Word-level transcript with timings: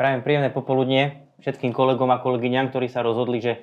Prajem 0.00 0.24
príjemné 0.24 0.48
popoludne 0.48 1.28
všetkým 1.44 1.76
kolegom 1.76 2.08
a 2.08 2.24
kolegyňam, 2.24 2.72
ktorí 2.72 2.88
sa 2.88 3.04
rozhodli, 3.04 3.44
že 3.44 3.60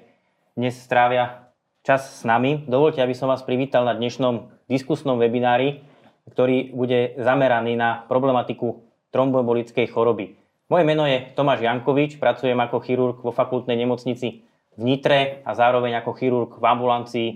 dnes 0.53 0.77
strávia 0.77 1.49
čas 1.81 2.21
s 2.21 2.21
nami. 2.29 2.61
Dovolte, 2.69 3.01
aby 3.01 3.17
som 3.17 3.25
vás 3.25 3.41
privítal 3.41 3.89
na 3.89 3.97
dnešnom 3.97 4.45
diskusnom 4.69 5.17
webinári, 5.17 5.81
ktorý 6.29 6.77
bude 6.77 7.17
zameraný 7.17 7.73
na 7.73 8.05
problematiku 8.05 8.85
tromboembolickej 9.09 9.89
choroby. 9.89 10.37
Moje 10.69 10.83
meno 10.85 11.09
je 11.09 11.25
Tomáš 11.33 11.65
Jankovič, 11.65 12.21
pracujem 12.21 12.61
ako 12.61 12.85
chirurg 12.85 13.17
vo 13.17 13.33
fakultnej 13.33 13.73
nemocnici 13.73 14.45
v 14.77 14.81
Nitre 14.85 15.41
a 15.41 15.57
zároveň 15.57 16.05
ako 16.05 16.11
chirurg 16.21 16.53
v 16.53 16.65
ambulancii 16.69 17.29
e, 17.33 17.35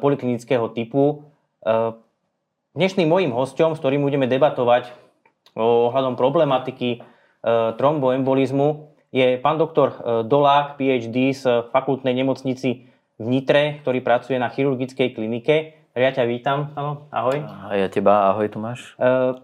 poliklinického 0.00 0.72
typu. 0.72 1.20
E, 1.60 1.92
dnešným 2.80 3.12
mojím 3.12 3.36
hostom, 3.36 3.76
s 3.76 3.80
ktorým 3.84 4.00
budeme 4.00 4.24
debatovať 4.24 4.88
ohľadom 5.52 6.16
problematiky 6.16 7.11
tromboembolizmu 7.50 8.92
je 9.12 9.36
pán 9.38 9.60
doktor 9.60 9.92
e, 9.92 9.96
Dolák, 10.24 10.80
PhD 10.80 11.36
z 11.36 11.68
fakultnej 11.68 12.16
nemocnici 12.16 12.88
v 13.20 13.26
Nitre, 13.28 13.84
ktorý 13.84 14.00
pracuje 14.00 14.40
na 14.40 14.48
chirurgickej 14.48 15.12
klinike. 15.12 15.76
Ja 15.92 16.08
ťa 16.08 16.24
vítam, 16.24 16.72
ahoj. 17.12 17.44
A 17.44 17.76
ja 17.76 17.92
teba, 17.92 18.32
ahoj 18.32 18.48
Tomáš. 18.48 18.96
E, 18.96 19.36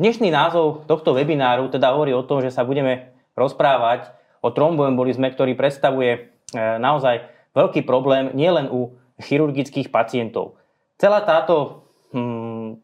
dnešný 0.00 0.32
názov 0.32 0.88
tohto 0.88 1.12
webináru 1.12 1.68
teda 1.68 1.92
hovorí 1.92 2.16
o 2.16 2.24
tom, 2.24 2.40
že 2.40 2.48
sa 2.48 2.64
budeme 2.64 3.12
rozprávať 3.36 4.08
o 4.40 4.48
tromboembolizme, 4.48 5.28
ktorý 5.30 5.54
predstavuje 5.54 6.34
naozaj 6.52 7.24
veľký 7.56 7.86
problém 7.86 8.34
nielen 8.34 8.68
u 8.68 8.92
chirurgických 9.22 9.88
pacientov. 9.88 10.58
Celá 11.00 11.24
táto, 11.24 11.86
hm, 12.12 12.76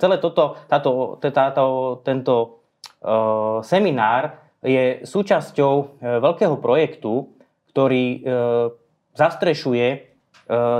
celé 0.00 0.16
toto, 0.18 0.58
táto, 0.66 1.20
táto, 1.20 1.64
tento 2.02 2.34
Eh, 2.34 2.64
seminár 3.62 4.46
je 4.64 5.04
súčasťou 5.06 5.74
eh, 5.76 5.86
veľkého 6.20 6.56
projektu, 6.58 7.32
ktorý 7.72 8.04
eh, 8.06 8.20
zastrešuje 9.16 10.16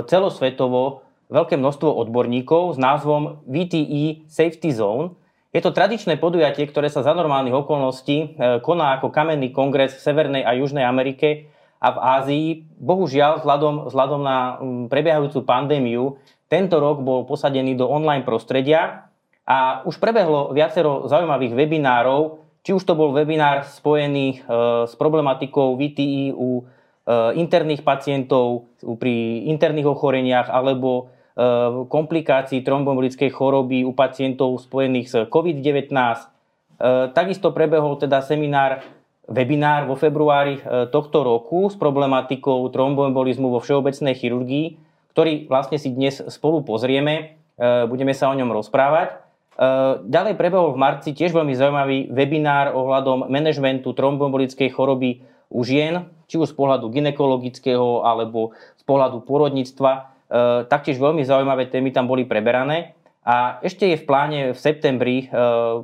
celosvetovo 0.07 1.03
veľké 1.27 1.59
množstvo 1.59 1.91
odborníkov 1.91 2.71
s 2.71 2.77
názvom 2.79 3.43
VTE 3.43 4.23
Safety 4.31 4.71
Zone. 4.71 5.11
Je 5.51 5.59
to 5.59 5.75
tradičné 5.75 6.15
podujatie, 6.15 6.63
ktoré 6.71 6.87
sa 6.87 7.03
za 7.03 7.11
normálnych 7.11 7.51
okolností 7.51 8.39
koná 8.63 8.95
ako 8.95 9.11
kamenný 9.11 9.51
kongres 9.51 9.99
v 9.99 10.03
Severnej 10.07 10.47
a 10.47 10.55
Južnej 10.55 10.87
Amerike 10.87 11.51
a 11.83 11.91
v 11.91 11.97
Ázii. 11.99 12.47
Bohužiaľ, 12.79 13.43
vzhľadom, 13.43 13.91
vzhľadom 13.91 14.21
na 14.23 14.37
prebiehajúcu 14.87 15.43
pandémiu, 15.43 16.15
tento 16.47 16.79
rok 16.79 17.03
bol 17.03 17.27
posadený 17.27 17.75
do 17.75 17.91
online 17.91 18.23
prostredia 18.23 19.11
a 19.47 19.81
už 19.87 19.95
prebehlo 20.03 20.51
viacero 20.51 21.07
zaujímavých 21.07 21.55
webinárov, 21.55 22.43
či 22.67 22.75
už 22.75 22.83
to 22.83 22.99
bol 22.99 23.15
webinár 23.15 23.63
spojený 23.63 24.27
e, 24.27 24.37
s 24.83 24.93
problematikou 24.99 25.79
VTI 25.79 26.35
u 26.35 26.59
e, 26.59 26.63
interných 27.39 27.79
pacientov 27.79 28.67
pri 28.99 29.47
interných 29.47 29.87
ochoreniach 29.87 30.51
alebo 30.51 30.91
e, 30.99 31.03
komplikácií 31.87 32.59
tromboembolickej 32.59 33.31
choroby 33.31 33.87
u 33.87 33.95
pacientov 33.95 34.59
spojených 34.59 35.07
s 35.07 35.15
COVID-19. 35.31 35.95
Takisto 37.17 37.57
prebehol 37.57 37.97
teda 37.97 38.21
seminár, 38.21 38.85
webinár 39.25 39.89
vo 39.89 39.97
februári 39.97 40.61
tohto 40.93 41.25
roku 41.25 41.73
s 41.73 41.75
problematikou 41.79 42.69
tromboembolizmu 42.69 43.49
vo 43.49 43.57
všeobecnej 43.57 44.13
chirurgii, 44.13 44.77
ktorý 45.09 45.49
vlastne 45.49 45.81
si 45.81 45.89
dnes 45.89 46.21
spolu 46.29 46.61
pozrieme. 46.61 47.41
Budeme 47.89 48.13
sa 48.13 48.29
o 48.29 48.37
ňom 48.37 48.53
rozprávať. 48.53 49.26
Eh, 49.57 49.93
ďalej 50.05 50.37
prebehol 50.37 50.77
v 50.77 50.81
marci 50.85 51.17
tiež 51.17 51.33
veľmi 51.33 51.57
zaujímavý 51.57 52.13
webinár 52.13 52.77
ohľadom 52.77 53.25
manažmentu 53.25 53.89
tromboembolickej 53.89 54.69
choroby 54.69 55.25
u 55.49 55.65
žien, 55.65 56.05
či 56.29 56.37
už 56.37 56.53
z 56.53 56.55
pohľadu 56.61 56.85
ginekologického 56.93 58.05
alebo 58.05 58.53
z 58.77 58.83
pohľadu 58.85 59.25
porodníctva. 59.25 59.91
Eh, 59.97 60.69
taktiež 60.69 61.01
veľmi 61.01 61.25
zaujímavé 61.25 61.73
témy 61.73 61.89
tam 61.89 62.05
boli 62.05 62.29
preberané. 62.29 62.93
A 63.25 63.57
ešte 63.65 63.89
je 63.89 63.97
v 63.97 64.05
pláne 64.05 64.39
v 64.53 64.59
septembri 64.61 65.25
eh, 65.25 65.81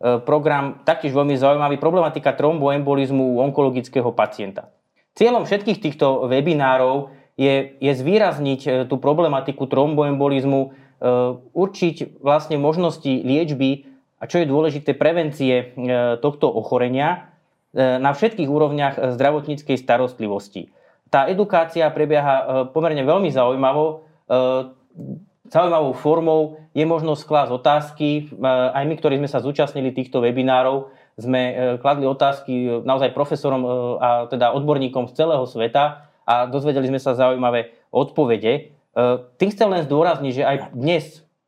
program 0.00 0.84
taktiež 0.84 1.16
veľmi 1.16 1.40
zaujímavý, 1.40 1.80
problematika 1.80 2.36
tromboembolizmu 2.36 3.36
u 3.36 3.40
onkologického 3.40 4.12
pacienta. 4.12 4.68
Cieľom 5.16 5.48
všetkých 5.48 5.80
týchto 5.80 6.28
webinárov 6.28 7.08
je, 7.40 7.76
je 7.80 7.92
zvýrazniť 7.92 8.88
tú 8.88 8.96
problematiku 9.00 9.64
tromboembolizmu 9.64 10.79
určiť 11.00 12.20
vlastne 12.20 12.60
možnosti 12.60 13.08
liečby 13.08 13.88
a 14.20 14.28
čo 14.28 14.44
je 14.44 14.46
dôležité 14.46 14.92
prevencie 14.92 15.54
eh, 15.56 15.66
tohto 16.20 16.52
ochorenia 16.52 17.32
eh, 17.72 17.96
na 17.96 18.12
všetkých 18.12 18.46
úrovniach 18.46 19.16
zdravotníckej 19.16 19.80
starostlivosti. 19.80 20.68
Tá 21.10 21.26
edukácia 21.26 21.90
prebieha 21.90 22.70
pomerne 22.70 23.02
veľmi 23.02 23.34
zaujímavou, 23.34 24.06
zaujímavou 25.50 25.90
formou. 25.98 26.62
Je 26.70 26.86
možnosť 26.86 27.26
klásť 27.26 27.50
otázky. 27.50 28.30
Aj 28.46 28.86
my, 28.86 28.94
ktorí 28.94 29.18
sme 29.18 29.26
sa 29.26 29.42
zúčastnili 29.42 29.90
týchto 29.90 30.22
webinárov, 30.22 30.94
sme 31.18 31.74
kladli 31.82 32.06
otázky 32.06 32.86
naozaj 32.86 33.10
profesorom 33.10 33.66
a 33.98 34.30
teda 34.30 34.54
odborníkom 34.54 35.10
z 35.10 35.18
celého 35.18 35.42
sveta 35.50 36.06
a 36.22 36.46
dozvedeli 36.46 36.86
sme 36.94 37.02
sa 37.02 37.18
zaujímavé 37.18 37.74
odpovede. 37.90 38.70
E, 38.90 39.22
tým 39.38 39.50
chcem 39.54 39.68
len 39.70 39.86
zdôrazniť, 39.86 40.32
že 40.34 40.42
aj 40.42 40.56
dnes 40.74 41.04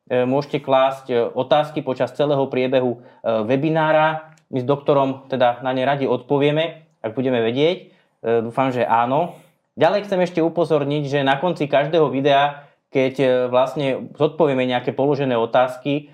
e, 0.07 0.23
môžete 0.23 0.63
klásť 0.63 1.07
e, 1.11 1.15
otázky 1.27 1.83
počas 1.83 2.15
celého 2.15 2.47
priebehu 2.47 3.03
webinára. 3.23 4.35
My 4.53 4.63
s 4.63 4.67
doktorom 4.69 5.27
teda 5.27 5.65
na 5.67 5.75
ne 5.75 5.83
radi 5.83 6.07
odpovieme, 6.07 6.87
ak 7.03 7.17
budeme 7.17 7.41
vedieť. 7.41 7.91
Dúfam, 8.23 8.71
že 8.71 8.87
áno. 8.87 9.35
Ďalej 9.75 10.07
chcem 10.07 10.21
ešte 10.23 10.41
upozorniť, 10.45 11.03
že 11.09 11.27
na 11.27 11.41
konci 11.41 11.67
každého 11.67 12.13
videa, 12.13 12.69
keď 12.93 13.49
vlastne 13.51 14.13
zodpovieme 14.15 14.63
nejaké 14.69 14.93
položené 14.93 15.35
otázky, 15.35 16.13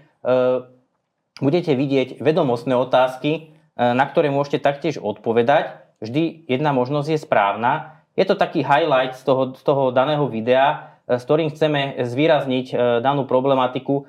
budete 1.42 1.74
vidieť 1.74 2.22
vedomostné 2.22 2.78
otázky, 2.78 3.52
na 3.74 4.06
ktoré 4.06 4.30
môžete 4.30 4.62
taktiež 4.62 5.02
odpovedať. 5.02 5.84
Vždy 5.98 6.46
jedna 6.46 6.70
možnosť 6.70 7.08
je 7.12 7.18
správna. 7.18 7.98
Je 8.14 8.22
to 8.22 8.38
taký 8.38 8.62
highlight 8.62 9.18
z 9.18 9.26
toho, 9.26 9.52
z 9.52 9.62
toho 9.66 9.90
daného 9.90 10.30
videa, 10.30 10.97
s 11.08 11.22
ktorým 11.24 11.48
chceme 11.48 12.04
zvýrazniť 12.04 12.66
e, 12.68 12.74
danú 13.00 13.24
problematiku, 13.24 13.94
e, 13.96 14.02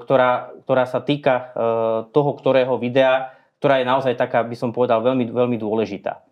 ktorá, 0.00 0.56
ktorá 0.64 0.84
sa 0.88 1.04
týka 1.04 1.34
e, 1.36 1.44
toho, 2.16 2.30
ktorého 2.40 2.80
videa, 2.80 3.36
ktorá 3.60 3.84
je 3.84 3.86
naozaj 3.86 4.14
taká, 4.16 4.40
by 4.40 4.56
som 4.56 4.72
povedal, 4.72 5.04
veľmi, 5.04 5.28
veľmi 5.32 5.56
dôležitá. 5.60 6.24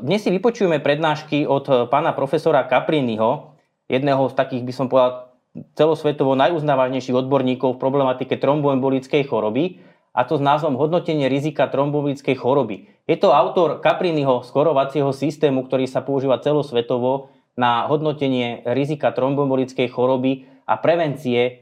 Dnes 0.00 0.24
si 0.24 0.32
vypočujeme 0.32 0.80
prednášky 0.80 1.44
od 1.44 1.92
pána 1.92 2.16
profesora 2.16 2.64
Capriniho, 2.64 3.52
jedného 3.92 4.32
z 4.32 4.34
takých, 4.40 4.64
by 4.64 4.72
som 4.72 4.88
povedal, 4.88 5.36
celosvetovo 5.76 6.32
najuznávanejších 6.32 7.12
odborníkov 7.12 7.76
v 7.76 7.82
problematike 7.82 8.40
tromboembolickej 8.40 9.28
choroby, 9.28 9.84
a 10.10 10.26
to 10.26 10.40
s 10.40 10.42
názvom 10.42 10.74
Hodnotenie 10.74 11.30
rizika 11.30 11.70
tromboembolickej 11.70 12.34
choroby. 12.34 12.88
Je 13.06 13.20
to 13.20 13.30
autor 13.30 13.78
Capriniho 13.78 14.42
skorovacieho 14.42 15.14
systému, 15.14 15.68
ktorý 15.68 15.86
sa 15.86 16.02
používa 16.02 16.42
celosvetovo 16.42 17.30
na 17.58 17.86
hodnotenie 17.90 18.62
rizika 18.64 19.10
tromboembolickej 19.10 19.88
choroby 19.90 20.46
a 20.70 20.78
prevencie 20.78 21.40
e, 21.42 21.52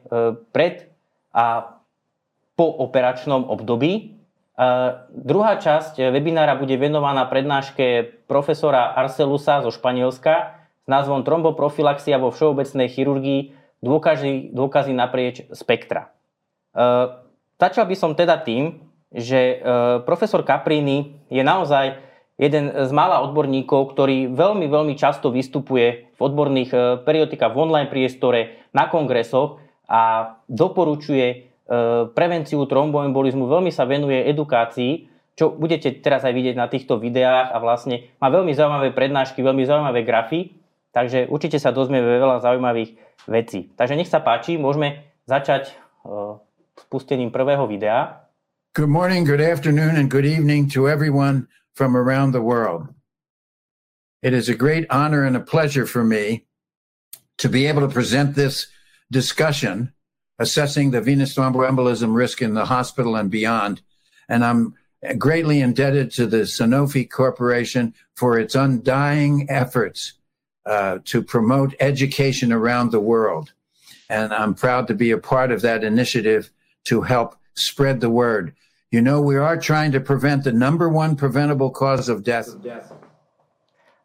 pred 0.53 0.93
a 1.33 1.77
po 2.59 2.67
operačnom 2.85 3.49
období. 3.49 3.93
E, 3.95 4.03
druhá 5.09 5.57
časť 5.57 6.13
webinára 6.13 6.61
bude 6.61 6.77
venovaná 6.77 7.25
prednáške 7.25 8.21
profesora 8.29 8.93
Arcelusa 8.93 9.65
zo 9.65 9.73
Španielska 9.73 10.61
s 10.85 10.87
názvom 10.89 11.25
Tromboprofilaxia 11.25 12.21
vo 12.21 12.29
všeobecnej 12.29 12.93
chirurgii 12.93 13.41
dôkazy, 13.81 14.53
dôkazy 14.53 14.93
naprieč 14.93 15.49
spektra. 15.57 16.13
E, 16.77 16.89
začal 17.57 17.89
by 17.89 17.97
som 17.97 18.13
teda 18.13 18.37
tým, 18.45 18.85
že 19.09 19.65
profesor 20.05 20.45
Caprini 20.45 21.17
je 21.33 21.41
naozaj 21.41 21.97
jeden 22.39 22.71
z 22.71 22.91
mála 22.95 23.21
odborníkov, 23.27 23.93
ktorý 23.93 24.31
veľmi, 24.31 24.71
veľmi 24.71 24.95
často 24.95 25.35
vystupuje 25.35 26.15
v 26.15 26.21
odborných 26.23 26.71
e, 26.71 26.79
periodikách 27.03 27.53
v 27.53 27.59
online 27.59 27.91
priestore, 27.91 28.63
na 28.71 28.87
kongresoch 28.87 29.59
a 29.91 30.35
doporučuje 30.47 31.27
e, 31.27 31.37
prevenciu 32.15 32.63
tromboembolizmu, 32.65 33.51
veľmi 33.51 33.75
sa 33.75 33.91
venuje 33.91 34.23
edukácii, 34.31 35.11
čo 35.35 35.51
budete 35.51 35.99
teraz 35.99 36.23
aj 36.23 36.35
vidieť 36.35 36.57
na 36.59 36.71
týchto 36.71 37.03
videách 37.03 37.51
a 37.51 37.59
vlastne 37.59 38.07
má 38.23 38.31
veľmi 38.31 38.55
zaujímavé 38.55 38.95
prednášky, 38.95 39.43
veľmi 39.43 39.67
zaujímavé 39.67 40.07
grafy, 40.07 40.55
takže 40.95 41.27
určite 41.27 41.59
sa 41.59 41.75
dozmieme 41.75 42.07
veľa 42.07 42.39
zaujímavých 42.43 42.95
vecí. 43.27 43.75
Takže 43.75 43.99
nech 43.99 44.11
sa 44.11 44.23
páči, 44.23 44.55
môžeme 44.55 45.11
začať 45.27 45.75
e, 45.75 46.39
spustením 46.87 47.35
prvého 47.35 47.67
videa. 47.67 48.31
Good 48.79 48.95
morning, 48.95 49.27
good 49.27 49.43
afternoon 49.43 49.99
and 49.99 50.07
good 50.07 50.23
evening 50.23 50.71
to 50.71 50.87
everyone 50.87 51.51
from 51.79 51.97
around 51.97 52.33
the 52.33 52.43
world. 52.43 52.89
It 54.21 54.35
is 54.35 54.49
a 54.49 54.57
great 54.57 54.85
honor 54.91 55.23
and 55.23 55.37
a 55.37 55.41
pleasure 55.55 55.87
for 55.87 56.03
me 56.03 56.45
to 57.37 57.49
be 57.49 57.67
able 57.67 57.83
to 57.83 57.95
present 57.95 58.35
this 58.35 58.67
discussion 59.13 59.93
assessing 60.41 60.91
the 60.91 61.01
venous 61.01 61.37
thromboembolism 61.37 62.17
risk 62.17 62.43
in 62.43 62.55
the 62.55 62.65
hospital 62.65 63.15
and 63.15 63.31
beyond. 63.31 63.81
And 64.29 64.45
I'm 64.45 64.75
greatly 65.19 65.61
indebted 65.61 66.11
to 66.15 66.27
the 66.27 66.39
Sanofi 66.39 67.09
Corporation 67.09 67.95
for 68.17 68.41
its 68.41 68.57
undying 68.57 69.47
efforts 69.49 70.15
uh, 70.67 70.99
to 71.05 71.23
promote 71.23 71.77
education 71.79 72.53
around 72.53 72.91
the 72.91 73.07
world. 73.13 73.53
And 74.11 74.33
I'm 74.35 74.55
proud 74.55 74.89
to 74.89 74.95
be 74.95 75.13
a 75.13 75.19
part 75.19 75.53
of 75.53 75.63
that 75.63 75.85
initiative 75.85 76.51
to 76.87 77.03
help 77.03 77.37
spread 77.55 78.01
the 78.01 78.11
word. 78.11 78.57
You 78.89 79.05
know, 79.05 79.21
we 79.21 79.37
are 79.37 79.61
trying 79.61 79.93
to 79.93 80.01
prevent 80.01 80.49
the 80.49 80.53
number 80.53 80.89
one 80.89 81.13
preventable 81.13 81.69
cause 81.69 82.09
of 82.09 82.25
death. 82.25 82.57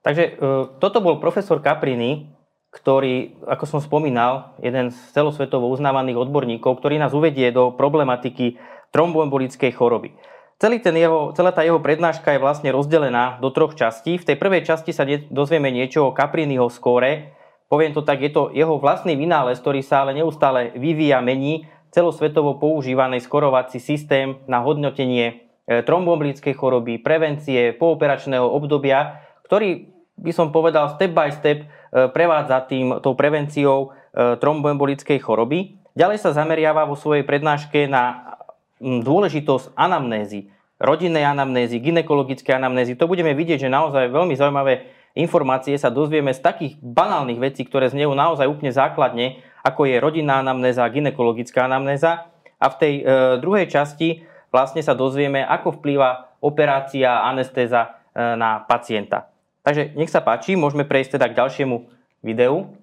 Takže 0.03 0.35
uh, 0.35 0.75
toto 0.83 0.99
bol 0.99 1.23
profesor 1.23 1.63
Caprini, 1.63 2.27
ktorý, 2.67 3.39
ako 3.47 3.63
som 3.63 3.79
spomínal, 3.79 4.59
jeden 4.59 4.91
z 4.91 4.97
celosvetovo 5.15 5.71
uznávaných 5.71 6.27
odborníkov, 6.27 6.83
ktorý 6.83 6.99
nás 6.99 7.15
uvedie 7.15 7.55
do 7.55 7.71
problematiky 7.71 8.59
tromboembolickej 8.91 9.71
choroby. 9.71 10.11
Celý 10.59 10.83
ten 10.83 10.99
jeho, 10.99 11.31
celá 11.31 11.55
tá 11.55 11.63
jeho 11.63 11.79
prednáška 11.79 12.35
je 12.35 12.43
vlastne 12.43 12.67
rozdelená 12.75 13.39
do 13.39 13.55
troch 13.55 13.79
častí. 13.79 14.19
V 14.19 14.27
tej 14.27 14.35
prvej 14.35 14.67
časti 14.67 14.91
sa 14.91 15.07
dozvieme 15.31 15.71
niečo 15.71 16.11
o 16.11 16.15
Capriniho 16.15 16.67
skóre. 16.67 17.31
Poviem 17.71 17.95
to 17.95 18.03
tak, 18.03 18.19
je 18.19 18.35
to 18.35 18.51
jeho 18.51 18.75
vlastný 18.83 19.15
vynález, 19.15 19.63
ktorý 19.63 19.79
sa 19.79 20.03
ale 20.03 20.19
neustále 20.19 20.75
vyvíja, 20.75 21.23
mení 21.23 21.71
celosvetovo 21.93 22.57
používaný 22.57 23.21
skorovací 23.21 23.77
systém 23.77 24.41
na 24.49 24.65
hodnotenie 24.65 25.45
e, 25.69 25.85
tromboembolickej 25.85 26.57
choroby, 26.57 26.97
prevencie, 26.97 27.77
pooperačného 27.77 28.49
obdobia, 28.49 29.21
ktorý 29.45 29.93
by 30.17 30.31
som 30.33 30.49
povedal 30.49 30.89
step 30.97 31.13
by 31.13 31.29
step 31.29 31.63
e, 31.63 31.67
prevádza 32.09 32.65
tým 32.65 32.97
tou 32.97 33.13
prevenciou 33.13 33.93
e, 34.13 34.41
tromboembolickej 34.41 35.21
choroby. 35.21 35.77
Ďalej 35.93 36.17
sa 36.25 36.33
zameriava 36.33 36.89
vo 36.89 36.97
svojej 36.97 37.21
prednáške 37.21 37.85
na 37.85 38.33
dôležitosť 38.81 39.77
anamnézy, 39.77 40.49
rodinnej 40.81 41.23
anamnézy, 41.23 41.77
ginekologické 41.77 42.57
anamnézy. 42.57 42.97
To 42.97 43.05
budeme 43.05 43.37
vidieť, 43.37 43.69
že 43.69 43.69
naozaj 43.69 44.09
veľmi 44.09 44.33
zaujímavé 44.33 44.89
informácie 45.13 45.77
sa 45.77 45.93
dozvieme 45.93 46.33
z 46.33 46.41
takých 46.41 46.73
banálnych 46.81 47.37
vecí, 47.37 47.61
ktoré 47.63 47.87
znejú 47.93 48.17
naozaj 48.17 48.49
úplne 48.49 48.73
základne, 48.73 49.45
ako 49.63 49.87
je 49.87 49.95
rodinná 49.97 50.43
anamnéza, 50.43 50.83
ginekologická 50.91 51.65
anamnéza. 51.65 52.27
A 52.59 52.67
v 52.67 52.75
tej 52.79 52.93
e, 52.99 53.03
druhej 53.39 53.67
časti 53.71 54.27
vlastne 54.51 54.83
sa 54.83 54.91
dozvieme, 54.93 55.39
ako 55.39 55.79
vplýva 55.79 56.39
operácia, 56.43 57.23
anestéza 57.23 57.95
e, 58.11 58.19
na 58.35 58.59
pacienta. 58.67 59.31
Takže 59.63 59.95
nech 59.95 60.11
sa 60.11 60.19
páči, 60.19 60.59
môžeme 60.59 60.83
prejsť 60.83 61.15
teda 61.15 61.31
k 61.31 61.37
ďalšiemu 61.39 61.75
videu. 62.19 62.75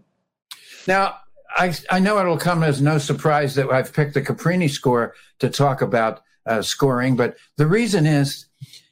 Now, 0.89 1.21
I, 1.53 1.77
I 1.93 2.01
know 2.01 2.17
it'll 2.17 2.41
come 2.41 2.65
as 2.65 2.81
no 2.81 2.97
surprise 2.97 3.55
that 3.61 3.69
I've 3.69 3.93
picked 3.93 4.15
the 4.15 4.23
Caprini 4.23 4.71
score 4.71 5.13
to 5.41 5.51
talk 5.51 5.83
about 5.83 6.25
uh, 6.47 6.63
scoring, 6.63 7.17
but 7.17 7.37
the 7.57 7.67
reason 7.67 8.07
is 8.07 8.47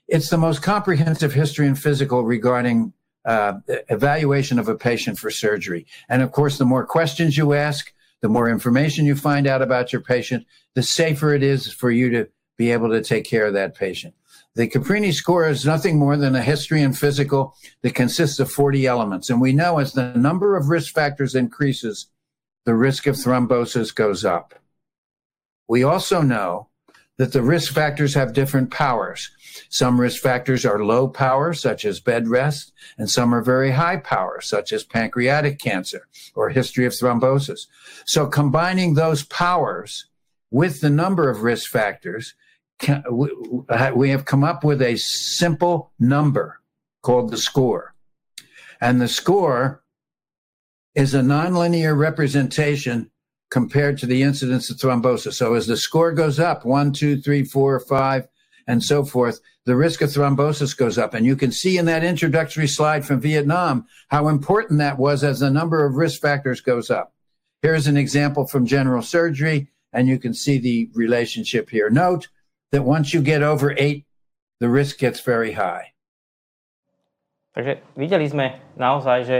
it's 0.08 0.28
the 0.28 0.36
most 0.36 0.60
comprehensive 0.60 1.32
history 1.32 1.66
in 1.66 1.74
physical 1.74 2.24
regarding 2.24 2.92
uh, 3.24 3.54
evaluation 3.88 4.58
of 4.58 4.68
a 4.68 4.74
patient 4.74 5.18
for 5.18 5.30
surgery. 5.30 5.86
And 6.08 6.22
of 6.22 6.32
course, 6.32 6.58
the 6.58 6.64
more 6.64 6.86
questions 6.86 7.36
you 7.36 7.52
ask, 7.52 7.92
the 8.20 8.28
more 8.28 8.48
information 8.48 9.04
you 9.04 9.14
find 9.14 9.46
out 9.46 9.62
about 9.62 9.92
your 9.92 10.02
patient, 10.02 10.46
the 10.74 10.82
safer 10.82 11.34
it 11.34 11.42
is 11.42 11.72
for 11.72 11.90
you 11.90 12.10
to 12.10 12.28
be 12.56 12.72
able 12.72 12.90
to 12.90 13.02
take 13.02 13.24
care 13.24 13.46
of 13.46 13.54
that 13.54 13.74
patient. 13.74 14.14
The 14.54 14.68
Caprini 14.68 15.12
score 15.12 15.48
is 15.48 15.64
nothing 15.64 15.98
more 15.98 16.16
than 16.16 16.34
a 16.34 16.42
history 16.42 16.82
and 16.82 16.98
physical 16.98 17.54
that 17.82 17.94
consists 17.94 18.40
of 18.40 18.50
40 18.50 18.86
elements. 18.86 19.30
And 19.30 19.40
we 19.40 19.52
know 19.52 19.78
as 19.78 19.92
the 19.92 20.12
number 20.14 20.56
of 20.56 20.68
risk 20.68 20.92
factors 20.92 21.36
increases, 21.36 22.06
the 22.64 22.74
risk 22.74 23.06
of 23.06 23.14
thrombosis 23.14 23.94
goes 23.94 24.24
up. 24.24 24.54
We 25.68 25.84
also 25.84 26.22
know 26.22 26.68
that 27.18 27.32
the 27.32 27.42
risk 27.42 27.72
factors 27.72 28.14
have 28.14 28.32
different 28.32 28.70
powers. 28.70 29.30
Some 29.70 30.00
risk 30.00 30.22
factors 30.22 30.64
are 30.64 30.84
low 30.84 31.08
power, 31.08 31.52
such 31.52 31.84
as 31.84 32.00
bed 32.00 32.28
rest, 32.28 32.72
and 32.96 33.10
some 33.10 33.34
are 33.34 33.42
very 33.42 33.72
high 33.72 33.96
power, 33.96 34.40
such 34.40 34.72
as 34.72 34.84
pancreatic 34.84 35.58
cancer 35.58 36.06
or 36.34 36.48
history 36.48 36.86
of 36.86 36.92
thrombosis. 36.92 37.66
So 38.06 38.26
combining 38.26 38.94
those 38.94 39.24
powers 39.24 40.06
with 40.50 40.80
the 40.80 40.90
number 40.90 41.28
of 41.28 41.42
risk 41.42 41.68
factors, 41.70 42.34
we 43.12 44.10
have 44.10 44.24
come 44.24 44.44
up 44.44 44.62
with 44.62 44.80
a 44.80 44.96
simple 44.96 45.90
number 45.98 46.60
called 47.02 47.30
the 47.30 47.36
score. 47.36 47.94
And 48.80 49.00
the 49.00 49.08
score 49.08 49.82
is 50.94 51.14
a 51.14 51.20
nonlinear 51.20 51.98
representation 51.98 53.10
compared 53.50 53.98
to 53.98 54.06
the 54.06 54.22
incidence 54.22 54.70
of 54.70 54.76
thrombosis. 54.76 55.34
So 55.34 55.54
as 55.54 55.66
the 55.66 55.76
score 55.76 56.12
goes 56.12 56.38
up, 56.38 56.64
one, 56.64 56.92
two, 56.92 57.20
three, 57.20 57.44
four, 57.44 57.80
five, 57.80 58.28
and 58.66 58.82
so 58.82 59.04
forth, 59.04 59.40
the 59.64 59.76
risk 59.76 60.00
of 60.02 60.10
thrombosis 60.10 60.76
goes 60.76 60.98
up. 60.98 61.14
And 61.14 61.24
you 61.24 61.36
can 61.36 61.52
see 61.52 61.78
in 61.78 61.86
that 61.86 62.04
introductory 62.04 62.68
slide 62.68 63.04
from 63.04 63.20
Vietnam 63.20 63.86
how 64.08 64.28
important 64.28 64.78
that 64.78 64.98
was 64.98 65.24
as 65.24 65.40
the 65.40 65.50
number 65.50 65.84
of 65.84 65.96
risk 65.96 66.20
factors 66.20 66.60
goes 66.60 66.90
up. 66.90 67.12
Here's 67.62 67.86
an 67.86 67.96
example 67.96 68.46
from 68.46 68.66
general 68.66 69.02
surgery, 69.02 69.68
and 69.92 70.06
you 70.06 70.18
can 70.18 70.32
see 70.32 70.58
the 70.58 70.90
relationship 70.94 71.70
here. 71.70 71.90
Note 71.90 72.28
that 72.70 72.84
once 72.84 73.12
you 73.12 73.20
get 73.20 73.42
over 73.42 73.74
eight, 73.76 74.04
the 74.60 74.68
risk 74.68 74.98
gets 74.98 75.20
very 75.20 75.52
high. 75.52 75.92
Takže 77.58 77.82
videli 77.98 78.30
sme 78.30 78.54
naozaj, 78.78 79.18
že 79.26 79.38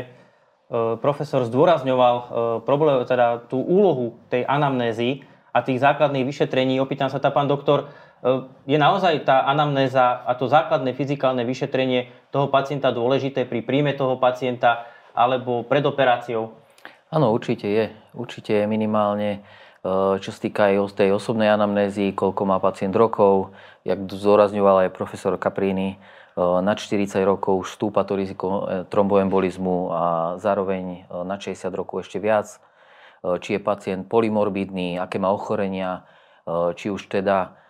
profesor 1.01 1.49
zdôrazňoval 1.49 2.17
e, 2.17 2.25
problém, 2.69 3.01
teda 3.09 3.41
tú 3.49 3.57
úlohu 3.65 4.21
tej 4.29 4.45
anamnézy 4.45 5.25
a 5.49 5.65
tých 5.65 5.81
základných 5.81 6.29
vyšetrení. 6.29 6.77
Opýtam 6.77 7.09
sa 7.09 7.17
tá 7.17 7.33
pán 7.33 7.49
doktor, 7.49 7.89
e, 8.21 8.45
je 8.69 8.77
naozaj 8.77 9.25
tá 9.25 9.49
anamnéza 9.49 10.21
a 10.29 10.37
to 10.37 10.45
základné 10.45 10.93
fyzikálne 10.93 11.41
vyšetrenie 11.49 12.13
toho 12.29 12.53
pacienta 12.53 12.93
dôležité 12.93 13.49
pri 13.49 13.65
príjme 13.65 13.97
toho 13.97 14.21
pacienta 14.21 14.85
alebo 15.17 15.65
pred 15.65 15.81
operáciou? 15.89 16.53
Áno, 17.09 17.33
určite 17.33 17.65
je. 17.65 17.89
Určite 18.13 18.53
je 18.53 18.65
minimálne, 18.69 19.41
čo 20.21 20.29
sa 20.29 20.41
týka 20.45 20.69
aj 20.69 20.93
tej 20.93 21.17
osobnej 21.17 21.49
anamnézy, 21.49 22.13
koľko 22.13 22.45
má 22.45 22.61
pacient 22.61 22.93
rokov, 22.93 23.57
jak 23.89 23.97
zdôrazňoval 24.05 24.85
aj 24.85 24.93
profesor 24.93 25.41
Caprini, 25.41 25.97
na 26.39 26.79
40 26.79 27.19
rokov 27.27 27.67
už 27.67 27.69
stúpa 27.75 28.07
to 28.07 28.15
riziko 28.15 28.47
e, 28.47 28.63
tromboembolizmu 28.87 29.77
a 29.91 30.05
zároveň 30.39 30.85
e, 30.87 31.27
na 31.27 31.35
60 31.35 31.67
rokov 31.75 32.07
ešte 32.07 32.23
viac. 32.23 32.47
E, 32.55 32.59
či 33.43 33.59
je 33.59 33.61
pacient 33.61 34.07
polymorbidný, 34.07 35.03
aké 35.03 35.19
má 35.19 35.35
ochorenia, 35.35 36.07
či 36.49 36.89
už 36.89 37.13
teda 37.13 37.61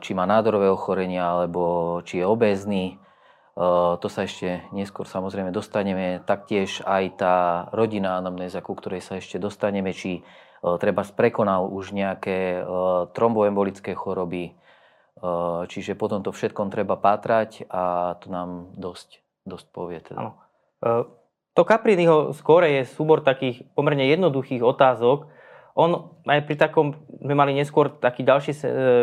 či 0.00 0.10
má 0.14 0.24
nádorové 0.24 0.70
ochorenia, 0.72 1.26
alebo 1.36 2.00
či 2.00 2.22
je 2.22 2.24
obézny. 2.24 2.96
To 3.58 4.06
sa 4.08 4.24
ešte 4.24 4.64
neskôr 4.72 5.04
samozrejme 5.04 5.52
dostaneme. 5.52 6.22
Taktiež 6.24 6.80
aj 6.86 7.04
tá 7.18 7.34
rodinná 7.74 8.16
anamnéza, 8.16 8.64
ku 8.64 8.72
ktorej 8.72 9.02
sa 9.02 9.20
ešte 9.20 9.36
dostaneme, 9.36 9.92
či 9.92 10.24
treba 10.62 11.04
prekonal 11.04 11.66
už 11.66 11.92
nejaké 11.92 12.62
tromboembolické 13.12 13.92
choroby, 13.92 14.54
Čiže 15.70 15.96
potom 15.96 16.20
to 16.20 16.36
všetkom 16.36 16.68
treba 16.68 17.00
pátrať 17.00 17.64
a 17.72 18.14
to 18.20 18.28
nám 18.28 18.76
dosť, 18.76 19.24
dosť 19.48 19.66
povie. 19.72 19.98
Teda. 20.04 20.36
To 21.54 21.62
Capriniho 21.62 22.34
skóre 22.34 22.82
je 22.82 22.92
súbor 22.92 23.22
takých 23.22 23.64
pomerne 23.72 24.04
jednoduchých 24.10 24.60
otázok. 24.60 25.30
On 25.74 26.14
aj 26.28 26.46
pri 26.46 26.54
takom, 26.54 26.94
sme 27.18 27.34
mali 27.34 27.50
neskôr 27.54 27.90
taký 27.90 28.22
ďalší 28.22 28.52
e, 28.54 28.60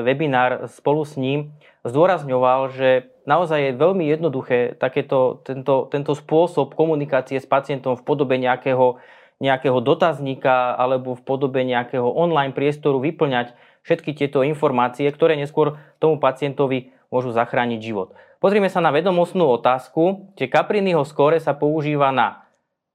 webinár 0.07 0.71
spolu 0.71 1.03
s 1.03 1.19
ním, 1.19 1.51
zdôrazňoval, 1.83 2.71
že 2.71 3.11
naozaj 3.27 3.59
je 3.59 3.71
veľmi 3.75 4.07
jednoduché 4.07 4.79
takéto, 4.79 5.43
tento, 5.43 5.91
tento 5.91 6.15
spôsob 6.15 6.71
komunikácie 6.71 7.43
s 7.43 7.47
pacientom 7.47 7.99
v 7.99 8.03
podobe 8.07 8.39
nejakého, 8.39 9.03
nejakého 9.43 9.83
dotazníka 9.83 10.71
alebo 10.79 11.19
v 11.19 11.23
podobe 11.27 11.59
nejakého 11.67 12.07
online 12.07 12.55
priestoru 12.55 13.03
vyplňať 13.03 13.51
všetky 13.83 14.13
tieto 14.13 14.45
informácie, 14.45 15.09
ktoré 15.09 15.37
neskôr 15.37 15.77
tomu 15.97 16.17
pacientovi 16.21 16.93
môžu 17.11 17.33
zachrániť 17.35 17.79
život. 17.81 18.13
Pozrime 18.41 18.71
sa 18.71 18.81
na 18.81 18.89
vedomostnú 18.89 19.45
otázku. 19.53 20.33
Tie 20.33 20.49
Capriniho 20.49 21.05
skóre 21.05 21.37
sa 21.37 21.53
používa 21.53 22.09
na 22.09 22.41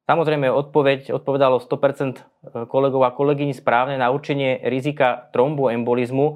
Samozrejme, 0.07 0.47
odpoveď 0.47 1.11
odpovedalo 1.11 1.59
100% 1.59 2.15
e, 2.15 2.23
kolegov 2.71 3.03
a 3.03 3.11
kolegyň 3.11 3.59
správne 3.59 3.99
na 3.99 4.15
určenie 4.15 4.63
rizika 4.63 5.27
tromboembolizmu. 5.35 6.27
E, 6.31 6.35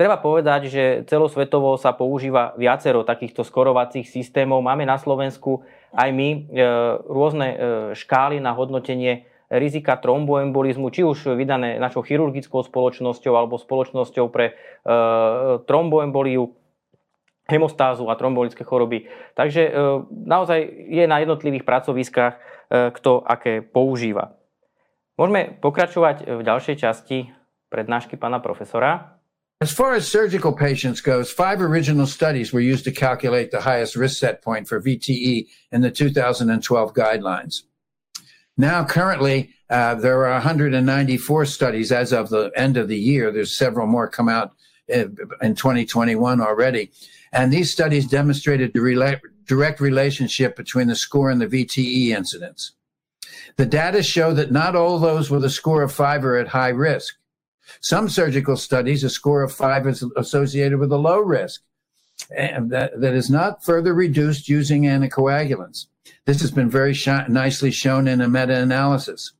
treba 0.00 0.16
povedať, 0.16 0.72
že 0.72 0.84
celosvetovo 1.04 1.76
sa 1.76 1.92
používa 1.92 2.56
viacero 2.56 3.04
takýchto 3.04 3.44
skorovacích 3.44 4.08
systémov. 4.08 4.64
Máme 4.64 4.88
na 4.88 4.96
Slovensku 4.96 5.68
aj 5.92 6.08
my 6.16 6.28
e, 6.32 6.38
rôzne 7.04 7.48
e, 7.52 7.56
škály 7.92 8.40
na 8.40 8.56
hodnotenie 8.56 9.28
rizika 9.52 10.00
tromboembolizmu, 10.00 10.88
či 10.88 11.04
už 11.04 11.36
vydané 11.36 11.76
našou 11.76 12.00
chirurgickou 12.00 12.64
spoločnosťou 12.64 13.32
alebo 13.36 13.60
spoločnosťou 13.60 14.26
pre 14.32 14.46
e, 14.48 14.54
tromboemboliu, 15.68 16.48
hemostázu 17.52 18.08
a 18.08 18.16
trombolické 18.16 18.64
choroby. 18.64 19.12
Takže 19.36 19.62
e, 19.68 19.70
naozaj 20.08 20.60
je 20.88 21.04
na 21.04 21.20
jednotlivých 21.20 21.68
pracoviskách, 21.68 22.32
e, 22.32 22.38
kto 22.96 23.20
aké 23.20 23.60
používa. 23.60 24.40
Môžeme 25.20 25.60
pokračovať 25.60 26.24
v 26.24 26.40
ďalšej 26.40 26.76
časti 26.80 27.28
prednášky 27.68 28.16
pána 28.16 28.40
profesora. 28.40 29.20
As 29.60 29.70
far 29.70 29.94
as 29.94 30.08
surgical 30.08 30.50
patients 30.50 30.98
goes, 30.98 31.30
five 31.30 31.62
original 31.62 32.06
studies 32.06 32.50
were 32.50 32.64
used 32.64 32.82
to 32.82 32.90
calculate 32.90 33.52
the 33.52 33.62
highest 33.62 33.94
risk 33.94 34.18
set 34.18 34.42
point 34.42 34.66
for 34.66 34.80
VTE 34.80 35.46
in 35.70 35.80
the 35.84 35.90
2012 35.92 36.58
guidelines. 36.96 37.62
Now, 38.56 38.84
currently, 38.84 39.50
uh, 39.70 39.94
there 39.94 40.26
are 40.26 40.32
194 40.32 41.46
studies 41.46 41.90
as 41.90 42.12
of 42.12 42.28
the 42.28 42.52
end 42.54 42.76
of 42.76 42.88
the 42.88 42.98
year. 42.98 43.30
There's 43.30 43.56
several 43.56 43.86
more 43.86 44.08
come 44.08 44.28
out 44.28 44.52
in, 44.88 45.16
in 45.40 45.54
2021 45.54 46.40
already. 46.40 46.90
And 47.32 47.52
these 47.52 47.72
studies 47.72 48.06
demonstrated 48.06 48.72
the 48.72 48.80
rela- 48.80 49.20
direct 49.46 49.80
relationship 49.80 50.56
between 50.56 50.88
the 50.88 50.94
score 50.94 51.30
and 51.30 51.40
the 51.40 51.46
VTE 51.46 52.08
incidence. 52.08 52.72
The 53.56 53.66
data 53.66 54.02
show 54.02 54.34
that 54.34 54.52
not 54.52 54.76
all 54.76 54.98
those 54.98 55.30
with 55.30 55.44
a 55.44 55.50
score 55.50 55.82
of 55.82 55.92
five 55.92 56.24
are 56.24 56.36
at 56.36 56.48
high 56.48 56.68
risk. 56.68 57.14
Some 57.80 58.08
surgical 58.08 58.56
studies, 58.56 59.04
a 59.04 59.10
score 59.10 59.42
of 59.42 59.52
five 59.52 59.86
is 59.86 60.04
associated 60.16 60.78
with 60.78 60.92
a 60.92 60.98
low 60.98 61.20
risk, 61.20 61.62
that, 62.36 63.00
that 63.00 63.14
is 63.14 63.30
not 63.30 63.64
further 63.64 63.94
reduced 63.94 64.48
using 64.48 64.82
anticoagulants. 64.82 65.86
This 66.24 66.40
has 66.40 66.50
been 66.50 66.70
very 66.70 66.94
sh- 66.94 67.08
nicely 67.28 67.70
shown 67.70 68.08
in 68.08 68.20
a 68.20 68.28
meta 68.28 68.60
analysis. 68.60 69.32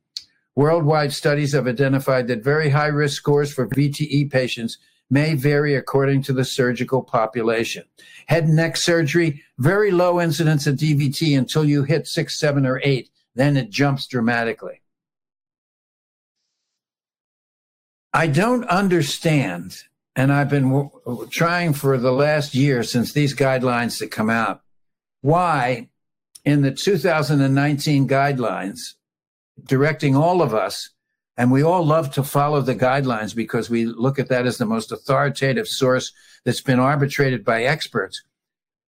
Worldwide 0.55 1.13
studies 1.13 1.53
have 1.53 1.67
identified 1.67 2.27
that 2.27 2.43
very 2.43 2.69
high 2.69 2.87
risk 2.87 3.17
scores 3.17 3.51
for 3.51 3.67
VTE 3.67 4.31
patients 4.31 4.77
may 5.09 5.33
vary 5.33 5.75
according 5.75 6.23
to 6.23 6.33
the 6.33 6.45
surgical 6.45 7.03
population. 7.03 7.83
Head 8.27 8.45
and 8.45 8.55
neck 8.55 8.77
surgery, 8.77 9.43
very 9.57 9.91
low 9.91 10.19
incidence 10.21 10.67
of 10.67 10.75
DVT 10.75 11.37
until 11.37 11.65
you 11.65 11.83
hit 11.83 12.07
six, 12.07 12.39
seven, 12.39 12.65
or 12.65 12.81
eight. 12.83 13.09
Then 13.35 13.57
it 13.57 13.69
jumps 13.69 14.07
dramatically. 14.07 14.81
I 18.13 18.27
don't 18.27 18.65
understand, 18.65 19.83
and 20.15 20.31
I've 20.31 20.49
been 20.49 20.69
w- 20.69 21.27
trying 21.29 21.73
for 21.73 21.97
the 21.97 22.11
last 22.11 22.53
year 22.53 22.83
since 22.83 23.13
these 23.13 23.35
guidelines 23.35 23.97
to 23.99 24.07
come 24.07 24.29
out, 24.29 24.61
why 25.21 25.89
in 26.45 26.61
the 26.61 26.71
2019 26.71 28.07
guidelines 28.07 28.79
directing 29.65 30.15
all 30.15 30.41
of 30.41 30.53
us, 30.53 30.89
and 31.37 31.51
we 31.51 31.63
all 31.63 31.85
love 31.85 32.11
to 32.13 32.23
follow 32.23 32.61
the 32.61 32.75
guidelines 32.75 33.35
because 33.35 33.69
we 33.69 33.85
look 33.85 34.19
at 34.19 34.29
that 34.29 34.45
as 34.45 34.57
the 34.57 34.65
most 34.65 34.91
authoritative 34.91 35.67
source 35.67 36.11
that's 36.45 36.61
been 36.61 36.79
arbitrated 36.79 37.43
by 37.43 37.63
experts. 37.63 38.23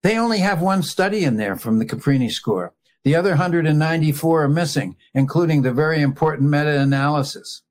They 0.01 0.17
only 0.17 0.39
have 0.39 0.61
one 0.61 0.83
study 0.83 1.23
in 1.23 1.37
there 1.37 1.55
from 1.55 1.79
the 1.79 1.85
Caprini 1.85 2.29
score. 2.29 2.73
The 3.05 3.15
other 3.15 3.31
194 3.31 4.43
are 4.43 4.49
missing, 4.49 4.95
including 5.13 5.61
the 5.61 5.73
very 5.73 6.01
important 6.01 6.49
meta-analysis. 6.49 7.61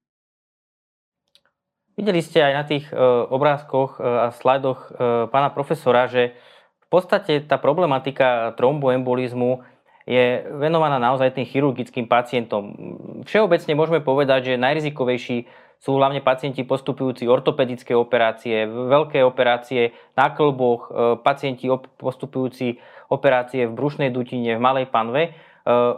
Videli 1.93 2.25
ste 2.25 2.41
aj 2.41 2.53
na 2.57 2.65
tých 2.65 2.89
uh, 2.89 3.29
obrázkoch 3.29 4.01
uh, 4.01 4.27
a 4.27 4.27
slajdoch 4.33 4.81
uh, 4.89 5.29
pána 5.29 5.53
profesora, 5.53 6.09
že 6.09 6.33
v 6.83 6.87
podstate 6.89 7.45
tá 7.45 7.61
problematika 7.61 8.57
tromboembolizmu 8.57 9.61
je 10.09 10.45
venovaná 10.59 10.99
naozaj 10.99 11.37
tým 11.37 11.47
chirurgickým 11.47 12.11
pacientom. 12.11 12.75
Všeobecne 13.23 13.73
môžeme 13.79 14.01
povedať, 14.03 14.53
že 14.53 14.61
najrizikovejší 14.61 15.47
sú 15.79 15.95
hlavne 15.95 16.19
pacienti 16.23 16.67
postupujúci 16.67 17.27
ortopedické 17.31 17.95
operácie, 17.95 18.67
veľké 18.67 19.23
operácie 19.23 19.95
na 20.19 20.35
klboch, 20.35 20.91
pacienti 21.23 21.71
postupujúci 21.99 22.83
operácie 23.11 23.67
v 23.71 23.75
brušnej 23.79 24.11
dutine, 24.11 24.59
v 24.59 24.63
malej 24.63 24.87
panve. 24.91 25.35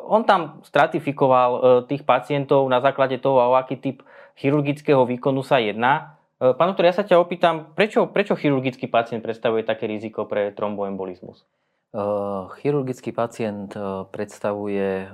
On 0.08 0.24
tam 0.24 0.60
stratifikoval 0.68 1.84
tých 1.88 2.04
pacientov 2.04 2.68
na 2.68 2.84
základe 2.84 3.20
toho, 3.20 3.52
o 3.52 3.56
aký 3.56 3.80
typ 3.80 4.04
chirurgického 4.38 5.02
výkonu 5.06 5.42
sa 5.42 5.58
jedná. 5.58 6.18
E, 6.38 6.54
pán 6.54 6.72
doktor, 6.72 6.86
ja 6.86 6.94
sa 6.94 7.06
ťa 7.06 7.18
opýtam, 7.18 7.74
prečo, 7.74 8.06
prečo 8.10 8.38
chirurgický 8.38 8.86
pacient 8.86 9.22
predstavuje 9.22 9.62
také 9.66 9.86
riziko 9.86 10.26
pre 10.26 10.54
tromboembolizmus? 10.54 11.46
Uh, 11.94 12.50
chirurgický 12.58 13.14
pacient 13.14 13.70
uh, 13.78 14.02
predstavuje, 14.10 15.06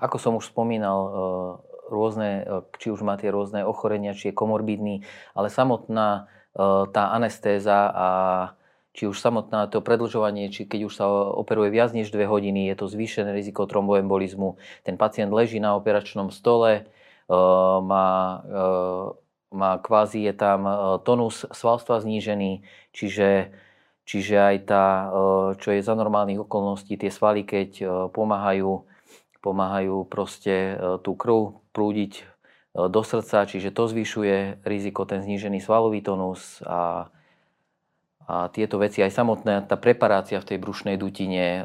ako 0.00 0.16
som 0.16 0.32
už 0.40 0.48
spomínal, 0.48 0.98
rôzne, 1.92 2.48
či 2.80 2.88
už 2.88 3.04
má 3.04 3.20
tie 3.20 3.28
rôzne 3.28 3.60
ochorenia, 3.60 4.16
či 4.16 4.32
je 4.32 4.34
komorbidný, 4.36 5.04
ale 5.36 5.52
samotná 5.52 6.32
tá 6.94 7.10
anestéza 7.10 7.90
a 7.90 8.08
či 8.94 9.10
už 9.10 9.18
samotná 9.18 9.66
to 9.66 9.82
predlžovanie, 9.82 10.54
či 10.54 10.70
keď 10.70 10.80
už 10.86 10.94
sa 10.94 11.10
operuje 11.10 11.74
viac 11.74 11.90
než 11.90 12.14
2 12.14 12.30
hodiny, 12.30 12.70
je 12.70 12.78
to 12.78 12.86
zvýšené 12.86 13.34
riziko 13.34 13.66
tromboembolizmu. 13.66 14.54
Ten 14.86 14.94
pacient 14.94 15.34
leží 15.34 15.58
na 15.58 15.74
operačnom 15.74 16.30
stole, 16.30 16.86
má, 17.84 18.42
má 19.54 19.72
kvázi 19.78 20.26
je 20.28 20.34
tam 20.36 20.66
tonus 21.06 21.46
svalstva 21.54 22.02
znížený, 22.02 22.66
čiže, 22.92 23.54
čiže 24.04 24.36
aj 24.36 24.56
tá, 24.66 24.86
čo 25.56 25.68
je 25.72 25.80
za 25.80 25.94
normálnych 25.96 26.44
okolností, 26.44 26.98
tie 27.00 27.08
svaly, 27.08 27.46
keď 27.46 27.86
pomáhajú, 28.12 28.84
pomáhajú 29.40 30.04
proste 30.10 30.76
tú 31.00 31.16
krv 31.16 31.60
prúdiť 31.72 32.26
do 32.74 33.00
srdca, 33.06 33.46
čiže 33.46 33.70
to 33.70 33.86
zvyšuje 33.86 34.66
riziko, 34.66 35.06
ten 35.06 35.22
znížený 35.22 35.62
svalový 35.62 36.02
tonus 36.02 36.58
a, 36.66 37.06
a 38.26 38.50
tieto 38.50 38.82
veci, 38.82 38.98
aj 38.98 39.14
samotná 39.14 39.62
tá 39.62 39.78
preparácia 39.78 40.42
v 40.42 40.48
tej 40.50 40.58
brušnej 40.58 40.98
dutine, 40.98 41.62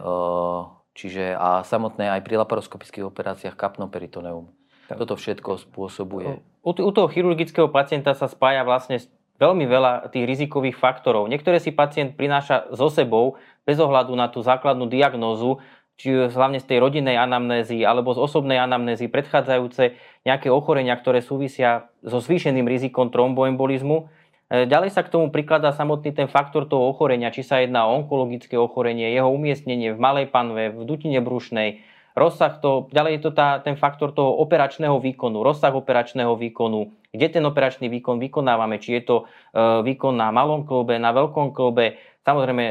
čiže 0.94 1.34
a 1.34 1.66
samotné 1.66 2.14
aj 2.14 2.22
pri 2.22 2.46
laparoskopických 2.46 3.10
operáciách 3.10 3.58
kapnoperitoneum. 3.58 4.54
Toto 4.98 5.20
všetko 5.20 5.70
spôsobuje. 5.70 6.42
U, 6.66 6.72
u 6.74 6.92
toho 6.96 7.08
chirurgického 7.12 7.70
pacienta 7.70 8.18
sa 8.18 8.26
spája 8.26 8.66
vlastne 8.66 8.98
veľmi 9.40 9.66
veľa 9.66 10.12
tých 10.12 10.28
rizikových 10.28 10.76
faktorov. 10.76 11.32
Niektoré 11.32 11.64
si 11.64 11.72
pacient 11.72 12.14
prináša 12.20 12.70
so 12.76 12.92
sebou 12.92 13.40
bez 13.64 13.80
ohľadu 13.80 14.14
na 14.14 14.28
tú 14.28 14.44
základnú 14.44 14.92
diagnózu, 14.92 15.64
či 16.00 16.16
hlavne 16.16 16.64
z 16.64 16.68
tej 16.68 16.80
rodinnej 16.80 17.20
anamnézy 17.20 17.84
alebo 17.84 18.16
z 18.16 18.24
osobnej 18.24 18.56
anamnézy 18.56 19.12
predchádzajúce 19.12 20.00
nejaké 20.24 20.48
ochorenia, 20.48 20.96
ktoré 20.96 21.20
súvisia 21.20 21.92
so 22.00 22.24
zvýšeným 22.24 22.64
rizikom 22.64 23.12
tromboembolizmu. 23.12 24.08
E, 24.48 24.64
ďalej 24.64 24.96
sa 24.96 25.04
k 25.04 25.12
tomu 25.12 25.28
prikladá 25.28 25.76
samotný 25.76 26.16
ten 26.16 26.32
faktor 26.32 26.72
toho 26.72 26.88
ochorenia, 26.88 27.36
či 27.36 27.44
sa 27.44 27.60
jedná 27.60 27.84
o 27.84 28.00
onkologické 28.00 28.56
ochorenie, 28.56 29.12
jeho 29.12 29.28
umiestnenie 29.28 29.92
v 29.92 30.00
malej 30.00 30.32
panve, 30.32 30.72
v 30.72 30.88
dutine 30.88 31.20
brušnej, 31.20 31.84
rozsah 32.18 32.58
to, 32.62 32.90
ďalej 32.90 33.20
je 33.20 33.22
to 33.28 33.32
tá, 33.32 33.62
ten 33.62 33.78
faktor 33.78 34.14
toho 34.14 34.38
operačného 34.42 34.98
výkonu, 34.98 35.42
rozsah 35.46 35.74
operačného 35.74 36.34
výkonu, 36.36 36.94
kde 37.14 37.28
ten 37.30 37.44
operačný 37.46 37.90
výkon 37.90 38.18
vykonávame, 38.18 38.78
či 38.82 39.00
je 39.00 39.04
to 39.06 39.16
e, 39.22 39.24
výkon 39.86 40.14
na 40.14 40.30
malom 40.30 40.66
klbe, 40.66 40.98
na 40.98 41.14
veľkom 41.14 41.54
klbe. 41.54 41.98
Samozrejme, 42.26 42.66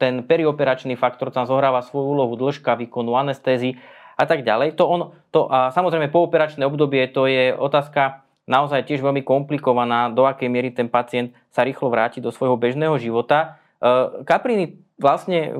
ten 0.00 0.24
perioperačný 0.24 0.96
faktor 0.96 1.28
tam 1.34 1.44
zohráva 1.44 1.84
svoju 1.84 2.06
úlohu, 2.16 2.34
dĺžka 2.36 2.76
výkonu, 2.76 3.16
anestézy 3.16 3.76
a 4.16 4.24
tak 4.24 4.46
ďalej. 4.46 4.78
To 4.80 4.84
on, 4.88 5.00
to, 5.34 5.48
a 5.50 5.74
samozrejme, 5.74 6.08
pooperačné 6.08 6.64
obdobie 6.64 7.04
to 7.12 7.28
je 7.28 7.52
otázka 7.52 8.24
naozaj 8.44 8.84
tiež 8.84 9.00
veľmi 9.00 9.24
komplikovaná, 9.24 10.12
do 10.12 10.28
akej 10.28 10.48
miery 10.52 10.68
ten 10.68 10.88
pacient 10.92 11.32
sa 11.48 11.64
rýchlo 11.64 11.88
vráti 11.88 12.20
do 12.20 12.28
svojho 12.28 12.60
bežného 12.60 12.96
života. 13.00 13.60
E, 13.80 14.24
vlastne 14.94 15.50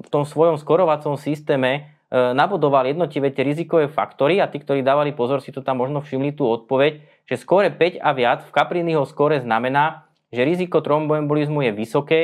v 0.00 0.08
tom 0.14 0.22
svojom 0.22 0.56
skorovacom 0.62 1.18
systéme 1.18 1.95
E, 2.06 2.34
nabodoval 2.38 2.86
jednotlivé 2.86 3.34
tie 3.34 3.42
rizikové 3.42 3.90
faktory 3.90 4.38
a 4.38 4.46
tí, 4.46 4.62
ktorí 4.62 4.86
dávali 4.86 5.10
pozor, 5.10 5.42
si 5.42 5.50
to 5.50 5.58
tam 5.66 5.82
možno 5.82 5.98
všimli 5.98 6.38
tú 6.38 6.46
odpoveď, 6.46 7.02
že 7.26 7.34
skóre 7.34 7.74
5 7.74 7.98
a 7.98 8.10
viac 8.14 8.40
v 8.46 8.54
Capriniho 8.54 9.02
skóre 9.10 9.42
znamená, 9.42 10.06
že 10.30 10.46
riziko 10.46 10.78
tromboembolizmu 10.78 11.66
je 11.66 11.72
vysoké, 11.74 12.20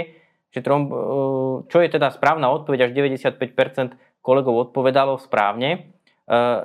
že 0.54 0.62
tromb, 0.62 0.86
e, 0.86 0.96
čo 1.66 1.82
je 1.82 1.88
teda 1.90 2.14
správna 2.14 2.46
odpoveď, 2.54 2.86
až 2.86 2.90
95% 2.94 3.98
kolegov 4.22 4.70
odpovedalo 4.70 5.18
správne. 5.18 5.70
E, 5.74 5.78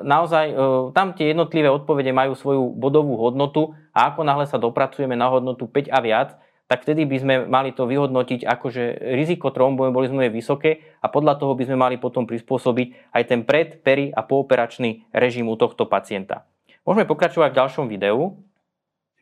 naozaj 0.05 0.53
tam 0.93 1.17
tie 1.17 1.33
jednotlivé 1.33 1.73
odpovede 1.73 2.13
majú 2.13 2.37
svoju 2.37 2.69
bodovú 2.77 3.17
hodnotu 3.17 3.73
a 3.97 4.13
ako 4.13 4.21
náhle 4.21 4.45
sa 4.45 4.61
dopracujeme 4.61 5.17
na 5.17 5.25
hodnotu 5.33 5.65
5 5.65 5.89
a 5.89 5.99
viac, 6.05 6.29
tak 6.67 6.83
vtedy 6.83 7.07
by 7.07 7.17
sme 7.23 7.35
mali 7.47 7.71
to 7.71 7.87
vyhodnotiť 7.87 8.43
ako, 8.43 8.67
že 8.67 8.83
riziko 9.15 9.55
tromboembolizmu 9.55 10.19
je 10.27 10.35
vysoké 10.35 10.71
a 10.99 11.07
podľa 11.07 11.39
toho 11.39 11.55
by 11.55 11.63
sme 11.63 11.79
mali 11.79 11.95
potom 11.95 12.27
prispôsobiť 12.27 13.15
aj 13.15 13.23
ten 13.23 13.47
pred, 13.47 13.79
peri 13.79 14.11
a 14.11 14.19
pooperačný 14.27 15.07
režim 15.15 15.47
u 15.47 15.55
tohto 15.55 15.87
pacienta. 15.87 16.43
Môžeme 16.83 17.07
pokračovať 17.07 17.55
v 17.55 17.59
ďalšom 17.63 17.85
videu. 17.87 18.35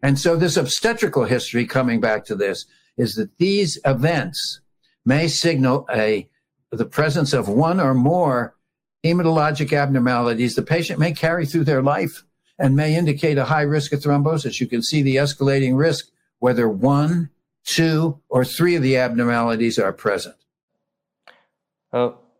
And 0.02 0.18
so 0.18 0.34
this 0.34 0.58
obstetrical 0.58 1.30
history 1.30 1.70
coming 1.70 2.02
back 2.02 2.26
to 2.26 2.34
this 2.34 2.66
is 2.98 3.14
that 3.14 3.38
these 3.38 3.78
events 3.86 4.62
may 5.06 5.30
signal 5.30 5.86
a 5.94 6.26
the 6.74 6.86
presence 6.86 7.32
of 7.32 7.46
one 7.46 7.78
or 7.78 7.94
more 7.94 8.58
hematologic 9.06 9.70
abnormalities 9.70 10.58
the 10.58 10.66
patient 10.66 10.98
may 10.98 11.14
carry 11.14 11.46
through 11.46 11.64
their 11.64 11.86
life 11.86 12.26
and 12.58 12.76
may 12.76 12.98
indicate 12.98 13.38
a 13.38 13.46
high 13.46 13.62
risk 13.66 13.94
of 13.94 14.02
thrombosis. 14.02 14.60
You 14.60 14.66
can 14.66 14.82
see 14.82 15.06
the 15.06 15.22
escalating 15.22 15.78
risk 15.78 16.10
whether 16.40 16.68
one 16.68 17.30
two, 17.66 18.22
or 18.30 18.46
three 18.46 18.78
of 18.78 18.86
the 18.86 18.96
abnormalities 18.96 19.82
are 19.82 19.92
present. 19.92 20.38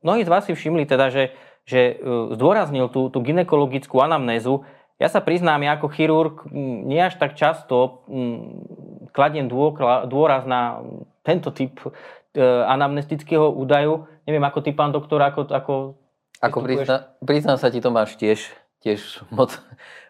Mnohí 0.06 0.22
z 0.22 0.30
vás 0.30 0.46
si 0.46 0.54
všimli 0.54 0.86
teda, 0.86 1.10
že, 1.10 1.34
že 1.66 1.98
zdôraznil 2.38 2.94
tú, 2.94 3.10
tú 3.10 3.26
ginekologickú 3.26 3.98
anamnézu. 4.06 4.62
Ja 5.02 5.10
sa 5.10 5.20
priznám, 5.20 5.66
ja 5.66 5.76
ako 5.76 5.88
chirurg 5.92 6.46
nie 6.54 7.02
až 7.02 7.18
tak 7.18 7.34
často 7.34 8.06
kladiem 9.12 9.50
dôraz 10.08 10.46
na 10.46 10.84
tento 11.26 11.50
typ 11.50 11.82
e, 11.82 11.90
anamnestického 12.44 13.50
údaju. 13.50 14.06
Neviem, 14.30 14.46
ako 14.46 14.60
ty, 14.62 14.72
pán 14.76 14.94
doktor, 14.94 15.24
ako... 15.24 15.50
Ako, 15.50 15.76
ako 16.44 16.58
prizna, 16.62 17.16
priznám 17.24 17.58
sa 17.58 17.72
ti, 17.72 17.80
Tomáš, 17.82 18.20
tiež, 18.20 18.46
tiež 18.84 19.24
moc, 19.32 19.58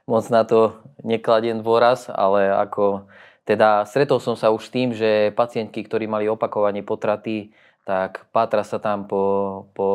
moc 0.10 0.26
na 0.28 0.44
to 0.44 0.76
nekladiem 1.06 1.62
dôraz, 1.62 2.10
ale 2.10 2.50
ako 2.50 3.08
teda 3.46 3.86
stretol 3.86 4.18
som 4.18 4.34
sa 4.34 4.50
už 4.50 4.68
s 4.68 4.74
tým, 4.74 4.90
že 4.92 5.30
pacientky, 5.38 5.86
ktorí 5.86 6.10
mali 6.10 6.26
opakovanie 6.26 6.82
potraty, 6.82 7.54
tak 7.86 8.26
pátra 8.34 8.66
sa 8.66 8.82
tam 8.82 9.06
po, 9.06 9.70
po 9.78 9.90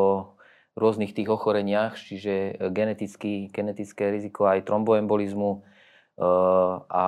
rôznych 0.78 1.10
tých 1.10 1.26
ochoreniach, 1.26 1.98
čiže 1.98 2.62
genetický, 2.70 3.50
genetické 3.50 4.14
riziko 4.14 4.46
aj 4.46 4.62
tromboembolizmu 4.62 5.50
uh, 5.50 6.86
a 6.86 7.06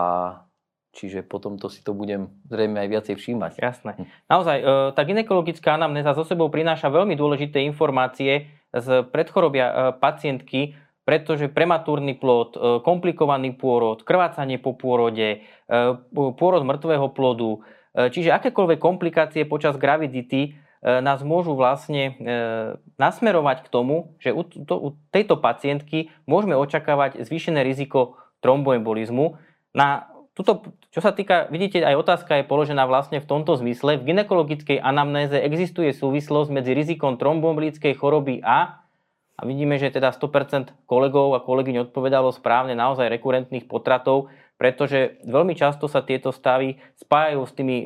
čiže 0.93 1.23
potom 1.23 1.57
to 1.57 1.71
si 1.71 1.81
to 1.81 1.95
budem 1.95 2.29
zrejme 2.51 2.77
aj 2.83 2.89
viacej 2.91 3.15
všímať. 3.17 3.53
Jasné. 3.63 3.93
Naozaj, 4.27 4.59
uh, 4.61 4.91
tá 4.91 5.07
ginekologická 5.07 5.79
anamnéza 5.79 6.13
so 6.19 6.27
sebou 6.27 6.51
prináša 6.51 6.91
veľmi 6.91 7.15
dôležité 7.15 7.63
informácie 7.63 8.51
z 8.75 9.07
predchorobia 9.15 9.67
uh, 9.71 9.75
pacientky, 9.95 10.75
pretože 11.13 11.53
prematúrny 11.53 12.17
plod, 12.17 12.57
komplikovaný 12.81 13.53
pôrod, 13.53 14.01
krvácanie 14.01 14.57
po 14.57 14.73
pôrode, 14.73 15.45
pôrod 16.17 16.65
mŕtvého 16.65 17.13
plodu, 17.13 17.61
čiže 17.93 18.33
akékoľvek 18.33 18.81
komplikácie 18.81 19.45
počas 19.45 19.77
gravidity 19.77 20.57
E, 20.83 20.99
nás 20.99 21.23
môžu 21.23 21.55
vlastne 21.55 22.03
e, 22.11 22.13
nasmerovať 22.99 23.63
k 23.63 23.69
tomu, 23.71 24.19
že 24.19 24.35
u 24.35 24.43
tejto 25.15 25.39
pacientky 25.39 26.11
môžeme 26.27 26.59
očakávať 26.59 27.23
zvýšené 27.23 27.63
riziko 27.63 28.19
tromboembolizmu. 28.43 29.39
Na 29.79 30.11
tuto, 30.35 30.75
čo 30.91 30.99
sa 30.99 31.15
týka, 31.15 31.47
vidíte, 31.55 31.87
aj 31.87 32.03
otázka 32.03 32.43
je 32.43 32.51
položená 32.51 32.83
vlastne 32.91 33.23
v 33.23 33.29
tomto 33.31 33.55
zmysle. 33.63 34.03
V 34.03 34.11
ginekologickej 34.11 34.83
anamnéze 34.83 35.39
existuje 35.39 35.95
súvislosť 35.95 36.51
medzi 36.51 36.75
rizikom 36.75 37.15
tromboembolickej 37.15 37.95
choroby 37.95 38.43
a 38.43 38.82
a 39.33 39.49
vidíme, 39.49 39.81
že 39.81 39.91
teda 39.91 40.13
100% 40.13 40.85
kolegov 40.85 41.33
a 41.33 41.41
kolegyň 41.41 41.89
odpovedalo 41.89 42.31
správne 42.31 42.77
naozaj 42.77 43.09
rekurentných 43.09 43.65
potratov, 43.65 44.29
pretože 44.61 45.19
veľmi 45.27 45.59
často 45.59 45.91
sa 45.91 46.05
tieto 46.07 46.31
stavy 46.31 46.79
spájajú 47.01 47.41
s 47.43 47.53
tými 47.57 47.77
e, 47.83 47.85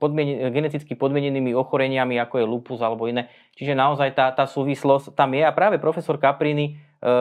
podmien- 0.00 0.48
geneticky 0.48 0.96
podmienenými 0.96 1.52
ochoreniami, 1.52 2.16
ako 2.16 2.40
je 2.40 2.46
lupus 2.48 2.80
alebo 2.80 3.04
iné. 3.04 3.28
Čiže 3.58 3.76
naozaj 3.76 4.16
tá, 4.16 4.32
tá 4.32 4.48
súvislosť 4.48 5.12
tam 5.12 5.36
je 5.36 5.44
a 5.44 5.52
práve 5.52 5.76
profesor 5.76 6.16
Caprini 6.16 6.80
e, 6.80 7.12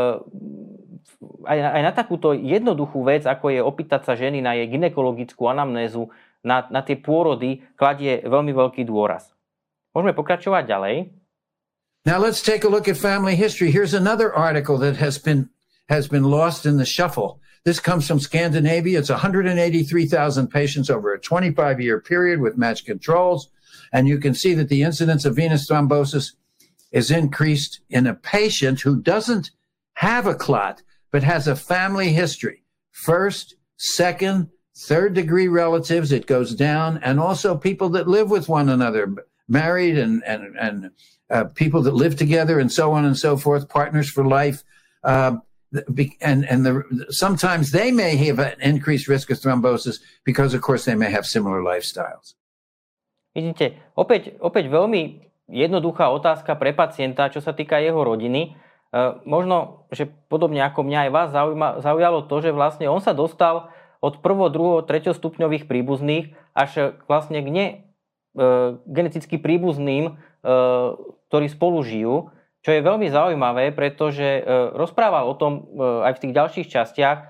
aj, 1.44 1.58
aj 1.60 1.82
na 1.84 1.92
takúto 1.92 2.32
jednoduchú 2.32 3.04
vec, 3.04 3.28
ako 3.28 3.52
je 3.52 3.60
opýtať 3.60 4.08
sa 4.08 4.14
ženy 4.16 4.40
na 4.40 4.56
jej 4.56 4.72
ginekologickú 4.72 5.52
anamnézu, 5.52 6.08
na, 6.44 6.64
na 6.72 6.80
tie 6.84 6.96
pôrody, 6.96 7.64
kladie 7.76 8.24
veľmi 8.24 8.56
veľký 8.56 8.88
dôraz. 8.88 9.32
Môžeme 9.92 10.16
pokračovať 10.16 10.64
ďalej. 10.64 10.96
Now 12.06 12.20
let's 12.20 12.42
take 12.42 12.66
a 12.66 12.70
look 12.70 12.90
at 12.90 12.98
family 12.98 13.36
history. 13.36 13.72
Here's 13.72 13.94
another 13.94 14.34
article 14.34 14.78
that 14.80 14.98
has 14.98 15.18
been 15.18 15.50
has 15.88 16.08
been 16.08 16.24
lost 16.24 16.66
in 16.66 16.78
the 16.78 16.86
shuffle. 16.86 17.40
This 17.66 17.80
comes 17.80 18.08
from 18.08 18.20
Scandinavia. 18.20 19.00
It's 19.00 19.10
183,000 19.10 20.48
patients 20.48 20.90
over 20.90 21.14
a 21.14 21.20
25 21.20 21.80
year 21.80 22.02
period 22.02 22.40
with 22.40 22.58
matched 22.58 22.86
controls. 22.86 23.50
And 23.94 24.08
you 24.08 24.18
can 24.18 24.34
see 24.34 24.54
that 24.56 24.70
the 24.70 24.82
incidence 24.82 25.24
of 25.24 25.36
venous 25.36 25.70
thrombosis 25.70 26.34
is 26.92 27.10
increased 27.10 27.82
in 27.90 28.08
a 28.08 28.14
patient 28.14 28.82
who 28.82 29.02
doesn't 29.02 29.52
have 29.94 30.28
a 30.28 30.36
clot, 30.36 30.82
but 31.12 31.24
has 31.24 31.48
a 31.48 31.56
family 31.56 32.12
history. 32.12 32.64
First, 32.92 33.56
second, 33.78 34.50
third 34.78 35.14
degree 35.14 35.48
relatives, 35.48 36.12
it 36.12 36.28
goes 36.28 36.54
down, 36.54 36.98
and 36.98 37.20
also 37.20 37.56
people 37.58 37.90
that 37.90 38.08
live 38.08 38.30
with 38.30 38.50
one 38.50 38.70
another, 38.70 39.14
married 39.54 39.96
and, 40.02 40.26
and, 40.26 40.58
and 40.58 40.78
uh, 41.30 41.46
people 41.54 41.86
that 41.86 41.94
live 41.94 42.16
together 42.18 42.60
and 42.60 42.72
so 42.74 42.92
on 42.92 43.06
and 43.06 43.16
so 43.16 43.38
forth, 43.38 43.70
partners 43.70 44.10
for 44.10 44.26
life. 44.26 44.66
Uh, 45.06 45.38
and 46.22 46.46
and 46.46 46.66
the, 46.66 46.74
sometimes 47.10 47.72
they 47.72 47.90
may 47.92 48.16
have 48.16 48.38
an 48.38 48.60
increased 48.62 49.08
risk 49.08 49.30
of 49.34 49.42
thrombosis 49.42 50.00
because 50.24 50.54
of 50.54 50.62
course 50.62 50.86
they 50.86 50.96
may 50.96 51.10
have 51.10 51.26
similar 51.26 51.62
lifestyles. 51.62 52.38
Vidíte, 53.34 53.82
opäť, 53.98 54.38
opäť 54.38 54.70
veľmi 54.70 55.26
jednoduchá 55.50 56.14
otázka 56.14 56.54
pre 56.54 56.70
pacienta, 56.70 57.34
čo 57.34 57.42
sa 57.42 57.50
týka 57.58 57.82
jeho 57.82 57.98
rodiny. 57.98 58.54
E, 58.94 59.02
možno, 59.26 59.90
že 59.90 60.06
podobne 60.30 60.62
ako 60.62 60.86
mňa 60.86 61.10
aj 61.10 61.12
vás 61.12 61.30
zaujíma, 61.34 61.68
zaujalo 61.82 62.30
to, 62.30 62.36
že 62.46 62.54
vlastne 62.54 62.86
on 62.86 63.02
sa 63.02 63.18
dostal 63.18 63.74
od 64.06 64.22
prvo, 64.22 64.54
druho, 64.54 64.86
treťostupňových 64.86 65.66
príbuzných 65.66 66.38
až 66.54 66.94
vlastne 67.10 67.42
k 67.42 67.50
ne, 67.50 67.66
e, 67.66 67.78
geneticky 68.90 69.38
príbuzným, 69.38 70.10
e, 70.10 70.14
ktorí 71.30 71.48
spolu 71.50 71.86
žijú 71.86 72.34
čo 72.64 72.72
je 72.72 72.80
veľmi 72.80 73.12
zaujímavé, 73.12 73.76
pretože 73.76 74.40
e, 74.40 74.42
rozprával 74.72 75.28
o 75.28 75.36
tom 75.36 75.54
e, 75.54 75.62
aj 76.08 76.16
v 76.16 76.22
tých 76.24 76.34
ďalších 76.34 76.68
častiach, 76.72 77.18
e, 77.20 77.26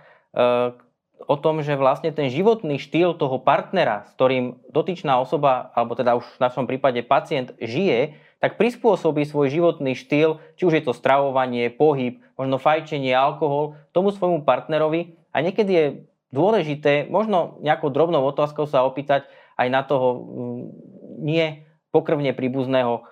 o 1.24 1.36
tom, 1.42 1.66
že 1.66 1.74
vlastne 1.74 2.14
ten 2.14 2.30
životný 2.30 2.78
štýl 2.78 3.18
toho 3.18 3.42
partnera, 3.42 4.06
s 4.06 4.14
ktorým 4.14 4.62
dotyčná 4.70 5.18
osoba, 5.18 5.74
alebo 5.74 5.98
teda 5.98 6.14
už 6.22 6.26
v 6.38 6.44
našom 6.44 6.70
prípade 6.70 7.02
pacient 7.02 7.58
žije, 7.58 8.14
tak 8.38 8.62
prispôsobí 8.62 9.26
svoj 9.26 9.50
životný 9.50 9.98
štýl, 9.98 10.38
či 10.60 10.64
už 10.70 10.74
je 10.78 10.84
to 10.86 10.94
stravovanie, 10.94 11.74
pohyb, 11.74 12.22
možno 12.38 12.62
fajčenie, 12.62 13.16
alkohol, 13.16 13.80
tomu 13.96 14.14
svojmu 14.14 14.46
partnerovi. 14.46 15.18
A 15.32 15.42
niekedy 15.42 15.72
je 15.72 15.86
dôležité, 16.30 17.08
možno 17.08 17.58
nejakou 17.64 17.90
drobnou 17.90 18.22
otázkou 18.28 18.68
sa 18.68 18.84
opýtať 18.86 19.26
aj 19.56 19.68
na 19.72 19.82
toho 19.82 20.08
nie 21.18 21.66
pokrvne 21.94 22.34
príbuzného 22.34 23.06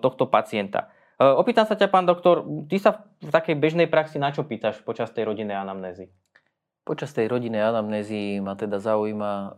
tohto 0.00 0.24
pacienta. 0.30 0.88
E, 1.20 1.24
opýtam 1.28 1.68
sa 1.68 1.76
ťa, 1.76 1.92
pán 1.92 2.08
doktor, 2.08 2.48
ty 2.64 2.80
sa 2.80 3.04
v 3.20 3.28
takej 3.28 3.60
bežnej 3.60 3.88
praxi 3.92 4.16
na 4.16 4.32
čo 4.32 4.48
pýtaš 4.48 4.80
počas 4.80 5.12
tej 5.12 5.28
rodinnej 5.28 5.60
anamnézy? 5.60 6.08
Počas 6.88 7.12
tej 7.12 7.28
rodinnej 7.28 7.60
anamnézy 7.60 8.40
ma 8.40 8.56
teda 8.56 8.80
zaujíma, 8.80 9.32
e, 9.36 9.48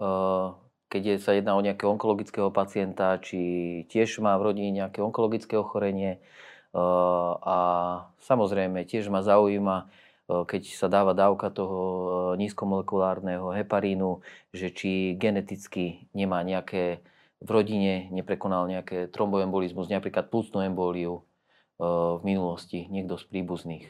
keď 0.90 1.22
sa 1.22 1.38
jedná 1.38 1.55
o 1.55 1.62
nejakého 1.62 1.94
onkologického 1.94 2.50
pacienta, 2.50 3.22
či 3.22 3.38
tiež 3.87 4.18
má 4.18 4.35
v 4.42 4.50
rodine 4.50 4.74
nejaké 4.74 4.98
onkologické 4.98 5.55
ochorenie. 5.55 6.18
E, 6.18 6.83
a 7.46 7.59
samozrejme 8.26 8.83
tiež 8.83 9.07
ma 9.07 9.22
zaujíma, 9.22 9.87
keď 10.33 10.62
sa 10.72 10.88
dáva 10.88 11.12
dávka 11.12 11.52
toho 11.52 12.33
nízkomolekulárneho 12.40 13.52
heparínu, 13.52 14.24
že 14.55 14.72
či 14.72 15.12
geneticky 15.18 16.09
nemá 16.16 16.40
nejaké 16.40 17.05
v 17.42 17.48
rodine 17.50 18.07
neprekonal 18.14 18.70
nejaké 18.70 19.11
tromboembolizmus, 19.11 19.90
napríklad 19.90 20.31
plúcnú 20.31 20.62
emboliu, 20.62 21.26
v 21.83 22.22
minulosti 22.22 22.87
niekto 22.87 23.18
z 23.18 23.24
príbuzných. 23.26 23.85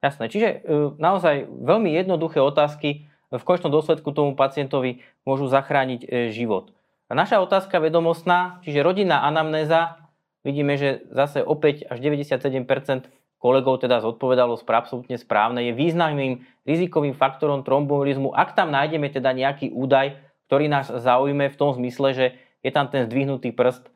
Jasné, 0.00 0.28
čiže 0.28 0.48
e, 0.48 0.56
naozaj 1.00 1.48
veľmi 1.48 1.92
jednoduché 1.92 2.40
otázky 2.40 3.08
v 3.32 3.42
končnom 3.44 3.72
dôsledku 3.72 4.12
tomu 4.12 4.36
pacientovi 4.36 5.00
môžu 5.24 5.48
zachrániť 5.48 6.00
e, 6.04 6.08
život. 6.32 6.72
A 7.08 7.16
naša 7.16 7.40
otázka 7.40 7.80
vedomostná, 7.80 8.60
čiže 8.64 8.84
rodinná 8.84 9.24
anamnéza, 9.24 9.96
vidíme, 10.44 10.76
že 10.76 11.04
zase 11.12 11.40
opäť 11.40 11.88
až 11.88 12.00
97% 12.00 13.08
kolegov 13.40 13.80
teda 13.80 14.00
zodpovedalo 14.00 14.56
absolútne 14.56 15.20
správne, 15.20 15.68
je 15.68 15.76
významným 15.76 16.44
rizikovým 16.64 17.12
faktorom 17.12 17.60
tromboembolizmu, 17.60 18.32
ak 18.32 18.56
tam 18.56 18.72
nájdeme 18.72 19.12
teda 19.12 19.36
nejaký 19.36 19.72
údaj, 19.72 20.16
ktorý 20.48 20.68
nás 20.68 20.88
zaujme 20.88 21.48
v 21.48 21.56
tom 21.60 21.76
zmysle, 21.76 22.08
že 22.12 22.26
je 22.64 22.72
tam 22.72 22.88
ten 22.88 23.04
zdvihnutý 23.04 23.52
prst 23.52 23.84
e, 23.84 23.90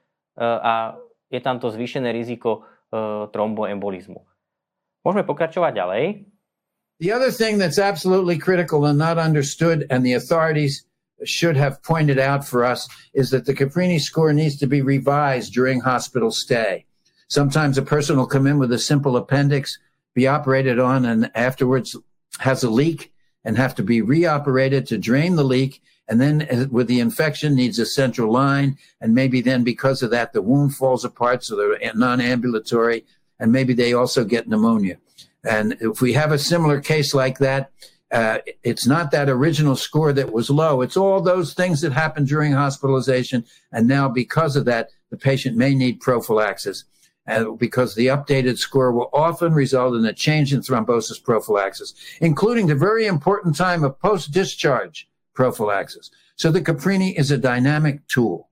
a 0.44 1.00
je 1.32 1.40
tam 1.40 1.56
to 1.60 1.68
zvýšené 1.68 2.08
riziko 2.12 2.64
uh, 2.64 3.28
tromboembolizmu. 3.28 4.24
Môžeme 5.04 5.24
pokračovať 5.28 5.72
ďalej. 5.76 6.04
The 7.04 7.12
other 7.12 7.30
thing 7.30 7.60
that's 7.60 7.78
absolutely 7.78 8.40
critical 8.40 8.88
and 8.88 8.98
not 8.98 9.20
understood, 9.20 9.86
and 9.92 10.02
the 10.02 10.16
authorities 10.16 10.88
should 11.24 11.56
have 11.56 11.82
pointed 11.82 12.18
out 12.18 12.48
for 12.48 12.64
us, 12.64 12.88
is 13.14 13.30
that 13.30 13.46
the 13.46 13.54
Caprini 13.54 14.00
score 14.00 14.32
needs 14.32 14.56
to 14.58 14.66
be 14.66 14.82
revised 14.82 15.52
during 15.52 15.80
hospital 15.80 16.30
stay. 16.30 16.86
Sometimes 17.28 17.76
a 17.76 17.82
person 17.82 18.16
will 18.16 18.26
come 18.26 18.46
in 18.46 18.58
with 18.58 18.72
a 18.72 18.78
simple 18.78 19.16
appendix, 19.16 19.78
be 20.14 20.26
operated 20.26 20.78
on, 20.80 21.04
and 21.04 21.30
afterwards 21.34 21.94
has 22.40 22.64
a 22.64 22.70
leak 22.70 23.12
and 23.44 23.56
have 23.56 23.74
to 23.76 23.82
be 23.82 24.02
reoperated 24.02 24.86
to 24.88 24.98
drain 24.98 25.36
the 25.36 25.44
leak. 25.44 25.82
And 26.08 26.20
then 26.20 26.68
with 26.70 26.88
the 26.88 27.00
infection 27.00 27.54
needs 27.54 27.78
a 27.78 27.86
central 27.86 28.32
line. 28.32 28.78
And 29.00 29.14
maybe 29.14 29.40
then 29.42 29.62
because 29.62 30.02
of 30.02 30.10
that, 30.10 30.32
the 30.32 30.42
wound 30.42 30.74
falls 30.74 31.04
apart. 31.04 31.44
So 31.44 31.56
they're 31.56 31.92
non-ambulatory 31.94 33.04
and 33.38 33.52
maybe 33.52 33.74
they 33.74 33.92
also 33.92 34.24
get 34.24 34.48
pneumonia. 34.48 34.96
And 35.44 35.76
if 35.80 36.00
we 36.00 36.14
have 36.14 36.32
a 36.32 36.38
similar 36.38 36.80
case 36.80 37.14
like 37.14 37.38
that, 37.38 37.70
uh, 38.10 38.38
it's 38.62 38.86
not 38.86 39.10
that 39.10 39.28
original 39.28 39.76
score 39.76 40.14
that 40.14 40.32
was 40.32 40.48
low. 40.48 40.80
It's 40.80 40.96
all 40.96 41.20
those 41.20 41.52
things 41.52 41.82
that 41.82 41.92
happened 41.92 42.26
during 42.26 42.52
hospitalization. 42.52 43.44
And 43.70 43.86
now 43.86 44.08
because 44.08 44.56
of 44.56 44.64
that, 44.64 44.88
the 45.10 45.18
patient 45.18 45.56
may 45.56 45.74
need 45.74 46.00
prophylaxis. 46.00 46.84
uh, 47.28 47.50
because 47.52 47.94
the 47.94 48.06
updated 48.06 48.58
score 48.58 48.92
will 48.92 49.10
often 49.12 49.52
result 49.52 49.94
in 49.94 50.04
a 50.06 50.12
change 50.12 50.52
in 50.52 50.60
thrombosis 50.60 51.22
prophylaxis, 51.22 51.94
including 52.20 52.66
the 52.66 52.74
very 52.74 53.06
important 53.06 53.54
time 53.54 53.84
of 53.84 53.98
post-discharge 54.00 55.07
prophylaxis. 55.38 56.10
So 56.34 56.50
the 56.50 56.58
Caprini 56.58 57.14
is 57.14 57.30
a 57.30 57.38
dynamic 57.38 58.02
tool. 58.10 58.50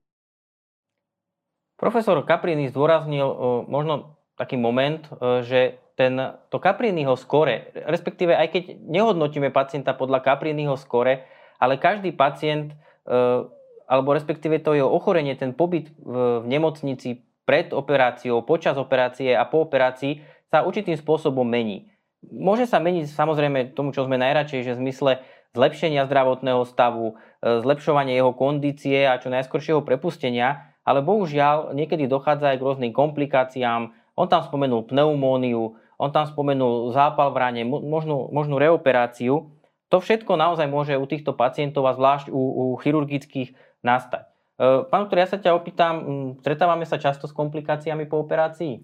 Profesor 1.75 2.15
Caprini 2.23 2.71
zdôraznil 2.71 3.27
uh, 3.27 3.35
možno 3.67 4.15
taký 4.39 4.55
moment, 4.55 5.03
uh, 5.11 5.43
že 5.43 5.83
ten, 5.99 6.15
to 6.47 6.63
Capriniho 6.63 7.19
skore, 7.19 7.75
respektíve 7.75 8.31
aj 8.31 8.47
keď 8.55 8.63
nehodnotíme 8.87 9.51
pacienta 9.51 9.91
podľa 9.91 10.23
Capriniho 10.23 10.79
skore, 10.79 11.27
ale 11.59 11.75
každý 11.75 12.15
pacient, 12.15 12.71
uh, 13.05 13.49
alebo 13.89 14.15
respektíve 14.15 14.63
to 14.63 14.77
jeho 14.77 14.87
ochorenie, 14.87 15.35
ten 15.35 15.51
pobyt 15.51 15.91
v 16.01 16.43
nemocnici 16.47 17.27
pred 17.47 17.71
operáciou, 17.71 18.43
počas 18.43 18.75
operácie 18.75 19.31
a 19.31 19.47
po 19.47 19.63
operácii 19.63 20.19
sa 20.51 20.67
určitým 20.67 20.99
spôsobom 20.99 21.47
mení. 21.47 21.87
Môže 22.27 22.67
sa 22.67 22.83
meniť 22.83 23.07
samozrejme 23.07 23.71
tomu, 23.71 23.95
čo 23.95 24.03
sme 24.03 24.19
najradšej, 24.19 24.67
že 24.67 24.75
v 24.75 24.81
zmysle 24.83 25.11
zlepšenia 25.55 26.03
zdravotného 26.09 26.65
stavu, 26.67 27.15
e, 27.43 27.61
zlepšovanie 27.63 28.17
jeho 28.17 28.33
kondície 28.35 29.07
a 29.07 29.19
čo 29.21 29.31
najskoršieho 29.31 29.85
prepustenia, 29.85 30.73
ale 30.87 31.03
bohužiaľ 31.03 31.75
niekedy 31.75 32.07
dochádza 32.07 32.55
aj 32.55 32.57
k 32.59 32.65
rôznym 32.65 32.91
komplikáciám. 32.95 33.93
On 34.17 34.27
tam 34.27 34.41
spomenul 34.43 34.87
pneumóniu, 34.87 35.77
on 35.99 36.09
tam 36.09 36.25
spomenul 36.25 36.91
zápal 36.91 37.31
v 37.33 37.37
rane, 37.37 37.61
možnú, 37.67 38.31
možnú 38.33 38.57
reoperáciu. 38.57 39.51
To 39.87 39.97
všetko 40.03 40.35
naozaj 40.35 40.67
môže 40.67 40.99
u 40.99 41.05
týchto 41.07 41.31
pacientov 41.31 41.87
a 41.87 41.95
zvlášť 41.95 42.27
u, 42.27 42.41
u 42.41 42.63
chirurgických 42.81 43.55
nastať. 43.85 44.27
Eh, 44.57 44.89
pán 44.89 45.05
doktor, 45.05 45.21
ja 45.21 45.29
sa 45.29 45.37
ťa 45.37 45.53
opýtam, 45.53 45.95
stretávame 46.41 46.89
sa 46.89 46.97
často 46.97 47.29
s 47.29 47.33
komplikáciami 47.37 48.09
po 48.09 48.25
operácii? 48.25 48.81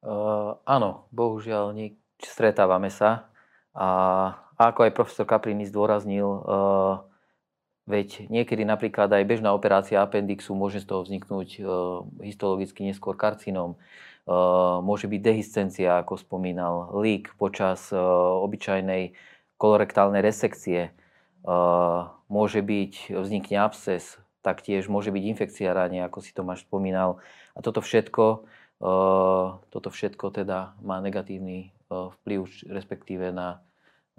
Uh, 0.00 0.56
áno, 0.64 1.10
bohužiaľ, 1.12 1.76
nie, 1.76 2.00
stretávame 2.24 2.88
sa. 2.88 3.28
A, 3.76 4.32
a 4.60 4.68
ako 4.68 4.84
aj 4.84 4.92
profesor 4.92 5.24
Caprini 5.24 5.64
zdôraznil, 5.64 6.28
uh, 6.28 7.00
veď 7.88 8.28
niekedy 8.28 8.68
napríklad 8.68 9.08
aj 9.08 9.24
bežná 9.24 9.56
operácia 9.56 10.04
appendixu 10.04 10.52
môže 10.52 10.84
z 10.84 10.92
toho 10.92 11.00
vzniknúť 11.08 11.48
uh, 11.64 12.04
histologicky 12.20 12.84
neskôr 12.84 13.16
karcinom. 13.16 13.80
Uh, 14.28 14.84
môže 14.84 15.08
byť 15.08 15.20
dehiscencia, 15.24 16.04
ako 16.04 16.20
spomínal, 16.20 16.92
lík 17.00 17.32
počas 17.40 17.88
obyčajnej 17.88 19.16
kolorektálnej 19.56 20.20
resekcie. 20.20 20.92
Môže 22.28 22.60
byť, 22.60 23.16
vznikne 23.16 23.56
absces, 23.64 24.20
taktiež 24.40 24.88
môže 24.88 25.12
byť 25.12 25.24
infekcia 25.36 25.72
ráne, 25.72 26.04
ako 26.04 26.24
si 26.24 26.32
Tomáš 26.32 26.64
spomínal. 26.64 27.20
A 27.52 27.60
toto 27.60 27.84
všetko, 27.84 28.24
eh, 28.80 29.46
toto 29.68 29.88
všetko 29.92 30.26
teda 30.32 30.76
má 30.80 31.00
negatívny 31.00 31.70
eh, 31.70 32.08
vplyv, 32.20 32.48
respektíve 32.72 33.32
na, 33.32 33.60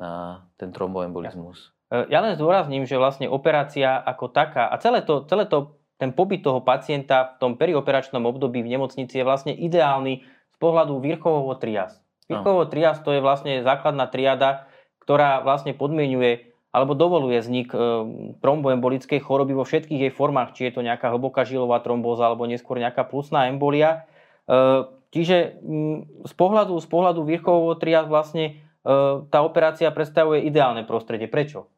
na 0.02 0.44
ten 0.58 0.74
tromboembolizmus. 0.74 1.70
Eh, 1.94 2.10
ja 2.10 2.26
len 2.26 2.34
zdôrazním, 2.34 2.90
že 2.90 2.98
vlastne 2.98 3.30
operácia 3.30 4.02
ako 4.02 4.34
taká 4.34 4.66
a 4.66 4.76
celé 4.82 5.06
to, 5.06 5.22
celé 5.30 5.46
to 5.46 5.78
ten 6.02 6.18
pobyt 6.18 6.42
toho 6.42 6.66
pacienta 6.66 7.38
v 7.38 7.46
tom 7.46 7.52
perioperačnom 7.62 8.26
období 8.26 8.66
v 8.66 8.74
nemocnici 8.74 9.22
je 9.22 9.28
vlastne 9.28 9.54
ideálny 9.54 10.26
z 10.26 10.58
pohľadu 10.58 10.98
Virchovovo 10.98 11.54
trias. 11.54 12.02
Virchovovo 12.26 12.66
trias 12.66 12.98
to 13.06 13.14
je 13.14 13.22
vlastne 13.22 13.62
základná 13.62 14.10
triada, 14.10 14.66
ktorá 15.06 15.46
vlastne 15.46 15.78
podmienuje 15.78 16.50
alebo 16.72 16.96
dovoluje 16.96 17.44
vznik 17.44 17.76
e, 17.76 17.78
tromboembolickej 18.40 19.20
choroby 19.20 19.52
vo 19.52 19.68
všetkých 19.68 20.08
jej 20.08 20.14
formách, 20.16 20.56
či 20.56 20.72
je 20.72 20.80
to 20.80 20.82
nejaká 20.88 21.12
hlboká 21.12 21.44
žilová 21.44 21.84
trombóza 21.84 22.32
alebo 22.32 22.48
neskôr 22.48 22.80
nejaká 22.80 23.04
plusná 23.04 23.52
embolia. 23.52 24.08
E, 24.48 24.88
čiže 25.12 25.60
z 26.24 26.34
pohľadu, 26.40 26.80
z 26.80 26.88
pohľadu 26.88 27.28
výrchového 27.28 27.76
triad 27.76 28.08
vlastne 28.08 28.46
e, 28.48 28.71
tá 28.84 29.40
operácia 29.46 29.90
predstavuje 29.94 30.46
ideálne 30.46 30.82
prostredie. 30.86 31.30
Prečo? 31.30 31.70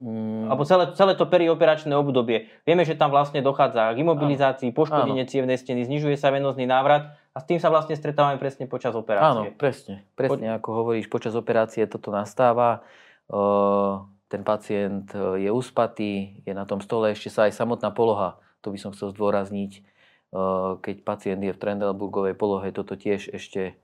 Mm. 0.00 0.48
Alebo 0.48 0.64
celé, 0.64 0.96
celé 0.96 1.12
to 1.12 1.28
perioperačné 1.28 1.92
obdobie. 1.92 2.48
Vieme, 2.64 2.88
že 2.88 2.96
tam 2.96 3.12
vlastne 3.12 3.44
dochádza 3.44 3.92
k 3.92 4.00
imobilizácii, 4.00 4.72
poškodenie 4.72 5.28
cievnej 5.28 5.60
steny, 5.60 5.84
znižuje 5.84 6.16
sa 6.16 6.32
venozný 6.32 6.64
návrat 6.64 7.20
a 7.36 7.38
s 7.38 7.44
tým 7.44 7.60
sa 7.60 7.68
vlastne 7.68 7.92
stretávame 8.00 8.40
presne 8.40 8.64
počas 8.64 8.96
operácie. 8.96 9.52
Áno, 9.52 9.60
presne. 9.60 10.08
Presne 10.16 10.56
po... 10.56 10.56
ako 10.56 10.68
hovoríš, 10.72 11.12
počas 11.12 11.36
operácie 11.36 11.84
toto 11.84 12.08
nastáva 12.08 12.80
ten 14.30 14.46
pacient 14.46 15.10
e, 15.12 15.42
je 15.44 15.50
uspatý, 15.50 16.42
je 16.46 16.54
na 16.54 16.62
tom 16.64 16.78
stole, 16.78 17.10
ešte 17.10 17.34
sa 17.34 17.50
aj 17.50 17.58
samotná 17.58 17.90
poloha, 17.90 18.38
to 18.62 18.70
by 18.70 18.78
som 18.78 18.94
chcel 18.94 19.10
zdôrazniť, 19.10 19.72
e, 19.74 19.80
keď 20.78 20.96
pacient 21.02 21.42
je 21.42 21.52
v 21.52 21.60
Trendelburgovej 21.60 22.38
polohe, 22.38 22.70
toto 22.70 22.94
tiež 22.94 23.34
ešte 23.34 23.74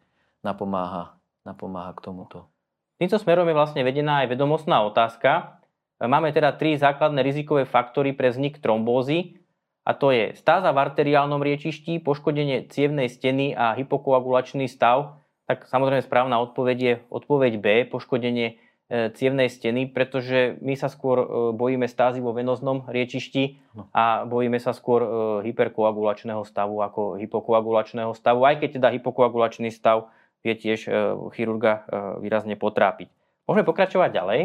napomáha, 0.47 1.19
napomáha 1.47 1.95
k 1.95 2.11
tomuto. 2.11 2.51
Týmto 2.99 3.23
smerom 3.23 3.47
je 3.47 3.55
vlastne 3.55 3.87
vedená 3.87 4.27
aj 4.27 4.35
vedomostná 4.35 4.83
otázka. 4.83 5.63
Máme 6.03 6.35
teda 6.35 6.51
tri 6.59 6.75
základné 6.75 7.23
rizikové 7.23 7.63
faktory 7.65 8.11
pre 8.13 8.35
vznik 8.35 8.59
trombózy, 8.59 9.39
a 9.87 9.95
to 9.95 10.11
je 10.11 10.35
stáza 10.35 10.75
v 10.75 10.83
arteriálnom 10.83 11.39
riečišti, 11.39 12.03
poškodenie 12.03 12.67
cievnej 12.75 13.07
steny 13.07 13.55
a 13.55 13.79
hypokoagulačný 13.79 14.67
stav. 14.67 15.23
Tak 15.47 15.71
samozrejme 15.71 16.03
správna 16.03 16.43
odpoveď 16.43 16.79
je 16.83 16.95
odpoveď 17.07 17.53
B, 17.63 17.67
poškodenie 17.87 18.59
E, 18.87 19.11
cievnej 19.19 19.51
steny, 19.51 19.91
pretože 19.91 20.63
my 20.63 20.79
sa 20.79 20.87
skôr 20.87 21.19
e, 21.19 21.27
bojíme 21.59 21.91
stázy 21.91 22.23
vo 22.23 22.31
venoznom 22.31 22.87
riečišti 22.87 23.75
no. 23.75 23.91
a 23.91 24.23
bojíme 24.23 24.63
sa 24.63 24.71
skôr 24.71 25.03
e, 25.03 25.09
hyperkoagulačného 25.51 26.47
stavu 26.47 26.79
ako 26.79 27.19
hypokoagulačného 27.19 28.15
stavu, 28.15 28.47
aj 28.47 28.63
keď 28.63 28.79
teda 28.79 28.89
hypokoagulačný 28.95 29.75
stav 29.75 30.15
vie 30.47 30.55
tiež 30.55 30.87
chirurga 31.35 31.83
výrazne 32.23 32.55
potrápiť. 32.55 33.11
Môžeme 33.51 33.67
pokračovať 33.67 34.11
ďalej. 34.15 34.41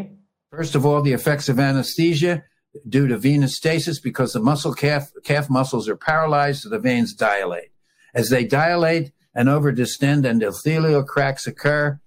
First 0.50 0.74
of 0.74 0.84
all, 0.84 1.06
the 1.06 1.14
effects 1.14 1.48
of 1.48 1.62
anesthesia 1.62 2.44
due 2.88 3.08
to 3.08 3.18
venous 3.18 3.56
stasis 3.56 4.00
because 4.00 4.34
the 4.34 4.40
muscle 4.40 4.74
calf, 4.74 5.12
calf 5.24 5.50
muscles 5.50 5.88
are 5.88 5.96
paralyzed 5.96 6.64
so 6.64 6.70
the 6.70 6.80
veins 6.80 7.14
dilate. 7.14 7.72
As 8.14 8.30
they 8.30 8.44
dilate 8.44 9.12
and 9.36 9.48
overdistend 9.48 10.24
endothelial 10.26 11.06
cracks 11.06 11.48
occur, 11.48 12.00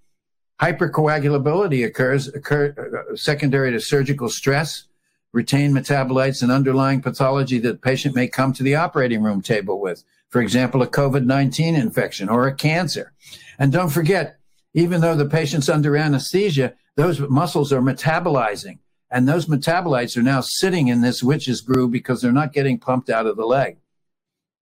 Hypercoagulability 0.61 1.85
occurs 1.85 2.27
occur, 2.29 2.73
uh, 2.77 3.15
secondary 3.15 3.71
to 3.71 3.79
surgical 3.79 4.29
stress, 4.29 4.87
retained 5.35 5.75
metabolites, 5.75 6.41
and 6.41 6.51
underlying 6.51 7.01
pathology 7.01 7.59
that 7.59 7.71
the 7.73 7.77
patient 7.77 8.15
may 8.15 8.27
come 8.27 8.53
to 8.53 8.63
the 8.63 8.75
operating 8.75 9.21
room 9.21 9.41
table 9.41 9.79
with. 9.79 10.03
For 10.29 10.41
example, 10.41 10.81
a 10.81 10.87
COVID 10.87 11.25
19 11.25 11.75
infection 11.75 12.29
or 12.29 12.47
a 12.47 12.55
cancer. 12.55 13.13
And 13.59 13.71
don't 13.71 13.89
forget, 13.89 14.39
even 14.73 15.01
though 15.01 15.15
the 15.15 15.29
patient's 15.29 15.69
under 15.69 15.95
anesthesia, 15.95 16.73
those 16.95 17.19
muscles 17.19 17.71
are 17.71 17.81
metabolizing. 17.81 18.79
And 19.11 19.27
those 19.27 19.45
metabolites 19.45 20.17
are 20.17 20.23
now 20.23 20.41
sitting 20.41 20.87
in 20.87 21.01
this 21.01 21.21
witch's 21.21 21.61
brew 21.61 21.87
because 21.87 22.21
they're 22.21 22.31
not 22.31 22.53
getting 22.53 22.79
pumped 22.79 23.09
out 23.09 23.27
of 23.27 23.37
the 23.37 23.45
leg. 23.45 23.77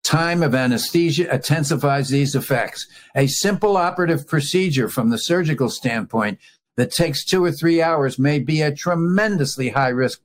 Time 0.03 0.43
of 0.43 0.53
anesthesia 0.53 1.33
intensifies 1.33 2.09
these 2.09 2.35
effects. 2.35 2.87
A 3.15 3.27
simple 3.27 3.77
operative 3.77 4.27
procedure 4.27 4.89
from 4.89 5.09
the 5.09 5.17
surgical 5.17 5.69
standpoint 5.69 6.39
that 6.75 6.91
takes 6.91 7.23
two 7.23 7.43
or 7.43 7.51
three 7.51 7.81
hours 7.81 8.19
may 8.19 8.39
be 8.39 8.61
a 8.61 8.75
tremendously 8.75 9.69
high 9.69 9.89
risk 9.89 10.19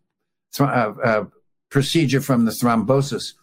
th- 0.55 0.69
uh, 0.69 0.93
uh, 1.03 1.25
procedure 1.71 2.21
from 2.21 2.45
the 2.45 2.53
thrombosis 2.53 3.35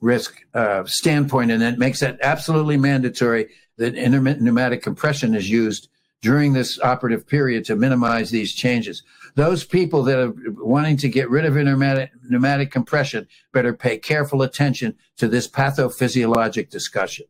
risk 0.00 0.42
uh, 0.54 0.84
standpoint, 0.84 1.50
and 1.50 1.62
it 1.62 1.78
makes 1.78 2.02
it 2.02 2.18
absolutely 2.22 2.76
mandatory 2.76 3.48
that 3.78 3.94
intermittent 3.94 4.42
pneumatic 4.42 4.82
compression 4.82 5.34
is 5.34 5.48
used 5.48 5.88
during 6.22 6.52
this 6.52 6.78
operative 6.80 7.26
period 7.26 7.64
to 7.64 7.74
minimize 7.76 8.30
these 8.30 8.54
changes. 8.54 9.02
Those 9.34 9.64
people 9.64 10.02
that 10.04 10.18
are 10.18 10.32
wanting 10.58 10.96
to 10.98 11.08
get 11.08 11.28
rid 11.30 11.44
of 11.44 11.54
pneumatic, 11.54 12.10
pneumatic 12.28 12.70
compression 12.70 13.26
better 13.52 13.72
pay 13.72 13.98
careful 13.98 14.42
attention 14.42 14.94
to 15.18 15.26
this 15.26 15.48
pathophysiologic 15.48 16.70
discussion. 16.70 17.26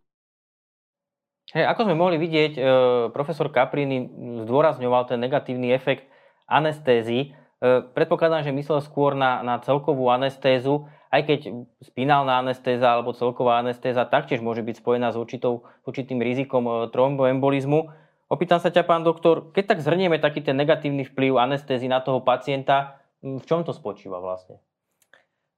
Hey, 1.52 1.68
ako 1.68 1.84
sme 1.84 2.00
mohli 2.00 2.16
vidieť, 2.16 2.52
e, 2.56 2.64
profesor 3.12 3.52
Caprini 3.52 4.08
zdôrazňoval 4.48 5.04
ten 5.04 5.20
negatívny 5.20 5.68
efekt 5.76 6.08
anestézy. 6.48 7.36
E, 7.62 7.86
predpokladám, 7.94 8.42
že 8.42 8.50
myslel 8.50 8.82
skôr 8.82 9.14
na, 9.14 9.38
na 9.46 9.62
celkovú 9.62 10.10
anestézu, 10.10 10.90
aj 11.14 11.22
keď 11.30 11.40
spinálna 11.78 12.42
anestéza 12.42 12.90
alebo 12.90 13.14
celková 13.14 13.62
anestéza 13.62 14.02
taktiež 14.02 14.42
môže 14.42 14.66
byť 14.66 14.82
spojená 14.82 15.14
s 15.14 15.16
určitou, 15.16 15.62
určitým 15.86 16.18
rizikom 16.18 16.66
e, 16.66 16.72
tromboembolizmu. 16.90 17.86
Opýtam 18.26 18.58
sa 18.58 18.74
ťa, 18.74 18.82
pán 18.82 19.06
doktor, 19.06 19.54
keď 19.54 19.76
tak 19.76 19.86
zhrnieme 19.86 20.18
taký 20.18 20.42
ten 20.42 20.58
negatívny 20.58 21.06
vplyv 21.06 21.38
anestézy 21.38 21.86
na 21.86 22.02
toho 22.02 22.18
pacienta, 22.18 22.98
v 23.22 23.44
čom 23.46 23.62
to 23.62 23.70
spočíva 23.70 24.18
vlastne? 24.18 24.58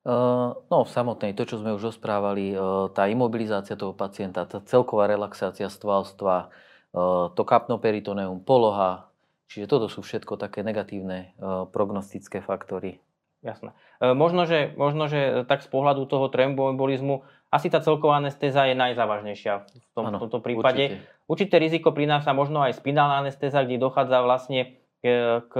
Uh, 0.04 0.52
no 0.68 0.84
v 0.84 0.90
samotnej, 0.92 1.32
to 1.32 1.48
čo 1.48 1.56
sme 1.56 1.72
už 1.72 1.96
rozprávali, 1.96 2.52
tá 2.92 3.08
imobilizácia 3.08 3.72
toho 3.72 3.96
pacienta, 3.96 4.44
tá 4.44 4.60
celková 4.60 5.08
relaxácia 5.08 5.70
stvalstva, 5.72 6.52
to 7.32 7.42
kapnoperitoneum, 7.46 8.44
poloha, 8.44 9.13
čiže 9.50 9.70
toto 9.70 9.86
sú 9.88 10.00
všetko 10.04 10.40
také 10.40 10.64
negatívne 10.64 11.34
prognostické 11.70 12.40
faktory. 12.40 13.00
Jasné. 13.44 13.76
Možno 14.00 14.48
že, 14.48 14.72
možno, 14.72 15.04
že 15.04 15.44
tak 15.44 15.60
z 15.60 15.68
pohľadu 15.68 16.08
toho 16.08 16.32
tromboembolizmu 16.32 17.28
asi 17.52 17.68
tá 17.68 17.78
celková 17.84 18.18
anestéza 18.18 18.64
je 18.66 18.74
najzávažnejšia 18.74 19.52
v, 19.68 19.90
tom, 19.92 20.08
ano, 20.08 20.16
v 20.16 20.22
tomto 20.26 20.40
prípade. 20.40 20.84
Určite. 20.96 21.28
Určité 21.28 21.54
riziko 21.60 21.92
prináša 21.92 22.32
možno 22.32 22.64
aj 22.64 22.80
spinálna 22.80 23.20
anestéza, 23.20 23.62
kde 23.62 23.78
dochádza 23.78 24.24
vlastne 24.24 24.80
k, 25.04 25.04
k 25.46 25.54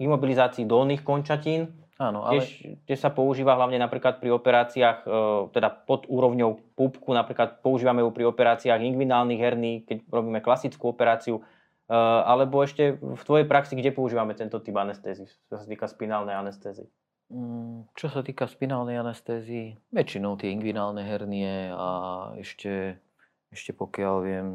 imobilizácii 0.00 0.64
dolných 0.64 1.04
končatín, 1.04 1.78
Áno, 1.98 2.22
ale... 2.22 2.46
Tiež, 2.46 2.78
tiež 2.86 2.98
sa 3.02 3.10
používa 3.10 3.58
hlavne 3.58 3.74
napríklad 3.82 4.22
pri 4.22 4.30
operáciách, 4.30 5.02
e, 5.02 5.06
teda 5.50 5.66
pod 5.82 6.06
úrovňou 6.06 6.78
púbku, 6.78 7.10
napríklad 7.10 7.58
používame 7.58 8.06
ju 8.06 8.14
pri 8.14 8.30
operáciách 8.30 8.78
inguinálnych 8.78 9.42
herní, 9.42 9.82
keď 9.82 10.06
robíme 10.06 10.38
klasickú 10.38 10.94
operáciu, 10.94 11.42
e, 11.42 11.57
alebo 11.88 12.60
ešte 12.60 13.00
v 13.00 13.22
tvojej 13.24 13.48
praxi, 13.48 13.72
kde 13.72 13.96
používame 13.96 14.36
tento 14.36 14.60
typ 14.60 14.76
anestézy, 14.76 15.24
čo 15.24 15.56
sa 15.56 15.64
týka 15.64 15.88
spinálnej 15.88 16.36
anestézy? 16.36 16.84
Mm, 17.28 17.88
čo 17.92 18.08
sa 18.08 18.24
týka 18.24 18.48
spinálnej 18.48 18.96
anestézy, 19.00 19.76
väčšinou 19.92 20.40
tie 20.40 20.52
inguinálne 20.52 21.04
hernie 21.04 21.72
a 21.72 21.88
ešte, 22.40 23.00
ešte 23.52 23.76
pokiaľ 23.76 24.14
viem, 24.24 24.46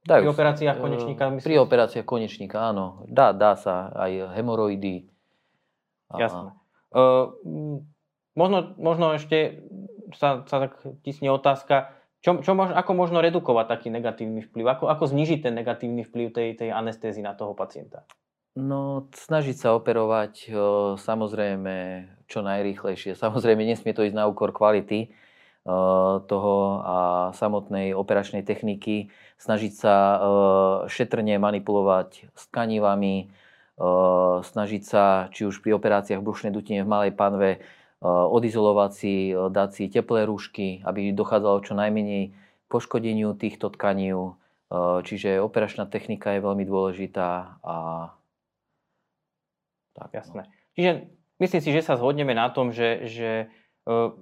Dajú, 0.00 0.32
pri 0.32 0.32
operáciách 0.32 0.76
e, 0.76 0.80
konečníka? 0.80 1.24
Myslím? 1.28 1.44
Pri 1.44 1.56
operáciách 1.60 2.06
konečníka, 2.08 2.72
áno. 2.72 3.04
Dá, 3.04 3.36
dá 3.36 3.52
sa 3.60 3.92
aj 3.92 4.32
hemoroidy. 4.32 5.12
Jasné. 6.16 6.56
Uh, 6.90 7.36
možno, 8.32 8.74
možno 8.80 9.12
ešte 9.12 9.60
sa, 10.16 10.42
sa 10.48 10.56
tak 10.56 10.80
tisne 11.04 11.28
otázka, 11.28 11.92
čo, 12.20 12.44
čo 12.44 12.52
mož, 12.52 12.76
ako 12.76 12.92
možno 12.92 13.24
redukovať 13.24 13.66
taký 13.68 13.88
negatívny 13.88 14.44
vplyv? 14.44 14.64
Ako, 14.76 14.84
ako 14.92 15.04
znižiť 15.08 15.40
ten 15.44 15.56
negatívny 15.56 16.04
vplyv 16.04 16.32
tej, 16.32 16.48
tej 16.56 16.70
anestézy 16.72 17.24
na 17.24 17.32
toho 17.32 17.56
pacienta? 17.56 18.04
No, 18.58 19.06
snažiť 19.14 19.56
sa 19.56 19.78
operovať 19.78 20.50
samozrejme 20.98 21.74
čo 22.26 22.42
najrýchlejšie. 22.42 23.14
Samozrejme, 23.14 23.62
nesmie 23.62 23.94
to 23.94 24.02
ísť 24.02 24.18
na 24.18 24.26
úkor 24.26 24.50
kvality 24.50 25.14
toho 26.26 26.54
a 26.82 26.96
samotnej 27.36 27.94
operačnej 27.94 28.42
techniky. 28.42 29.14
Snažiť 29.38 29.72
sa 29.76 29.94
šetrne 30.90 31.38
manipulovať 31.38 32.32
s 32.34 32.42
tkanivami, 32.50 33.30
snažiť 34.42 34.82
sa, 34.82 35.30
či 35.30 35.46
už 35.46 35.62
pri 35.62 35.78
operáciách 35.78 36.18
brušnej 36.18 36.50
dutine 36.50 36.82
v 36.82 36.90
malej 36.90 37.12
panve, 37.14 37.62
odizolovať 38.04 38.90
si, 38.96 39.14
dať 39.32 39.70
si 39.76 39.84
teplé 39.92 40.24
rúšky, 40.24 40.80
aby 40.88 41.12
dochádzalo 41.12 41.60
čo 41.60 41.76
najmenej 41.76 42.32
poškodeniu 42.72 43.36
týchto 43.36 43.68
tkaní. 43.68 44.16
Čiže 45.04 45.42
operačná 45.42 45.84
technika 45.84 46.32
je 46.32 46.40
veľmi 46.40 46.64
dôležitá. 46.64 47.60
A... 47.60 47.74
Tak, 49.92 50.10
Jasné. 50.16 50.48
Čiže 50.78 50.90
myslím 51.42 51.60
si, 51.60 51.70
že 51.76 51.84
sa 51.84 52.00
zhodneme 52.00 52.32
na 52.32 52.48
tom, 52.48 52.72
že, 52.72 53.04
že 53.10 53.30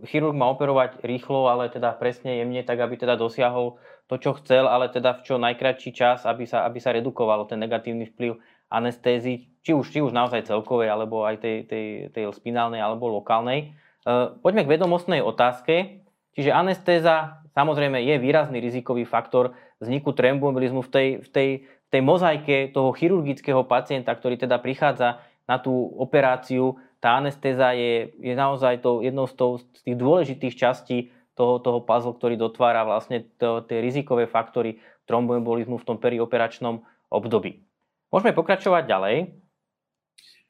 chirurg 0.08 0.34
má 0.34 0.48
operovať 0.50 1.04
rýchlo, 1.04 1.46
ale 1.46 1.68
teda 1.68 1.92
presne 1.94 2.40
jemne, 2.40 2.64
tak 2.64 2.80
aby 2.80 2.96
teda 2.96 3.14
dosiahol 3.20 3.76
to, 4.08 4.16
čo 4.16 4.32
chcel, 4.40 4.64
ale 4.64 4.88
teda 4.88 5.20
v 5.20 5.24
čo 5.28 5.34
najkratší 5.36 5.90
čas, 5.92 6.24
aby 6.24 6.48
sa, 6.48 6.64
aby 6.64 6.80
sa 6.80 6.96
redukovalo 6.96 7.44
ten 7.44 7.60
negatívny 7.60 8.08
vplyv 8.08 8.40
anestézy, 8.72 9.52
či 9.68 9.76
už, 9.76 9.92
či 9.92 10.00
už 10.00 10.16
naozaj 10.16 10.48
celkovej, 10.48 10.88
alebo 10.88 11.28
aj 11.28 11.44
tej, 11.44 11.68
tej, 11.68 11.84
tej 12.08 12.24
spinálnej, 12.32 12.80
alebo 12.80 13.12
lokálnej. 13.12 13.76
E, 14.08 14.32
poďme 14.40 14.64
k 14.64 14.72
vedomostnej 14.72 15.20
otázke. 15.20 16.00
Čiže 16.32 16.56
anestéza 16.56 17.44
samozrejme 17.52 18.00
je 18.00 18.16
výrazný 18.16 18.64
rizikový 18.64 19.04
faktor 19.04 19.52
vzniku 19.76 20.16
tremboembolizmu 20.16 20.80
v 20.80 20.88
tej, 20.88 21.08
v, 21.20 21.28
tej, 21.28 21.48
v 21.68 21.88
tej 21.92 22.00
mozaike 22.00 22.72
toho 22.72 22.96
chirurgického 22.96 23.60
pacienta, 23.68 24.16
ktorý 24.16 24.40
teda 24.40 24.56
prichádza 24.56 25.20
na 25.44 25.60
tú 25.60 25.92
operáciu. 26.00 26.80
Tá 26.96 27.20
anestéza 27.20 27.76
je, 27.76 28.16
je 28.16 28.32
naozaj 28.32 28.80
to, 28.80 29.04
jednou 29.04 29.28
z, 29.28 29.36
toho, 29.36 29.52
z 29.60 29.80
tých 29.84 29.96
dôležitých 30.00 30.54
častí 30.56 31.12
toho, 31.36 31.60
toho 31.60 31.84
puzzle, 31.84 32.16
ktorý 32.16 32.40
dotvára 32.40 32.88
vlastne 32.88 33.28
to, 33.36 33.60
tie 33.68 33.84
rizikové 33.84 34.24
faktory 34.24 34.80
tromboembolizmu 35.04 35.76
v 35.76 35.86
tom 35.86 36.00
perioperačnom 36.00 36.80
období. 37.12 37.60
Môžeme 38.08 38.32
pokračovať 38.32 38.88
ďalej. 38.88 39.16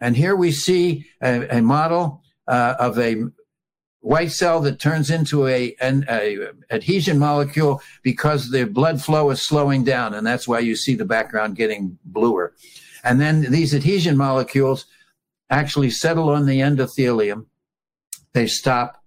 And 0.01 0.17
here 0.17 0.37
we 0.37 0.53
see 0.53 1.07
a, 1.21 1.59
a 1.59 1.63
model 1.63 2.23
uh, 2.47 2.75
of 2.79 2.99
a 2.99 3.25
white 4.01 4.31
cell 4.31 4.61
that 4.61 4.79
turns 4.79 5.11
into 5.11 5.47
a, 5.47 5.75
an 5.81 6.05
a 6.09 6.49
adhesion 6.71 7.19
molecule 7.19 7.83
because 8.03 8.51
the 8.51 8.65
blood 8.65 9.03
flow 9.03 9.31
is 9.31 9.43
slowing 9.43 9.85
down, 9.85 10.15
and 10.15 10.27
that's 10.27 10.47
why 10.47 10.61
you 10.61 10.77
see 10.77 10.95
the 10.95 11.05
background 11.05 11.57
getting 11.57 11.99
bluer. 12.05 12.55
And 13.05 13.21
then 13.21 13.43
these 13.51 13.75
adhesion 13.75 14.17
molecules 14.17 14.87
actually 15.51 15.91
settle 15.91 16.31
on 16.31 16.47
the 16.47 16.61
endothelium. 16.61 17.47
They 18.33 18.47
stop, 18.47 19.03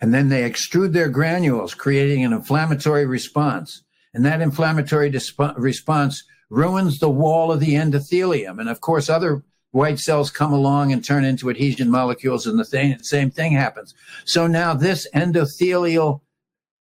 and 0.00 0.12
then 0.12 0.28
they 0.28 0.48
extrude 0.48 0.92
their 0.92 1.08
granules, 1.08 1.74
creating 1.74 2.24
an 2.24 2.32
inflammatory 2.32 3.06
response. 3.06 3.82
And 4.12 4.24
that 4.24 4.40
inflammatory 4.40 5.12
response 5.56 6.24
ruins 6.48 6.98
the 6.98 7.10
wall 7.10 7.52
of 7.52 7.60
the 7.60 7.74
endothelium. 7.74 8.58
And 8.58 8.68
of 8.68 8.80
course, 8.80 9.08
other 9.08 9.44
white 9.72 9.98
cells 9.98 10.30
come 10.30 10.52
along 10.52 10.92
and 10.92 11.04
turn 11.04 11.24
into 11.24 11.50
adhesion 11.50 11.90
molecules, 11.90 12.46
and 12.46 12.58
the 12.58 12.64
thing, 12.64 12.98
same 13.02 13.30
thing 13.30 13.52
happens. 13.52 13.94
So 14.24 14.46
now 14.46 14.74
this 14.74 15.06
endothelial 15.14 16.20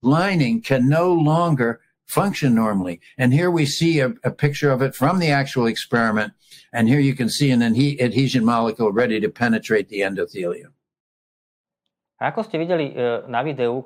lining 0.01 0.61
can 0.61 0.87
no 0.87 1.13
longer 1.13 1.81
function 2.05 2.55
normally. 2.55 3.01
And 3.17 3.33
here 3.33 3.51
we 3.51 3.65
see 3.65 3.99
a, 3.99 4.13
a, 4.23 4.31
picture 4.31 4.71
of 4.71 4.81
it 4.81 4.95
from 4.95 5.19
the 5.19 5.29
actual 5.29 5.67
experiment. 5.67 6.33
And 6.73 6.87
here 6.87 6.99
you 6.99 7.13
can 7.13 7.29
see 7.29 7.51
an 7.51 7.61
adhesion 7.61 8.43
molecule 8.45 8.91
ready 8.91 9.19
to 9.19 9.29
penetrate 9.29 9.89
the 9.89 10.01
endothelium. 10.01 10.73
A 12.19 12.35
ako 12.35 12.43
ste 12.43 12.59
videli 12.59 12.91
e, 12.91 13.23
na 13.31 13.39
videu, 13.47 13.79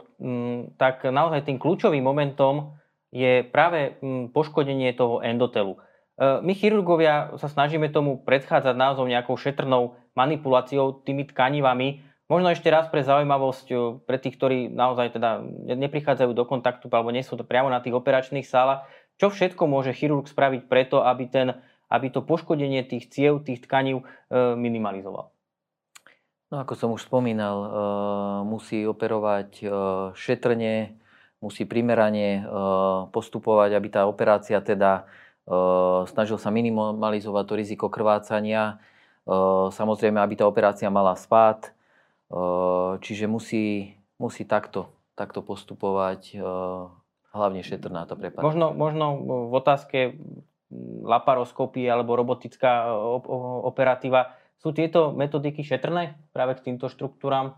tak 0.82 1.06
naozaj 1.06 1.46
tým 1.46 1.62
kľúčovým 1.62 2.02
momentom 2.02 2.74
je 3.14 3.46
práve 3.46 3.94
poškodenie 4.34 4.90
toho 4.98 5.22
endotelu. 5.22 5.78
E, 6.14 6.42
my 6.42 6.54
chirurgovia 6.54 7.34
sa 7.42 7.50
snažíme 7.50 7.90
tomu 7.90 8.22
predchádzať 8.22 8.76
naozov 8.78 9.10
nejakou 9.10 9.34
šetrnou 9.34 9.98
manipuláciou 10.14 11.02
tými 11.02 11.26
tkanivami. 11.34 12.06
Možno 12.30 12.54
ešte 12.54 12.70
raz 12.70 12.88
pre 12.90 13.02
zaujímavosť 13.02 13.68
e, 13.74 13.76
pre 14.06 14.18
tých, 14.22 14.38
ktorí 14.38 14.70
naozaj 14.70 15.18
teda 15.18 15.42
neprichádzajú 15.74 16.32
do 16.38 16.46
kontaktu 16.46 16.86
alebo 16.94 17.10
nie 17.10 17.26
sú 17.26 17.34
to 17.38 17.46
priamo 17.46 17.74
na 17.74 17.82
tých 17.82 17.98
operačných 17.98 18.46
sálach, 18.46 18.86
čo 19.18 19.34
všetko 19.34 19.66
môže 19.66 19.94
chirurg 19.94 20.30
spraviť 20.30 20.70
preto, 20.70 21.02
aby, 21.02 21.26
ten, 21.30 21.58
aby 21.90 22.08
to 22.14 22.26
poškodenie 22.26 22.86
tých 22.86 23.10
ciev, 23.10 23.42
tých 23.42 23.66
tkaní 23.66 23.98
e, 23.98 24.04
minimalizoval? 24.58 25.34
No 26.54 26.62
ako 26.62 26.78
som 26.78 26.94
už 26.94 27.10
spomínal, 27.10 27.58
musí 28.46 28.86
operovať 28.86 29.66
šetrne, 30.14 31.02
musí 31.42 31.66
primerane 31.66 32.46
postupovať, 33.10 33.74
aby 33.74 33.88
tá 33.90 34.06
operácia 34.06 34.62
teda 34.62 35.10
snažil 36.08 36.40
sa 36.40 36.50
minimalizovať 36.52 37.44
to 37.44 37.54
riziko 37.60 37.86
krvácania. 37.92 38.80
Eh, 39.24 39.68
samozrejme, 39.72 40.20
aby 40.20 40.40
tá 40.40 40.48
operácia 40.48 40.88
mala 40.92 41.16
spát. 41.16 41.72
Čiže 42.98 43.30
musí, 43.30 43.94
musí 44.18 44.42
takto, 44.42 44.90
takto 45.14 45.46
postupovať, 45.46 46.42
hlavne 47.30 47.62
šetrná 47.62 48.10
to 48.10 48.18
prepad. 48.18 48.42
Možno, 48.42 48.74
možno 48.74 49.22
v 49.22 49.54
otázke 49.54 50.18
laparoskopie 51.06 51.86
alebo 51.86 52.18
robotická 52.18 52.90
operatíva, 53.70 54.34
sú 54.58 54.74
tieto 54.74 55.14
metodiky 55.14 55.62
šetrné 55.62 56.18
práve 56.34 56.58
k 56.58 56.74
týmto 56.74 56.90
štruktúram? 56.90 57.54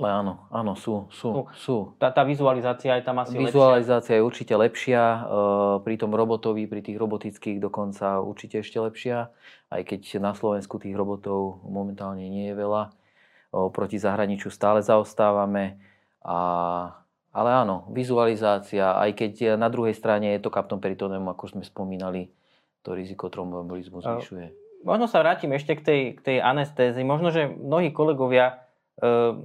Ale 0.00 0.10
áno, 0.16 0.32
áno, 0.48 0.72
sú, 0.72 1.12
sú, 1.12 1.44
sú. 1.52 1.76
Tá, 2.00 2.08
tá 2.08 2.24
vizualizácia 2.24 2.96
je 2.96 3.04
tam 3.04 3.20
asi 3.20 3.36
Vizualizácia 3.36 4.16
lepšia? 4.16 4.18
je 4.18 4.26
určite 4.26 4.54
lepšia, 4.56 5.02
e, 5.04 5.20
pri 5.84 5.94
tom 6.00 6.16
robotovi, 6.16 6.64
pri 6.64 6.80
tých 6.80 6.96
robotických 6.96 7.60
dokonca 7.60 8.24
určite 8.24 8.64
ešte 8.64 8.80
lepšia, 8.80 9.28
aj 9.68 9.82
keď 9.84 10.24
na 10.24 10.32
Slovensku 10.32 10.80
tých 10.80 10.96
robotov 10.96 11.60
momentálne 11.68 12.24
nie 12.24 12.48
je 12.48 12.56
veľa. 12.56 12.82
E, 12.88 12.90
proti 13.68 14.00
zahraničiu 14.00 14.48
stále 14.48 14.80
zaostávame, 14.80 15.76
a, 16.24 16.38
ale 17.36 17.50
áno, 17.52 17.92
vizualizácia, 17.92 18.96
aj 18.96 19.20
keď 19.20 19.60
na 19.60 19.68
druhej 19.68 19.92
strane 19.92 20.32
je 20.32 20.40
to 20.40 20.48
kaptom 20.48 20.80
peritónem, 20.80 21.22
ako 21.28 21.60
sme 21.60 21.62
spomínali, 21.62 22.32
to 22.80 22.96
riziko 22.96 23.28
tromboembolizmu 23.28 24.00
zvyšuje. 24.00 24.46
Možno 24.80 25.12
sa 25.12 25.20
vrátim 25.20 25.52
ešte 25.52 25.76
k 25.76 25.82
tej, 25.84 26.00
k 26.16 26.20
tej 26.24 26.38
anestézii. 26.40 27.04
Možno, 27.04 27.28
že 27.28 27.52
mnohí 27.52 27.92
kolegovia 27.92 28.64
e, 28.96 29.36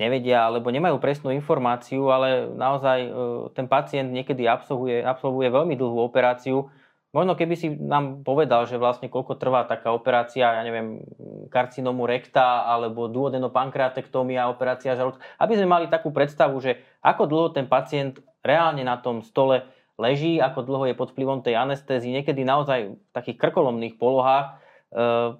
nevedia 0.00 0.48
alebo 0.48 0.72
nemajú 0.72 0.96
presnú 0.98 1.34
informáciu, 1.34 2.08
ale 2.08 2.48
naozaj 2.52 2.98
e, 3.04 3.10
ten 3.52 3.66
pacient 3.68 4.08
niekedy 4.08 4.48
absolvuje, 4.48 5.04
absolvuje 5.04 5.48
veľmi 5.52 5.74
dlhú 5.76 6.00
operáciu. 6.00 6.72
Možno 7.12 7.36
keby 7.36 7.54
si 7.60 7.68
nám 7.68 8.24
povedal, 8.24 8.64
že 8.64 8.80
vlastne 8.80 9.12
koľko 9.12 9.36
trvá 9.36 9.68
taká 9.68 9.92
operácia, 9.92 10.48
ja 10.48 10.62
neviem, 10.64 11.04
karcinomu 11.52 12.08
rekta 12.08 12.64
alebo 12.64 13.04
duodenopankreatektómia, 13.12 14.48
operácia 14.48 14.96
žalúdka, 14.96 15.20
aby 15.36 15.52
sme 15.60 15.68
mali 15.68 15.86
takú 15.92 16.08
predstavu, 16.08 16.56
že 16.64 16.80
ako 17.04 17.28
dlho 17.28 17.48
ten 17.52 17.68
pacient 17.68 18.16
reálne 18.40 18.80
na 18.80 18.96
tom 18.96 19.20
stole 19.20 19.68
leží, 20.00 20.40
ako 20.40 20.64
dlho 20.64 20.84
je 20.88 20.96
pod 20.96 21.12
vplyvom 21.12 21.44
tej 21.44 21.60
anestézy, 21.60 22.08
niekedy 22.08 22.48
naozaj 22.48 22.96
v 22.96 23.10
takých 23.12 23.36
krkolomných 23.36 24.00
polohách. 24.00 24.56
E, 24.88 25.36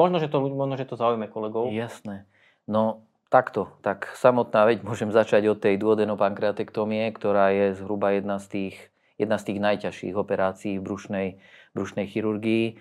možno, 0.00 0.16
že 0.24 0.32
to, 0.32 0.40
možno, 0.40 0.80
že 0.80 0.88
to 0.88 0.96
zaujíme 0.96 1.28
kolegov. 1.28 1.68
Jasné. 1.68 2.24
No, 2.64 3.09
Takto, 3.30 3.70
tak 3.78 4.10
samotná 4.18 4.66
veď 4.66 4.82
môžem 4.82 5.14
začať 5.14 5.54
od 5.54 5.62
tej 5.62 5.78
duodenopankreatektomie, 5.78 7.14
ktorá 7.14 7.54
je 7.54 7.78
zhruba 7.78 8.10
jedna 8.10 8.42
z 8.42 8.46
tých, 8.50 8.76
jedna 9.22 9.38
z 9.38 9.54
tých 9.54 9.58
najťažších 9.62 10.18
operácií 10.18 10.82
v 10.82 10.84
brušnej, 10.90 11.28
brušnej 11.70 12.10
chirurgii. 12.10 12.74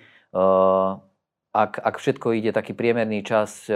Ak, 1.54 1.78
ak 1.78 1.96
všetko 2.02 2.34
ide 2.34 2.50
taký 2.50 2.74
priemerný 2.74 3.22
čas 3.22 3.70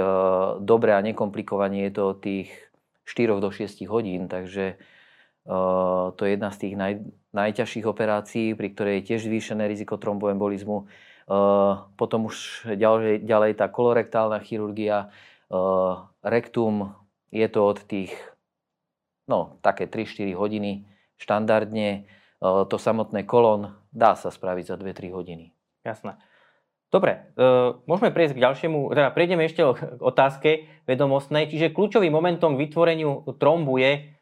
dobre 0.66 0.98
a 0.98 1.06
nekomplikovanie, 1.06 1.86
je 1.90 1.94
to 1.94 2.04
od 2.10 2.18
tých 2.26 2.50
4 3.06 3.38
do 3.38 3.54
6 3.54 3.86
hodín, 3.86 4.26
takže 4.26 4.82
to 6.10 6.22
je 6.26 6.30
jedna 6.34 6.50
z 6.50 6.58
tých 6.58 6.74
naj, 6.74 6.94
najťažších 7.38 7.86
operácií, 7.86 8.58
pri 8.58 8.74
ktorej 8.74 8.94
je 8.98 9.14
tiež 9.14 9.30
zvýšené 9.30 9.70
riziko 9.70 10.02
tromboembolizmu. 10.02 10.90
Potom 12.02 12.20
už 12.26 12.66
ďalej, 12.74 13.22
ďalej 13.30 13.62
tá 13.62 13.70
kolorektálna 13.70 14.42
chirurgia, 14.42 15.14
Eh, 15.54 15.94
rektum 16.26 16.98
je 17.30 17.46
to 17.46 17.62
od 17.62 17.86
tých, 17.86 18.10
no, 19.30 19.62
také 19.62 19.86
3-4 19.86 20.34
hodiny 20.34 20.90
štandardne. 21.22 22.10
Eh, 22.10 22.64
to 22.66 22.76
samotné 22.82 23.22
kolon 23.30 23.78
dá 23.94 24.18
sa 24.18 24.34
spraviť 24.34 24.66
za 24.74 24.76
2-3 24.82 25.14
hodiny. 25.14 25.54
Jasné. 25.86 26.18
Dobre, 26.94 27.34
e, 27.34 27.50
môžeme 27.90 28.14
prejsť 28.14 28.38
k 28.38 28.44
ďalšiemu, 28.46 28.94
teda 28.94 29.10
prejdeme 29.18 29.50
ešte 29.50 29.66
k 29.66 29.98
otázke 29.98 30.70
vedomostnej, 30.86 31.50
čiže 31.50 31.74
kľúčovým 31.74 32.14
momentom 32.14 32.54
k 32.54 32.70
vytvoreniu 32.70 33.34
trombu 33.42 33.82
je 33.82 34.14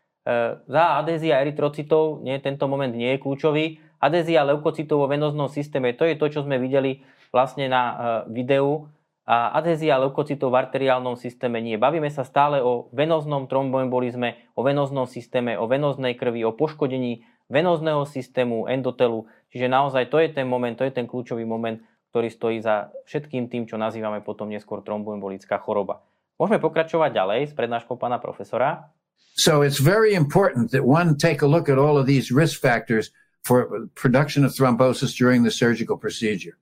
za 0.72 0.84
adézia 0.96 1.44
erytrocitov, 1.44 2.24
nie, 2.24 2.39
tento 2.39 2.72
moment 2.72 2.96
nie 2.96 3.12
je 3.12 3.20
kľúčový, 3.20 3.76
adézia 4.00 4.48
leukocitov 4.48 5.04
vo 5.04 5.12
venoznom 5.12 5.52
systéme, 5.52 5.91
to 6.00 6.08
je 6.08 6.15
to, 6.15 6.32
čo 6.32 6.48
sme 6.48 6.63
videli 6.63 7.04
vlastne 7.36 7.67
na 7.67 7.84
videu, 8.32 8.88
a 9.32 9.56
adhézia 9.56 9.96
leukocitov 9.96 10.52
v 10.52 10.60
arteriálnom 10.60 11.15
systéme 11.15 11.63
nie. 11.63 11.80
Bavíme 11.80 12.12
sa 12.12 12.28
stále 12.28 12.60
o 12.60 12.91
venoznom 12.91 13.48
tromboembolizme, 13.48 14.52
o 14.60 14.62
venoznom 14.67 15.08
systéme, 15.08 15.56
o 15.56 15.72
venoznej 15.72 16.20
krvi, 16.20 16.44
o 16.44 16.52
poškodení 16.52 17.24
venozného 17.48 18.04
systému, 18.04 18.67
endotelu. 18.67 19.24
Čiže 19.56 19.72
naozaj 19.72 20.12
to 20.12 20.20
je 20.20 20.36
ten 20.36 20.44
moment, 20.44 20.76
to 20.76 20.84
je 20.84 20.91
ten 20.91 21.08
kľúčový 21.08 21.48
moment, 21.48 21.80
ktorý 22.12 22.28
stojí 22.28 22.60
za 22.60 22.91
všetkým 23.08 23.48
tým, 23.48 23.63
čo 23.72 23.80
nazývame 23.80 24.20
potom 24.20 24.52
neskôr 24.52 24.84
tromboembolická 24.84 25.63
choroba. 25.63 26.04
Môžeme 26.36 26.60
pokračovať 26.60 27.15
ďalej 27.15 27.39
s 27.48 27.54
prednáškou 27.56 27.96
pána 27.96 28.20
profesora. 28.20 28.91
So 29.39 29.63
it's 29.63 29.80
very 29.80 30.12
important 30.12 30.76
that 30.76 30.84
one 30.84 31.15
take 31.15 31.39
a 31.39 31.48
look 31.48 31.72
at 31.72 31.80
all 31.80 31.96
of 31.96 32.04
these 32.04 32.36
risk 32.36 32.60
factors 32.60 33.15
for 33.48 33.88
production 33.96 34.44
of 34.44 34.52
thrombosis 34.52 35.15
during 35.15 35.48
the 35.48 35.56
surgical 35.56 35.96
procedure. 35.96 36.60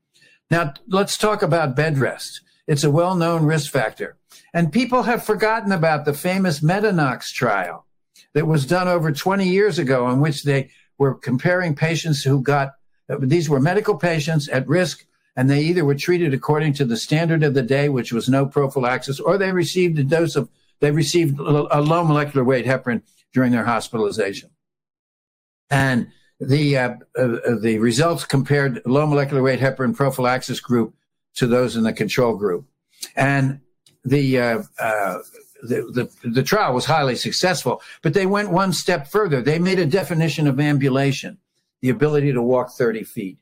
Now, 0.54 0.78
let's 0.86 1.18
talk 1.18 1.42
about 1.42 1.74
bed 1.74 1.98
rest. 1.98 2.46
It's 2.70 2.84
a 2.84 2.92
well 2.92 3.16
known 3.16 3.46
risk 3.46 3.72
factor. 3.72 4.16
And 4.54 4.72
people 4.72 5.02
have 5.02 5.26
forgotten 5.26 5.72
about 5.72 6.06
the 6.06 6.14
famous 6.14 6.60
Metanox 6.60 7.34
trial 7.34 7.88
that 8.34 8.46
was 8.46 8.68
done 8.68 8.88
over 8.88 9.12
20 9.12 9.50
years 9.50 9.80
ago, 9.80 10.08
in 10.12 10.20
which 10.20 10.44
they 10.44 10.70
were 11.00 11.16
comparing 11.16 11.74
patients 11.74 12.24
who 12.24 12.44
got 12.44 12.74
these 13.22 13.50
were 13.50 13.60
medical 13.60 13.98
patients 13.98 14.48
at 14.50 14.68
risk, 14.68 15.04
and 15.36 15.50
they 15.50 15.62
either 15.62 15.84
were 15.84 15.96
treated 15.96 16.32
according 16.32 16.74
to 16.74 16.86
the 16.86 16.96
standard 16.96 17.42
of 17.42 17.56
the 17.56 17.64
day, 17.64 17.90
which 17.90 18.14
was 18.14 18.30
no 18.30 18.46
prophylaxis, 18.46 19.20
or 19.20 19.40
they 19.40 19.52
received 19.52 19.98
a 19.98 20.04
dose 20.04 20.36
of 20.36 20.48
they 20.80 20.92
received 20.92 21.40
a 21.40 21.82
low 21.82 22.04
molecular 22.04 22.44
weight 22.44 22.68
heparin 22.68 23.02
during 23.34 23.52
their 23.52 23.66
hospitalization. 23.66 24.52
And 25.72 26.12
the 26.40 26.78
uh, 26.78 26.90
uh, 27.18 27.56
the 27.60 27.80
results 27.80 28.26
compared 28.26 28.84
low 28.86 29.08
molecular 29.08 29.42
weight 29.42 29.60
heparin 29.60 29.96
prophylaxis 29.96 30.60
group 30.60 30.94
to 31.36 31.48
those 31.48 31.76
in 31.76 31.84
the 31.84 31.94
control 31.94 32.36
group. 32.36 32.66
And 33.16 33.62
the, 34.04 34.40
uh, 34.40 34.64
uh, 34.80 35.18
the, 35.62 36.10
the, 36.24 36.30
the 36.30 36.44
trial 36.44 36.74
was 36.74 36.86
highly 36.86 37.16
successful, 37.16 37.82
but 38.02 38.14
they 38.14 38.26
went 38.26 38.52
one 38.52 38.74
step 38.74 39.08
further. 39.08 39.42
They 39.42 39.60
made 39.60 39.80
a 39.80 39.86
definition 39.86 40.48
of 40.48 40.60
ambulation, 40.60 41.38
the 41.82 41.90
ability 41.90 42.34
to 42.34 42.42
walk 42.42 42.72
30 42.72 43.04
feet. 43.04 43.38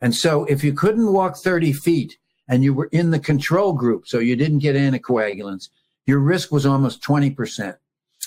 And 0.00 0.14
so 0.14 0.44
if 0.44 0.62
you 0.62 0.72
couldn't 0.72 1.12
walk 1.12 1.36
30 1.36 1.72
feet 1.72 2.18
and 2.48 2.62
you 2.62 2.72
were 2.72 2.88
in 2.92 3.10
the 3.10 3.18
control 3.18 3.72
group, 3.72 4.06
so 4.06 4.18
you 4.18 4.36
didn't 4.36 4.60
get 4.60 4.76
anticoagulants, 4.76 5.68
your 6.06 6.20
risk 6.20 6.50
was 6.52 6.64
almost 6.64 7.02
20%. 7.02 7.76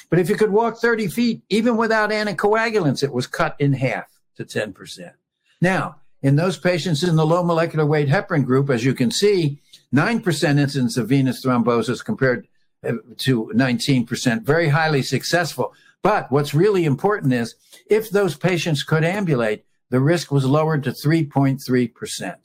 But 0.09 0.19
if 0.19 0.29
you 0.29 0.35
could 0.35 0.51
walk 0.51 0.77
30 0.77 1.07
feet, 1.07 1.41
even 1.49 1.77
without 1.77 2.11
anticoagulants, 2.11 3.03
it 3.03 3.13
was 3.13 3.27
cut 3.27 3.55
in 3.59 3.73
half 3.73 4.05
to 4.35 4.45
10%. 4.45 5.13
Now, 5.61 6.00
in 6.21 6.35
those 6.35 6.57
patients 6.57 7.03
in 7.03 7.15
the 7.15 7.25
low 7.25 7.43
molecular 7.43 7.85
weight 7.85 8.07
heparin 8.07 8.45
group, 8.45 8.69
as 8.69 8.85
you 8.85 8.93
can 8.93 9.11
see, 9.11 9.59
9% 9.93 10.59
incidence 10.59 10.97
of 10.97 11.09
venous 11.09 11.43
thrombosis 11.43 12.03
compared 12.03 12.47
uh, 12.87 12.93
to 13.17 13.51
19%, 13.53 14.43
very 14.43 14.69
highly 14.69 15.01
successful. 15.01 15.73
But 16.03 16.31
what's 16.31 16.53
really 16.53 16.85
important 16.85 17.33
is 17.33 17.55
if 17.89 18.09
those 18.09 18.35
patients 18.35 18.83
could 18.83 19.03
ambulate, 19.03 19.65
the 19.89 19.99
risk 19.99 20.31
was 20.31 20.45
lowered 20.45 20.83
to 20.83 20.91
3.3%. 20.91 22.35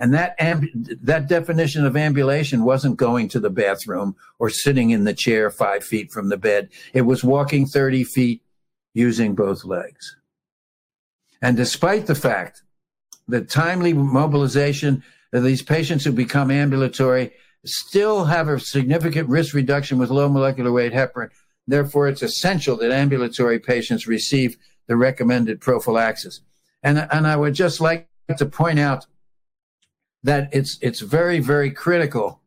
And 0.00 0.14
that, 0.14 0.38
amb- 0.38 0.70
that 1.02 1.28
definition 1.28 1.84
of 1.84 1.96
ambulation 1.96 2.64
wasn't 2.64 2.96
going 2.96 3.28
to 3.28 3.40
the 3.40 3.50
bathroom 3.50 4.16
or 4.38 4.48
sitting 4.48 4.90
in 4.90 5.04
the 5.04 5.12
chair 5.12 5.50
five 5.50 5.84
feet 5.84 6.10
from 6.10 6.30
the 6.30 6.38
bed. 6.38 6.70
It 6.94 7.02
was 7.02 7.22
walking 7.22 7.66
30 7.66 8.04
feet 8.04 8.42
using 8.94 9.34
both 9.34 9.64
legs. 9.64 10.16
And 11.42 11.56
despite 11.56 12.06
the 12.06 12.14
fact 12.14 12.62
the 13.30 13.42
timely 13.42 13.92
mobilization 13.92 15.02
of 15.32 15.44
these 15.44 15.62
patients 15.62 16.04
who 16.04 16.12
become 16.12 16.50
ambulatory 16.50 17.32
still 17.64 18.24
have 18.24 18.48
a 18.48 18.58
significant 18.58 19.28
risk 19.28 19.54
reduction 19.54 19.98
with 19.98 20.10
low 20.10 20.28
molecular 20.28 20.72
weight 20.72 20.92
heparin. 20.92 21.30
Therefore, 21.66 22.08
it's 22.08 22.22
essential 22.22 22.76
that 22.78 22.90
ambulatory 22.90 23.58
patients 23.58 24.06
receive 24.06 24.56
the 24.88 24.96
recommended 24.96 25.60
prophylaxis. 25.60 26.40
And, 26.82 27.06
and 27.12 27.26
I 27.26 27.36
would 27.36 27.54
just 27.54 27.80
like 27.80 28.08
to 28.36 28.46
point 28.46 28.78
out 28.78 29.06
that 30.22 30.48
it's, 30.52 30.78
it's 30.80 31.00
very, 31.00 31.38
very 31.38 31.70
critical 31.70 32.40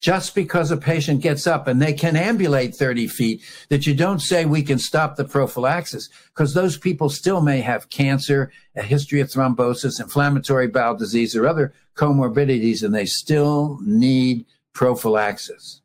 just 0.00 0.34
because 0.34 0.70
a 0.70 0.76
patient 0.76 1.20
gets 1.20 1.46
up 1.46 1.66
and 1.66 1.82
they 1.82 1.92
can 1.92 2.14
ambulate 2.14 2.74
30 2.74 3.08
feet, 3.08 3.42
that 3.68 3.86
you 3.86 3.94
don't 3.94 4.20
say 4.20 4.44
we 4.44 4.62
can 4.62 4.78
stop 4.78 5.16
the 5.16 5.24
prophylaxis 5.24 6.08
because 6.30 6.54
those 6.54 6.78
people 6.78 7.08
still 7.10 7.40
may 7.40 7.60
have 7.60 7.90
cancer, 7.90 8.52
a 8.76 8.82
history 8.82 9.20
of 9.20 9.28
thrombosis, 9.28 10.00
inflammatory 10.00 10.68
bowel 10.68 10.94
disease, 10.94 11.34
or 11.34 11.46
other 11.46 11.72
comorbidities, 11.96 12.82
and 12.82 12.94
they 12.94 13.06
still 13.06 13.78
need 13.82 14.46
prophylaxis. 14.72 15.82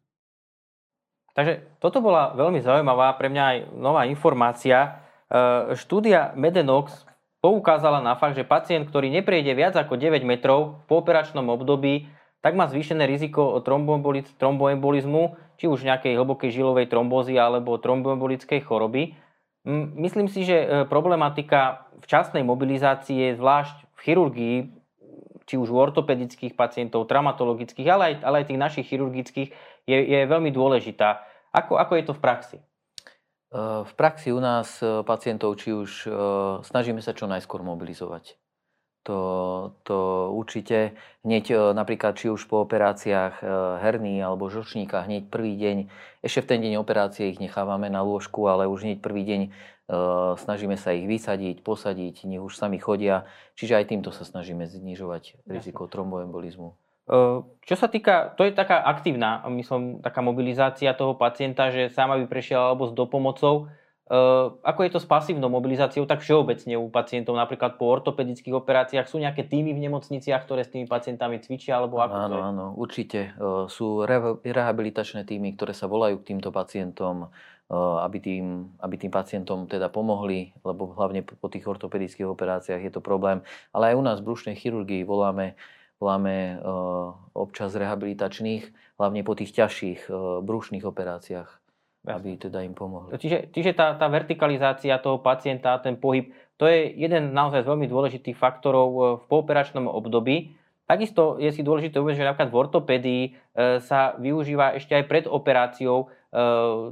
Takže 1.34 1.82
toto 1.82 1.98
bola 1.98 2.38
veľmi 2.38 2.62
zaujímavá 2.62 3.18
pre 3.18 3.26
mňa 3.26 3.44
aj 3.44 3.58
nová 3.74 4.06
informácia. 4.06 5.02
E, 5.26 5.74
štúdia 5.74 6.30
Medenox 6.38 6.94
poukázala 7.42 8.06
na 8.06 8.14
fakt, 8.14 8.38
že 8.38 8.46
pacient, 8.46 8.86
ktorý 8.86 9.10
neprejde 9.10 9.58
viac 9.58 9.74
ako 9.74 9.98
9 9.98 10.22
metrov 10.22 10.86
v 10.86 10.94
pooperačnom 10.94 11.50
období, 11.50 12.06
tak 12.44 12.60
má 12.60 12.68
zvýšené 12.68 13.08
riziko 13.08 13.56
tromboembolizmu, 13.64 15.24
či 15.56 15.72
už 15.72 15.88
nejakej 15.88 16.20
hlbokej 16.20 16.52
žilovej 16.52 16.92
trombózy 16.92 17.40
alebo 17.40 17.80
tromboembolickej 17.80 18.68
choroby. 18.68 19.16
Myslím 19.96 20.28
si, 20.28 20.44
že 20.44 20.58
e, 20.60 20.68
problematika 20.84 21.88
včasnej 22.04 22.44
mobilizácie, 22.44 23.32
zvlášť 23.40 23.96
v 23.96 24.00
chirurgii, 24.04 24.58
či 25.48 25.56
už 25.56 25.72
u 25.72 25.80
ortopedických 25.80 26.52
pacientov, 26.60 27.08
traumatologických, 27.08 27.88
ale 27.88 28.04
aj, 28.12 28.16
ale 28.28 28.36
aj 28.44 28.48
tých 28.52 28.60
našich 28.60 28.86
chirurgických, 28.92 29.50
je, 29.88 29.98
je 30.04 30.20
veľmi 30.28 30.52
dôležitá. 30.52 31.24
Ako, 31.56 31.80
ako 31.80 31.96
je 31.96 32.04
to 32.12 32.12
v 32.12 32.20
praxi? 32.20 32.58
E, 32.60 32.64
v 33.88 33.94
praxi 33.96 34.36
u 34.36 34.44
nás 34.44 34.84
e, 34.84 35.00
pacientov, 35.08 35.56
či 35.64 35.72
už 35.72 36.12
snažíme 36.60 37.00
sa 37.00 37.16
čo 37.16 37.24
najskôr 37.24 37.64
mobilizovať. 37.64 38.36
To, 39.04 39.20
to 39.84 40.32
určite 40.32 40.96
hneď 41.28 41.46
e, 41.52 41.56
napríklad 41.76 42.16
či 42.16 42.32
už 42.32 42.48
po 42.48 42.64
operáciách 42.64 43.44
e, 43.44 43.46
herní 43.84 44.24
alebo 44.24 44.48
žočníka 44.48 45.04
hneď 45.04 45.28
prvý 45.28 45.60
deň, 45.60 45.78
ešte 46.24 46.40
v 46.40 46.50
ten 46.56 46.60
deň 46.64 46.80
operácie 46.80 47.28
ich 47.28 47.44
nechávame 47.44 47.92
na 47.92 48.00
lôžku, 48.00 48.48
ale 48.48 48.64
už 48.72 48.88
hneď 48.88 49.04
prvý 49.04 49.28
deň 49.28 49.42
uh, 49.92 50.40
snažíme 50.40 50.80
sa 50.80 50.96
ich 50.96 51.04
vysadiť, 51.04 51.60
posadiť, 51.68 52.24
nech 52.32 52.40
už 52.40 52.56
sami 52.56 52.80
chodia. 52.80 53.28
Čiže 53.60 53.84
aj 53.84 53.86
týmto 53.92 54.16
sa 54.16 54.24
snažíme 54.24 54.64
znižovať 54.64 55.44
riziko 55.52 55.84
tromboembolizmu. 55.92 56.72
Čo 57.68 57.76
sa 57.76 57.92
týka, 57.92 58.32
to 58.40 58.48
je 58.48 58.56
taká 58.56 58.80
aktívna, 58.80 59.44
myslím, 59.52 60.00
taká 60.00 60.24
mobilizácia 60.24 60.96
toho 60.96 61.20
pacienta, 61.20 61.68
že 61.68 61.92
sám 61.92 62.16
aby 62.16 62.32
prešiel 62.32 62.72
alebo 62.72 62.88
s 62.88 62.96
dopomocou. 62.96 63.68
Uh, 64.04 64.60
ako 64.68 64.84
je 64.84 64.92
to 64.92 65.00
s 65.00 65.08
pasívnou 65.08 65.48
mobilizáciou, 65.48 66.04
tak 66.04 66.20
všeobecne 66.20 66.76
u 66.76 66.92
pacientov, 66.92 67.40
napríklad 67.40 67.80
po 67.80 67.88
ortopedických 67.88 68.52
operáciách, 68.52 69.08
sú 69.08 69.16
nejaké 69.16 69.48
týmy 69.48 69.72
v 69.72 69.88
nemocniciach, 69.88 70.44
ktoré 70.44 70.68
s 70.68 70.76
tými 70.76 70.92
pacientami 70.92 71.40
cvičia, 71.40 71.80
alebo 71.80 72.04
ako 72.04 72.12
Áno, 72.12 72.38
áno, 72.44 72.66
určite. 72.76 73.32
Uh, 73.40 73.72
sú 73.72 74.04
re- 74.04 74.44
rehabilitačné 74.44 75.24
týmy, 75.24 75.56
ktoré 75.56 75.72
sa 75.72 75.88
volajú 75.88 76.20
k 76.20 76.36
týmto 76.36 76.52
pacientom, 76.52 77.32
uh, 77.32 78.04
aby 78.04 78.20
tým, 78.20 78.76
aby 78.84 78.96
tým 79.00 79.08
pacientom 79.08 79.72
teda 79.72 79.88
pomohli, 79.88 80.52
lebo 80.68 80.92
hlavne 81.00 81.24
po 81.24 81.48
tých 81.48 81.64
ortopedických 81.64 82.28
operáciách 82.28 82.84
je 82.84 82.92
to 82.92 83.00
problém. 83.00 83.40
Ale 83.72 83.96
aj 83.96 83.96
u 83.96 84.04
nás 84.04 84.18
v 84.20 84.28
brušnej 84.28 84.60
chirurgii 84.60 85.08
voláme 85.08 85.56
voláme 86.04 86.60
občas 87.32 87.72
rehabilitačných, 87.80 88.76
hlavne 89.00 89.24
po 89.24 89.40
tých 89.40 89.56
ťažších 89.56 90.12
brušných 90.44 90.84
operáciách 90.84 91.63
aby 92.04 92.36
teda 92.36 92.60
im 92.68 92.76
pomohli. 92.76 93.16
Čiže, 93.16 93.56
čiže 93.56 93.72
tá, 93.72 93.96
tá 93.96 94.12
vertikalizácia 94.12 95.00
toho 95.00 95.24
pacienta, 95.24 95.80
ten 95.80 95.96
pohyb, 95.96 96.36
to 96.60 96.68
je 96.68 96.92
jeden 96.92 97.32
naozaj 97.32 97.64
z 97.64 97.70
veľmi 97.72 97.88
dôležitých 97.88 98.36
faktorov 98.36 98.90
e, 98.92 99.00
v 99.20 99.24
pooperačnom 99.32 99.88
období. 99.88 100.60
Takisto 100.84 101.40
je 101.40 101.48
si 101.56 101.64
dôležité 101.64 102.04
uvedieť, 102.04 102.20
že 102.20 102.28
napríklad 102.28 102.52
v 102.52 102.60
ortopédii 102.60 103.24
e, 103.24 103.32
sa 103.80 104.20
využíva 104.20 104.76
ešte 104.76 105.00
aj 105.00 105.04
pred 105.08 105.26
operáciou 105.32 105.98
e, 106.04 106.08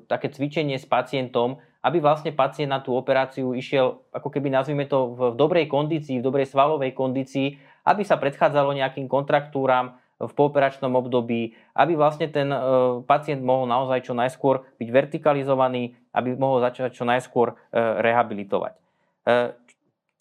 také 0.08 0.32
cvičenie 0.32 0.80
s 0.80 0.88
pacientom, 0.88 1.60
aby 1.84 2.00
vlastne 2.00 2.32
pacient 2.32 2.72
na 2.72 2.80
tú 2.80 2.96
operáciu 2.96 3.52
išiel, 3.52 4.00
ako 4.16 4.32
keby 4.32 4.48
nazvime 4.48 4.88
to, 4.88 5.12
v 5.12 5.22
dobrej 5.36 5.68
kondícii, 5.68 6.22
v 6.22 6.26
dobrej 6.26 6.48
svalovej 6.48 6.96
kondícii, 6.96 7.60
aby 7.84 8.06
sa 8.08 8.16
predchádzalo 8.16 8.72
nejakým 8.78 9.12
kontraktúram, 9.12 9.98
v 10.28 10.34
pooperačnom 10.34 10.94
období, 10.94 11.58
aby 11.74 11.94
vlastne 11.98 12.30
ten 12.30 12.54
e, 12.54 12.60
pacient 13.06 13.42
mohol 13.42 13.66
naozaj 13.66 14.06
čo 14.06 14.14
najskôr 14.14 14.62
byť 14.78 14.90
vertikalizovaný, 14.90 15.98
aby 16.14 16.38
mohol 16.38 16.62
začať 16.62 16.94
čo 16.94 17.06
najskôr 17.08 17.54
e, 17.54 17.80
rehabilitovať. 17.80 18.74
E, 18.76 18.80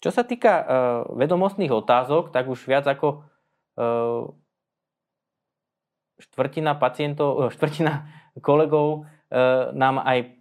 čo 0.01 0.09
sa 0.09 0.25
týka 0.25 0.65
vedomostných 1.13 1.69
otázok, 1.69 2.33
tak 2.33 2.49
už 2.49 2.65
viac 2.65 2.89
ako 2.89 3.21
štvrtina 6.17 6.73
pacientov, 6.81 7.53
štvrtina 7.53 8.09
kolegov 8.41 9.05
nám 9.77 10.01
aj 10.01 10.40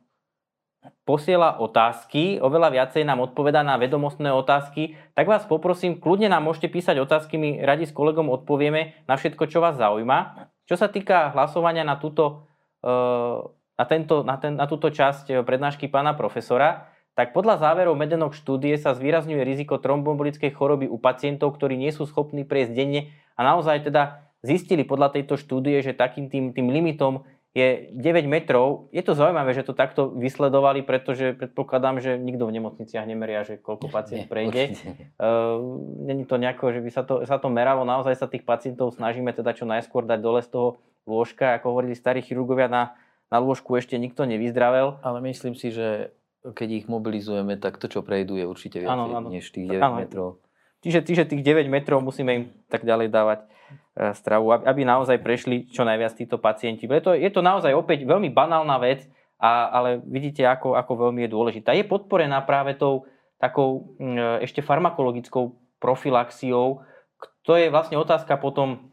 posiela 1.11 1.59
otázky, 1.59 2.39
oveľa 2.39 2.71
viacej 2.71 3.03
nám 3.03 3.27
odpoveda 3.27 3.67
na 3.67 3.75
vedomostné 3.83 4.31
otázky, 4.31 4.95
tak 5.19 5.27
vás 5.27 5.43
poprosím, 5.43 5.99
kľudne 5.99 6.31
nám 6.31 6.47
môžete 6.47 6.71
písať 6.71 7.03
otázky, 7.03 7.35
my 7.35 7.67
radi 7.67 7.91
s 7.91 7.97
kolegom 7.97 8.31
odpovieme 8.31 8.95
na 9.11 9.19
všetko, 9.19 9.51
čo 9.51 9.59
vás 9.59 9.75
zaujíma. 9.75 10.47
Čo 10.71 10.79
sa 10.79 10.87
týka 10.87 11.35
hlasovania 11.35 11.83
na 11.83 11.99
túto, 11.99 12.47
eh, 12.87 13.43
na 13.75 13.85
tento, 13.91 14.23
na 14.23 14.39
ten, 14.39 14.55
na 14.55 14.71
túto 14.71 14.95
časť 14.95 15.43
prednášky 15.43 15.91
pána 15.91 16.15
profesora, 16.15 16.87
tak 17.19 17.35
podľa 17.35 17.59
záverov 17.59 17.99
Medenok 17.99 18.39
štúdie 18.39 18.79
sa 18.79 18.95
zvýrazňuje 18.95 19.43
riziko 19.43 19.83
tromboembolickej 19.83 20.55
choroby 20.55 20.87
u 20.87 20.95
pacientov, 21.03 21.59
ktorí 21.59 21.75
nie 21.75 21.91
sú 21.91 22.07
schopní 22.07 22.47
prejsť 22.47 22.71
denne 22.71 23.11
a 23.35 23.43
naozaj 23.43 23.91
teda 23.91 24.31
zistili 24.47 24.87
podľa 24.87 25.19
tejto 25.19 25.35
štúdie, 25.35 25.83
že 25.83 25.93
takým 25.93 26.31
tým, 26.31 26.55
tým 26.55 26.71
limitom 26.71 27.27
je 27.51 27.91
9 27.91 28.31
metrov. 28.31 28.87
Je 28.95 29.03
to 29.03 29.19
zaujímavé, 29.19 29.51
že 29.51 29.67
to 29.67 29.75
takto 29.75 30.15
vysledovali, 30.15 30.87
pretože 30.87 31.35
predpokladám, 31.35 31.99
že 31.99 32.15
nikto 32.15 32.47
v 32.47 32.63
nemocniciach 32.63 33.03
nemeria, 33.03 33.43
že 33.43 33.59
koľko 33.59 33.91
pacient 33.91 34.31
prejde. 34.31 34.79
Uh, 35.19 35.59
Není 36.07 36.31
to 36.31 36.39
nejako, 36.39 36.71
že 36.71 36.81
by 36.81 36.91
sa 36.95 37.03
to, 37.03 37.27
sa 37.27 37.43
to 37.43 37.51
meralo. 37.51 37.83
Naozaj 37.83 38.15
sa 38.15 38.31
tých 38.31 38.47
pacientov 38.47 38.95
snažíme 38.95 39.35
teda 39.35 39.51
čo 39.51 39.67
najskôr 39.67 40.07
dať 40.07 40.19
dole 40.23 40.47
z 40.47 40.51
toho 40.55 40.79
lôžka. 41.11 41.59
Ako 41.59 41.75
hovorili 41.75 41.99
starí 41.99 42.23
chirurgovia, 42.23 42.71
na, 42.71 42.95
na 43.27 43.43
lôžku 43.43 43.75
ešte 43.75 43.99
nikto 43.99 44.23
nevyzdravel. 44.31 45.03
Ale 45.03 45.19
myslím 45.27 45.59
si, 45.59 45.75
že 45.75 46.15
keď 46.47 46.69
ich 46.71 46.87
mobilizujeme, 46.87 47.59
tak 47.59 47.83
to, 47.83 47.91
čo 47.91 48.07
prejdú, 48.07 48.39
je 48.39 48.47
určite 48.47 48.79
viac 48.79 48.95
než 49.27 49.51
tých 49.51 49.75
9 49.75 49.83
ano. 49.83 49.97
metrov. 49.99 50.29
Čiže, 50.81 51.03
čiže 51.05 51.23
tých 51.29 51.43
9 51.45 51.67
metrov 51.67 52.01
musíme 52.01 52.31
im 52.33 52.45
tak 52.71 52.87
ďalej 52.87 53.13
dávať 53.13 53.45
stravu, 54.17 54.57
aby 54.57 54.83
naozaj 54.83 55.21
prešli 55.21 55.69
čo 55.69 55.85
najviac 55.85 56.17
títo 56.17 56.41
pacienti. 56.41 56.89
Je 56.89 57.03
to, 57.05 57.13
je 57.13 57.31
to 57.31 57.45
naozaj 57.45 57.73
opäť 57.77 58.09
veľmi 58.09 58.33
banálna 58.33 58.81
vec, 58.81 59.05
a, 59.41 59.73
ale 59.73 60.05
vidíte, 60.05 60.45
ako, 60.45 60.77
ako 60.77 61.09
veľmi 61.09 61.25
je 61.25 61.33
dôležitá. 61.33 61.73
Je 61.73 61.85
podporená 61.85 62.45
práve 62.45 62.77
tou 62.77 63.09
takou 63.41 63.97
e, 63.97 64.45
ešte 64.45 64.61
farmakologickou 64.61 65.57
profilaxiou, 65.81 66.85
to 67.41 67.57
je 67.57 67.73
vlastne 67.73 67.97
otázka 67.97 68.37
potom 68.37 68.93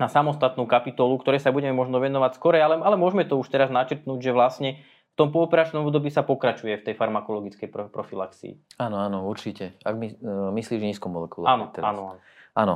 na 0.00 0.08
samostatnú 0.08 0.64
kapitolu, 0.64 1.20
ktorej 1.20 1.44
sa 1.44 1.54
budeme 1.54 1.76
možno 1.76 2.00
venovať 2.00 2.40
skore, 2.40 2.58
ale, 2.58 2.80
ale 2.80 2.96
môžeme 2.96 3.28
to 3.28 3.38
už 3.38 3.52
teraz 3.52 3.68
načrtnúť, 3.70 4.18
že 4.18 4.32
vlastne 4.32 4.70
v 5.14 5.14
tom 5.14 5.30
pooperačnom 5.30 5.86
období 5.86 6.10
sa 6.10 6.26
pokračuje 6.26 6.74
v 6.80 6.84
tej 6.90 6.94
farmakologickej 6.98 7.70
profilaxii. 7.92 8.82
Áno, 8.82 8.98
áno, 8.98 9.30
určite. 9.30 9.78
Ak 9.86 9.94
my, 9.94 10.18
uh, 10.18 10.50
myslíš 10.50 10.82
nízkomolekulárne 10.82 11.70
áno, 11.70 11.74
teraz. 11.76 11.86
Áno, 11.86 12.02
áno. 12.10 12.20
Áno, 12.54 12.74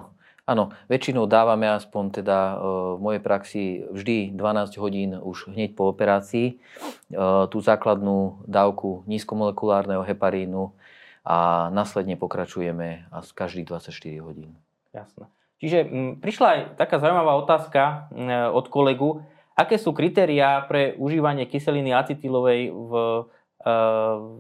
Áno, 0.48 0.72
väčšinou 0.88 1.28
dávame 1.28 1.68
aspoň 1.68 2.24
teda 2.24 2.38
e, 2.40 2.54
v 2.96 3.00
mojej 3.04 3.20
praxi 3.20 3.62
vždy 3.92 4.32
12 4.32 4.80
hodín 4.80 5.12
už 5.20 5.52
hneď 5.52 5.76
po 5.76 5.92
operácii 5.92 6.46
e, 6.48 6.54
tú 7.52 7.60
základnú 7.60 8.48
dávku 8.48 9.04
nízkomolekulárneho 9.04 10.00
heparínu 10.08 10.72
a 11.20 11.68
následne 11.68 12.16
pokračujeme 12.16 13.12
a 13.12 13.20
každých 13.20 13.68
24 13.68 14.24
hodín. 14.24 14.56
Jasné. 14.96 15.28
Čiže 15.60 15.78
m, 15.84 16.16
prišla 16.16 16.46
aj 16.48 16.60
taká 16.80 16.96
zaujímavá 16.96 17.36
otázka 17.36 18.08
m, 18.16 18.48
od 18.48 18.72
kolegu. 18.72 19.20
Aké 19.52 19.76
sú 19.76 19.92
kritériá 19.92 20.64
pre 20.64 20.96
užívanie 20.96 21.44
kyseliny 21.44 21.92
acetylovej 21.92 22.72
v, 22.72 22.92
e, 23.68 23.72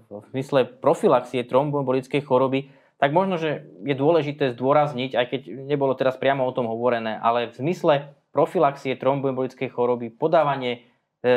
v 0.08 0.26
mysle 0.32 0.64
profilaxie 0.80 1.44
tromboembolickej 1.44 2.24
choroby? 2.24 2.77
Tak 2.98 3.14
možno, 3.14 3.38
že 3.38 3.70
je 3.86 3.94
dôležité 3.94 4.58
zdôrazniť, 4.58 5.14
aj 5.14 5.26
keď 5.30 5.40
nebolo 5.70 5.94
teraz 5.94 6.18
priamo 6.18 6.42
o 6.42 6.54
tom 6.54 6.66
hovorené, 6.66 7.14
ale 7.22 7.54
v 7.54 7.58
zmysle 7.62 7.94
profilaxie 8.34 8.98
tromboembolickej 8.98 9.70
choroby 9.70 10.10
podávanie 10.10 10.82
e, 11.22 11.28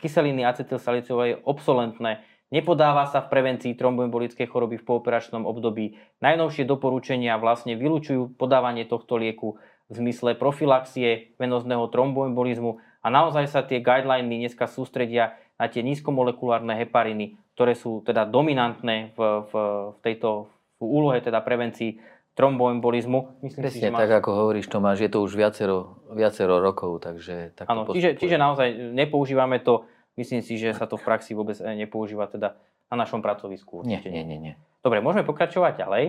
kyseliny 0.00 0.42
acetylsalicovej 0.48 1.28
je 1.28 1.40
obsolentné. 1.44 2.12
Nepodáva 2.48 3.04
sa 3.08 3.20
v 3.20 3.30
prevencii 3.36 3.76
tromboembolickej 3.76 4.48
choroby 4.48 4.80
v 4.80 4.86
pooperačnom 4.86 5.44
období. 5.44 6.00
Najnovšie 6.24 6.64
doporučenia 6.64 7.36
vlastne 7.36 7.76
vylúčujú 7.76 8.38
podávanie 8.40 8.88
tohto 8.88 9.20
lieku 9.20 9.60
v 9.88 9.92
zmysle 9.92 10.40
profilaxie 10.40 11.36
venozného 11.36 11.84
tromboembolizmu 11.92 12.80
a 13.04 13.06
naozaj 13.12 13.44
sa 13.52 13.60
tie 13.60 13.84
guideliny 13.84 14.40
dneska 14.40 14.64
sústredia 14.64 15.36
na 15.54 15.66
tie 15.70 15.82
nízkomolekulárne 15.86 16.74
hepariny, 16.82 17.38
ktoré 17.54 17.78
sú 17.78 18.02
teda 18.02 18.26
dominantné 18.26 19.14
v, 19.14 19.18
v, 19.46 19.52
v 19.94 19.98
tejto 20.02 20.50
v 20.78 20.82
úlohe 20.82 21.22
teda 21.22 21.38
prevencii 21.40 22.02
tromboembolizmu. 22.34 23.40
Myslím 23.46 23.62
Presne, 23.62 23.78
si, 23.78 23.86
že 23.86 23.94
máš... 23.94 24.00
tak 24.04 24.12
ako 24.22 24.30
hovoríš 24.34 24.66
Tomáš, 24.66 25.06
je 25.06 25.10
to 25.10 25.22
už 25.22 25.38
viacero, 25.38 26.02
viacero 26.10 26.58
rokov, 26.58 26.98
takže 27.06 27.54
tak 27.54 27.70
Áno, 27.70 27.86
čiže, 27.86 28.18
čiže 28.18 28.34
naozaj 28.34 28.74
nepoužívame 28.90 29.62
to, 29.62 29.86
myslím 30.18 30.42
si, 30.42 30.58
že 30.58 30.74
sa 30.74 30.90
to 30.90 30.98
v 30.98 31.06
praxi 31.06 31.30
vôbec 31.32 31.54
nepoužíva 31.62 32.26
teda 32.26 32.58
na 32.90 33.06
našom 33.06 33.22
pracovisku. 33.22 33.86
Nie, 33.86 34.02
nie, 34.02 34.26
nie, 34.26 34.38
nie. 34.38 34.54
Dobre, 34.82 34.98
môžeme 34.98 35.22
pokračovať 35.22 35.86
ďalej. 35.86 36.04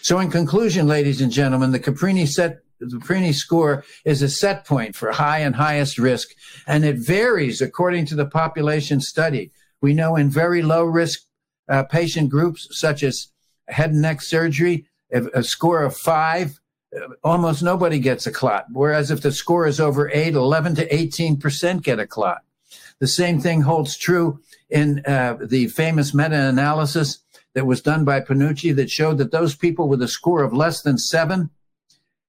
So 0.00 0.22
in 0.22 0.30
conclusion, 0.30 0.88
ladies 0.88 1.20
and 1.20 1.34
gentlemen, 1.34 1.74
the 1.74 1.82
Caprini 1.82 2.24
set 2.24 2.65
the 2.78 2.86
Caprini 2.86 3.34
score 3.34 3.84
is 4.04 4.22
a 4.22 4.28
set 4.28 4.64
point 4.64 4.94
for 4.94 5.12
high 5.12 5.38
and 5.38 5.54
highest 5.54 5.98
risk, 5.98 6.28
and 6.66 6.84
it 6.84 6.96
varies 6.96 7.60
according 7.60 8.06
to 8.06 8.14
the 8.14 8.26
population 8.26 9.00
studied. 9.00 9.50
We 9.80 9.94
know 9.94 10.16
in 10.16 10.30
very 10.30 10.62
low 10.62 10.84
risk 10.84 11.22
uh, 11.68 11.84
patient 11.84 12.30
groups, 12.30 12.68
such 12.70 13.02
as 13.02 13.28
head 13.68 13.90
and 13.90 14.02
neck 14.02 14.22
surgery, 14.22 14.86
a 15.12 15.42
score 15.42 15.82
of 15.82 15.96
five, 15.96 16.60
uh, 16.96 17.08
almost 17.22 17.62
nobody 17.62 17.98
gets 17.98 18.26
a 18.26 18.32
clot. 18.32 18.66
Whereas 18.72 19.10
if 19.10 19.20
the 19.20 19.32
score 19.32 19.66
is 19.66 19.80
over 19.80 20.10
eight, 20.12 20.34
11 20.34 20.74
to 20.76 20.88
18% 20.88 21.82
get 21.82 21.98
a 21.98 22.06
clot. 22.06 22.42
The 22.98 23.06
same 23.06 23.40
thing 23.40 23.60
holds 23.60 23.96
true 23.96 24.40
in 24.68 25.02
uh, 25.06 25.36
the 25.40 25.68
famous 25.68 26.14
meta 26.14 26.48
analysis 26.48 27.20
that 27.54 27.66
was 27.66 27.80
done 27.80 28.04
by 28.04 28.20
Panucci 28.20 28.74
that 28.76 28.90
showed 28.90 29.18
that 29.18 29.30
those 29.30 29.54
people 29.54 29.88
with 29.88 30.02
a 30.02 30.08
score 30.08 30.42
of 30.42 30.52
less 30.52 30.82
than 30.82 30.98
seven 30.98 31.50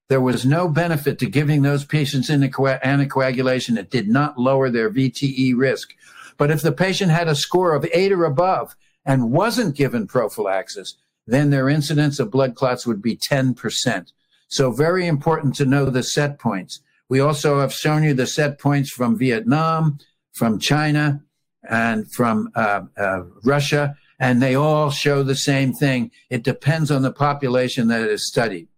there 0.09 0.21
was 0.21 0.45
no 0.45 0.69
benefit 0.69 1.19
to 1.19 1.25
giving 1.25 1.61
those 1.61 1.83
patients 1.83 2.29
anticoagulation. 2.29 3.77
It 3.77 3.89
did 3.89 4.07
not 4.07 4.39
lower 4.39 4.69
their 4.69 4.89
VTE 4.89 5.53
risk. 5.57 5.93
But 6.37 6.51
if 6.51 6.61
the 6.61 6.71
patient 6.71 7.11
had 7.11 7.27
a 7.27 7.35
score 7.35 7.73
of 7.73 7.87
eight 7.91 8.11
or 8.11 8.23
above 8.23 8.75
and 9.05 9.31
wasn't 9.31 9.75
given 9.75 10.07
prophylaxis, 10.07 10.95
then 11.25 11.49
their 11.49 11.67
incidence 11.67 12.19
of 12.19 12.31
blood 12.31 12.55
clots 12.55 12.87
would 12.87 13.01
be 13.01 13.17
10%. 13.17 14.11
So 14.47 14.71
very 14.71 15.07
important 15.07 15.55
to 15.55 15.65
know 15.65 15.89
the 15.89 16.03
set 16.03 16.39
points. 16.39 16.79
We 17.09 17.19
also 17.19 17.59
have 17.59 17.73
shown 17.73 18.03
you 18.03 18.13
the 18.13 18.27
set 18.27 18.59
points 18.59 18.89
from 18.89 19.17
Vietnam, 19.17 19.97
from 20.33 20.59
China, 20.59 21.21
and 21.69 22.09
from 22.11 22.49
uh, 22.55 22.81
uh, 22.97 23.23
Russia, 23.43 23.97
and 24.19 24.41
they 24.41 24.55
all 24.55 24.89
show 24.89 25.21
the 25.21 25.35
same 25.35 25.73
thing. 25.73 26.11
It 26.29 26.43
depends 26.43 26.91
on 26.91 27.01
the 27.01 27.11
population 27.11 27.89
that 27.89 28.01
is 28.09 28.27
studied. 28.27 28.69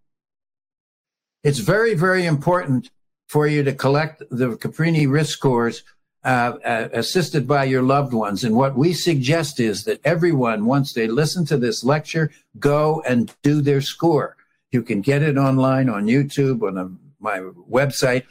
It's 1.44 1.60
very, 1.60 1.94
very 1.94 2.26
important 2.26 2.90
for 3.28 3.48
you 3.48 3.64
to 3.64 3.74
collect 3.74 4.24
the 4.30 4.58
Caprini 4.58 5.10
risk 5.10 5.32
scores 5.32 5.84
uh, 6.26 6.58
uh, 6.66 6.90
assisted 6.92 7.48
by 7.48 7.64
your 7.64 7.82
loved 7.82 8.12
ones. 8.12 8.44
And 8.44 8.56
what 8.56 8.78
we 8.78 8.92
suggest 8.92 9.60
is 9.60 9.86
that 9.86 10.02
everyone, 10.04 10.66
once 10.66 10.92
they 10.92 11.08
listen 11.08 11.46
to 11.46 11.58
this 11.58 11.84
lecture, 11.84 12.30
go 12.60 13.02
and 13.08 13.34
do 13.42 13.62
their 13.62 13.80
score. 13.80 14.36
You 14.72 14.84
can 14.84 15.00
get 15.00 15.22
it 15.22 15.38
online 15.38 15.90
on 15.90 16.08
YouTube, 16.08 16.62
on 16.68 16.78
a, 16.78 16.92
my 17.22 17.40
website. 17.72 18.26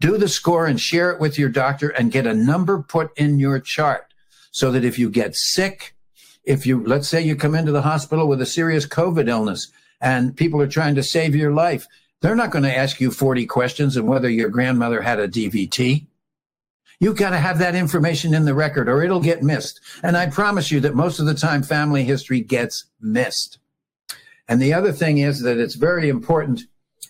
Do 0.00 0.16
the 0.16 0.28
score 0.28 0.66
and 0.66 0.80
share 0.80 1.10
it 1.10 1.20
with 1.20 1.38
your 1.38 1.50
doctor 1.50 1.90
and 1.90 2.10
get 2.10 2.26
a 2.26 2.34
number 2.34 2.82
put 2.82 3.10
in 3.18 3.38
your 3.38 3.60
chart 3.60 4.14
so 4.50 4.70
that 4.70 4.84
if 4.84 4.98
you 4.98 5.10
get 5.10 5.36
sick, 5.36 5.94
if 6.44 6.66
you, 6.66 6.82
let's 6.84 7.08
say 7.08 7.20
you 7.20 7.36
come 7.36 7.54
into 7.54 7.72
the 7.72 7.82
hospital 7.82 8.26
with 8.26 8.40
a 8.40 8.46
serious 8.46 8.86
COVID 8.86 9.28
illness 9.28 9.70
and 10.00 10.34
people 10.36 10.62
are 10.62 10.66
trying 10.66 10.94
to 10.94 11.02
save 11.02 11.34
your 11.34 11.52
life, 11.52 11.86
they're 12.24 12.34
not 12.34 12.50
going 12.50 12.62
to 12.62 12.74
ask 12.74 13.02
you 13.02 13.10
40 13.10 13.44
questions 13.44 13.98
and 13.98 14.08
whether 14.08 14.30
your 14.30 14.48
grandmother 14.48 15.02
had 15.02 15.20
a 15.20 15.28
DVT. 15.28 16.06
You've 16.98 17.18
got 17.18 17.30
to 17.30 17.36
have 17.36 17.58
that 17.58 17.74
information 17.74 18.32
in 18.32 18.46
the 18.46 18.54
record 18.54 18.88
or 18.88 19.02
it'll 19.02 19.20
get 19.20 19.42
missed. 19.42 19.78
And 20.02 20.16
I 20.16 20.30
promise 20.30 20.70
you 20.70 20.80
that 20.80 20.94
most 20.94 21.20
of 21.20 21.26
the 21.26 21.34
time 21.34 21.62
family 21.62 22.02
history 22.02 22.40
gets 22.40 22.86
missed. 22.98 23.58
And 24.48 24.62
the 24.62 24.72
other 24.72 24.90
thing 24.90 25.18
is 25.18 25.42
that 25.42 25.58
it's 25.58 25.74
very 25.74 26.08
important 26.08 26.62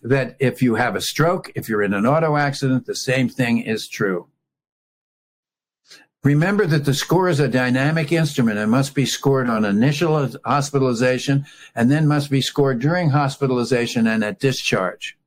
that 0.02 0.34
if 0.40 0.60
you 0.60 0.74
have 0.74 0.96
a 0.96 1.00
stroke, 1.00 1.52
if 1.54 1.68
you're 1.68 1.84
in 1.84 1.94
an 1.94 2.06
auto 2.06 2.36
accident, 2.36 2.86
the 2.86 2.96
same 2.96 3.28
thing 3.28 3.58
is 3.58 3.86
true. 3.86 4.26
Remember 6.24 6.66
that 6.66 6.86
the 6.86 6.94
score 6.94 7.28
is 7.28 7.38
a 7.38 7.48
dynamic 7.48 8.10
instrument 8.10 8.58
and 8.58 8.70
must 8.70 8.94
be 8.94 9.04
scored 9.04 9.50
on 9.50 9.66
initial 9.66 10.30
hospitalization 10.46 11.44
and 11.74 11.90
then 11.90 12.08
must 12.08 12.30
be 12.30 12.40
scored 12.40 12.80
during 12.80 13.10
hospitalization 13.10 14.06
and 14.06 14.24
at 14.24 14.40
discharge. 14.40 15.18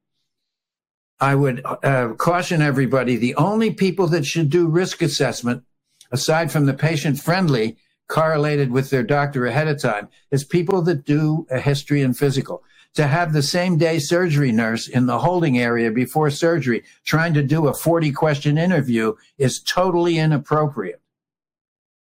I 1.19 1.35
would 1.35 1.63
uh, 1.63 2.13
caution 2.17 2.63
everybody 2.63 3.15
the 3.15 3.35
only 3.35 3.71
people 3.71 4.07
that 4.07 4.25
should 4.25 4.49
do 4.49 4.67
risk 4.67 5.03
assessment, 5.03 5.63
aside 6.11 6.51
from 6.51 6.65
the 6.65 6.73
patient 6.73 7.19
friendly, 7.19 7.77
correlated 8.07 8.71
with 8.71 8.89
their 8.89 9.03
doctor 9.03 9.45
ahead 9.45 9.67
of 9.67 9.79
time, 9.79 10.07
is 10.31 10.43
people 10.43 10.81
that 10.83 11.05
do 11.05 11.45
a 11.51 11.59
history 11.59 12.01
and 12.01 12.17
physical 12.17 12.63
to 12.97 13.05
have 13.05 13.31
the 13.31 13.43
same 13.43 13.77
day 13.77 13.99
surgery 13.99 14.51
nurse 14.51 14.87
in 14.87 15.05
the 15.05 15.19
holding 15.19 15.59
area 15.59 15.91
before 15.91 16.31
surgery 16.31 16.83
trying 17.05 17.31
to 17.31 17.43
do 17.43 17.67
a 17.67 17.73
40 17.73 18.11
question 18.11 18.57
interview 18.57 19.13
is 19.37 19.59
totally 19.59 20.17
inappropriate. 20.17 20.99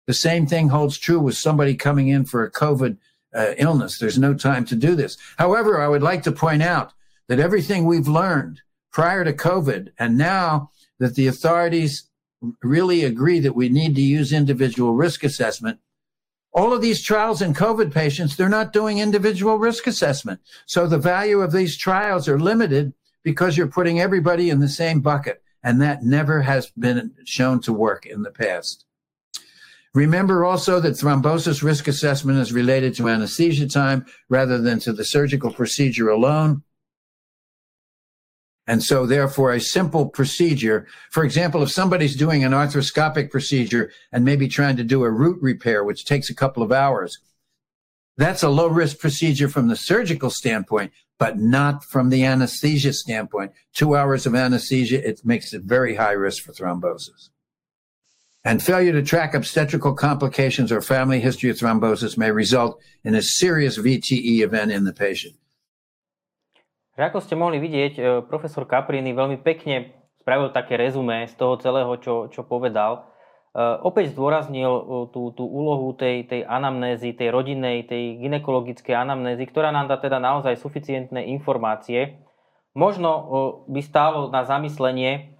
The 0.05 0.13
same 0.13 0.47
thing 0.47 0.69
holds 0.69 0.97
true 0.97 1.19
with 1.19 1.35
somebody 1.35 1.75
coming 1.75 2.07
in 2.07 2.23
for 2.23 2.41
a 2.41 2.49
COVID 2.49 2.95
uh, 3.35 3.53
illness. 3.57 3.99
There's 3.99 4.17
no 4.17 4.33
time 4.33 4.63
to 4.63 4.77
do 4.77 4.95
this. 4.95 5.17
However, 5.38 5.81
I 5.81 5.89
would 5.89 6.01
like 6.01 6.23
to 6.23 6.31
point 6.31 6.63
out 6.63 6.93
that 7.27 7.41
everything 7.41 7.83
we've 7.83 8.07
learned 8.07 8.61
prior 8.93 9.25
to 9.25 9.33
COVID 9.33 9.89
and 9.99 10.17
now 10.17 10.71
that 10.99 11.15
the 11.15 11.27
authorities 11.27 12.09
really 12.63 13.03
agree 13.03 13.41
that 13.41 13.57
we 13.57 13.67
need 13.67 13.93
to 13.95 14.01
use 14.01 14.31
individual 14.31 14.93
risk 14.93 15.25
assessment 15.25 15.79
all 16.58 16.74
of 16.74 16.82
these 16.82 17.03
trials 17.03 17.43
in 17.43 17.53
COVID 17.53 17.93
patients, 17.93 18.36
they're 18.36 18.49
not 18.49 18.74
doing 18.74 18.97
individual 18.97 19.60
risk 19.60 19.86
assessment. 19.86 20.41
So 20.66 20.88
the 20.88 20.97
value 20.97 21.41
of 21.41 21.51
these 21.51 21.78
trials 21.78 22.28
are 22.28 22.39
limited 22.39 22.93
because 23.22 23.55
you're 23.55 23.68
putting 23.68 23.99
everybody 23.99 24.49
in 24.49 24.60
the 24.60 24.68
same 24.68 25.01
bucket. 25.01 25.43
And 25.64 25.80
that 25.84 26.01
never 26.01 26.41
has 26.41 26.72
been 26.72 27.14
shown 27.26 27.62
to 27.62 27.74
work 27.74 28.08
in 28.08 28.24
the 28.24 28.32
past. 28.32 28.86
Remember 29.93 30.45
also 30.45 30.80
that 30.80 30.93
thrombosis 30.93 31.62
risk 31.62 31.88
assessment 31.88 32.39
is 32.39 32.51
related 32.51 32.95
to 32.95 33.08
anesthesia 33.08 33.68
time 33.68 34.08
rather 34.28 34.58
than 34.58 34.80
to 34.80 34.93
the 34.93 35.05
surgical 35.05 35.51
procedure 35.51 36.10
alone. 36.10 36.64
And 38.68 38.84
so 38.84 39.05
therefore 39.05 39.53
a 39.53 39.61
simple 39.61 40.07
procedure, 40.09 40.88
for 41.09 41.24
example, 41.24 41.63
if 41.63 41.72
somebody's 41.72 42.18
doing 42.18 42.43
an 42.43 42.51
arthroscopic 42.51 43.32
procedure 43.32 43.91
and 44.11 44.26
maybe 44.26 44.47
trying 44.47 44.76
to 44.76 44.84
do 44.84 45.03
a 45.03 45.09
root 45.09 45.41
repair, 45.41 45.86
which 45.86 46.05
takes 46.05 46.30
a 46.30 46.36
couple 46.36 46.61
of 46.61 46.72
hours, 46.74 47.18
that's 48.18 48.43
a 48.43 48.49
low 48.49 48.68
risk 48.68 48.99
procedure 48.99 49.47
from 49.47 49.68
the 49.68 49.76
surgical 49.76 50.30
standpoint, 50.30 50.91
but 51.18 51.38
not 51.38 51.84
from 51.86 52.09
the 52.09 52.26
anesthesia 52.26 52.91
standpoint. 52.91 53.53
Two 53.74 53.95
hours 53.95 54.26
of 54.26 54.36
anesthesia, 54.36 55.07
it 55.07 55.22
makes 55.24 55.53
it 55.53 55.61
very 55.63 55.95
high 55.95 56.11
risk 56.11 56.43
for 56.43 56.51
thrombosis. 56.51 57.30
And 58.43 58.61
failure 58.61 58.93
to 58.93 59.03
track 59.03 59.34
obstetrical 59.34 59.93
complications 59.93 60.72
or 60.72 60.82
family 60.82 61.20
history 61.20 61.49
of 61.49 61.57
thrombosis 61.57 62.18
may 62.18 62.32
result 62.32 62.82
in 63.03 63.13
a 63.15 63.22
serious 63.22 63.78
VTE 63.78 64.39
event 64.39 64.72
in 64.72 64.84
the 64.84 64.93
patient. 64.93 65.36
Že 66.97 67.13
ako 67.13 67.19
ste 67.21 67.35
mohli 67.37 67.61
vidieť, 67.61 67.93
e, 67.93 68.01
profesor 68.25 68.65
Caprini 68.65 69.13
veľmi 69.13 69.37
pekne 69.45 69.93
spravil 70.17 70.49
také 70.49 70.81
rezumé 70.81 71.29
z 71.29 71.37
toho 71.37 71.53
celého, 71.61 71.93
čo, 72.01 72.25
čo 72.33 72.41
povedal. 72.41 73.05
E, 73.53 73.61
opäť 73.85 74.17
zdôraznil 74.17 74.65
e, 74.65 74.81
tú, 75.13 75.29
tú 75.37 75.45
úlohu 75.45 75.93
tej, 75.93 76.25
tej 76.25 76.41
anamnézy, 76.49 77.13
tej 77.13 77.29
rodinnej, 77.29 77.85
tej 77.85 78.17
ginekologickej 78.17 78.97
anamnézy, 78.97 79.45
ktorá 79.45 79.69
nám 79.69 79.93
dá 79.93 80.01
teda 80.01 80.17
naozaj 80.17 80.57
suficientné 80.57 81.29
informácie. 81.37 82.17
Možno 82.73 83.09
by 83.65 83.81
stálo 83.81 84.29
na 84.29 84.45
zamyslenie 84.45 85.33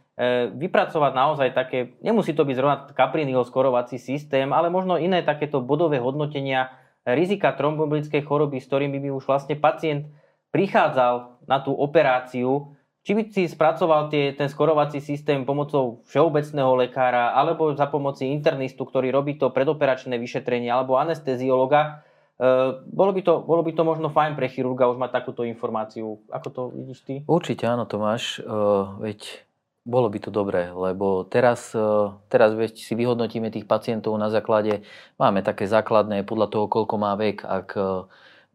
vypracovať 0.58 1.12
naozaj 1.14 1.50
také, 1.54 1.94
nemusí 2.02 2.34
to 2.34 2.42
byť 2.42 2.56
zrovna 2.58 2.90
Capriniho 2.90 3.46
skorovací 3.46 4.02
systém, 4.02 4.50
ale 4.50 4.74
možno 4.74 4.98
iné 4.98 5.22
takéto 5.22 5.62
bodové 5.62 6.02
hodnotenia 6.02 6.74
rizika 7.06 7.54
tromboembolickej 7.54 8.26
choroby, 8.26 8.58
s 8.58 8.66
ktorými 8.66 8.98
by 8.98 9.10
už 9.14 9.30
vlastne 9.30 9.54
pacient 9.54 10.10
prichádzal 10.50 11.37
na 11.48 11.64
tú 11.64 11.72
operáciu, 11.72 12.78
či 13.08 13.16
by 13.16 13.24
si 13.32 13.48
spracoval 13.48 14.12
tie, 14.12 14.36
ten 14.36 14.52
skorovací 14.52 15.00
systém 15.00 15.48
pomocou 15.48 16.04
všeobecného 16.12 16.76
lekára 16.76 17.32
alebo 17.32 17.72
za 17.72 17.88
pomoci 17.88 18.28
internistu, 18.28 18.84
ktorý 18.84 19.16
robí 19.16 19.40
to 19.40 19.48
predoperačné 19.48 20.20
vyšetrenie 20.20 20.68
alebo 20.68 21.00
anesteziologa, 21.00 22.04
e, 22.36 22.84
bolo 22.84 23.16
by, 23.16 23.22
to, 23.24 23.34
bolo 23.48 23.64
by 23.64 23.72
to 23.72 23.84
možno 23.88 24.12
fajn 24.12 24.36
pre 24.36 24.52
chirurga 24.52 24.92
už 24.92 25.00
mať 25.00 25.24
takúto 25.24 25.48
informáciu. 25.48 26.20
Ako 26.28 26.48
to 26.52 26.62
vidíš 26.76 27.00
ty? 27.08 27.14
Určite 27.24 27.64
áno, 27.64 27.88
Tomáš. 27.88 28.44
E, 28.44 28.52
veď 29.00 29.48
bolo 29.88 30.12
by 30.12 30.20
to 30.20 30.28
dobré, 30.28 30.68
lebo 30.76 31.24
teraz, 31.24 31.72
e, 31.72 32.12
teraz 32.28 32.60
veď 32.60 32.76
si 32.76 32.92
vyhodnotíme 32.92 33.48
tých 33.48 33.72
pacientov 33.72 34.20
na 34.20 34.28
základe, 34.28 34.84
máme 35.16 35.48
také 35.48 35.64
základné 35.64 36.28
podľa 36.28 36.52
toho, 36.52 36.68
koľko 36.68 36.96
má 37.00 37.16
vek. 37.16 37.48
Ak 37.48 37.72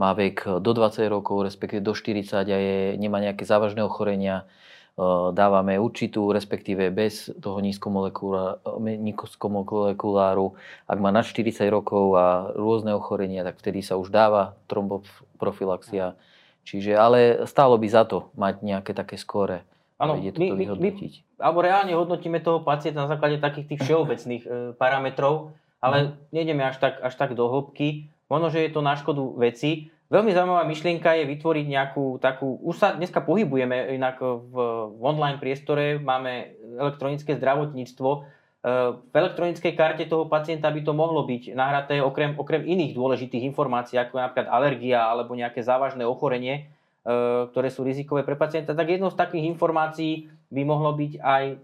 má 0.02 0.10
vek 0.18 0.58
do 0.58 0.74
20 0.74 1.06
rokov, 1.06 1.46
respektíve 1.46 1.78
do 1.78 1.94
40 1.94 2.34
a 2.34 2.58
je, 2.58 2.98
nemá 2.98 3.22
nejaké 3.22 3.46
závažné 3.46 3.86
ochorenia, 3.86 4.42
e, 4.42 4.46
dávame 5.30 5.78
určitú, 5.78 6.34
respektíve 6.34 6.90
bez 6.90 7.30
toho 7.38 7.62
nízkomolekuláru. 7.62 10.58
Ak 10.90 10.98
má 10.98 11.14
nad 11.14 11.22
40 11.22 11.70
rokov 11.70 12.18
a 12.18 12.50
rôzne 12.58 12.98
ochorenia, 12.98 13.46
tak 13.46 13.62
vtedy 13.62 13.86
sa 13.86 13.94
už 13.94 14.10
dáva 14.10 14.58
tromboprofilaxia. 14.66 16.18
Čiže, 16.66 16.98
ale 16.98 17.46
stálo 17.46 17.78
by 17.78 17.86
za 17.86 18.02
to 18.02 18.34
mať 18.34 18.66
nejaké 18.66 18.90
také 18.94 19.14
skóre. 19.14 19.62
Áno, 20.02 20.18
my, 20.18 20.34
my, 20.34 20.66
my, 20.82 20.90
alebo 21.38 21.62
reálne 21.62 21.94
hodnotíme 21.94 22.42
toho 22.42 22.66
pacienta 22.66 23.06
na 23.06 23.10
základe 23.10 23.38
takých 23.38 23.70
tých 23.70 23.86
všeobecných 23.86 24.42
e, 24.42 24.74
parametrov, 24.74 25.54
ale 25.78 25.96
mm. 26.02 26.10
nejdeme 26.34 26.62
až 26.66 26.82
tak, 26.82 26.98
až 27.02 27.14
tak 27.14 27.38
do 27.38 27.46
hĺbky. 27.46 28.10
Možno, 28.32 28.48
že 28.48 28.64
je 28.64 28.72
to 28.72 28.80
na 28.80 28.96
škodu 28.96 29.36
veci. 29.36 29.92
Veľmi 30.08 30.32
zaujímavá 30.32 30.64
myšlienka 30.64 31.20
je 31.20 31.28
vytvoriť 31.28 31.66
nejakú 31.68 32.16
takú, 32.16 32.56
už 32.64 32.80
sa 32.80 32.88
dneska 32.96 33.20
pohybujeme 33.20 33.92
inak 33.92 34.24
v, 34.24 34.56
v 34.88 35.00
online 35.04 35.36
priestore, 35.36 36.00
máme 36.00 36.56
elektronické 36.80 37.36
zdravotníctvo, 37.36 38.08
e, 38.12 38.18
v 39.04 39.14
elektronickej 39.16 39.72
karte 39.76 40.04
toho 40.08 40.28
pacienta 40.32 40.72
by 40.72 40.80
to 40.80 40.96
mohlo 40.96 41.28
byť 41.28 41.52
nahraté 41.52 42.00
okrem, 42.00 42.36
okrem 42.36 42.64
iných 42.64 42.96
dôležitých 42.96 43.44
informácií, 43.52 44.00
ako 44.00 44.20
napríklad 44.20 44.48
alergia 44.48 45.04
alebo 45.12 45.36
nejaké 45.36 45.60
závažné 45.64 46.04
ochorenie, 46.04 46.72
e, 47.04 47.12
ktoré 47.52 47.68
sú 47.68 47.84
rizikové 47.84 48.24
pre 48.24 48.36
pacienta, 48.36 48.76
tak 48.76 48.92
jednou 48.92 49.12
z 49.12 49.20
takých 49.20 49.48
informácií 49.48 50.28
by 50.52 50.62
mohlo 50.64 50.92
byť 50.92 51.12
aj 51.20 51.44
e, 51.52 51.56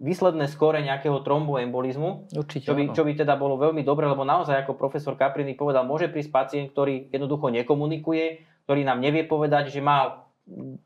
výsledné 0.00 0.48
skóre 0.48 0.80
nejakého 0.80 1.20
tromboembolizmu, 1.20 2.32
Určite, 2.32 2.64
čo, 2.64 2.72
by, 2.72 2.96
čo 2.96 3.04
by 3.04 3.12
teda 3.20 3.36
bolo 3.36 3.60
veľmi 3.60 3.84
dobre, 3.84 4.08
lebo 4.08 4.24
naozaj, 4.24 4.64
ako 4.64 4.80
profesor 4.80 5.12
Caprini 5.14 5.52
povedal, 5.52 5.84
môže 5.84 6.08
prísť 6.08 6.32
pacient, 6.32 6.66
ktorý 6.72 7.12
jednoducho 7.12 7.52
nekomunikuje, 7.52 8.40
ktorý 8.64 8.80
nám 8.88 9.04
nevie 9.04 9.28
povedať, 9.28 9.68
že 9.68 9.84
má 9.84 10.24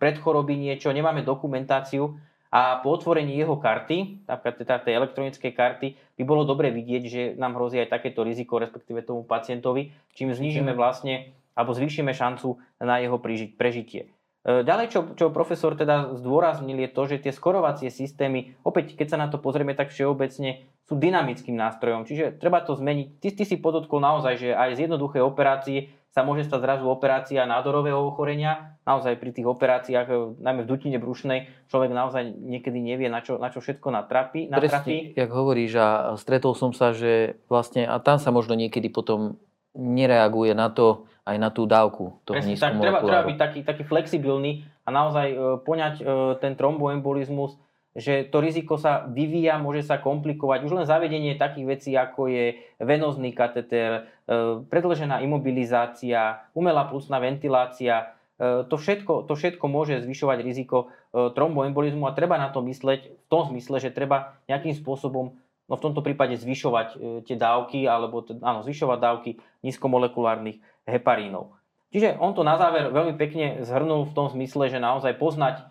predchoroby 0.03 0.59
niečo, 0.59 0.91
nemáme 0.91 1.23
dokumentáciu 1.23 2.19
a 2.55 2.83
po 2.83 2.95
otvorení 2.95 3.35
jeho 3.35 3.59
karty, 3.59 4.27
napríklad 4.31 4.55
teda 4.62 4.75
tej 4.83 4.95
elektronickej 4.99 5.53
karty, 5.55 5.87
by 6.19 6.23
bolo 6.23 6.47
dobre 6.47 6.71
vidieť, 6.71 7.03
že 7.07 7.23
nám 7.35 7.59
hrozí 7.59 7.83
aj 7.83 7.91
takéto 7.91 8.23
riziko, 8.23 8.62
respektíve 8.62 9.03
tomu 9.03 9.27
pacientovi, 9.27 9.91
čím 10.15 10.31
znižíme 10.31 10.71
vlastne 10.75 11.35
alebo 11.55 11.75
zvýšime 11.75 12.15
šancu 12.15 12.59
na 12.83 12.99
jeho 12.99 13.19
prežitie. 13.59 14.14
E, 14.45 14.61
ďalej, 14.61 14.86
čo, 14.92 15.01
čo 15.16 15.32
profesor 15.32 15.72
teda 15.72 16.20
zdôraznil, 16.20 16.76
je 16.84 16.90
to, 16.92 17.03
že 17.09 17.16
tie 17.24 17.32
skorovacie 17.32 17.88
systémy, 17.88 18.53
opäť 18.61 18.92
keď 18.92 19.16
sa 19.16 19.18
na 19.18 19.32
to 19.32 19.40
pozrieme 19.40 19.72
tak 19.72 19.88
všeobecne, 19.88 20.68
sú 20.84 21.01
dynamickým 21.01 21.57
nástrojom. 21.57 22.05
Čiže 22.05 22.36
treba 22.36 22.61
to 22.61 22.76
zmeniť. 22.76 23.24
Ty, 23.24 23.28
ty 23.40 23.45
si 23.49 23.57
podotkol 23.57 24.05
naozaj, 24.05 24.36
že 24.36 24.49
aj 24.53 24.76
z 24.76 24.82
jednoduchej 24.84 25.24
operácie 25.24 25.88
sa 26.14 26.22
môže 26.22 26.47
stať 26.47 26.62
zrazu 26.62 26.86
operácia 26.86 27.42
nádorového 27.42 27.99
ochorenia. 27.99 28.78
Naozaj 28.86 29.18
pri 29.18 29.32
tých 29.32 29.49
operáciách, 29.49 30.07
e, 30.12 30.14
najmä 30.45 30.62
v 30.62 30.70
dutine 30.70 31.01
brušnej, 31.01 31.49
človek 31.72 31.90
naozaj 31.90 32.36
niekedy 32.36 32.84
nevie, 32.84 33.09
na 33.09 33.24
čo, 33.24 33.40
na 33.40 33.49
čo 33.49 33.64
všetko 33.64 33.88
natrapí. 33.90 34.47
Presne, 34.53 35.16
jak 35.16 35.32
hovoríš, 35.32 35.72
a 35.80 35.88
stretol 36.20 36.53
som 36.53 36.76
sa, 36.76 36.92
že 36.92 37.40
vlastne, 37.49 37.88
a 37.88 37.97
tam 37.97 38.20
sa 38.20 38.28
možno 38.28 38.53
niekedy 38.55 38.92
potom 38.92 39.40
nereaguje 39.74 40.53
na 40.53 40.68
to, 40.70 41.09
aj 41.25 41.37
na 41.41 41.49
tú 41.49 41.64
dávku 41.64 42.20
toho 42.29 42.37
Presne, 42.37 42.61
tak, 42.61 42.77
treba, 42.77 43.01
treba 43.01 43.25
byť 43.25 43.39
taký, 43.41 43.61
taký 43.64 43.83
flexibilný 43.89 44.68
a 44.85 44.89
naozaj 44.93 45.27
e, 45.33 45.37
poňať 45.64 45.95
e, 46.01 46.05
ten 46.45 46.53
tromboembolizmus, 46.53 47.57
že 47.97 48.29
to 48.29 48.45
riziko 48.45 48.77
sa 48.77 49.09
vyvíja, 49.09 49.57
môže 49.57 49.89
sa 49.89 49.97
komplikovať. 49.97 50.68
Už 50.68 50.77
len 50.77 50.85
zavedenie 50.85 51.41
takých 51.41 51.66
vecí, 51.66 51.91
ako 51.97 52.29
je 52.29 52.61
venozný 52.77 53.33
kateter, 53.33 54.12
e, 54.29 54.61
predlžená 54.68 55.25
imobilizácia, 55.25 56.45
umelá 56.53 56.85
plusná 56.93 57.18
ventilácia, 57.18 58.12
to 58.35 58.75
všetko, 58.75 59.31
to 59.31 59.39
všetko 59.39 59.62
môže 59.70 60.03
zvyšovať 60.03 60.43
riziko 60.43 60.91
tromboembolizmu 61.14 62.03
a 62.11 62.18
treba 62.18 62.35
na 62.35 62.51
to 62.51 62.66
mysleť 62.66 63.07
v 63.07 63.27
tom 63.31 63.47
zmysle, 63.47 63.79
že 63.79 63.95
treba 63.95 64.43
nejakým 64.51 64.75
spôsobom 64.75 65.39
no 65.70 65.75
v 65.79 65.85
tomto 65.87 66.03
prípade 66.03 66.35
zvyšovať 66.43 66.99
tie 67.31 67.37
dávky, 67.39 67.87
alebo 67.87 68.27
áno, 68.43 68.66
zvyšovať 68.66 68.99
dávky 68.99 69.31
nízkomolekulárnych 69.62 70.59
heparínov. 70.85 71.57
Čiže 71.95 72.18
on 72.18 72.35
to 72.35 72.43
na 72.43 72.59
záver 72.59 72.91
veľmi 72.91 73.14
pekne 73.14 73.62
zhrnul 73.62 74.11
v 74.11 74.16
tom 74.18 74.26
zmysle, 74.26 74.66
že 74.66 74.82
naozaj 74.82 75.14
poznať 75.14 75.62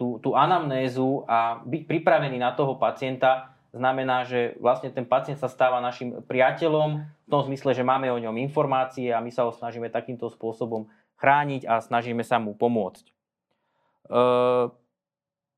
tú, 0.00 0.16
tú 0.24 0.32
anamnézu 0.32 1.28
a 1.28 1.60
byť 1.60 1.82
pripravený 1.84 2.40
na 2.40 2.56
toho 2.56 2.80
pacienta 2.80 3.52
znamená, 3.74 4.24
že 4.24 4.56
vlastne 4.62 4.88
ten 4.88 5.04
pacient 5.04 5.36
sa 5.36 5.50
stáva 5.50 5.82
našim 5.82 6.22
priateľom 6.24 7.02
v 7.02 7.28
tom 7.28 7.42
zmysle, 7.44 7.74
že 7.74 7.84
máme 7.84 8.08
o 8.08 8.22
ňom 8.22 8.38
informácie 8.40 9.10
a 9.10 9.20
my 9.20 9.34
sa 9.34 9.44
ho 9.44 9.52
snažíme 9.52 9.90
takýmto 9.90 10.30
spôsobom 10.30 10.86
chrániť 11.18 11.66
a 11.66 11.82
snažíme 11.82 12.22
sa 12.22 12.38
mu 12.38 12.54
pomôcť. 12.54 13.04
E, 13.04 13.12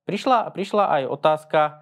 prišla, 0.08 0.50
prišla 0.50 0.84
aj 0.98 1.02
otázka, 1.12 1.60
e, 1.68 1.72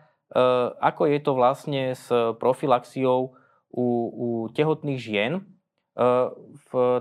ako 0.83 1.03
je 1.07 1.19
to 1.23 1.33
vlastne 1.39 1.83
s 1.95 2.11
profilaxiou 2.43 3.39
u, 3.71 3.87
u 4.11 4.29
tehotných 4.51 5.01
žien. 5.01 5.33
E, 5.95 6.07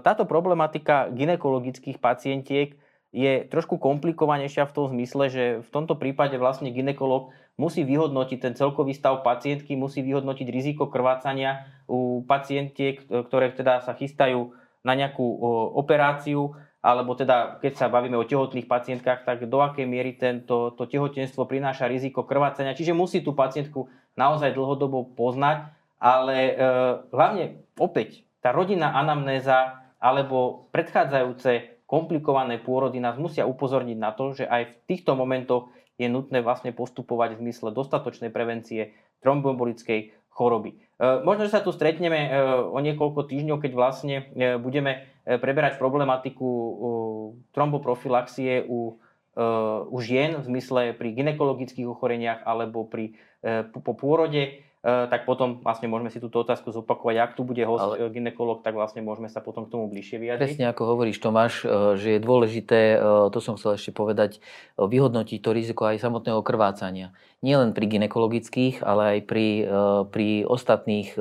táto 0.06 0.24
problematika 0.30 1.10
ginekologických 1.10 1.98
pacientiek 1.98 2.78
je 3.14 3.46
trošku 3.46 3.78
komplikovanejšia 3.78 4.66
v 4.70 4.74
tom 4.74 4.86
zmysle, 4.89 5.30
že 5.30 5.44
v 5.62 5.70
tomto 5.70 5.98
prípade 5.98 6.38
vlastne 6.41 6.74
ginekolog 6.74 7.30
musí 7.62 7.86
vyhodnotiť 7.86 8.39
ten 8.41 8.54
celkový 8.58 8.98
stav 8.98 9.22
pacientky, 9.22 9.78
musí 9.78 10.02
vyhodnotiť 10.02 10.48
riziko 10.50 10.89
krvácania 10.89 11.70
u 11.86 12.26
pacientiek, 12.26 13.06
ktoré 13.06 13.54
teda 13.54 13.86
sa 13.86 13.94
chystajú 13.94 14.58
na 14.82 14.98
nejakú 14.98 15.22
operáciu, 15.78 16.58
alebo 16.84 17.16
teda 17.16 17.64
keď 17.64 17.74
sa 17.80 17.88
bavíme 17.88 18.20
o 18.20 18.28
tehotných 18.28 18.68
pacientkách, 18.68 19.24
tak 19.24 19.48
do 19.48 19.62
akej 19.64 19.88
miery 19.88 20.20
tento, 20.20 20.76
to 20.76 20.84
tehotenstvo 20.84 21.48
prináša 21.48 21.88
riziko 21.88 22.28
krvácania. 22.28 22.76
Čiže 22.76 22.91
musí 22.91 23.24
tú 23.24 23.32
pacientku 23.32 23.88
naozaj 24.20 24.52
dlhodobo 24.52 25.16
poznať, 25.16 25.72
ale 26.04 26.36
e, 26.52 26.54
hlavne 27.16 27.64
opäť 27.80 28.28
tá 28.44 28.52
rodinná 28.52 28.91
anamnéza 28.91 29.88
alebo 30.04 30.68
predchádzajúce 30.76 31.80
komplikované 31.88 32.60
pôrody 32.60 33.00
nás 33.00 33.16
musia 33.16 33.48
upozorniť 33.48 33.98
na 33.98 34.12
to, 34.12 34.36
že 34.36 34.44
aj 34.44 34.68
v 34.68 34.74
týchto 34.91 35.16
momentoch 35.16 35.72
je 35.96 36.12
nutné 36.12 36.44
vlastne 36.44 36.76
postupovať 36.76 37.39
v 37.39 37.41
zmysle 37.48 37.72
dostatočnej 37.72 38.34
prevencie 38.34 38.91
tromboembolickej 39.24 40.12
choroby. 40.34 40.76
E, 40.76 40.78
možno, 41.22 41.46
že 41.46 41.54
sa 41.54 41.62
tu 41.62 41.70
stretneme 41.70 42.20
e, 42.28 42.30
o 42.74 42.80
niekoľko 42.82 43.30
týždňov, 43.30 43.58
keď 43.62 43.72
vlastne 43.78 44.16
e, 44.34 44.58
budeme 44.58 45.08
preberať 45.24 45.80
problematiku 45.80 46.50
tromboprofilaxie 47.56 48.68
u, 48.68 49.00
u 49.88 49.98
žien 50.04 50.36
v 50.36 50.44
zmysle 50.44 50.91
pri 51.00 51.16
ginekologických 51.16 51.88
ochoreniach 51.88 52.44
alebo 52.44 52.84
pri, 52.84 53.16
po 53.72 53.96
pôrode. 53.96 54.60
Eh, 54.84 55.08
tak 55.08 55.24
potom 55.24 55.64
vlastne 55.64 55.88
môžeme 55.88 56.12
si 56.12 56.20
túto 56.20 56.44
otázku 56.44 56.76
zopakovať. 56.76 57.16
Ak 57.16 57.32
tu 57.40 57.48
bude 57.48 57.64
host 57.64 57.96
Ale... 57.96 58.12
ginekolog, 58.12 58.68
tak 58.68 58.76
vlastne 58.76 59.00
môžeme 59.00 59.32
sa 59.32 59.40
potom 59.40 59.64
k 59.64 59.72
tomu 59.72 59.88
bližšie 59.88 60.20
vyjadriť. 60.20 60.44
Presne 60.44 60.68
ako 60.76 60.84
hovoríš 60.92 61.24
Tomáš, 61.24 61.64
eh, 61.64 61.96
že 61.96 62.08
je 62.12 62.20
dôležité, 62.20 63.00
eh, 63.00 63.32
to 63.32 63.40
som 63.40 63.56
chcel 63.56 63.80
ešte 63.80 63.96
povedať, 63.96 64.44
vyhodnotiť 64.76 65.40
to 65.40 65.56
riziko 65.56 65.88
aj 65.88 66.04
samotného 66.04 66.44
krvácania. 66.44 67.16
Nie 67.40 67.64
len 67.64 67.72
pri 67.72 67.96
ginekologických, 67.96 68.84
ale 68.84 69.20
aj 69.20 69.20
pri, 69.28 69.48
pri 70.12 70.48
ostatných 70.48 71.12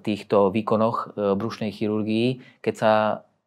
týchto 0.00 0.48
výkonoch 0.48 1.12
brušnej 1.36 1.76
chirurgii, 1.76 2.40
keď 2.64 2.74
sa 2.76 2.92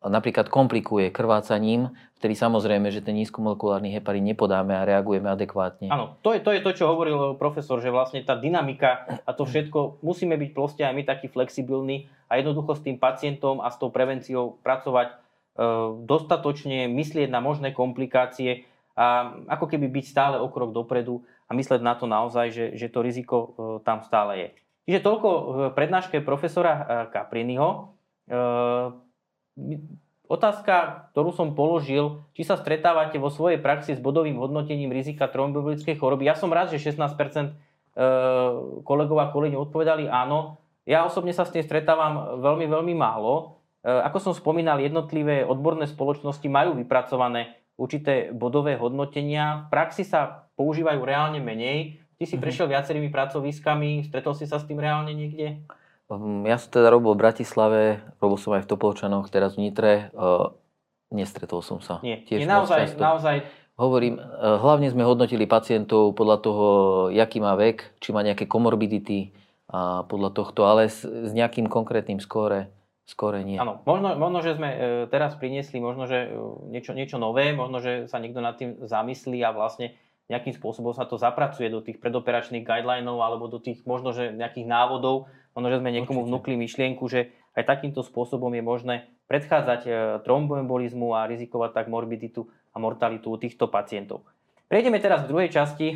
napríklad 0.08 0.51
komplikuje 0.51 1.12
krvácaním, 1.12 1.91
vtedy 2.20 2.39
samozrejme, 2.39 2.88
že 2.91 3.04
ten 3.04 3.20
nízkomolekulárny 3.20 3.91
heparín 3.91 4.24
nepodáme 4.28 4.76
a 4.76 4.88
reagujeme 4.88 5.28
adekvátne. 5.28 5.91
Áno, 5.91 6.16
to 6.24 6.32
je, 6.36 6.39
to 6.39 6.56
je 6.56 6.64
to, 6.64 6.72
čo 6.72 6.88
hovoril 6.88 7.36
profesor, 7.36 7.84
že 7.84 7.91
vlastne 7.91 8.24
tá 8.24 8.36
dynamika 8.36 9.24
a 9.24 9.32
to 9.36 9.43
všetko, 9.43 9.99
musíme 9.99 10.39
byť 10.39 10.49
proste 10.56 10.84
aj 10.88 10.93
my 10.95 11.04
takí 11.04 11.28
flexibilní 11.28 12.08
a 12.32 12.39
jednoducho 12.39 12.80
s 12.80 12.86
tým 12.88 12.95
pacientom 12.95 13.60
a 13.60 13.68
s 13.72 13.80
tou 13.80 13.91
prevenciou 13.91 14.56
pracovať 14.64 15.08
e, 15.12 15.16
dostatočne, 16.08 16.88
myslieť 16.91 17.28
na 17.28 17.43
možné 17.43 17.76
komplikácie 17.76 18.64
a 18.95 19.36
ako 19.51 19.68
keby 19.68 19.91
byť 19.91 20.06
stále 20.08 20.36
o 20.39 20.47
krok 20.47 20.72
dopredu 20.72 21.28
a 21.47 21.51
mysleť 21.51 21.82
na 21.84 21.97
to 21.99 22.08
naozaj, 22.08 22.56
že, 22.56 22.66
že 22.80 22.88
to 22.88 23.04
riziko 23.04 23.38
e, 23.39 23.47
tam 23.84 23.99
stále 23.99 24.39
je. 24.39 24.47
Čiže 24.84 24.99
toľko 24.99 25.30
v 25.32 25.58
prednáške 25.80 26.20
profesora 26.24 27.08
Capriniho. 27.12 27.95
E, 28.28 29.03
Otázka, 30.24 31.10
ktorú 31.12 31.36
som 31.36 31.54
položil, 31.54 32.24
či 32.34 32.47
sa 32.47 32.58
stretávate 32.58 33.20
vo 33.20 33.28
svojej 33.28 33.60
praxi 33.60 33.93
s 33.93 34.01
bodovým 34.01 34.39
hodnotením 34.39 34.89
rizika 34.89 35.30
tromboembolickej 35.30 35.99
choroby. 35.99 36.26
Ja 36.26 36.34
som 36.34 36.49
rád, 36.49 36.74
že 36.74 36.82
16% 36.82 37.06
e, 37.06 37.51
kolegov 38.82 39.20
a 39.20 39.30
kolegyň 39.30 39.60
odpovedali 39.68 40.10
áno. 40.10 40.58
Ja 40.88 41.04
osobne 41.04 41.36
sa 41.36 41.43
s 41.43 41.54
tým 41.54 41.62
stretávam 41.62 42.39
veľmi, 42.39 42.66
veľmi 42.66 42.95
málo. 42.95 43.62
E, 43.84 43.91
ako 43.91 44.32
som 44.32 44.34
spomínal, 44.34 44.80
jednotlivé 44.80 45.43
odborné 45.43 45.86
spoločnosti 45.91 46.47
majú 46.47 46.80
vypracované 46.80 47.60
určité 47.76 48.32
bodové 48.32 48.80
hodnotenia. 48.80 49.68
V 49.68 49.76
praxi 49.76 50.08
sa 50.08 50.49
používajú 50.56 51.04
reálne 51.04 51.43
menej. 51.43 51.99
Ty 52.16 52.24
si 52.26 52.39
mhm. 52.39 52.41
prešiel 52.41 52.68
viacerými 52.72 53.12
pracoviskami, 53.12 54.08
stretol 54.08 54.34
si 54.39 54.47
sa 54.47 54.58
s 54.58 54.66
tým 54.66 54.80
reálne 54.80 55.12
niekde? 55.12 55.62
Hm, 56.12 56.43
ja 56.47 56.60
som 56.60 56.70
teda 56.74 56.91
robil 56.91 57.16
v 57.16 57.22
Bratislave, 57.24 57.82
robil 58.20 58.38
som 58.39 58.56
aj 58.56 58.66
v 58.66 58.70
Topolčanoch, 58.72 59.32
teraz 59.32 59.56
v 59.56 59.70
Nitre. 59.70 60.12
Nestretol 61.14 61.62
som 61.62 61.78
sa. 61.78 62.01
Nie, 62.01 62.26
Tiež 62.26 62.41
nie 62.41 62.49
naozaj, 62.49 62.97
naozaj. 62.97 63.45
Hovorím, 63.78 64.22
hlavne 64.41 64.89
sme 64.89 65.06
hodnotili 65.06 65.49
pacientov 65.49 66.14
podľa 66.14 66.38
toho, 66.41 66.66
jaký 67.10 67.41
má 67.41 67.58
vek, 67.58 67.97
či 67.97 68.14
má 68.14 68.22
nejaké 68.22 68.45
komorbidity 68.45 69.34
a 69.74 70.06
podľa 70.06 70.30
tohto, 70.38 70.70
ale 70.70 70.86
s, 70.86 71.01
s 71.01 71.32
nejakým 71.34 71.66
konkrétnym 71.66 72.22
skóre, 72.22 72.70
skóre 73.10 73.41
nie. 73.41 73.58
Áno, 73.58 73.82
možno, 73.89 74.14
možno, 74.14 74.45
že 74.45 74.54
sme 74.54 74.70
e, 74.70 74.78
teraz 75.10 75.34
priniesli 75.34 75.82
možno, 75.82 76.06
že 76.06 76.30
e, 76.30 76.38
niečo, 76.70 76.93
niečo 76.93 77.18
nové, 77.18 77.58
možno, 77.58 77.82
že 77.82 78.06
sa 78.06 78.22
niekto 78.22 78.38
nad 78.45 78.54
tým 78.54 78.78
zamyslí 78.86 79.41
a 79.41 79.49
vlastne 79.49 79.97
nejakým 80.30 80.54
spôsobom 80.54 80.93
sa 80.93 81.10
to 81.10 81.18
zapracuje 81.18 81.74
do 81.74 81.82
tých 81.82 81.97
predoperačných 81.97 82.62
guidelinov 82.62 83.18
alebo 83.26 83.49
do 83.49 83.58
tých 83.58 83.82
možno, 83.89 84.14
že 84.14 84.30
nejakých 84.38 84.70
návodov, 84.70 85.26
Možno, 85.54 85.70
že 85.70 85.80
sme 85.82 85.93
niekomu 85.93 86.26
Určite. 86.26 86.30
vnúkli 86.34 86.54
myšlienku, 86.58 87.04
že 87.06 87.30
aj 87.54 87.70
takýmto 87.70 88.01
spôsobom 88.01 88.49
je 88.58 88.64
možné 88.66 88.95
predchádzať 89.30 89.82
e, 89.86 89.91
tromboembolizmu 90.26 91.14
a 91.14 91.30
rizikovať 91.30 91.72
tak 91.78 91.86
morbiditu 91.88 92.49
a 92.74 92.82
mortalitu 92.82 93.30
u 93.30 93.38
týchto 93.38 93.70
pacientov. 93.70 94.26
Prejdeme 94.66 94.97
teraz 94.97 95.22
k 95.22 95.30
druhej 95.30 95.54
časti 95.54 95.88
e, 95.93 95.95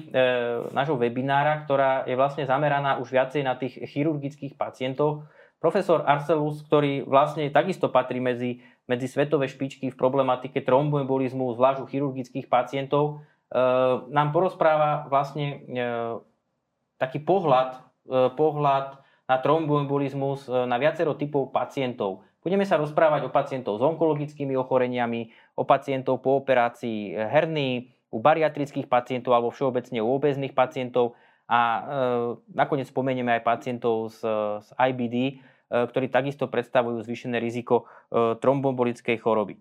nášho 0.70 1.02
webinára, 1.02 1.66
ktorá 1.66 2.06
je 2.06 2.14
vlastne 2.14 2.46
zameraná 2.46 3.02
už 3.02 3.10
viacej 3.10 3.42
na 3.42 3.58
tých 3.58 3.82
chirurgických 3.82 4.54
pacientov. 4.54 5.26
Profesor 5.58 6.06
Arcelus, 6.06 6.62
ktorý 6.62 7.02
vlastne 7.10 7.50
takisto 7.50 7.90
patrí 7.90 8.22
medzi, 8.22 8.62
medzi 8.86 9.10
svetové 9.10 9.50
špičky 9.50 9.90
v 9.90 9.98
problematike 9.98 10.62
tromboembolizmu, 10.62 11.58
zvlášť 11.58 11.82
u 11.82 11.90
chirurgických 11.90 12.46
pacientov, 12.46 13.26
e, 13.50 13.58
nám 14.14 14.30
porozpráva 14.30 15.10
vlastne 15.10 15.66
e, 15.66 15.82
taký 17.02 17.26
pohľad, 17.26 17.82
e, 18.06 18.30
pohľad 18.38 19.02
na 19.28 19.38
tromboembolizmus 19.38 20.48
e, 20.48 20.66
na 20.66 20.80
viacero 20.80 21.14
typov 21.20 21.52
pacientov. 21.52 22.24
Budeme 22.42 22.64
sa 22.64 22.80
rozprávať 22.80 23.28
o 23.28 23.34
pacientov 23.34 23.78
s 23.78 23.84
onkologickými 23.84 24.56
ochoreniami, 24.56 25.30
o 25.60 25.68
pacientov 25.68 26.24
po 26.24 26.40
operácii 26.40 27.12
herní, 27.14 27.92
u 28.08 28.24
bariatrických 28.24 28.88
pacientov 28.88 29.36
alebo 29.36 29.52
všeobecne 29.52 30.00
u 30.00 30.10
obezných 30.16 30.56
pacientov 30.56 31.20
a 31.48 31.60
e, 31.60 31.82
nakoniec 32.56 32.88
spomenieme 32.88 33.36
aj 33.40 33.44
pacientov 33.44 34.12
s, 34.12 34.24
s 34.64 34.70
IBD, 34.76 35.16
e, 35.16 35.34
ktorí 35.72 36.08
takisto 36.08 36.48
predstavujú 36.48 37.04
zvýšené 37.04 37.40
riziko 37.40 37.88
e, 38.12 38.36
tromboembolickej 38.40 39.18
choroby. 39.20 39.56
E, 39.56 39.60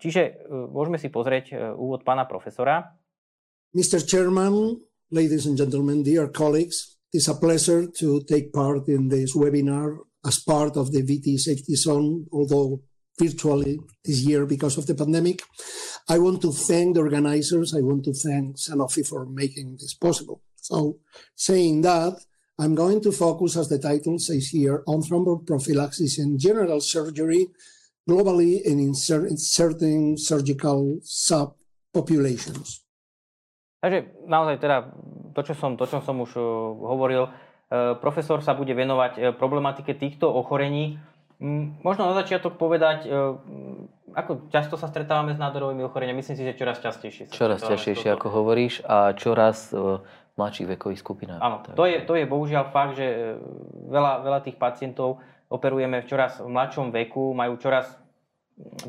čiže 0.00 0.22
e, 0.24 0.32
môžeme 0.48 0.96
si 0.96 1.08
pozrieť 1.12 1.46
e, 1.52 1.54
úvod 1.76 2.04
pána 2.04 2.24
profesora. 2.24 2.96
Mr. 3.76 4.00
Chairman, 4.00 4.80
ladies 5.12 5.44
and 5.44 5.60
gentlemen, 5.60 6.00
dear 6.00 6.28
colleagues, 6.28 6.97
It's 7.12 7.28
a 7.28 7.34
pleasure 7.34 7.86
to 7.98 8.22
take 8.28 8.52
part 8.52 8.86
in 8.88 9.08
this 9.08 9.34
webinar 9.34 9.98
as 10.26 10.40
part 10.40 10.76
of 10.76 10.92
the 10.92 11.02
VT 11.02 11.38
Safety 11.38 11.74
Zone, 11.74 12.26
although 12.32 12.82
virtually 13.18 13.80
this 14.04 14.20
year 14.20 14.46
because 14.46 14.76
of 14.78 14.86
the 14.86 14.94
pandemic. 14.94 15.42
I 16.08 16.18
want 16.18 16.42
to 16.42 16.52
thank 16.52 16.94
the 16.94 17.00
organizers. 17.00 17.74
I 17.74 17.80
want 17.80 18.04
to 18.04 18.12
thank 18.12 18.56
Sanofi 18.56 19.06
for 19.06 19.26
making 19.26 19.78
this 19.80 19.94
possible. 19.94 20.42
So 20.56 20.98
saying 21.34 21.80
that, 21.82 22.14
I'm 22.58 22.74
going 22.74 23.00
to 23.02 23.12
focus, 23.12 23.56
as 23.56 23.68
the 23.68 23.78
title 23.78 24.18
says 24.18 24.48
here, 24.48 24.82
on 24.86 25.02
thromboprophylaxis 25.02 26.18
in 26.18 26.38
general 26.38 26.80
surgery 26.80 27.48
globally 28.08 28.64
and 28.66 28.80
in, 28.80 28.94
certain 28.94 30.16
surgical 30.18 30.98
subpopulations. 31.04 32.80
Takže 33.78 34.26
naozaj 34.26 34.58
teda 34.58 34.90
to, 35.34 35.40
čo 35.46 35.54
som, 35.54 35.78
to, 35.78 35.86
čo 35.86 36.02
som 36.02 36.18
už 36.18 36.34
uh, 36.34 36.44
hovoril, 36.74 37.30
uh, 37.30 37.94
profesor 38.02 38.42
sa 38.42 38.58
bude 38.58 38.74
venovať 38.74 39.12
uh, 39.18 39.22
problematike 39.34 39.94
týchto 39.94 40.30
ochorení. 40.30 40.98
Možno 41.86 42.10
na 42.10 42.18
začiatok 42.18 42.58
povedať, 42.58 43.06
ako 44.10 44.50
často 44.50 44.74
sa 44.74 44.90
stretávame 44.90 45.30
s 45.30 45.38
nádorovými 45.38 45.86
ochoreniami? 45.86 46.18
Myslím 46.18 46.34
si, 46.34 46.42
že 46.42 46.58
čoraz 46.58 46.82
častejšie. 46.82 47.30
čoraz 47.30 47.62
častejšie, 47.62 48.10
ako 48.10 48.42
hovoríš, 48.42 48.82
a 48.82 49.14
čoraz 49.14 49.70
v 49.70 50.02
mladších 50.34 50.74
vekových 50.74 50.98
skupinách. 50.98 51.38
Áno, 51.38 51.62
to 51.62 51.86
je, 51.86 52.02
to 52.02 52.18
je 52.18 52.26
bohužiaľ 52.26 52.74
fakt, 52.74 52.98
že 52.98 53.38
veľa, 53.86 54.26
veľa 54.26 54.40
tých 54.50 54.58
pacientov 54.58 55.22
operujeme 55.46 56.02
v 56.02 56.08
čoraz 56.10 56.42
mladšom 56.42 56.90
veku, 56.90 57.30
majú 57.38 57.54
čoraz 57.62 57.86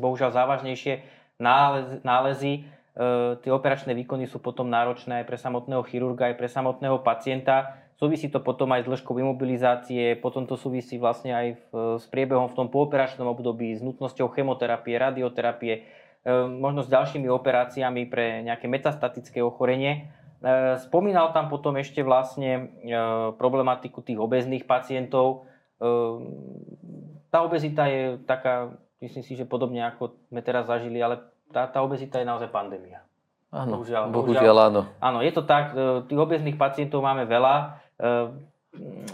bohužiaľ 0.02 0.34
závažnejšie 0.34 1.06
nález, 1.38 2.02
nálezy. 2.02 2.66
E, 2.90 3.38
tie 3.38 3.50
operačné 3.54 3.94
výkony 3.94 4.26
sú 4.26 4.42
potom 4.42 4.66
náročné 4.66 5.22
aj 5.22 5.26
pre 5.30 5.38
samotného 5.38 5.82
chirurga, 5.86 6.34
aj 6.34 6.36
pre 6.38 6.48
samotného 6.50 6.98
pacienta. 7.06 7.78
Súvisí 7.94 8.32
to 8.32 8.40
potom 8.40 8.72
aj 8.74 8.82
s 8.82 8.88
dĺžkou 8.88 9.14
imobilizácie, 9.20 10.16
potom 10.18 10.48
to 10.48 10.56
súvisí 10.56 10.96
vlastne 10.96 11.36
aj 11.36 11.46
v, 11.54 11.62
s 12.00 12.08
priebehom 12.08 12.48
v 12.50 12.56
tom 12.56 12.68
pooperačnom 12.72 13.28
období, 13.28 13.76
s 13.76 13.84
nutnosťou 13.84 14.32
chemoterapie, 14.32 14.98
radioterapie, 14.98 15.72
e, 15.78 15.80
možno 16.48 16.82
s 16.82 16.90
ďalšími 16.90 17.30
operáciami 17.30 18.10
pre 18.10 18.42
nejaké 18.42 18.66
metastatické 18.66 19.38
ochorenie. 19.38 20.10
E, 20.42 20.80
spomínal 20.82 21.30
tam 21.30 21.46
potom 21.46 21.78
ešte 21.78 22.02
vlastne 22.02 22.74
problematiku 23.38 24.02
tých 24.02 24.18
obezných 24.18 24.66
pacientov. 24.66 25.46
Tá 27.32 27.40
obezita 27.40 27.88
je 27.88 28.20
taká, 28.28 28.76
myslím 29.00 29.24
si, 29.24 29.32
že 29.32 29.48
podobne 29.48 29.80
ako 29.88 30.12
sme 30.28 30.44
teraz 30.44 30.68
zažili, 30.68 31.00
ale 31.00 31.24
tá, 31.50 31.66
tá 31.66 31.78
obezita 31.82 32.22
je 32.22 32.26
naozaj 32.26 32.48
pandémia. 32.48 33.02
Áno, 33.50 33.82
bohužiaľ, 33.82 34.14
bohužiaľ 34.14 34.56
áno. 34.70 34.82
Áno, 35.02 35.18
je 35.26 35.32
to 35.34 35.42
tak, 35.42 35.74
e, 35.74 36.06
tých 36.06 36.20
obezných 36.22 36.54
pacientov 36.54 37.02
máme 37.02 37.26
veľa, 37.26 37.54
e, 37.58 37.66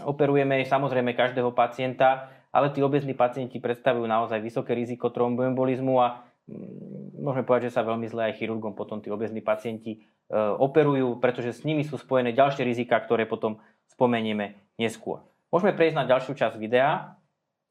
operujeme 0.05 0.61
samozrejme 0.61 1.17
každého 1.17 1.49
pacienta, 1.57 2.29
ale 2.53 2.69
tí 2.69 2.85
obezní 2.85 3.17
pacienti 3.17 3.57
predstavujú 3.57 4.05
naozaj 4.05 4.37
vysoké 4.37 4.77
riziko 4.77 5.09
tromboembolizmu 5.09 5.97
a 5.97 6.21
mm, 6.45 7.17
môžeme 7.17 7.49
povedať, 7.49 7.73
že 7.73 7.81
sa 7.81 7.81
veľmi 7.81 8.05
zle 8.13 8.29
aj 8.29 8.37
chirurgom 8.37 8.77
potom 8.77 9.01
tí 9.01 9.09
obezní 9.09 9.41
pacienti 9.41 9.97
e, 9.97 10.37
operujú, 10.37 11.17
pretože 11.17 11.57
s 11.57 11.65
nimi 11.65 11.81
sú 11.81 11.97
spojené 11.97 12.37
ďalšie 12.37 12.61
rizika, 12.61 13.01
ktoré 13.01 13.25
potom 13.25 13.57
spomenieme 13.89 14.53
neskôr. 14.77 15.25
Môžeme 15.49 15.73
prejsť 15.73 15.97
na 15.97 16.05
ďalšiu 16.05 16.37
časť 16.37 16.55
videa. 16.61 17.17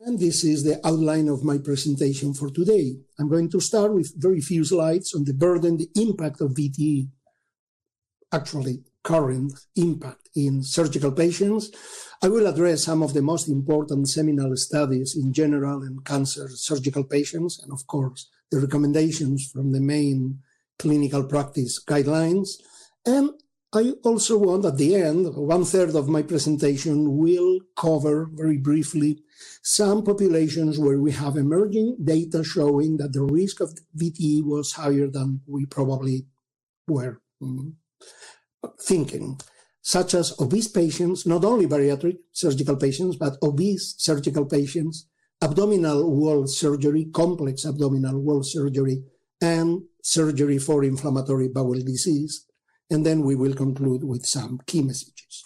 And 0.00 0.18
this 0.18 0.44
is 0.44 0.62
the 0.62 0.78
outline 0.86 1.28
of 1.28 1.42
my 1.42 1.56
presentation 1.56 2.34
for 2.34 2.50
today. 2.50 2.96
I'm 3.18 3.28
going 3.28 3.50
to 3.50 3.60
start 3.60 3.94
with 3.94 4.12
very 4.16 4.40
few 4.40 4.64
slides 4.64 5.14
on 5.14 5.24
the 5.24 5.32
burden, 5.32 5.78
the 5.78 5.88
impact 5.96 6.42
of 6.42 6.50
VTE, 6.50 7.08
actually 8.30 8.84
current 9.02 9.52
impact 9.76 10.28
in 10.34 10.62
surgical 10.62 11.12
patients. 11.12 11.70
I 12.22 12.28
will 12.28 12.46
address 12.46 12.84
some 12.84 13.02
of 13.02 13.14
the 13.14 13.22
most 13.22 13.48
important 13.48 14.08
seminal 14.08 14.54
studies 14.56 15.16
in 15.16 15.32
general 15.32 15.80
and 15.82 16.04
cancer 16.04 16.48
surgical 16.48 17.04
patients, 17.04 17.62
and 17.62 17.72
of 17.72 17.86
course, 17.86 18.28
the 18.50 18.60
recommendations 18.60 19.50
from 19.50 19.72
the 19.72 19.80
main 19.80 20.40
clinical 20.78 21.24
practice 21.24 21.82
guidelines. 21.82 22.50
And 23.06 23.30
I 23.72 23.94
also 24.04 24.38
want 24.38 24.64
at 24.64 24.78
the 24.78 24.94
end, 24.94 25.34
one 25.34 25.64
third 25.64 25.94
of 25.96 26.08
my 26.08 26.22
presentation 26.22 27.16
will 27.18 27.58
cover 27.76 28.30
very 28.32 28.58
briefly 28.58 29.22
some 29.62 30.04
populations 30.04 30.78
where 30.78 30.98
we 30.98 31.12
have 31.12 31.36
emerging 31.36 31.96
data 32.02 32.44
showing 32.44 32.96
that 32.98 33.12
the 33.12 33.22
risk 33.22 33.60
of 33.60 33.76
VTE 33.96 34.44
was 34.44 34.72
higher 34.72 35.08
than 35.08 35.40
we 35.46 35.66
probably 35.66 36.26
were 36.86 37.20
mm, 37.42 37.72
thinking, 38.80 39.40
such 39.82 40.14
as 40.14 40.38
obese 40.40 40.68
patients, 40.68 41.26
not 41.26 41.44
only 41.44 41.66
bariatric 41.66 42.18
surgical 42.32 42.76
patients, 42.76 43.16
but 43.16 43.36
obese 43.42 43.96
surgical 43.98 44.46
patients, 44.46 45.08
abdominal 45.42 46.08
wall 46.08 46.46
surgery, 46.46 47.06
complex 47.12 47.66
abdominal 47.66 48.20
wall 48.20 48.42
surgery, 48.44 49.02
and 49.40 49.82
surgery 50.02 50.58
for 50.58 50.84
inflammatory 50.84 51.48
bowel 51.48 51.74
disease. 51.74 52.45
And 52.90 53.02
then 53.02 53.26
we 53.26 53.34
will 53.34 53.54
conclude 53.54 54.06
with 54.06 54.22
some 54.22 54.62
key 54.62 54.82
messages. 54.82 55.42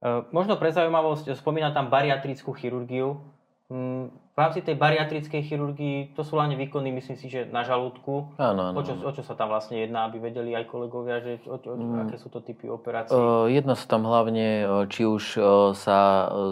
Uh, 0.00 0.24
možno 0.32 0.56
pre 0.56 0.72
zaujímavosť, 0.72 1.36
spomína 1.36 1.76
tam 1.76 1.92
bariatrickú 1.92 2.56
chirurgiu. 2.56 3.20
Mm, 3.68 4.08
v 4.08 4.36
rámci 4.36 4.64
tej 4.64 4.76
bariatrickej 4.80 5.42
chirurgii 5.44 5.96
to 6.16 6.24
sú 6.24 6.40
hlavne 6.40 6.56
výkony, 6.56 6.88
myslím 6.96 7.20
si, 7.20 7.28
že 7.28 7.44
na 7.52 7.60
žalúdku. 7.64 8.32
Áno, 8.40 8.72
áno. 8.72 8.80
O 8.80 8.82
čo, 8.84 8.96
o 8.96 9.12
čo 9.12 9.20
sa 9.20 9.36
tam 9.36 9.52
vlastne 9.52 9.80
jedná, 9.80 10.08
aby 10.08 10.16
vedeli 10.20 10.56
aj 10.56 10.64
kolegovia, 10.72 11.20
že 11.20 11.44
o, 11.44 11.60
o, 11.60 11.76
mm. 11.76 12.08
aké 12.08 12.16
sú 12.16 12.32
to 12.32 12.40
typy 12.40 12.68
operácií? 12.72 13.12
Uh, 13.12 13.48
jedná 13.52 13.76
sa 13.76 13.84
tam 13.88 14.08
hlavne, 14.08 14.64
či 14.88 15.04
už 15.04 15.36
sa 15.76 16.00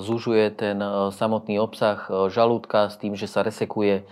zužuje 0.00 0.52
ten 0.52 0.80
samotný 1.12 1.56
obsah 1.56 2.04
žalúdka 2.28 2.92
s 2.92 3.00
tým, 3.00 3.16
že 3.16 3.24
sa 3.24 3.40
resekuje 3.40 4.04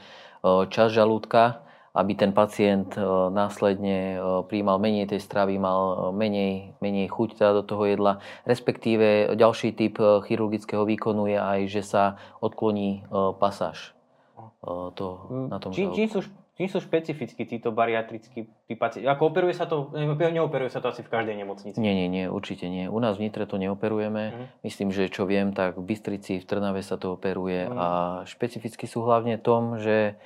časť 0.44 0.92
žalúdka 0.92 1.65
aby 1.96 2.12
ten 2.12 2.36
pacient 2.36 2.92
e, 2.94 3.00
následne 3.32 3.96
e, 4.14 4.44
príjmal 4.44 4.76
menej 4.76 5.08
tej 5.08 5.24
stravy, 5.24 5.56
mal 5.56 5.80
e, 5.80 5.94
menej, 6.12 6.52
menej 6.84 7.08
chuť 7.08 7.40
teda 7.40 7.52
do 7.56 7.64
toho 7.64 7.88
jedla. 7.88 8.20
Respektíve 8.44 9.32
ďalší 9.32 9.72
typ 9.72 9.96
chirurgického 9.98 10.84
výkonu 10.84 11.32
je 11.32 11.40
aj, 11.40 11.60
že 11.72 11.82
sa 11.82 12.20
odkloní 12.44 13.08
pasáž 13.40 13.96
to, 14.94 15.06
mm, 15.30 15.46
na 15.48 15.58
tom 15.58 15.70
čím, 15.72 15.94
čím, 15.94 16.08
sú, 16.10 16.20
čím 16.58 16.68
sú 16.68 16.78
špecificky 16.82 17.46
títo 17.46 17.70
bariatrickí 17.70 18.48
pacienti? 18.76 19.06
Ako 19.06 19.30
operuje 19.30 19.54
sa 19.54 19.70
to, 19.70 19.94
neoperuje 19.94 20.68
sa 20.68 20.82
to 20.82 20.90
asi 20.90 21.06
v 21.06 21.10
každej 21.12 21.36
nemocnici? 21.38 21.78
Nie, 21.78 21.94
nie, 21.94 22.10
nie, 22.10 22.26
určite 22.26 22.66
nie. 22.66 22.90
U 22.90 22.98
nás 22.98 23.16
v 23.16 23.28
Nitre 23.28 23.46
to 23.46 23.56
neoperujeme. 23.56 24.22
Mm. 24.34 24.46
Myslím, 24.66 24.88
že 24.90 25.08
čo 25.08 25.24
viem, 25.24 25.54
tak 25.54 25.78
v 25.78 25.86
Bystrici, 25.86 26.42
v 26.42 26.48
Trnave 26.48 26.82
sa 26.82 26.98
to 26.98 27.14
operuje 27.14 27.70
mm. 27.70 27.76
a 27.76 27.88
špecificky 28.26 28.84
sú 28.90 29.06
hlavne 29.06 29.38
tom, 29.38 29.78
že 29.78 30.18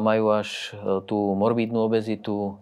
majú 0.00 0.24
až 0.30 0.74
eh, 0.74 1.02
tú 1.06 1.34
morbidnú 1.34 1.86
obezitu, 1.86 2.58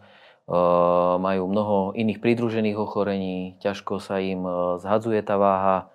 majú 1.20 1.44
mnoho 1.44 1.92
iných 1.92 2.24
pridružených 2.24 2.80
ochorení, 2.80 3.60
ťažko 3.60 4.00
sa 4.00 4.16
im 4.16 4.48
zhadzuje 4.80 5.20
tá 5.20 5.36
váha 5.36 5.92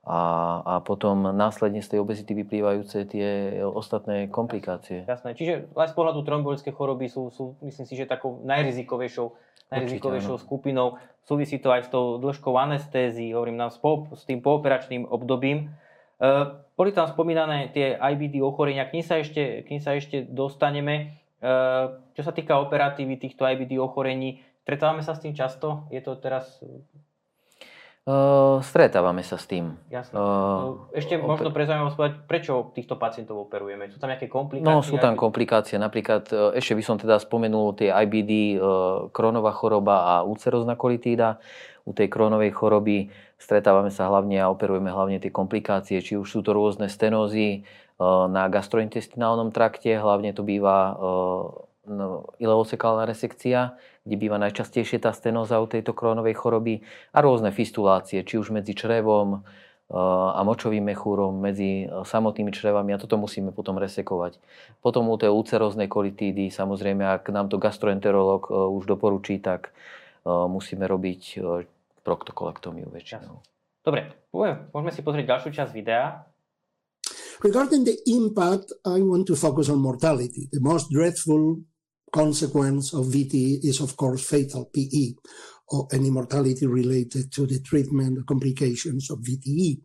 a, 0.00 0.20
a 0.64 0.74
potom 0.80 1.28
následne 1.36 1.84
z 1.84 1.92
tej 1.92 1.98
obezity 2.00 2.32
vyplývajúce 2.32 3.04
tie 3.12 3.60
ostatné 3.60 4.32
komplikácie. 4.32 5.04
Jasné, 5.04 5.36
čiže 5.36 5.68
aj 5.76 5.92
z 5.92 5.94
pohľadu 5.94 6.24
trombolické 6.24 6.72
choroby 6.72 7.12
sú, 7.12 7.28
sú, 7.28 7.60
myslím 7.60 7.84
si, 7.84 7.94
že 8.00 8.08
takou 8.08 8.40
najrizikovejšou, 8.40 9.36
najrizikovejšou 9.68 10.40
skupinou. 10.40 10.96
Súvisí 11.28 11.60
to 11.60 11.68
aj 11.68 11.84
s 11.84 11.88
tou 11.92 12.16
dĺžkou 12.16 12.56
anestézii, 12.56 13.36
hovorím 13.36 13.60
nám 13.60 13.68
s, 13.68 13.76
po, 13.76 14.08
s 14.16 14.24
tým 14.24 14.40
pooperačným 14.40 15.04
obdobím. 15.04 15.76
Eh, 16.20 16.44
boli 16.80 16.96
tam 16.96 17.04
spomínané 17.04 17.68
tie 17.76 17.92
IBD 17.92 18.40
ochorenia, 18.40 18.88
k 18.88 18.96
ním 18.96 19.04
sa 19.04 19.20
ešte, 19.20 19.60
k 19.60 19.68
ním 19.68 19.84
sa 19.84 19.92
ešte 19.92 20.24
dostaneme. 20.24 21.20
Eh, 21.44 21.84
čo 22.16 22.22
sa 22.24 22.32
týka 22.32 22.56
operatívy 22.56 23.20
týchto 23.20 23.44
IBD 23.44 23.76
ochorení, 23.76 24.40
stretávame 24.64 25.04
sa 25.04 25.12
s 25.12 25.20
tým 25.20 25.36
často? 25.36 25.84
Je 25.92 26.00
to 26.00 26.16
teraz 26.16 26.64
Uh, 28.00 28.64
stretávame 28.64 29.20
sa 29.20 29.36
s 29.36 29.44
tým. 29.44 29.76
Jasne. 29.92 30.16
Uh, 30.16 30.88
Ešte 30.96 31.20
oper... 31.20 31.36
možno 31.36 31.52
pre 31.52 31.68
povedať, 31.68 32.14
prečo 32.24 32.72
týchto 32.72 32.96
pacientov 32.96 33.36
operujeme? 33.44 33.92
Sú 33.92 34.00
tam 34.00 34.08
nejaké 34.08 34.24
komplikácie? 34.24 34.66
No, 34.66 34.80
sú 34.80 34.96
tam 34.96 35.20
komplikácie. 35.20 35.76
Napríklad, 35.76 36.26
ešte 36.56 36.72
by 36.74 36.82
som 36.82 36.96
teda 36.96 37.20
spomenul 37.20 37.76
tie 37.76 37.92
IBD, 37.92 38.56
uh, 38.56 39.12
kronová 39.12 39.52
choroba 39.52 40.16
a 40.16 40.24
ulcerozná 40.24 40.80
kolitída. 40.80 41.44
U 41.84 41.92
tej 41.92 42.08
kronovej 42.08 42.56
choroby 42.56 43.12
stretávame 43.40 43.88
sa 43.88 44.12
hlavne 44.12 44.36
a 44.38 44.52
operujeme 44.52 44.92
hlavne 44.92 45.16
tie 45.16 45.32
komplikácie, 45.32 46.04
či 46.04 46.20
už 46.20 46.28
sú 46.28 46.40
to 46.44 46.52
rôzne 46.52 46.92
stenózy 46.92 47.64
na 48.28 48.48
gastrointestinálnom 48.48 49.52
trakte, 49.52 49.96
hlavne 49.96 50.32
to 50.32 50.44
býva 50.44 50.96
no, 51.84 52.32
ileosekálna 52.40 53.04
resekcia, 53.04 53.76
kde 54.04 54.16
býva 54.16 54.40
najčastejšie 54.40 55.00
tá 55.02 55.12
stenóza 55.12 55.60
u 55.60 55.68
tejto 55.68 55.92
krónovej 55.92 56.36
choroby 56.36 56.80
a 57.12 57.18
rôzne 57.20 57.52
fistulácie, 57.52 58.24
či 58.24 58.40
už 58.40 58.52
medzi 58.52 58.72
črevom 58.72 59.40
eh, 59.40 59.96
a 60.36 60.40
močovým 60.40 60.84
mechúrom, 60.84 61.36
medzi 61.36 61.84
samotnými 61.88 62.52
črevami 62.52 62.96
a 62.96 63.00
toto 63.00 63.20
musíme 63.20 63.52
potom 63.52 63.76
resekovať. 63.76 64.40
Potom 64.80 65.08
u 65.12 65.16
tej 65.20 65.28
ulceróznej 65.28 65.88
kolitídy, 65.90 66.48
samozrejme, 66.48 67.04
ak 67.04 67.28
nám 67.28 67.52
to 67.52 67.60
gastroenterolog 67.60 68.48
už 68.48 68.88
doporučí, 68.88 69.40
tak 69.40 69.72
musíme 70.24 70.84
robiť 70.84 71.40
proktokolektómiu 72.04 72.88
väčšinou. 72.88 73.40
Dobre, 73.80 74.28
môžeme 74.32 74.92
si 74.92 75.00
pozrieť 75.00 75.26
ďalšiu 75.36 75.50
časť 75.56 75.72
videa. 75.72 76.24
Regarding 77.40 77.88
the 77.88 77.96
impact, 78.04 78.68
I 78.84 79.00
want 79.00 79.24
to 79.32 79.36
focus 79.36 79.72
on 79.72 79.80
mortality. 79.80 80.52
The 80.52 80.60
most 80.60 80.92
dreadful 80.92 81.64
consequence 82.12 82.92
of 82.92 83.08
VTE 83.08 83.64
is, 83.64 83.80
of 83.80 83.96
course, 83.96 84.20
fatal 84.20 84.68
PE 84.68 85.16
or 85.68 85.88
any 85.92 86.10
mortality 86.10 86.66
related 86.66 87.32
to 87.32 87.46
the 87.46 87.60
treatment 87.60 88.26
complications 88.26 89.10
of 89.10 89.20
VTE. 89.20 89.80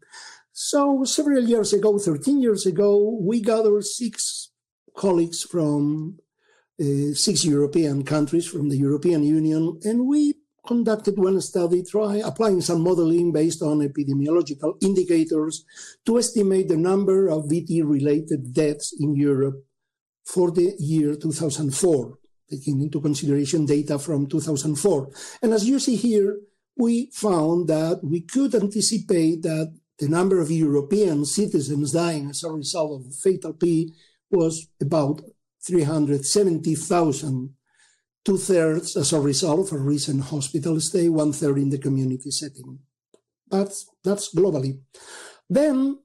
So 0.51 1.03
several 1.03 1.43
years 1.43 1.73
ago, 1.73 1.97
13 1.97 2.41
years 2.41 2.65
ago, 2.65 3.19
we 3.21 3.41
gathered 3.41 3.85
six 3.85 4.51
colleagues 4.97 5.43
from 5.43 6.17
uh, 6.79 7.13
six 7.13 7.45
European 7.45 8.03
countries 8.03 8.47
from 8.47 8.69
the 8.69 8.77
European 8.77 9.23
Union, 9.23 9.79
and 9.83 10.07
we 10.07 10.35
conducted 10.65 11.17
one 11.17 11.39
study 11.41 11.83
try 11.83 12.17
applying 12.17 12.61
some 12.61 12.81
modeling 12.81 13.31
based 13.31 13.61
on 13.61 13.79
epidemiological 13.79 14.81
indicators 14.83 15.65
to 16.05 16.17
estimate 16.17 16.67
the 16.67 16.77
number 16.77 17.27
of 17.27 17.45
VT 17.45 17.81
related 17.83 18.53
deaths 18.53 18.93
in 18.99 19.15
Europe 19.15 19.63
for 20.25 20.51
the 20.51 20.75
year 20.79 21.15
2004, 21.15 22.17
taking 22.49 22.81
into 22.81 22.99
consideration 22.99 23.65
data 23.65 23.99
from 23.99 24.27
2004. 24.27 25.09
And 25.41 25.53
as 25.53 25.67
you 25.67 25.79
see 25.79 25.95
here, 25.95 26.39
we 26.77 27.09
found 27.13 27.67
that 27.69 28.01
we 28.03 28.21
could 28.21 28.53
anticipate 28.55 29.43
that 29.43 29.73
the 29.99 30.09
number 30.09 30.41
of 30.41 30.51
European 30.51 31.25
citizens 31.25 31.93
dying 31.93 32.29
as 32.29 32.43
a 32.43 32.51
result 32.51 33.05
of 33.05 33.15
fatal 33.15 33.53
P 33.53 33.93
was 34.29 34.67
about 34.81 35.21
370,000, 35.65 37.55
two 38.25 38.37
thirds 38.37 38.97
as 38.97 39.13
a 39.13 39.19
result 39.21 39.71
of 39.71 39.79
a 39.79 39.81
recent 39.81 40.23
hospital 40.23 40.79
stay, 40.81 41.07
one 41.07 41.31
third 41.31 41.59
in 41.59 41.69
the 41.69 41.77
community 41.77 42.31
setting. 42.31 42.79
That's, 43.49 43.87
that's 44.03 44.33
globally. 44.33 44.79
Then 45.47 45.99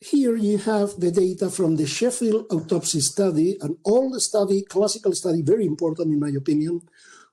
here 0.00 0.36
you 0.36 0.58
have 0.58 1.00
the 1.00 1.10
data 1.10 1.50
from 1.50 1.76
the 1.76 1.86
Sheffield 1.86 2.46
autopsy 2.50 3.00
study, 3.00 3.58
an 3.60 3.76
old 3.84 4.20
study, 4.22 4.62
classical 4.62 5.12
study, 5.12 5.42
very 5.42 5.66
important 5.66 6.12
in 6.12 6.20
my 6.20 6.30
opinion, 6.30 6.80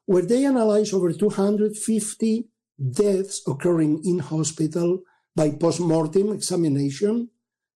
where 0.06 0.26
they 0.26 0.46
analyzed 0.46 0.94
over 0.94 1.14
250 1.14 2.48
deaths 2.90 3.42
occurring 3.48 4.02
in 4.04 4.20
hospital 4.20 5.02
by 5.36 5.52
post-mortem 5.52 6.34
examination, 6.34 7.30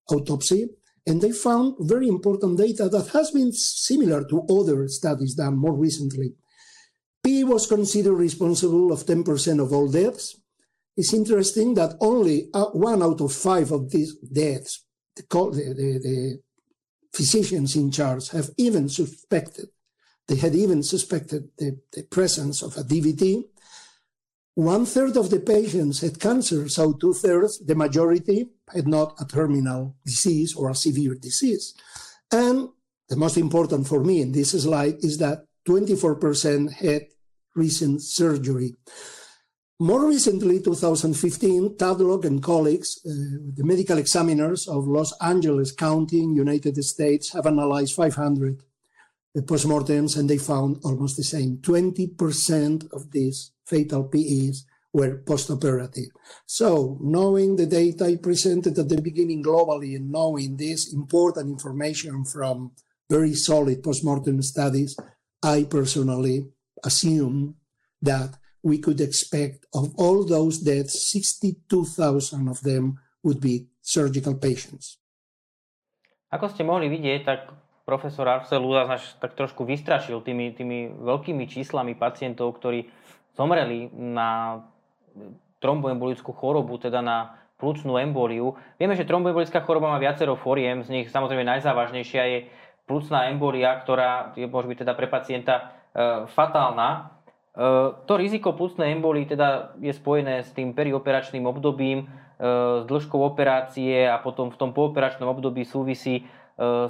autopsy, 0.09 0.67
and 1.05 1.21
they 1.21 1.31
found 1.31 1.75
very 1.79 2.07
important 2.07 2.57
data 2.57 2.89
that 2.89 3.09
has 3.09 3.31
been 3.31 3.51
similar 3.51 4.23
to 4.27 4.41
other 4.49 4.87
studies 4.87 5.35
done 5.35 5.55
more 5.55 5.73
recently. 5.73 6.33
P 7.25 7.43
was 7.43 7.65
considered 7.65 8.13
responsible 8.13 8.91
of 8.91 9.05
10% 9.05 9.61
of 9.61 9.73
all 9.73 9.89
deaths. 9.89 10.39
It's 10.95 11.13
interesting 11.13 11.73
that 11.73 11.97
only 11.99 12.49
uh, 12.53 12.65
one 12.65 13.01
out 13.01 13.19
of 13.19 13.33
five 13.33 13.71
of 13.71 13.89
these 13.89 14.15
deaths, 14.19 14.85
the, 15.15 15.23
the, 15.29 15.99
the 16.07 16.39
physicians 17.11 17.75
in 17.75 17.91
charge 17.91 18.29
have 18.29 18.51
even 18.57 18.87
suspected, 18.87 19.67
they 20.27 20.35
had 20.35 20.53
even 20.53 20.83
suspected 20.83 21.49
the, 21.57 21.79
the 21.91 22.03
presence 22.03 22.61
of 22.61 22.77
a 22.77 22.83
DVT 22.83 23.45
one 24.55 24.85
third 24.85 25.17
of 25.17 25.29
the 25.29 25.41
patients 25.41 25.99
had 25.99 26.17
cancer, 26.17 26.69
so 26.69 26.93
two 26.93 27.13
thirds, 27.13 27.59
the 27.59 27.75
majority, 27.75 28.47
had 28.73 28.87
not 28.87 29.13
a 29.19 29.25
terminal 29.25 29.97
disease 30.05 30.55
or 30.55 30.69
a 30.69 30.75
severe 30.75 31.13
disease. 31.15 31.73
And 32.31 32.69
the 33.09 33.17
most 33.17 33.37
important 33.37 33.85
for 33.85 34.01
me 34.01 34.21
in 34.21 34.31
this 34.31 34.51
slide 34.51 34.95
is 35.03 35.17
that 35.17 35.45
24% 35.67 36.71
had 36.71 37.07
recent 37.55 38.01
surgery. 38.01 38.75
More 39.79 40.07
recently, 40.07 40.61
2015, 40.61 41.75
Tadlock 41.75 42.23
and 42.23 42.41
colleagues, 42.41 42.99
uh, 43.05 43.09
the 43.55 43.63
medical 43.65 43.97
examiners 43.97 44.67
of 44.67 44.87
Los 44.87 45.13
Angeles 45.19 45.73
County 45.73 46.21
in 46.21 46.33
United 46.33 46.81
States, 46.83 47.33
have 47.33 47.45
analyzed 47.45 47.93
500 47.93 48.61
postmortems 49.41 50.17
and 50.17 50.29
they 50.29 50.37
found 50.37 50.79
almost 50.83 51.17
the 51.17 51.23
same. 51.23 51.57
20% 51.57 52.93
of 52.93 53.11
these 53.11 53.51
fatal 53.65 54.05
PEs 54.05 54.65
were 54.93 55.21
postoperative. 55.25 56.07
So 56.45 56.97
knowing 57.01 57.57
the 57.57 57.65
data 57.65 58.05
I 58.05 58.15
presented 58.15 58.79
at 58.79 58.87
the 58.87 59.01
beginning 59.01 59.43
globally 59.43 59.97
and 59.97 60.09
knowing 60.09 60.55
this 60.55 60.93
important 60.93 61.49
information 61.49 62.23
from 62.23 62.71
very 63.09 63.33
solid 63.33 63.83
postmortem 63.83 64.41
studies, 64.41 64.95
I 65.43 65.65
personally 65.65 66.47
assume 66.85 67.57
that 67.99 68.37
we 68.61 68.77
could 68.77 69.01
expect 69.01 69.65
of 69.73 69.93
all 69.97 70.25
those 70.25 70.61
deaths, 70.61 71.09
62,000 71.11 72.47
of 72.49 72.61
them 72.61 73.01
would 73.25 73.41
be 73.41 73.69
surgical 73.81 74.37
patients. 74.37 75.01
Ako 76.33 76.49
ste 76.49 76.65
mohli 76.65 76.89
vidieť, 76.89 77.21
tak 77.25 77.53
profesor 77.85 78.25
Arcelúza 78.25 78.89
nás 78.89 79.03
tak 79.21 79.37
trošku 79.37 79.61
vystrašil 79.63 80.25
tými, 80.25 80.57
tými 80.57 80.89
veľkými 80.89 81.45
číslami 81.45 81.93
pacientov, 81.93 82.57
ktorí 82.57 82.89
zomreli 83.37 83.93
na 83.93 84.61
tromboembolickú 85.61 86.33
chorobu, 86.33 86.81
teda 86.81 86.99
na 86.99 87.37
plúcnú 87.55 87.95
emboliu. 87.95 88.57
Vieme, 88.75 88.97
že 88.99 89.07
tromboembolická 89.07 89.63
choroba 89.63 89.93
má 89.93 89.97
viacero 90.01 90.35
foriem, 90.35 90.83
z 90.83 90.89
nich 90.91 91.07
samozrejme 91.07 91.45
najzávažnejšia 91.45 92.23
je 92.27 92.39
plúcná 92.85 93.31
embolia, 93.31 93.79
ktorá 93.79 94.35
je, 94.35 94.45
môže 94.45 94.67
byť 94.67 94.77
teda 94.83 94.93
pre 94.93 95.07
pacienta 95.07 95.53
fatálna. 96.27 97.15
E, 97.55 97.67
to 98.03 98.13
riziko 98.19 98.51
plúcnej 98.51 98.91
embolii 98.91 99.25
teda 99.25 99.79
je 99.79 99.95
spojené 99.95 100.43
s 100.43 100.51
tým 100.51 100.75
perioperačným 100.75 101.47
obdobím, 101.47 102.03
e, 102.03 102.05
s 102.81 102.83
dĺžkou 102.83 103.19
operácie 103.23 104.03
a 104.03 104.19
potom 104.19 104.51
v 104.51 104.59
tom 104.59 104.75
pooperačnom 104.75 105.31
období 105.31 105.63
súvisí 105.63 106.21
e, 106.21 106.23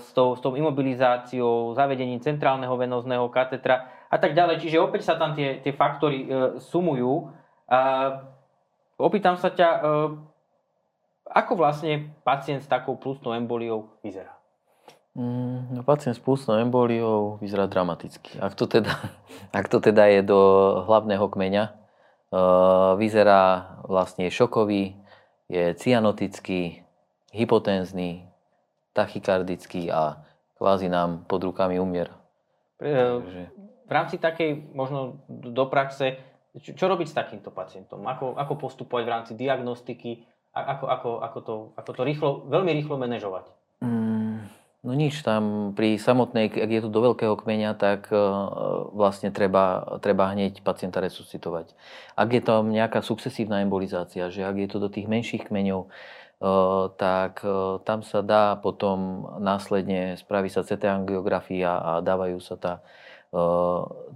s 0.01 0.09
tou, 0.17 0.33
s 0.33 0.41
tou 0.41 0.57
imobilizáciou, 0.57 1.77
zavedením 1.77 2.17
centrálneho 2.19 2.73
venózneho 2.73 3.29
katetra 3.29 3.93
a 4.09 4.17
tak 4.17 4.33
ďalej. 4.33 4.61
Čiže 4.61 4.81
opäť 4.81 5.11
sa 5.11 5.15
tam 5.21 5.37
tie, 5.37 5.61
tie 5.61 5.73
faktory 5.73 6.25
e, 6.25 6.27
sumujú. 6.61 7.29
A 7.65 7.79
opýtam 8.97 9.37
sa 9.37 9.53
ťa, 9.53 9.69
e, 9.69 9.79
ako 11.29 11.53
vlastne 11.57 12.13
pacient 12.21 12.61
s 12.61 12.69
takou 12.69 12.97
plusnou 12.97 13.33
emboliou 13.37 13.89
vyzerá? 14.05 14.34
Mm, 15.15 15.71
no, 15.71 15.81
pacient 15.87 16.15
s 16.15 16.19
plusnou 16.19 16.59
emboliou 16.59 17.39
vyzerá 17.39 17.71
dramaticky. 17.71 18.35
Ak 18.39 18.55
to 18.59 18.67
teda, 18.67 18.91
ak 19.59 19.71
to 19.71 19.79
teda 19.79 20.11
je 20.11 20.21
do 20.27 20.39
hlavného 20.83 21.23
kmeňa, 21.31 21.63
e, 21.65 21.73
vyzerá 22.99 23.79
vlastne 23.87 24.27
šokový, 24.27 24.99
je 25.47 25.71
cyanotický, 25.79 26.83
hypotenzný, 27.31 28.27
tachykardický 28.91 29.87
a 29.91 30.19
kvázi 30.59 30.91
nám 30.91 31.23
pod 31.27 31.43
rukami 31.47 31.79
umiera. 31.79 32.15
Takže 32.79 33.55
v 33.85 33.91
rámci 33.91 34.17
takej 34.17 34.73
možno 34.73 35.21
do 35.29 35.65
praxe, 35.69 36.17
čo, 36.57 36.73
čo 36.73 36.85
robiť 36.87 37.07
s 37.11 37.15
takýmto 37.15 37.53
pacientom? 37.53 38.01
Ako, 38.07 38.33
ako 38.35 38.53
postupovať 38.57 39.03
v 39.05 39.13
rámci 39.13 39.31
diagnostiky? 39.37 40.25
Ako, 40.55 40.87
ako, 40.87 41.09
ako, 41.19 41.39
to, 41.43 41.55
ako 41.75 41.91
to 41.91 42.01
rýchlo, 42.07 42.29
veľmi 42.47 42.71
rýchlo 42.71 42.95
manažovať? 42.95 43.45
Mm, 43.83 44.47
no 44.85 44.93
nič, 44.93 45.25
tam 45.25 45.73
pri 45.73 45.97
samotnej, 45.97 46.53
ak 46.53 46.69
je 46.69 46.81
to 46.85 46.89
do 46.93 47.01
veľkého 47.01 47.33
kmeňa, 47.33 47.73
tak 47.75 48.07
uh, 48.13 48.87
vlastne 48.93 49.33
treba, 49.33 49.97
treba 49.99 50.29
hneď 50.29 50.61
pacienta 50.61 51.01
resuscitovať. 51.01 51.73
Ak 52.13 52.29
je 52.29 52.41
tam 52.45 52.69
nejaká 52.69 53.01
sukcesívna 53.01 53.65
embolizácia, 53.65 54.29
že 54.29 54.45
ak 54.45 54.55
je 54.61 54.69
to 54.69 54.77
do 54.77 54.89
tých 54.93 55.09
menších 55.09 55.49
kmeňov, 55.49 55.89
Uh, 56.35 56.91
tak 56.99 57.39
uh, 57.47 57.79
tam 57.87 58.03
sa 58.03 58.19
dá 58.19 58.59
potom 58.59 59.23
následne 59.39 60.19
spraví 60.19 60.51
sa 60.51 60.67
CT 60.67 60.83
angiografia 60.83 61.79
a 61.79 61.91
dávajú 62.03 62.43
sa 62.43 62.59
tá 62.59 62.83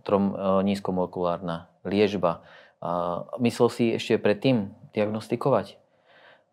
trom, 0.04 0.26
nízkomolekulárna 0.64 1.68
liežba. 1.84 2.44
A 2.80 3.24
myslel 3.44 3.70
si 3.72 3.86
ešte 3.92 4.16
predtým 4.16 4.72
diagnostikovať? 4.96 5.76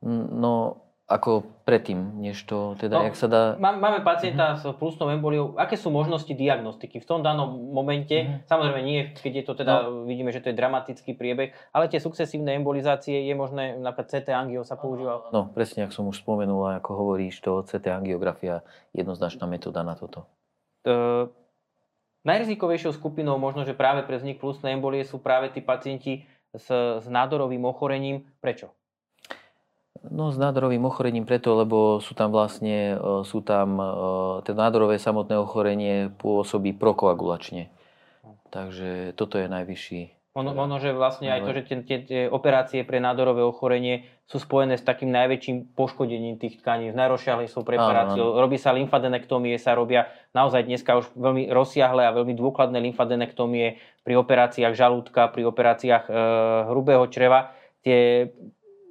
No, 0.06 0.85
ako 1.06 1.46
predtým, 1.62 2.18
než 2.18 2.42
to 2.50 2.74
teda, 2.82 2.98
no, 2.98 3.06
jak 3.06 3.14
sa 3.14 3.30
dá... 3.30 3.42
Máme 3.62 4.02
pacienta 4.02 4.58
uh-huh. 4.58 4.74
s 4.74 4.74
plusnou 4.74 5.06
emboliou. 5.14 5.54
Aké 5.54 5.78
sú 5.78 5.94
možnosti 5.94 6.30
diagnostiky 6.34 6.98
v 6.98 7.06
tom 7.06 7.22
danom 7.22 7.70
momente? 7.70 8.26
Uh-huh. 8.26 8.42
Samozrejme 8.50 8.80
nie, 8.82 9.14
keď 9.14 9.32
je 9.38 9.44
to 9.46 9.54
teda, 9.54 9.86
no. 9.86 10.02
vidíme, 10.02 10.34
že 10.34 10.42
to 10.42 10.50
je 10.50 10.58
dramatický 10.58 11.14
priebeh, 11.14 11.54
ale 11.70 11.86
tie 11.86 12.02
sukcesívne 12.02 12.58
embolizácie 12.58 13.22
je 13.22 13.34
možné, 13.38 13.78
napríklad 13.78 14.18
CT 14.18 14.34
angio 14.34 14.66
sa 14.66 14.74
používa. 14.74 15.30
No, 15.30 15.46
presne, 15.46 15.86
ako 15.86 15.94
som 15.94 16.06
už 16.10 16.26
spomenul, 16.26 16.82
ako 16.82 16.90
hovoríš, 16.98 17.38
to 17.38 17.62
CT 17.62 17.86
angiografia 17.86 18.66
je 18.90 19.06
jednoznačná 19.06 19.46
metóda 19.46 19.86
na 19.86 19.94
toto. 19.94 20.26
Uh, 20.82 21.30
Najrizikovejšou 22.26 22.98
skupinou 22.98 23.38
možno, 23.38 23.62
že 23.62 23.78
práve 23.78 24.02
pre 24.02 24.18
vznik 24.18 24.42
plusnej 24.42 24.74
embolie 24.74 25.06
sú 25.06 25.22
práve 25.22 25.54
tí 25.54 25.62
pacienti 25.62 26.26
s, 26.50 26.66
s 26.74 27.06
nádorovým 27.06 27.62
ochorením. 27.62 28.26
Prečo? 28.42 28.74
No 30.04 30.34
s 30.34 30.36
nádorovým 30.36 30.84
ochorením 30.84 31.24
preto, 31.24 31.56
lebo 31.56 32.02
sú 32.02 32.12
tam 32.12 32.34
vlastne, 32.34 32.96
e, 32.96 33.24
sú 33.24 33.40
tam, 33.40 33.80
e, 33.80 33.86
to 34.44 34.52
nádorové 34.52 35.00
samotné 35.00 35.36
ochorenie 35.38 36.10
pôsobí 36.20 36.74
prokoagulačne. 36.76 37.70
Takže 38.50 39.12
toto 39.16 39.36
je 39.36 39.46
najvyšší 39.46 40.16
ono, 40.36 40.52
ono, 40.52 40.76
že 40.76 40.92
vlastne 40.92 41.32
aj 41.32 41.48
to, 41.48 41.50
že 41.56 41.62
tie, 41.64 41.76
tie, 41.80 41.98
tie 42.04 42.22
operácie 42.28 42.84
pre 42.84 43.00
nádorové 43.00 43.40
ochorenie 43.40 44.04
sú 44.28 44.36
spojené 44.36 44.76
s 44.76 44.84
takým 44.84 45.08
najväčším 45.08 45.72
poškodením 45.72 46.36
tých 46.36 46.60
tkaní, 46.60 46.92
s 46.92 46.96
najrozšiahlejšou 46.98 47.64
preparáciou. 47.64 48.36
Robí 48.36 48.60
sa 48.60 48.76
lymfadenektómie, 48.76 49.56
sa 49.56 49.72
robia 49.72 50.12
naozaj 50.36 50.68
dneska 50.68 50.92
už 51.00 51.08
veľmi 51.16 51.48
rozsiahle 51.48 52.04
a 52.04 52.12
veľmi 52.12 52.36
dôkladné 52.36 52.84
lymfadenektómie 52.84 53.80
pri 54.04 54.14
operáciách 54.20 54.76
žalúdka, 54.76 55.32
pri 55.32 55.48
operáciách 55.48 56.04
e, 56.04 56.12
hrubého 56.68 57.08
čreva. 57.08 57.56
Tie, 57.80 58.28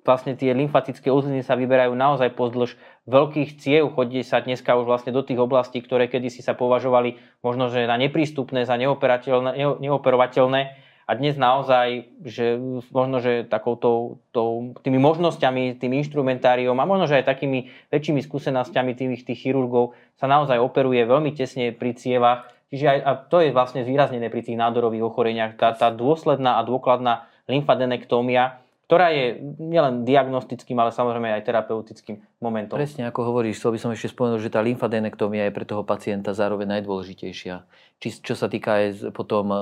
vlastne 0.06 0.38
tie 0.38 0.54
lymfatické 0.54 1.10
uzliny 1.10 1.42
sa 1.42 1.58
vyberajú 1.58 1.98
naozaj 1.98 2.38
pozdĺž 2.38 2.78
veľkých 3.10 3.58
ciev. 3.58 3.90
Chodí 3.98 4.22
sa 4.22 4.40
dneska 4.46 4.78
už 4.78 4.86
vlastne 4.86 5.10
do 5.10 5.26
tých 5.26 5.42
oblastí, 5.42 5.82
ktoré 5.82 6.06
kedysi 6.06 6.46
sa 6.46 6.54
považovali 6.54 7.18
možno 7.42 7.74
že 7.74 7.90
na 7.90 7.98
neprístupné, 7.98 8.70
za 8.70 8.78
neoperovateľné 8.78 10.62
A 11.06 11.12
dnes 11.14 11.38
naozaj, 11.38 12.10
že 12.26 12.58
možno, 12.90 13.22
že 13.22 13.46
takouto, 13.46 14.18
tou, 14.34 14.74
tými 14.82 14.98
možnosťami, 14.98 15.78
tým 15.78 16.02
inštrumentáriom 16.02 16.74
a 16.82 16.90
možno, 16.90 17.06
že 17.06 17.22
aj 17.22 17.30
takými 17.30 17.70
väčšími 17.94 18.26
skúsenosťami 18.26 18.98
tých, 18.98 19.22
tých 19.22 19.40
chirurgov 19.46 19.94
sa 20.18 20.26
naozaj 20.26 20.58
operuje 20.58 21.06
veľmi 21.06 21.30
tesne 21.38 21.70
pri 21.78 21.94
cievach. 21.94 22.50
Čiže 22.74 22.86
aj, 22.90 23.00
a 23.06 23.12
to 23.22 23.38
je 23.46 23.54
vlastne 23.54 23.86
zvýraznené 23.86 24.34
pri 24.34 24.42
tých 24.42 24.58
nádorových 24.58 25.06
ochoreniach. 25.06 25.54
Tá, 25.62 25.78
tá 25.78 25.94
dôsledná 25.94 26.58
a 26.58 26.66
dôkladná 26.66 27.30
lymfadenektómia, 27.46 28.65
ktorá 28.86 29.10
je 29.10 29.42
nielen 29.58 30.06
diagnostickým, 30.06 30.78
ale 30.78 30.94
samozrejme 30.94 31.34
aj 31.34 31.46
terapeutickým 31.50 32.22
momentom. 32.38 32.78
Presne 32.78 33.10
ako 33.10 33.34
hovoríš, 33.34 33.58
chcel 33.58 33.74
by 33.74 33.80
som 33.82 33.92
ešte 33.92 34.14
spomenúť, 34.14 34.46
že 34.46 34.54
tá 34.54 34.62
lymfadenektómia 34.62 35.50
je 35.50 35.56
pre 35.58 35.66
toho 35.66 35.82
pacienta 35.82 36.38
zároveň 36.38 36.78
najdôležitejšia. 36.78 37.66
Či, 37.98 38.08
čo 38.22 38.38
sa 38.38 38.46
týka 38.46 38.78
aj 38.78 39.10
potom 39.10 39.50
e, 39.50 39.58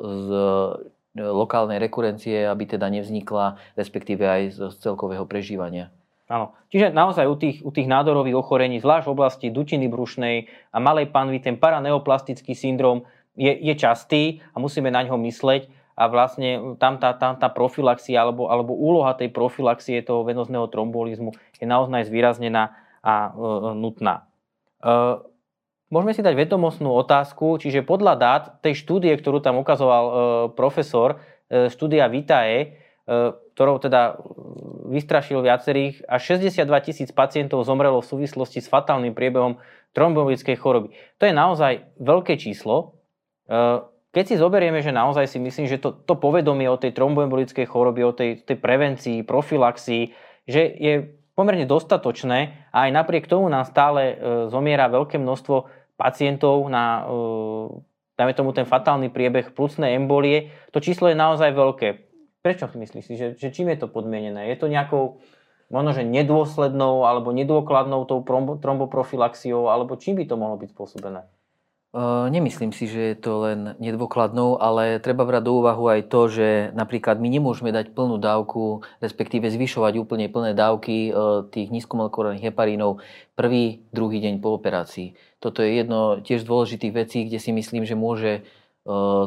z 0.00 0.28
e, 0.32 1.20
lokálnej 1.20 1.76
rekurencie, 1.84 2.48
aby 2.48 2.64
teda 2.64 2.88
nevznikla, 2.88 3.60
respektíve 3.76 4.24
aj 4.24 4.42
z, 4.56 4.58
z 4.72 4.76
celkového 4.80 5.28
prežívania. 5.28 5.92
Áno. 6.32 6.56
Čiže 6.72 6.96
naozaj 6.96 7.28
u 7.28 7.36
tých, 7.36 7.60
u 7.60 7.68
tých 7.68 7.84
nádorových 7.84 8.40
ochorení, 8.40 8.80
zvlášť 8.80 9.04
v 9.04 9.12
oblasti 9.12 9.46
dutiny 9.52 9.84
brušnej 9.92 10.48
a 10.72 10.80
malej 10.80 11.12
panvy, 11.12 11.44
ten 11.44 11.60
paraneoplastický 11.60 12.56
syndrom 12.56 13.04
je, 13.36 13.52
je 13.52 13.74
častý 13.76 14.40
a 14.52 14.56
musíme 14.56 14.88
na 14.88 15.04
ňo 15.04 15.20
mysleť 15.20 15.81
a 15.92 16.08
vlastne 16.08 16.76
tam 16.80 16.96
tá, 16.96 17.12
tam 17.12 17.36
tá 17.36 17.52
profilaxia 17.52 18.24
alebo, 18.24 18.48
alebo 18.48 18.72
úloha 18.72 19.12
tej 19.12 19.28
profilaxie 19.28 20.00
toho 20.00 20.24
venozného 20.24 20.64
trombolizmu 20.72 21.36
je 21.62 21.66
naozaj 21.68 22.10
zvýraznená 22.10 22.74
a 23.04 23.14
e, 23.14 23.30
nutná. 23.78 24.26
E, 24.82 24.92
môžeme 25.92 26.12
si 26.16 26.26
dať 26.26 26.34
vedomostnú 26.34 26.90
otázku, 26.90 27.62
čiže 27.62 27.86
podľa 27.86 28.14
dát 28.18 28.42
tej 28.64 28.82
štúdie, 28.82 29.14
ktorú 29.14 29.38
tam 29.38 29.60
ukazoval 29.62 30.04
e, 30.04 30.14
profesor, 30.58 31.22
e, 31.46 31.68
štúdia 31.70 32.10
Vitae, 32.10 32.58
e, 32.58 32.66
ktorou 33.54 33.78
teda 33.78 34.16
vystrašil 34.88 35.44
viacerých, 35.44 36.08
až 36.08 36.40
62 36.40 36.88
tisíc 36.88 37.10
pacientov 37.12 37.62
zomrelo 37.68 38.00
v 38.00 38.10
súvislosti 38.10 38.64
s 38.64 38.66
fatálnym 38.66 39.12
priebehom 39.12 39.60
trombolickej 39.92 40.56
choroby. 40.56 40.96
To 41.20 41.28
je 41.28 41.34
naozaj 41.36 41.72
veľké 42.00 42.40
číslo. 42.40 42.96
E, 43.46 43.91
keď 44.12 44.24
si 44.28 44.34
zoberieme, 44.36 44.84
že 44.84 44.92
naozaj 44.92 45.24
si 45.24 45.40
myslím, 45.40 45.64
že 45.64 45.80
to, 45.80 45.96
to 45.96 46.20
povedomie 46.20 46.68
o 46.68 46.76
tej 46.76 46.92
tromboembolickej 46.92 47.64
chorobe, 47.64 48.04
o 48.04 48.12
tej, 48.12 48.44
tej 48.44 48.60
prevencii, 48.60 49.24
profilaxii, 49.24 50.12
že 50.44 50.62
je 50.68 50.92
pomerne 51.32 51.64
dostatočné 51.64 52.68
a 52.76 52.88
aj 52.88 52.90
napriek 52.92 53.24
tomu 53.24 53.48
nám 53.48 53.64
stále 53.64 54.12
e, 54.12 54.14
zomiera 54.52 54.92
veľké 54.92 55.16
množstvo 55.16 55.56
pacientov 55.96 56.68
na, 56.68 57.08
e, 57.08 57.12
dajme 58.20 58.32
tomu 58.36 58.52
ten 58.52 58.68
fatálny 58.68 59.08
priebeh 59.08 59.56
plusné 59.56 59.96
embolie, 59.96 60.52
to 60.76 60.84
číslo 60.84 61.08
je 61.08 61.16
naozaj 61.16 61.56
veľké. 61.56 61.88
Prečo 62.44 62.68
si 62.68 62.76
myslíš, 62.76 63.16
že, 63.16 63.28
že 63.40 63.48
čím 63.48 63.72
je 63.72 63.80
to 63.80 63.88
podmienené? 63.88 64.50
Je 64.52 64.60
to 64.60 64.68
nejakou 64.68 65.24
možno, 65.72 65.96
že 65.96 66.04
nedôslednou 66.04 67.08
alebo 67.08 67.32
nedôkladnou 67.32 68.04
tou 68.04 68.20
tromboprofilaxiou, 68.60 69.72
alebo 69.72 69.96
čím 69.96 70.20
by 70.20 70.28
to 70.28 70.36
mohlo 70.36 70.60
byť 70.60 70.68
spôsobené? 70.76 71.24
Nemyslím 72.32 72.72
si, 72.72 72.88
že 72.88 73.12
je 73.12 73.16
to 73.20 73.44
len 73.44 73.76
nedôkladnou, 73.76 74.56
ale 74.56 74.96
treba 74.96 75.28
brať 75.28 75.44
do 75.44 75.60
úvahu 75.60 75.92
aj 75.92 76.08
to, 76.08 76.20
že 76.32 76.48
napríklad 76.72 77.20
my 77.20 77.28
nemôžeme 77.28 77.68
dať 77.68 77.92
plnú 77.92 78.16
dávku, 78.16 78.80
respektíve 79.04 79.52
zvyšovať 79.52 80.00
úplne 80.00 80.32
plné 80.32 80.56
dávky 80.56 81.12
e, 81.12 81.44
tých 81.52 81.68
nízkomolekulárnych 81.68 82.48
heparínov 82.48 83.04
prvý, 83.36 83.84
druhý 83.92 84.24
deň 84.24 84.40
po 84.40 84.56
operácii. 84.56 85.12
Toto 85.36 85.60
je 85.60 85.84
jedno 85.84 86.24
tiež 86.24 86.40
z 86.40 86.48
dôležitých 86.48 86.96
vecí, 86.96 87.18
kde 87.28 87.36
si 87.36 87.52
myslím, 87.52 87.84
že 87.84 87.92
môže 87.92 88.32
e, 88.40 88.42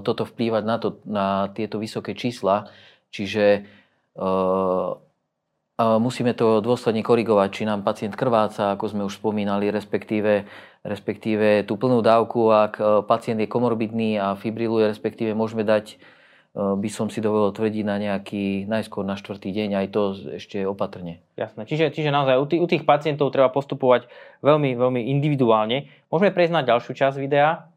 toto 0.01 0.25
vplývať 0.25 0.63
na, 0.65 0.77
to, 0.81 0.97
na 1.05 1.53
tieto 1.53 1.77
vysoké 1.77 2.17
čísla. 2.17 2.73
Čiže 3.13 3.69
musíme 5.75 6.31
to 6.31 6.63
dôsledne 6.63 7.03
korigovať, 7.03 7.49
či 7.51 7.63
nám 7.67 7.83
pacient 7.83 8.15
krváca, 8.15 8.71
ako 8.71 8.85
sme 8.95 9.03
už 9.03 9.19
spomínali, 9.19 9.67
respektíve, 9.67 10.47
respektíve 10.87 11.67
tú 11.67 11.75
plnú 11.75 11.99
dávku, 11.99 12.47
ak 12.47 12.73
e, 12.79 12.83
pacient 13.03 13.43
je 13.43 13.51
komorbidný 13.51 14.15
a 14.15 14.39
fibriluje, 14.39 14.87
respektíve 14.87 15.35
môžeme 15.35 15.67
dať, 15.67 15.85
e, 15.91 15.95
by 16.55 16.87
som 16.87 17.11
si 17.11 17.19
dovolil 17.19 17.51
tvrdiť, 17.51 17.83
na 17.83 17.99
nejaký, 17.99 18.63
najskôr 18.71 19.03
na 19.03 19.19
štvrtý 19.19 19.51
deň, 19.51 19.69
aj 19.83 19.87
to 19.91 20.01
ešte 20.39 20.63
opatrne. 20.63 21.19
Jasné, 21.35 21.67
čiže, 21.67 21.91
čiže 21.91 22.07
naozaj 22.07 22.39
u 22.39 22.47
tých, 22.47 22.61
u 22.63 22.67
tých 22.71 22.83
pacientov 22.87 23.35
treba 23.35 23.51
postupovať 23.51 24.07
veľmi, 24.47 24.79
veľmi 24.79 25.01
individuálne. 25.11 25.91
Môžeme 26.07 26.31
prejsť 26.31 26.55
na 26.55 26.63
ďalšiu 26.63 26.95
časť 26.95 27.19
videa. 27.19 27.67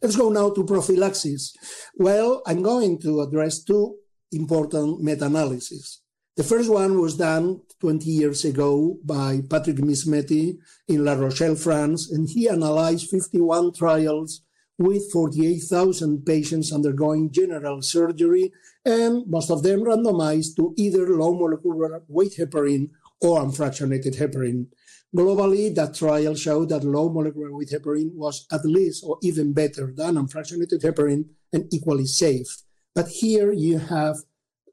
Let's 0.00 0.16
go 0.16 0.32
now 0.32 0.48
to 0.48 0.64
prophylaxis. 0.64 1.52
Well, 2.00 2.40
I'm 2.48 2.64
going 2.64 2.96
to 3.04 3.20
address 3.20 3.60
two 3.60 4.00
important 4.32 5.04
meta-analyses. 5.04 6.01
The 6.34 6.44
first 6.44 6.70
one 6.70 6.98
was 6.98 7.18
done 7.18 7.60
20 7.80 8.08
years 8.08 8.46
ago 8.46 8.96
by 9.04 9.42
Patrick 9.50 9.76
Mismeti 9.76 10.56
in 10.88 11.04
La 11.04 11.12
Rochelle, 11.12 11.56
France, 11.56 12.10
and 12.10 12.26
he 12.26 12.48
analyzed 12.48 13.10
51 13.10 13.74
trials 13.74 14.40
with 14.78 15.12
48,000 15.12 16.24
patients 16.24 16.72
undergoing 16.72 17.30
general 17.30 17.82
surgery, 17.82 18.50
and 18.82 19.26
most 19.26 19.50
of 19.50 19.62
them 19.62 19.80
randomized 19.80 20.56
to 20.56 20.72
either 20.78 21.06
low 21.06 21.34
molecular 21.34 22.02
weight 22.08 22.36
heparin 22.38 22.88
or 23.20 23.40
unfractionated 23.40 24.16
heparin. 24.16 24.68
Globally, 25.14 25.74
that 25.74 25.94
trial 25.94 26.34
showed 26.34 26.70
that 26.70 26.82
low 26.82 27.10
molecular 27.10 27.54
weight 27.54 27.68
heparin 27.68 28.14
was 28.14 28.46
at 28.50 28.64
least 28.64 29.04
or 29.06 29.18
even 29.22 29.52
better 29.52 29.92
than 29.94 30.14
unfractionated 30.14 30.80
heparin 30.82 31.26
and 31.52 31.66
equally 31.70 32.06
safe. 32.06 32.62
But 32.94 33.08
here 33.08 33.52
you 33.52 33.78
have 33.78 34.16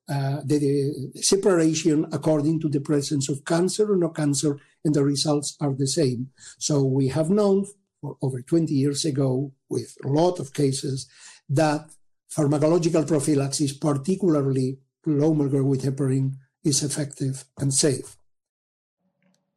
uh, 0.10 0.42
the, 0.44 0.58
the, 0.58 1.22
separation 1.22 2.06
according 2.12 2.60
to 2.62 2.70
the 2.70 2.82
presence 2.82 3.30
of 3.30 3.46
cancer 3.46 3.92
or 3.92 3.96
no 3.96 4.10
cancer, 4.10 4.58
and 4.84 4.96
the 4.96 5.04
results 5.04 5.56
are 5.62 5.74
the 5.74 5.88
same. 5.88 6.30
So 6.58 6.84
we 6.84 7.10
have 7.10 7.30
known 7.30 7.66
for 8.02 8.18
over 8.22 8.42
20 8.42 8.74
years 8.74 9.06
ago, 9.06 9.52
with 9.70 9.96
a 10.04 10.08
lot 10.08 10.40
of 10.40 10.54
cases, 10.54 11.08
that 11.50 11.92
pharmacological 12.32 13.08
prophylaxis, 13.08 13.74
particularly 13.74 14.80
molecular 15.06 15.64
weight 15.64 15.82
heparin, 15.82 16.34
is 16.64 16.84
effective 16.84 17.46
and 17.60 17.74
safe. 17.74 18.16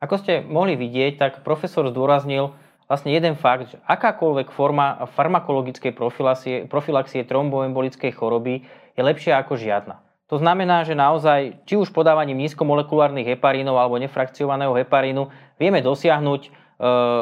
Ako 0.02 0.18
ste 0.18 0.42
mohli 0.42 0.74
vidieť, 0.74 1.14
tak 1.14 1.32
profesor 1.46 1.86
zdôraznil 1.86 2.50
vlastne 2.90 3.14
jeden 3.14 3.38
fakt, 3.38 3.70
že 3.70 3.78
akákoľvek 3.86 4.50
forma 4.50 4.98
farmakologickej 5.14 5.94
profilaxie 6.66 7.22
tromboembolickej 7.22 8.10
choroby 8.10 8.66
je 8.98 9.02
lepšia 9.06 9.38
ako 9.38 9.54
žiadna. 9.54 10.01
To 10.32 10.40
znamená, 10.40 10.80
že 10.88 10.96
naozaj, 10.96 11.60
či 11.68 11.76
už 11.76 11.92
podávaním 11.92 12.40
nízkomolekulárnych 12.40 13.36
heparínov 13.36 13.76
alebo 13.76 14.00
nefrakciovaného 14.00 14.72
heparínu, 14.80 15.28
vieme 15.60 15.84
dosiahnuť 15.84 16.48
e, 16.48 16.50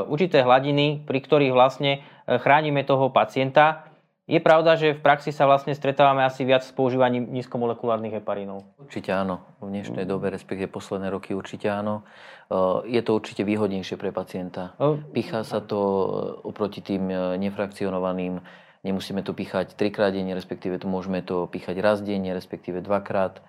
určité 0.06 0.46
hladiny, 0.46 1.02
pri 1.10 1.18
ktorých 1.18 1.50
vlastne 1.50 1.98
e, 1.98 2.38
chránime 2.38 2.86
toho 2.86 3.10
pacienta. 3.10 3.90
Je 4.30 4.38
pravda, 4.38 4.78
že 4.78 4.94
v 4.94 5.02
praxi 5.02 5.34
sa 5.34 5.50
vlastne 5.50 5.74
stretávame 5.74 6.22
asi 6.22 6.46
viac 6.46 6.62
s 6.62 6.70
používaním 6.70 7.26
nízkomolekulárnych 7.34 8.22
heparínov. 8.22 8.62
Určite 8.78 9.10
áno. 9.10 9.42
V 9.58 9.74
dnešnej 9.74 10.06
dobe, 10.06 10.30
respektíve 10.30 10.70
posledné 10.70 11.10
roky 11.10 11.34
určite 11.34 11.66
áno. 11.66 12.06
E, 12.46 12.94
je 12.94 13.02
to 13.02 13.18
určite 13.18 13.42
výhodnejšie 13.42 13.98
pre 13.98 14.14
pacienta. 14.14 14.78
Pichá 15.10 15.42
sa 15.42 15.58
to 15.58 15.82
oproti 16.46 16.78
tým 16.78 17.10
nefrakcionovaným 17.42 18.38
Nemusíme 18.80 19.20
to 19.20 19.36
píchať 19.36 19.76
trikrát 19.76 20.16
denne, 20.16 20.32
respektíve 20.32 20.80
to 20.80 20.88
môžeme 20.88 21.20
to 21.20 21.44
píchať 21.50 21.76
raz 21.84 22.00
denne, 22.00 22.32
respektíve 22.32 22.80
dvakrát 22.80 23.44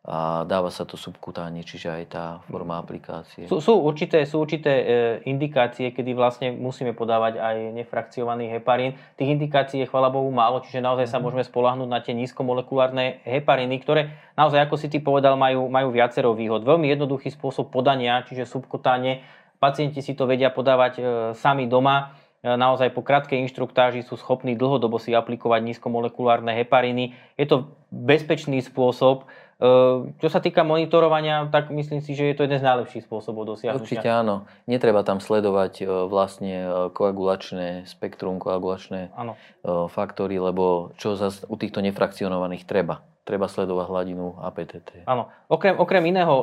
a 0.00 0.48
dáva 0.48 0.72
sa 0.72 0.88
to 0.88 0.96
subkutáne, 0.96 1.60
čiže 1.60 1.92
aj 1.92 2.04
tá 2.08 2.24
forma 2.48 2.80
aplikácie. 2.80 3.44
Sú, 3.44 3.60
sú 3.60 3.76
určité, 3.84 4.24
sú 4.24 4.40
určité 4.40 4.72
e, 4.72 4.84
indikácie, 5.28 5.92
kedy 5.92 6.16
vlastne 6.16 6.56
musíme 6.56 6.96
podávať 6.96 7.36
aj 7.36 7.56
nefrakciovaný 7.76 8.48
heparín. 8.48 8.96
Tých 9.20 9.28
indikácií 9.28 9.84
je 9.84 9.90
chvala 9.92 10.08
Bohu 10.08 10.32
málo, 10.32 10.64
čiže 10.64 10.80
naozaj 10.80 11.04
sa 11.04 11.20
mhm. 11.20 11.24
môžeme 11.28 11.44
spolahnúť 11.44 11.88
na 11.92 12.00
tie 12.00 12.16
nízkomolekulárne 12.16 13.20
hepariny, 13.28 13.76
ktoré 13.84 14.16
naozaj, 14.40 14.64
ako 14.64 14.80
si 14.80 14.88
ty 14.88 15.04
povedal, 15.04 15.36
majú, 15.36 15.68
majú 15.68 15.92
viacero 15.92 16.32
výhod. 16.32 16.64
Veľmi 16.64 16.88
jednoduchý 16.88 17.28
spôsob 17.36 17.68
podania, 17.68 18.24
čiže 18.24 18.48
subkutáne. 18.48 19.20
Pacienti 19.60 20.00
si 20.00 20.16
to 20.16 20.24
vedia 20.24 20.48
podávať 20.48 20.92
e, 20.96 21.02
sami 21.36 21.68
doma 21.68 22.16
naozaj 22.40 22.96
po 22.96 23.04
krátkej 23.04 23.44
inštruktáži 23.44 24.00
sú 24.00 24.16
schopní 24.16 24.56
dlhodobo 24.56 24.96
si 24.96 25.12
aplikovať 25.12 25.60
nízkomolekulárne 25.60 26.56
hepariny. 26.56 27.12
Je 27.36 27.44
to 27.44 27.76
bezpečný 27.92 28.64
spôsob. 28.64 29.28
E, 29.60 29.68
čo 30.16 30.28
sa 30.32 30.40
týka 30.40 30.64
monitorovania, 30.64 31.44
tak 31.52 31.68
myslím 31.68 32.00
si, 32.00 32.16
že 32.16 32.32
je 32.32 32.34
to 32.40 32.48
jeden 32.48 32.56
z 32.56 32.64
najlepších 32.64 33.04
spôsobov 33.04 33.44
dosiahnutia. 33.44 33.84
Určite 33.84 34.08
áno. 34.08 34.48
Netreba 34.64 35.04
tam 35.04 35.20
sledovať 35.20 35.84
e, 35.84 36.08
vlastne 36.08 36.88
koagulačné 36.96 37.84
spektrum, 37.84 38.40
koagulačné 38.40 39.12
áno. 39.12 39.36
faktory, 39.92 40.40
lebo 40.40 40.96
čo 40.96 41.20
zase 41.20 41.44
u 41.44 41.60
týchto 41.60 41.84
nefrakcionovaných 41.84 42.64
treba. 42.64 43.04
Treba 43.28 43.52
sledovať 43.52 43.86
hladinu 43.92 44.40
APTT. 44.40 45.04
Áno. 45.04 45.28
Okrem, 45.52 45.76
okrem 45.76 46.08
iného 46.08 46.34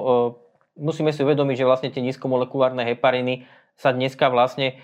musíme 0.78 1.10
si 1.10 1.26
uvedomiť, 1.26 1.56
že 1.58 1.66
vlastne 1.68 1.90
tie 1.90 2.06
nízkomolekulárne 2.06 2.86
hepariny 2.86 3.50
sa 3.78 3.94
dneska 3.94 4.34
vlastne 4.34 4.74
e, 4.74 4.76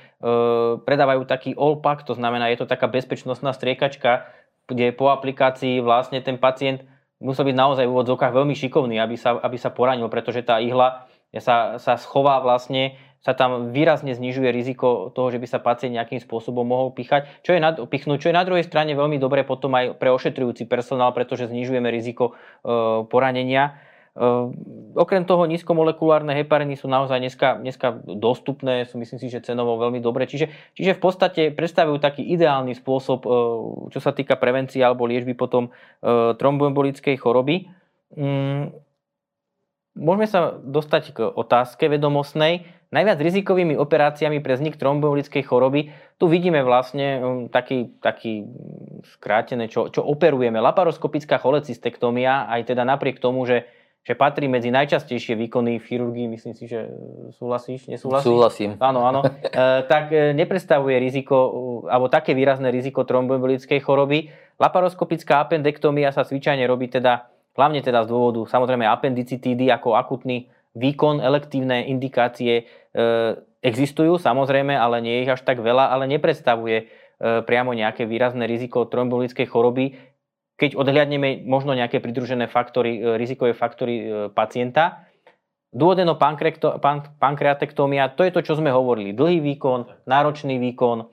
predávajú 0.77 1.25
taký 1.25 1.57
all 1.57 1.81
pack, 1.81 2.05
to 2.05 2.13
znamená, 2.13 2.53
je 2.53 2.61
to 2.61 2.69
taká 2.69 2.85
bezpečnostná 2.85 3.51
striekačka, 3.51 4.29
kde 4.69 4.93
po 4.93 5.09
aplikácii 5.09 5.81
vlastne 5.81 6.21
ten 6.21 6.37
pacient 6.37 6.85
musel 7.19 7.49
byť 7.49 7.55
naozaj 7.57 7.85
v 7.89 7.93
úvodzovkách 7.93 8.31
veľmi 8.31 8.53
šikovný, 8.53 9.01
aby 9.01 9.17
sa, 9.17 9.39
aby 9.39 9.57
sa 9.57 9.73
poranil, 9.73 10.07
pretože 10.07 10.45
tá 10.45 10.61
ihla 10.61 11.09
sa, 11.41 11.81
sa 11.81 11.97
schová 11.97 12.43
vlastne, 12.43 12.99
sa 13.23 13.31
tam 13.31 13.71
výrazne 13.71 14.11
znižuje 14.11 14.51
riziko 14.51 15.09
toho, 15.15 15.31
že 15.31 15.39
by 15.39 15.47
sa 15.47 15.63
pacient 15.63 15.95
nejakým 15.95 16.19
spôsobom 16.19 16.67
mohol 16.67 16.91
pichať, 16.91 17.25
čo 17.41 17.55
je 17.55 17.63
na, 17.63 17.71
pichnúť, 17.73 18.19
čo 18.19 18.29
je 18.29 18.37
na 18.37 18.43
druhej 18.43 18.67
strane 18.67 18.93
veľmi 18.93 19.17
dobré 19.17 19.47
potom 19.47 19.71
aj 19.73 19.95
pre 19.95 20.11
ošetrujúci 20.11 20.67
personál, 20.67 21.15
pretože 21.15 21.47
znižujeme 21.47 21.87
riziko 21.87 22.35
e, 22.35 23.07
poranenia. 23.07 23.79
Ehm, 24.13 24.53
okrem 24.93 25.25
toho 25.25 25.49
nízkomolekulárne 25.49 26.37
hepariny 26.37 26.77
sú 26.77 26.85
naozaj 26.85 27.17
dneska, 27.17 27.57
dneska 27.57 27.97
dostupné, 28.05 28.85
sú 28.85 29.01
myslím 29.01 29.17
si, 29.17 29.25
že 29.33 29.41
cenovo 29.41 29.73
veľmi 29.81 29.97
dobré. 30.05 30.29
Čiže, 30.29 30.53
čiže 30.77 30.93
v 30.93 31.01
podstate 31.01 31.41
predstavujú 31.49 31.97
taký 31.97 32.21
ideálny 32.21 32.77
spôsob, 32.77 33.25
ehm, 33.25 33.31
čo 33.89 33.97
sa 33.97 34.13
týka 34.13 34.37
prevencie 34.37 34.85
alebo 34.85 35.09
liečby 35.09 35.33
potom 35.33 35.73
ehm, 36.05 36.37
tromboembolickej 36.37 37.17
choroby. 37.17 37.73
Mm, 38.13 38.69
môžeme 39.97 40.27
sa 40.29 40.61
dostať 40.61 41.03
k 41.17 41.19
otázke 41.25 41.89
vedomostnej. 41.89 42.69
Najviac 42.93 43.17
rizikovými 43.17 43.73
operáciami 43.73 44.37
pre 44.45 44.53
vznik 44.53 44.77
tromboembolickej 44.77 45.41
choroby, 45.49 45.89
tu 46.21 46.29
vidíme 46.29 46.61
vlastne 46.61 47.17
taký, 47.49 47.97
taký 47.97 48.45
skrátené, 49.17 49.65
čo, 49.65 49.89
čo 49.89 50.05
operujeme. 50.05 50.61
Laparoskopická 50.61 51.41
cholecystektómia, 51.41 52.45
aj 52.53 52.69
teda 52.69 52.85
napriek 52.85 53.17
tomu, 53.17 53.49
že 53.49 53.65
že 54.03 54.19
patrí 54.19 54.51
medzi 54.51 54.67
najčastejšie 54.67 55.39
výkony 55.39 55.79
v 55.79 55.87
chirurgii, 55.87 56.27
myslím 56.35 56.51
si, 56.51 56.67
že 56.67 56.91
e, 56.91 57.31
súhlasíš, 57.39 57.87
nesúhlasíš? 57.87 58.27
Súhlasím. 58.27 58.69
Áno, 58.83 59.07
áno. 59.07 59.23
E, 59.23 59.31
tak 59.87 60.11
e, 60.11 60.35
nepredstavuje 60.35 60.99
riziko, 60.99 61.35
alebo 61.87 62.11
také 62.11 62.35
výrazné 62.35 62.67
riziko 62.67 63.07
tromboembolickej 63.07 63.79
choroby. 63.79 64.27
Laparoskopická 64.59 65.39
appendektomia 65.39 66.11
sa 66.11 66.27
zvyčajne 66.27 66.67
robí 66.67 66.91
teda, 66.91 67.31
hlavne 67.55 67.79
teda 67.79 68.03
z 68.03 68.11
dôvodu 68.11 68.43
samozrejme 68.43 68.83
appendicitídy 68.83 69.71
ako 69.71 69.95
akutný 69.95 70.51
výkon, 70.75 71.23
elektívne 71.23 71.85
indikácie 71.87 72.65
existujú 73.61 74.17
samozrejme, 74.17 74.73
ale 74.73 75.05
nie 75.05 75.13
je 75.17 75.23
ich 75.25 75.33
až 75.37 75.41
tak 75.45 75.61
veľa, 75.61 75.93
ale 75.93 76.09
nepredstavuje 76.09 76.89
priamo 77.21 77.77
nejaké 77.77 78.09
výrazné 78.09 78.49
riziko 78.49 78.89
trombolickej 78.89 79.45
choroby 79.45 79.93
keď 80.57 80.75
odhľadneme 80.77 81.45
možno 81.49 81.73
nejaké 81.73 81.99
pridružené 81.99 82.47
faktory, 82.47 83.01
e, 83.01 83.17
rizikové 83.17 83.53
faktory 83.57 83.99
e, 83.99 84.03
pacienta. 84.29 85.07
Duodenopankreatektómia, 85.73 88.13
to 88.13 88.21
je 88.21 88.29
to, 88.29 88.45
čo 88.45 88.61
sme 88.61 88.69
hovorili. 88.69 89.17
Dlhý 89.17 89.41
výkon, 89.41 90.05
náročný 90.05 90.61
výkon, 90.61 91.01
e, 91.01 91.05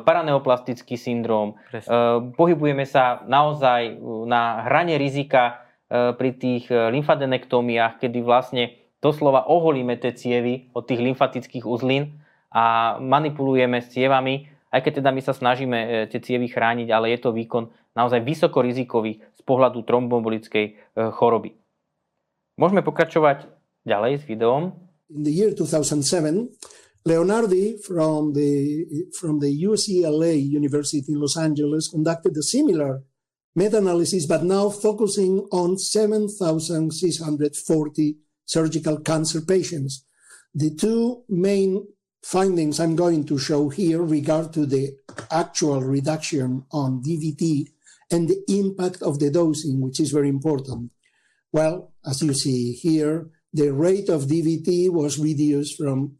paraneoplastický 0.00 0.96
syndrom. 0.96 1.60
Presne. 1.68 2.32
Pohybujeme 2.32 2.88
sa 2.88 3.20
naozaj 3.28 4.00
na 4.24 4.64
hrane 4.64 4.96
rizika 4.96 5.68
pri 5.92 6.40
tých 6.40 6.72
lymfadenektómiách, 6.72 8.00
kedy 8.00 8.24
vlastne 8.24 8.72
doslova 9.04 9.44
oholíme 9.44 10.00
tie 10.00 10.16
cievy 10.16 10.72
od 10.72 10.88
tých 10.88 11.04
lymfatických 11.04 11.68
uzlín 11.68 12.16
a 12.48 12.96
manipulujeme 12.96 13.84
s 13.84 13.92
cievami, 13.92 14.48
aj 14.72 14.80
keď 14.80 15.04
teda 15.04 15.12
my 15.12 15.20
sa 15.20 15.36
snažíme 15.36 16.08
tie 16.08 16.20
cievy 16.24 16.48
chrániť, 16.48 16.88
ale 16.88 17.12
je 17.12 17.20
to 17.20 17.36
výkon 17.36 17.68
naozaj 17.92 18.24
vysokorizikový 18.24 19.20
z 19.20 19.42
pohľadu 19.44 19.84
tromboembolickej 19.84 20.64
e, 20.64 20.72
choroby. 21.12 21.52
Môžeme 22.56 22.80
pokračovať 22.80 23.52
ďalej 23.84 24.24
s 24.24 24.26
videom. 24.28 24.72
In 25.12 25.28
the 25.28 25.32
year 25.32 25.52
2007, 25.52 26.48
Leonardi 27.04 27.76
from 27.84 28.32
the, 28.32 28.84
from 29.12 29.44
the 29.44 29.52
UCLA 29.52 30.40
University 30.40 31.12
in 31.12 31.20
Los 31.20 31.36
Angeles 31.36 31.88
conducted 31.88 32.32
a 32.36 32.42
similar 32.42 33.04
meta-analysis, 33.54 34.24
but 34.24 34.44
now 34.44 34.70
focusing 34.70 35.46
on 35.52 35.76
7,640 35.76 38.16
surgical 38.46 38.98
cancer 39.00 39.40
patients. 39.40 40.04
The 40.54 40.74
two 40.74 41.24
main 41.28 41.86
findings 42.22 42.78
I'm 42.78 42.96
going 42.96 43.24
to 43.26 43.38
show 43.38 43.68
here 43.68 44.02
regard 44.02 44.52
to 44.54 44.66
the 44.66 44.96
actual 45.30 45.80
reduction 45.82 46.64
on 46.70 47.02
DVT 47.02 47.66
and 48.10 48.28
the 48.28 48.42
impact 48.48 49.02
of 49.02 49.18
the 49.18 49.30
dosing, 49.30 49.80
which 49.80 50.00
is 50.00 50.12
very 50.12 50.28
important. 50.28 50.90
Well, 51.52 51.92
as 52.06 52.22
you 52.22 52.34
see 52.34 52.72
here, 52.72 53.30
the 53.52 53.70
rate 53.70 54.08
of 54.08 54.22
DVT 54.22 54.90
was 54.90 55.18
reduced 55.18 55.76
from 55.76 56.16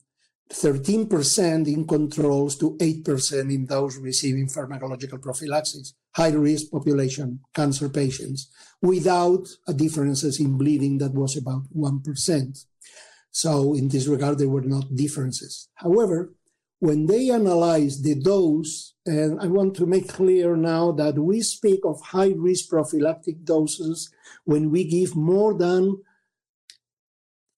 13% 0.50 1.66
in 1.66 1.86
controls 1.86 2.56
to 2.56 2.76
8% 2.76 3.54
in 3.54 3.66
those 3.66 3.96
receiving 3.96 4.48
pharmacological 4.48 5.20
prophylaxis, 5.22 5.94
high 6.14 6.32
risk 6.32 6.70
population, 6.70 7.40
cancer 7.54 7.88
patients, 7.88 8.50
without 8.82 9.48
differences 9.76 10.40
in 10.40 10.58
bleeding 10.58 10.98
that 10.98 11.14
was 11.14 11.36
about 11.36 11.62
1%. 11.74 12.66
So 13.32 13.74
in 13.74 13.88
this 13.88 14.06
regard, 14.06 14.38
there 14.38 14.48
were 14.48 14.60
not 14.60 14.94
differences. 14.94 15.68
However, 15.74 16.34
when 16.78 17.06
they 17.06 17.30
analyze 17.30 18.02
the 18.02 18.14
dose, 18.14 18.94
and 19.06 19.40
I 19.40 19.46
want 19.46 19.74
to 19.76 19.86
make 19.86 20.08
clear 20.08 20.56
now 20.56 20.92
that 20.92 21.18
we 21.18 21.40
speak 21.40 21.80
of 21.84 22.00
high 22.00 22.34
risk 22.36 22.68
prophylactic 22.68 23.44
doses 23.44 24.10
when 24.44 24.70
we 24.70 24.84
give 24.84 25.16
more 25.16 25.54
than 25.54 26.02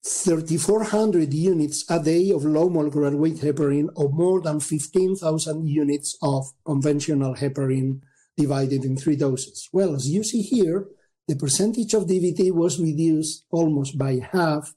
3,400 0.06 1.32
units 1.32 1.84
a 1.88 1.98
day 1.98 2.30
of 2.30 2.44
low 2.44 2.68
molecular 2.68 3.16
weight 3.16 3.36
heparin 3.36 3.88
or 3.96 4.10
more 4.10 4.42
than 4.42 4.60
15,000 4.60 5.66
units 5.66 6.18
of 6.22 6.52
conventional 6.66 7.34
heparin 7.34 8.00
divided 8.36 8.84
in 8.84 8.96
three 8.96 9.16
doses. 9.16 9.68
Well, 9.72 9.94
as 9.94 10.08
you 10.08 10.22
see 10.22 10.42
here, 10.42 10.86
the 11.26 11.36
percentage 11.36 11.94
of 11.94 12.06
DVT 12.06 12.52
was 12.52 12.78
reduced 12.78 13.46
almost 13.50 13.96
by 13.96 14.20
half 14.32 14.74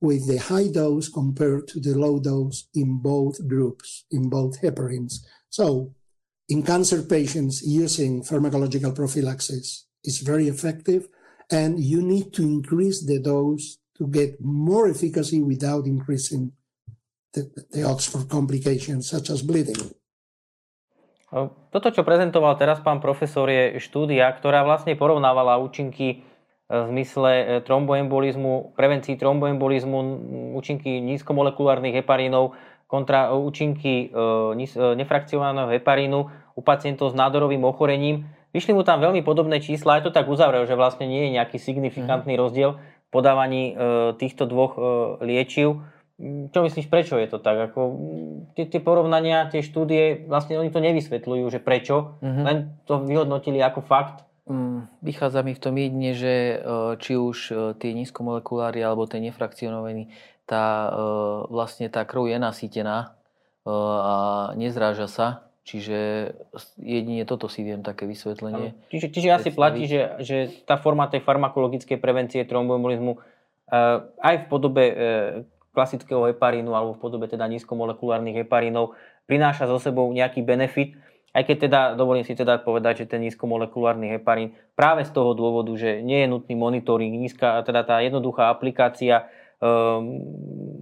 with 0.00 0.26
the 0.26 0.38
high 0.38 0.68
dose 0.68 1.08
compared 1.08 1.68
to 1.68 1.80
the 1.80 1.94
low 1.96 2.18
dose 2.18 2.68
in 2.74 2.98
both 2.98 3.46
groups, 3.46 4.04
in 4.10 4.28
both 4.28 4.60
heparins. 4.60 5.20
So, 5.50 5.94
in 6.48 6.62
cancer 6.62 7.02
patients, 7.02 7.62
using 7.62 8.22
pharmacological 8.22 8.94
prophylaxis 8.94 9.86
is 10.04 10.20
very 10.20 10.48
effective, 10.48 11.08
and 11.50 11.78
you 11.78 12.02
need 12.02 12.32
to 12.34 12.42
increase 12.42 13.04
the 13.04 13.20
dose 13.20 13.78
to 13.98 14.06
get 14.06 14.40
more 14.40 14.88
efficacy 14.88 15.42
without 15.42 15.86
increasing 15.86 16.52
the, 17.34 17.50
the 17.70 17.82
odds 17.84 18.06
for 18.06 18.24
complications 18.24 19.08
such 19.08 19.30
as 19.30 19.42
bleeding. 19.42 19.78
Toto, 21.30 21.94
čo 21.94 22.02
prezentoval 22.02 22.58
teraz 22.58 22.82
pán 22.82 22.98
profesor, 22.98 23.46
je 23.46 23.78
štúdia, 23.78 24.26
ktorá 24.34 24.66
vlastne 24.66 24.98
porovnávala 24.98 25.62
účinky 25.62 26.26
v 26.70 26.86
zmysle 26.86 27.30
e, 27.34 27.44
tromboembolizmu, 27.66 28.78
prevencii 28.78 29.18
tromboembolizmu, 29.18 29.98
účinky 30.54 31.02
nízkomolekulárnych 31.02 31.98
heparínov 31.98 32.54
kontra 32.86 33.34
účinky 33.34 34.06
e, 34.06 34.14
e, 34.54 34.66
nefrakcionálneho 34.94 35.74
heparínu 35.74 36.20
u 36.54 36.60
pacientov 36.62 37.10
s 37.10 37.18
nádorovým 37.18 37.66
ochorením. 37.66 38.30
Vyšli 38.54 38.74
mu 38.74 38.86
tam 38.86 39.02
veľmi 39.02 39.26
podobné 39.26 39.58
čísla, 39.58 39.98
aj 39.98 40.10
to 40.10 40.14
tak 40.14 40.30
uzavrel, 40.30 40.62
že 40.66 40.78
vlastne 40.78 41.10
nie 41.10 41.26
je 41.26 41.34
nejaký 41.38 41.58
signifikantný 41.58 42.38
mm. 42.38 42.40
rozdiel 42.40 42.70
v 42.78 43.08
podávaní 43.10 43.74
týchto 44.22 44.46
dvoch 44.46 44.78
liečiv. 45.18 45.82
Čo 46.54 46.58
myslíš, 46.62 46.86
prečo 46.86 47.18
je 47.18 47.26
to 47.26 47.42
tak? 47.42 47.70
Ako, 47.70 47.80
tie, 48.54 48.70
tie 48.70 48.78
porovnania, 48.78 49.50
tie 49.50 49.66
štúdie, 49.66 50.30
vlastne 50.30 50.62
oni 50.62 50.70
to 50.70 50.78
nevysvetľujú, 50.78 51.46
že 51.50 51.58
prečo, 51.58 52.18
mm-hmm. 52.22 52.44
len 52.46 52.56
to 52.86 53.02
vyhodnotili 53.02 53.58
ako 53.58 53.82
fakt 53.82 54.29
vychádza 55.02 55.40
mi 55.46 55.54
v 55.54 55.62
tom 55.62 55.74
jedine, 55.78 56.12
že 56.12 56.34
e, 56.34 56.56
či 56.98 57.14
už 57.14 57.38
e, 57.50 57.54
tie 57.78 57.94
nízkomolekulári 57.94 58.82
alebo 58.82 59.06
tie 59.06 59.22
nefrakcionovaní, 59.22 60.10
tá, 60.44 60.90
e, 60.90 60.98
vlastne 61.48 61.86
tá 61.86 62.02
krv 62.02 62.26
je 62.26 62.38
nasýtená 62.38 63.14
a 63.68 64.14
nezráža 64.56 65.04
sa. 65.04 65.28
Čiže 65.68 66.32
jedine 66.80 67.28
toto 67.28 67.46
si 67.46 67.60
viem 67.60 67.84
také 67.84 68.08
vysvetlenie. 68.08 68.72
Čiže, 68.88 69.06
čiže 69.12 69.28
asi 69.30 69.50
platí, 69.52 69.84
že, 69.84 70.16
že 70.24 70.64
tá 70.64 70.80
forma 70.80 71.06
tej 71.12 71.20
farmakologickej 71.22 72.00
prevencie 72.00 72.42
tromboembolizmu 72.48 73.20
aj 74.16 74.34
v 74.34 74.44
podobe 74.48 74.84
klasického 75.76 76.26
heparínu 76.32 76.72
alebo 76.72 76.96
v 76.96 77.02
podobe 77.04 77.28
teda 77.30 77.46
nízkomolekulárnych 77.46 78.42
heparínov 78.42 78.96
prináša 79.30 79.70
so 79.70 79.78
sebou 79.78 80.10
nejaký 80.10 80.42
benefit, 80.42 80.98
aj 81.30 81.42
keď 81.46 81.56
teda, 81.70 81.80
dovolím 81.94 82.26
si 82.26 82.34
teda 82.34 82.58
povedať, 82.58 83.06
že 83.06 83.10
ten 83.14 83.22
nízkomolekulárny 83.22 84.18
heparín 84.18 84.58
práve 84.74 85.06
z 85.06 85.14
toho 85.14 85.30
dôvodu, 85.38 85.70
že 85.78 86.02
nie 86.02 86.26
je 86.26 86.28
nutný 86.30 86.58
monitoring, 86.58 87.14
nízka, 87.14 87.62
teda 87.62 87.86
tá 87.86 88.02
jednoduchá 88.02 88.50
aplikácia 88.50 89.30
um, 89.62 90.18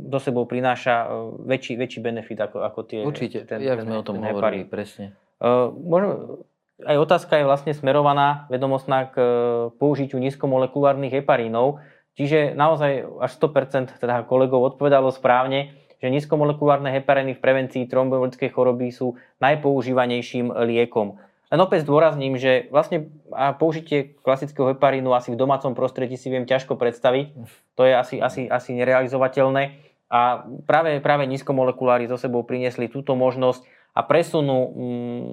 do 0.08 0.16
sebou 0.16 0.48
prináša 0.48 1.04
uh, 1.04 1.36
väčší, 1.44 1.76
väčší 1.76 2.00
benefit 2.00 2.40
ako, 2.40 2.64
ako 2.64 2.80
tie... 2.88 3.00
Určite, 3.04 3.44
ten, 3.44 3.60
jak 3.60 3.84
ten, 3.84 3.92
sme 3.92 4.00
o 4.00 4.04
tom 4.04 4.24
hovorili, 4.24 4.64
heparín. 4.64 4.72
presne. 4.72 5.06
Uh, 5.36 5.68
možno, 5.68 6.40
aj 6.80 6.96
otázka 6.96 7.36
je 7.36 7.44
vlastne 7.44 7.72
smerovaná 7.76 8.48
vedomostná 8.48 9.12
k 9.12 9.16
uh, 9.20 9.30
použitiu 9.76 10.16
nízkomolekulárnych 10.16 11.12
heparínov, 11.12 11.84
čiže 12.16 12.56
naozaj 12.56 13.04
až 13.20 13.30
100% 13.36 14.00
teda 14.00 14.24
kolegov 14.24 14.64
odpovedalo 14.74 15.12
správne, 15.12 15.76
že 15.98 16.06
nízkomolekulárne 16.08 16.94
hepariny 16.94 17.34
v 17.34 17.42
prevencii 17.42 17.90
tromboembolickej 17.90 18.50
choroby 18.54 18.94
sú 18.94 19.18
najpoužívanejším 19.42 20.54
liekom. 20.54 21.18
Len 21.48 21.60
opäť 21.64 21.88
zdôrazním, 21.88 22.36
že 22.36 22.68
vlastne 22.68 23.08
použitie 23.56 24.20
klasického 24.20 24.76
heparínu 24.76 25.16
asi 25.16 25.32
v 25.32 25.40
domácom 25.40 25.72
prostredí 25.72 26.20
si 26.20 26.28
viem 26.28 26.44
ťažko 26.44 26.76
predstaviť. 26.76 27.32
To 27.80 27.82
je 27.88 27.92
asi, 27.96 28.16
asi, 28.20 28.44
asi 28.46 28.76
nerealizovateľné. 28.76 29.80
A 30.12 30.44
práve, 30.68 31.00
práve 31.00 31.24
nízkomolekulári 31.24 32.04
so 32.04 32.20
sebou 32.20 32.44
priniesli 32.44 32.92
túto 32.92 33.16
možnosť 33.16 33.64
a 33.96 34.00
presunú 34.04 34.58
mm, 34.72 35.24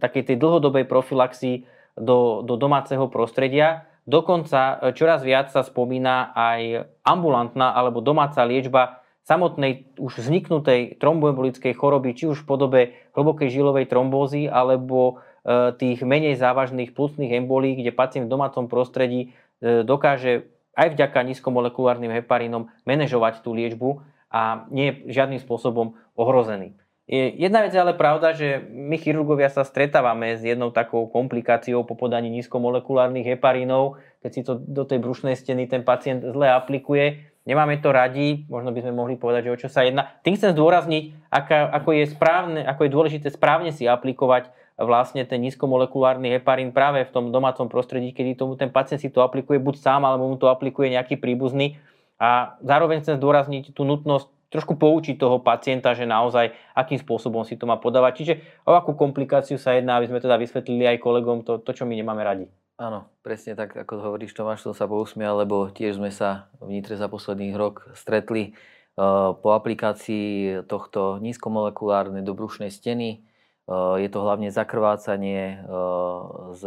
takej 0.00 0.22
tej 0.32 0.36
dlhodobej 0.36 0.84
profilaxii 0.84 1.64
do, 1.96 2.44
do 2.44 2.60
domáceho 2.60 3.08
prostredia. 3.08 3.88
Dokonca 4.04 4.80
e, 4.80 4.96
čoraz 4.96 5.24
viac 5.24 5.52
sa 5.52 5.64
spomína 5.64 6.36
aj 6.36 6.88
ambulantná 7.04 7.72
alebo 7.72 8.04
domáca 8.04 8.44
liečba 8.44 9.01
samotnej 9.22 9.94
už 9.98 10.18
vzniknutej 10.18 10.98
tromboembolickej 10.98 11.72
choroby, 11.78 12.14
či 12.18 12.26
už 12.26 12.42
v 12.42 12.48
podobe 12.48 12.80
hlbokej 13.14 13.48
žilovej 13.54 13.86
trombózy 13.86 14.50
alebo 14.50 15.22
e, 15.46 15.74
tých 15.78 16.02
menej 16.02 16.34
závažných 16.38 16.90
plusných 16.90 17.38
embolí, 17.38 17.78
kde 17.78 17.94
pacient 17.94 18.26
v 18.26 18.32
domácom 18.34 18.66
prostredí 18.66 19.30
e, 19.62 19.86
dokáže 19.86 20.50
aj 20.74 20.98
vďaka 20.98 21.22
nízkomolekulárnym 21.22 22.10
heparínom 22.22 22.72
manažovať 22.88 23.44
tú 23.44 23.54
liečbu 23.54 24.02
a 24.32 24.64
nie 24.72 24.90
je 24.90 25.12
žiadnym 25.12 25.38
spôsobom 25.38 25.94
ohrozený. 26.16 26.74
Jedna 27.12 27.66
vec 27.66 27.74
je 27.74 27.82
ale 27.82 27.98
pravda, 27.98 28.32
že 28.32 28.62
my 28.70 28.96
chirurgovia 28.96 29.50
sa 29.50 29.66
stretávame 29.66 30.38
s 30.38 30.46
jednou 30.46 30.72
takou 30.72 31.10
komplikáciou 31.10 31.84
po 31.84 31.98
podaní 31.98 32.30
nízkomolekulárnych 32.30 33.36
heparínov, 33.36 34.00
keď 34.24 34.30
si 34.30 34.40
to 34.46 34.56
do 34.56 34.86
tej 34.86 35.02
brušnej 35.02 35.36
steny 35.36 35.68
ten 35.68 35.84
pacient 35.84 36.22
zle 36.22 36.48
aplikuje. 36.48 37.31
Nemáme 37.42 37.74
to 37.82 37.90
radi, 37.90 38.46
možno 38.46 38.70
by 38.70 38.86
sme 38.86 38.94
mohli 38.94 39.18
povedať, 39.18 39.50
že 39.50 39.54
o 39.54 39.60
čo 39.66 39.68
sa 39.68 39.82
jedná. 39.82 40.14
Tým 40.22 40.38
chcem 40.38 40.54
zdôrazniť, 40.54 41.26
aká, 41.26 41.66
ako, 41.74 41.90
je 41.90 42.04
správne, 42.14 42.60
ako 42.62 42.86
je 42.86 42.94
dôležité 42.94 43.26
správne 43.34 43.74
si 43.74 43.82
aplikovať 43.82 44.54
vlastne 44.78 45.26
ten 45.26 45.42
nízkomolekulárny 45.42 46.38
heparín 46.38 46.70
práve 46.70 47.02
v 47.02 47.10
tom 47.10 47.34
domácom 47.34 47.66
prostredí, 47.66 48.14
kedy 48.14 48.38
tomu 48.38 48.54
ten 48.54 48.70
pacient 48.70 49.02
si 49.02 49.10
to 49.10 49.26
aplikuje 49.26 49.58
buď 49.58 49.74
sám, 49.74 50.06
alebo 50.06 50.30
mu 50.30 50.38
to 50.38 50.46
aplikuje 50.46 50.94
nejaký 50.94 51.18
príbuzný. 51.18 51.82
A 52.22 52.54
zároveň 52.62 53.02
chcem 53.02 53.18
zdôrazniť 53.18 53.74
tú 53.74 53.82
nutnosť 53.82 54.30
trošku 54.52 54.76
poučiť 54.78 55.18
toho 55.18 55.40
pacienta, 55.40 55.96
že 55.96 56.06
naozaj 56.06 56.52
akým 56.76 57.00
spôsobom 57.00 57.42
si 57.42 57.58
to 57.58 57.66
má 57.66 57.80
podávať. 57.80 58.12
Čiže 58.22 58.34
o 58.68 58.76
akú 58.76 58.94
komplikáciu 58.94 59.56
sa 59.58 59.74
jedná, 59.74 59.98
aby 59.98 60.12
sme 60.12 60.22
teda 60.22 60.38
vysvetlili 60.38 60.84
aj 60.86 61.02
kolegom 61.02 61.42
to, 61.42 61.58
to 61.58 61.72
čo 61.72 61.88
my 61.88 61.96
nemáme 61.96 62.20
radi. 62.20 62.46
Áno, 62.80 63.12
presne 63.20 63.52
tak, 63.52 63.76
ako 63.76 64.00
hovoríš 64.00 64.32
Tomáš, 64.32 64.64
som 64.64 64.72
sa 64.72 64.88
pousmial, 64.88 65.36
lebo 65.36 65.68
tiež 65.68 66.00
sme 66.00 66.08
sa 66.08 66.48
v 66.58 66.78
Nitre 66.78 66.96
za 66.96 67.06
posledných 67.06 67.52
rok 67.52 67.92
stretli 67.92 68.56
uh, 68.96 69.36
po 69.36 69.52
aplikácii 69.52 70.64
tohto 70.64 71.20
nízkomolekulárnej 71.20 72.24
dobrušnej 72.24 72.72
steny. 72.72 73.22
Uh, 73.68 74.00
je 74.00 74.08
to 74.08 74.24
hlavne 74.24 74.48
zakrvácanie 74.48 75.62
uh, 75.62 76.56
z 76.56 76.64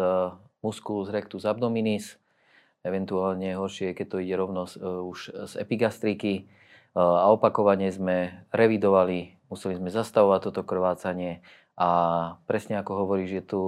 musculus 0.62 1.10
rectus 1.10 1.46
abdominis, 1.46 2.22
eventuálne 2.86 3.58
horšie, 3.58 3.98
keď 3.98 4.06
to 4.06 4.18
ide 4.22 4.38
rovno 4.38 4.70
už 5.10 5.50
z 5.50 5.54
epigastriky. 5.58 6.50
A 6.96 7.28
opakovane 7.28 7.92
sme 7.92 8.48
revidovali, 8.56 9.36
museli 9.52 9.76
sme 9.76 9.92
zastavovať 9.92 10.40
toto 10.48 10.64
krvácanie. 10.64 11.44
A 11.76 11.90
presne 12.48 12.80
ako 12.80 13.04
hovoríš, 13.04 13.42
že 13.42 13.44
tu 13.44 13.62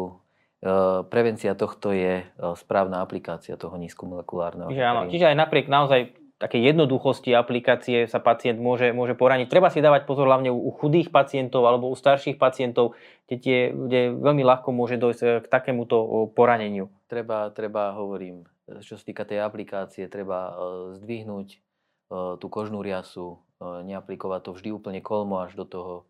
prevencia 1.07 1.53
tohto 1.53 1.93
je 1.93 2.21
e, 2.21 2.25
správna 2.57 3.05
aplikácia 3.05 3.53
toho 3.59 3.77
nízkomolekulárneho. 3.77 4.73
Čiže, 4.73 4.85
áno, 4.85 5.01
čiže 5.09 5.25
aj 5.29 5.37
napriek 5.37 5.69
naozaj 5.69 6.17
také 6.37 6.61
jednoduchosti 6.61 7.33
aplikácie 7.33 8.05
sa 8.05 8.21
pacient 8.21 8.61
môže, 8.61 8.93
môže 8.93 9.17
poraniť. 9.17 9.49
Treba 9.49 9.73
si 9.73 9.81
dávať 9.81 10.05
pozor 10.05 10.29
hlavne 10.29 10.53
u 10.53 10.69
chudých 10.69 11.09
pacientov 11.09 11.65
alebo 11.65 11.89
u 11.89 11.97
starších 11.97 12.37
pacientov, 12.37 12.93
kde, 13.25 13.37
tie, 13.41 13.57
kde 13.73 14.13
veľmi 14.17 14.45
ľahko 14.45 14.69
môže 14.73 14.97
dojsť 14.97 15.21
e, 15.21 15.27
k 15.41 15.47
takémuto 15.49 15.97
poraneniu. 16.33 16.89
Treba, 17.09 17.53
treba, 17.53 17.93
hovorím, 17.97 18.45
čo 18.81 18.97
sa 18.97 19.03
týka 19.05 19.23
tej 19.25 19.41
aplikácie, 19.41 20.09
treba 20.11 20.53
zdvihnúť 20.99 21.61
Eh, 22.07 22.33
tú 22.39 22.47
kožnú 22.47 22.79
riasu, 22.79 23.43
neaplikovať 23.59 24.41
to 24.45 24.51
vždy 24.53 24.69
úplne 24.69 25.01
kolmo 25.01 25.41
až 25.41 25.57
do 25.57 25.65
toho, 25.65 26.05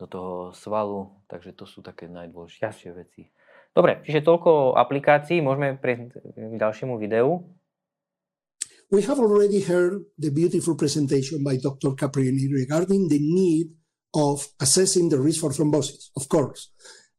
do 0.00 0.08
toho 0.08 0.56
svalu, 0.56 1.12
takže 1.28 1.52
to 1.52 1.68
sú 1.68 1.84
také 1.84 2.08
najdôležitejšie 2.08 2.90
veci. 2.96 3.28
Dobre, 3.76 4.00
čiže 4.08 4.24
toľko 4.24 4.72
aplikácií, 4.80 5.44
môžeme 5.44 5.76
prejsť 5.76 6.16
k 6.32 6.56
ďalšiemu 6.56 6.96
videu. 6.96 7.44
We 8.88 9.04
have 9.04 9.20
already 9.20 9.60
heard 9.60 10.00
the 10.16 10.32
beautiful 10.32 10.80
presentation 10.80 11.44
by 11.44 11.60
Dr. 11.60 11.92
Caprini 11.92 12.48
regarding 12.48 13.12
the 13.12 13.20
need 13.20 13.76
of 14.16 14.48
assessing 14.64 15.12
the 15.12 15.20
risk 15.20 15.44
for 15.44 15.52
thrombosis, 15.52 16.08
of 16.16 16.24
course. 16.32 16.72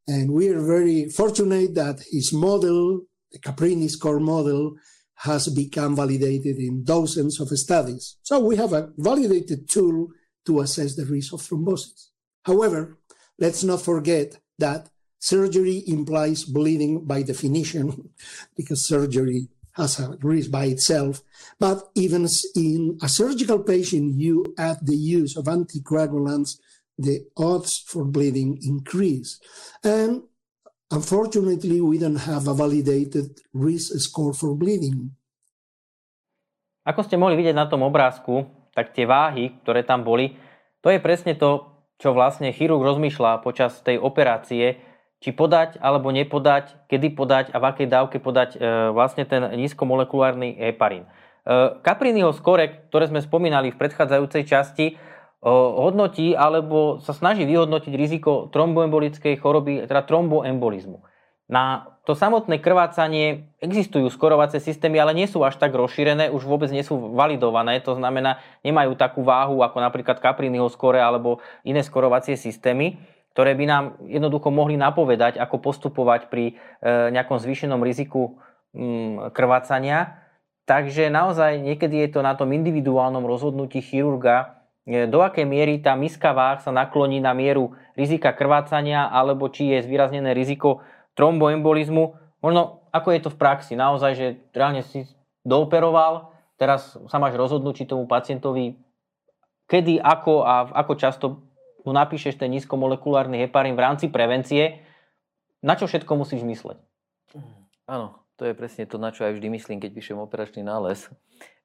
And 0.07 0.33
we 0.33 0.49
are 0.49 0.63
very 0.63 1.13
fortunate 1.13 1.75
that 1.75 2.01
his 2.09 2.33
model, 2.33 3.05
the 3.29 3.37
Caprini 3.37 3.85
score 3.85 4.19
model, 4.19 4.81
has 5.27 5.49
become 5.53 5.93
validated 5.95 6.57
in 6.57 6.83
dozens 6.83 7.37
of 7.39 7.49
studies. 7.53 8.17
So 8.23 8.39
we 8.39 8.55
have 8.55 8.73
a 8.73 8.89
validated 8.97 9.69
tool 9.69 10.07
to 10.47 10.61
assess 10.61 10.95
the 10.95 11.05
risk 11.05 11.33
of 11.33 11.41
thrombosis. 11.41 12.09
However, 12.45 12.97
let's 13.37 13.63
not 13.63 13.81
forget 13.81 14.39
that 14.57 14.89
surgery 15.19 15.83
implies 15.87 16.43
bleeding 16.43 17.05
by 17.05 17.23
definition, 17.23 18.09
because 18.57 18.87
surgery 18.87 19.49
has 19.73 19.99
a 19.99 20.17
risk 20.21 20.49
by 20.49 20.65
itself. 20.65 21.21
But 21.59 21.89
even 21.95 22.27
in 22.55 22.97
a 23.01 23.09
surgical 23.09 23.59
patient, 23.59 24.15
you 24.15 24.53
add 24.57 24.79
the 24.81 24.97
use 24.97 25.37
of 25.37 25.45
anticoagulants, 25.45 26.57
the 26.97 27.25
odds 27.37 27.77
for 27.77 28.05
bleeding 28.05 28.59
increase. 28.63 29.39
And 29.83 30.23
Unfortunately, 30.87 31.83
we 31.83 31.99
don't 31.99 32.15
have 32.15 32.47
a 32.47 32.55
validated 32.55 33.43
risk 33.51 33.91
score 33.99 34.31
for 34.31 34.55
bleeding. 34.55 35.11
Ako 36.87 37.03
ste 37.03 37.19
mohli 37.19 37.35
vidieť 37.35 37.51
na 37.51 37.67
tom 37.67 37.83
obrázku, 37.83 38.47
tak 38.71 38.95
tie 38.95 39.03
váhy, 39.03 39.59
ktoré 39.67 39.83
tam 39.83 40.07
boli, 40.07 40.39
to 40.79 40.87
je 40.87 41.03
presne 41.03 41.35
to, 41.35 41.67
čo 41.99 42.15
vlastne 42.15 42.55
chirurg 42.55 42.79
rozmýšľa 42.87 43.43
počas 43.43 43.83
tej 43.83 43.99
operácie, 43.99 44.79
či 45.21 45.33
podať 45.33 45.81
alebo 45.81 46.13
nepodať, 46.13 46.89
kedy 46.89 47.17
podať 47.17 47.45
a 47.53 47.57
v 47.57 47.65
akej 47.73 47.87
dávke 47.89 48.17
podať 48.21 48.49
e, 48.55 48.57
vlastne 48.93 49.25
ten 49.25 49.41
nízkomolekulárny 49.57 50.57
heparín. 50.71 51.05
E, 51.05 51.09
Capriniho 51.81 52.29
skore, 52.37 52.87
ktoré 52.93 53.09
sme 53.09 53.23
spomínali 53.25 53.73
v 53.73 53.79
predchádzajúcej 53.81 54.43
časti, 54.45 54.87
hodnotí 55.47 56.33
alebo 56.33 56.97
sa 56.97 57.13
snaží 57.13 57.45
vyhodnotiť 57.45 57.93
riziko 57.93 58.49
tromboembolickej 58.49 59.37
choroby, 59.37 59.85
teda 59.85 60.01
tromboembolizmu. 60.03 61.05
Na 61.47 61.95
to 62.03 62.11
samotné 62.11 62.59
krvácanie 62.59 63.47
existujú 63.63 64.11
skorovacie 64.11 64.59
systémy, 64.59 64.99
ale 64.99 65.15
nie 65.15 65.31
sú 65.31 65.47
až 65.47 65.55
tak 65.55 65.71
rozšírené, 65.71 66.27
už 66.27 66.43
vôbec 66.43 66.67
nie 66.73 66.83
sú 66.83 67.15
validované, 67.15 67.79
to 67.79 67.95
znamená, 67.95 68.43
nemajú 68.67 68.99
takú 68.99 69.23
váhu 69.23 69.63
ako 69.63 69.79
napríklad 69.79 70.19
Capriniho 70.19 70.67
skore 70.67 70.99
alebo 70.99 71.39
iné 71.63 71.79
skorovacie 71.79 72.35
systémy, 72.35 72.99
ktoré 73.37 73.53
by 73.53 73.65
nám 73.69 73.83
jednoducho 74.01 74.49
mohli 74.49 74.81
napovedať, 74.81 75.37
ako 75.37 75.61
postupovať 75.61 76.33
pri 76.33 76.57
e, 76.57 77.13
nejakom 77.13 77.37
zvýšenom 77.37 77.85
riziku 77.85 78.41
mm, 78.73 79.29
krvácania. 79.37 80.25
Takže 80.65 81.13
naozaj 81.13 81.61
niekedy 81.61 82.01
je 82.01 82.17
to 82.17 82.25
na 82.25 82.33
tom 82.33 82.49
individuálnom 82.49 83.21
rozhodnutí 83.29 83.85
chirurga, 83.85 84.57
E, 84.87 85.03
do 85.03 85.19
akej 85.19 85.43
miery 85.43 85.83
tá 85.83 85.99
miska 85.99 86.31
váh 86.31 86.63
sa 86.63 86.71
nakloní 86.71 87.19
na 87.19 87.35
mieru 87.35 87.75
rizika 87.99 88.31
krvácania 88.31 89.11
alebo 89.11 89.51
či 89.51 89.75
je 89.75 89.83
zvýraznené 89.83 90.31
riziko 90.31 90.79
tromboembolizmu. 91.19 92.15
Možno 92.39 92.87
ako 92.95 93.11
je 93.11 93.19
to 93.27 93.29
v 93.35 93.37
praxi, 93.37 93.75
naozaj, 93.75 94.15
že 94.15 94.27
reálne 94.55 94.87
si 94.87 95.03
dooperoval, 95.43 96.31
teraz 96.55 96.95
sa 97.11 97.19
máš 97.19 97.35
rozhodnúť, 97.35 97.83
či 97.83 97.89
tomu 97.91 98.07
pacientovi 98.07 98.79
kedy, 99.67 99.99
ako 99.99 100.47
a 100.47 100.71
ako 100.71 100.93
často 100.95 101.25
mu 101.87 101.95
napíšeš 101.95 102.35
ten 102.35 102.51
nízkomolekulárny 102.51 103.47
heparín 103.47 103.79
v 103.79 103.83
rámci 103.87 104.11
prevencie, 104.11 104.83
na 105.63 105.79
čo 105.79 105.87
všetko 105.87 106.11
musíš 106.19 106.43
mysleť? 106.43 106.77
Áno, 107.87 108.19
to 108.35 108.43
je 108.43 108.53
presne 108.53 108.83
to, 108.83 108.99
na 108.99 109.15
čo 109.15 109.23
aj 109.23 109.39
vždy 109.39 109.47
myslím, 109.55 109.79
keď 109.79 109.95
píšem 109.95 110.19
operačný 110.19 110.67
nález 110.67 111.07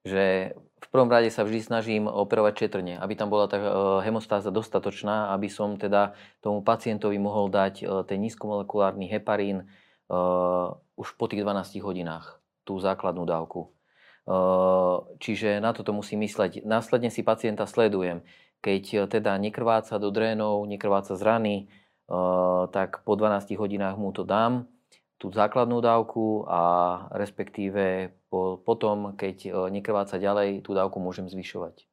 že 0.03 0.51
v 0.83 0.87
prvom 0.91 1.07
rade 1.07 1.31
sa 1.31 1.47
vždy 1.47 1.63
snažím 1.63 2.05
operovať 2.11 2.67
četrne, 2.67 2.99
aby 2.99 3.15
tam 3.15 3.31
bola 3.31 3.47
tá 3.47 3.59
e, 3.59 3.67
hemostáza 4.03 4.51
dostatočná, 4.51 5.31
aby 5.31 5.47
som 5.47 5.79
teda 5.79 6.19
tomu 6.43 6.59
pacientovi 6.67 7.23
mohol 7.23 7.47
dať 7.47 7.75
e, 7.83 8.03
ten 8.03 8.19
nízkomolekulárny 8.27 9.07
heparín 9.07 9.71
uh, 10.11 10.75
už 10.99 11.15
po 11.17 11.25
tých 11.31 11.47
12 11.47 11.79
hodinách, 11.81 12.43
tú 12.67 12.77
základnú 12.83 13.25
dávku. 13.25 13.73
Čiže 15.19 15.59
na 15.59 15.75
toto 15.75 15.91
musím 15.91 16.23
mysleť. 16.23 16.63
Následne 16.63 17.11
si 17.11 17.27
pacienta 17.27 17.67
sledujem. 17.67 18.23
Keď 18.63 19.11
teda 19.11 19.35
nekrváca 19.43 19.99
do 19.99 20.15
drénov, 20.15 20.65
nekrváca 20.71 21.19
z 21.19 21.23
rany, 21.23 21.57
uh, 22.07 22.71
tak 22.71 23.03
po 23.03 23.19
12 23.19 23.59
hodinách 23.59 23.99
mu 23.99 24.15
to 24.15 24.23
dám 24.23 24.71
tú 25.23 25.31
základnú 25.31 25.79
dávku 25.79 26.43
a 26.51 26.63
respektíve 27.15 28.11
po, 28.27 28.59
potom, 28.59 29.15
keď 29.15 29.37
e, 29.47 29.51
nekrváca 29.71 30.19
ďalej, 30.19 30.67
tú 30.67 30.75
dávku 30.75 30.99
môžem 30.99 31.31
zvyšovať. 31.31 31.87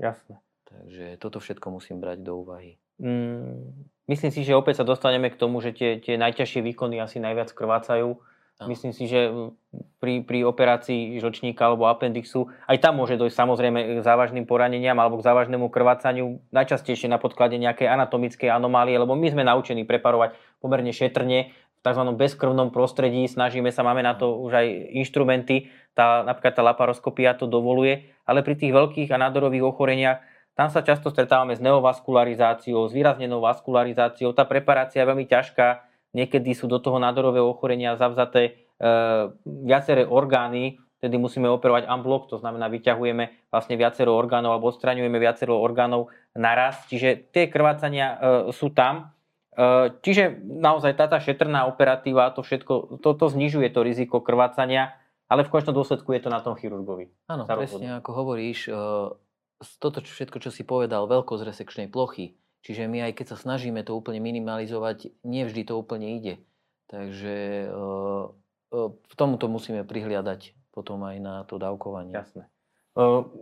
Jasné. 0.00 0.40
Takže 0.64 1.20
toto 1.20 1.44
všetko 1.44 1.76
musím 1.76 2.00
brať 2.00 2.24
do 2.24 2.40
úvahy. 2.40 2.80
Mm, 2.96 3.84
Myslím 4.10 4.34
si, 4.34 4.42
že 4.42 4.58
opäť 4.58 4.82
sa 4.82 4.88
dostaneme 4.88 5.30
k 5.30 5.38
tomu, 5.38 5.62
že 5.62 5.70
tie, 5.70 6.02
tie 6.02 6.18
najťažšie 6.18 6.66
výkony 6.66 6.98
asi 6.98 7.22
najviac 7.22 7.54
krvácajú. 7.54 8.18
Myslím 8.68 8.92
si, 8.92 9.08
že 9.08 9.32
pri, 10.04 10.20
pri 10.20 10.44
operácii 10.44 11.16
žlčníka 11.16 11.64
alebo 11.64 11.88
appendixu 11.88 12.52
aj 12.68 12.76
tam 12.84 13.00
môže 13.00 13.16
dojsť 13.16 13.32
samozrejme 13.32 13.78
k 13.96 14.04
závažným 14.04 14.44
poraneniam 14.44 14.96
alebo 15.00 15.16
k 15.16 15.24
závažnému 15.24 15.72
krvácaniu, 15.72 16.44
najčastejšie 16.52 17.08
na 17.08 17.16
podklade 17.16 17.56
nejakej 17.56 17.88
anatomickej 17.88 18.52
anomálie, 18.52 19.00
lebo 19.00 19.16
my 19.16 19.32
sme 19.32 19.48
naučení 19.48 19.88
preparovať 19.88 20.36
pomerne 20.60 20.92
šetrne 20.92 21.52
v 21.52 21.80
tzv. 21.80 22.02
bezkrvnom 22.12 22.68
prostredí, 22.68 23.24
snažíme 23.24 23.72
sa, 23.72 23.80
máme 23.80 24.04
na 24.04 24.12
to 24.12 24.36
už 24.44 24.52
aj 24.52 24.66
inštrumenty, 24.92 25.72
tá, 25.96 26.20
napríklad 26.20 26.52
tá 26.52 26.60
laparoskopia 26.60 27.32
to 27.32 27.48
dovoluje, 27.48 28.12
ale 28.28 28.44
pri 28.44 28.60
tých 28.60 28.76
veľkých 28.76 29.08
a 29.08 29.20
nádorových 29.20 29.64
ochoreniach 29.64 30.20
tam 30.52 30.68
sa 30.68 30.84
často 30.84 31.08
stretávame 31.08 31.56
s 31.56 31.64
neovaskularizáciou, 31.64 32.84
s 32.84 32.92
výraznenou 32.92 33.40
vaskularizáciou. 33.40 34.36
Tá 34.36 34.44
preparácia 34.44 35.00
je 35.00 35.08
veľmi 35.08 35.24
ťažká, 35.24 35.89
niekedy 36.16 36.54
sú 36.54 36.66
do 36.66 36.82
toho 36.82 36.98
nádorového 36.98 37.46
ochorenia 37.46 37.94
zavzaté 37.94 38.42
e, 38.42 38.52
viaceré 39.44 40.06
orgány, 40.06 40.78
tedy 41.00 41.16
musíme 41.16 41.48
operovať 41.48 41.88
unblock, 41.88 42.28
to 42.28 42.36
znamená 42.36 42.68
vyťahujeme 42.68 43.48
vlastne 43.48 43.74
viacero 43.80 44.12
orgánov 44.12 44.56
alebo 44.56 44.68
odstraňujeme 44.68 45.16
viacero 45.16 45.56
orgánov 45.56 46.12
naraz, 46.36 46.84
čiže 46.90 47.30
tie 47.32 47.48
krvácania 47.48 48.06
e, 48.06 48.16
sú 48.52 48.74
tam. 48.74 49.14
E, 49.54 49.94
čiže 50.02 50.42
naozaj 50.44 50.98
táto 50.98 51.16
šetrná 51.16 51.70
operatíva, 51.70 52.34
to 52.36 52.44
všetko, 52.44 53.00
toto 53.00 53.26
to 53.26 53.26
znižuje 53.32 53.70
to 53.72 53.80
riziko 53.80 54.20
krvácania, 54.20 54.94
ale 55.30 55.46
v 55.46 55.50
konečnom 55.54 55.78
dôsledku 55.78 56.10
je 56.14 56.26
to 56.26 56.30
na 56.30 56.42
tom 56.42 56.58
chirurgovi. 56.58 57.10
Áno, 57.30 57.46
presne 57.46 58.02
ako 58.02 58.10
hovoríš, 58.10 58.66
toto 59.78 60.02
všetko, 60.02 60.42
čo 60.42 60.50
si 60.50 60.66
povedal, 60.66 61.06
veľkosť 61.06 61.46
resekčnej 61.46 61.86
plochy, 61.86 62.34
čiže 62.62 62.88
my 62.88 63.10
aj 63.10 63.12
keď 63.16 63.26
sa 63.32 63.36
snažíme 63.40 63.80
to 63.82 63.96
úplne 63.96 64.20
minimalizovať, 64.22 65.12
nevždy 65.24 65.68
to 65.68 65.74
úplne 65.76 66.16
ide. 66.20 66.42
Takže 66.90 67.68
v 68.70 69.14
tomuto 69.14 69.46
musíme 69.50 69.86
prihliadať 69.86 70.54
potom 70.70 71.02
aj 71.02 71.16
na 71.18 71.34
to 71.46 71.58
dávkovanie. 71.58 72.14
Jasné. 72.14 72.46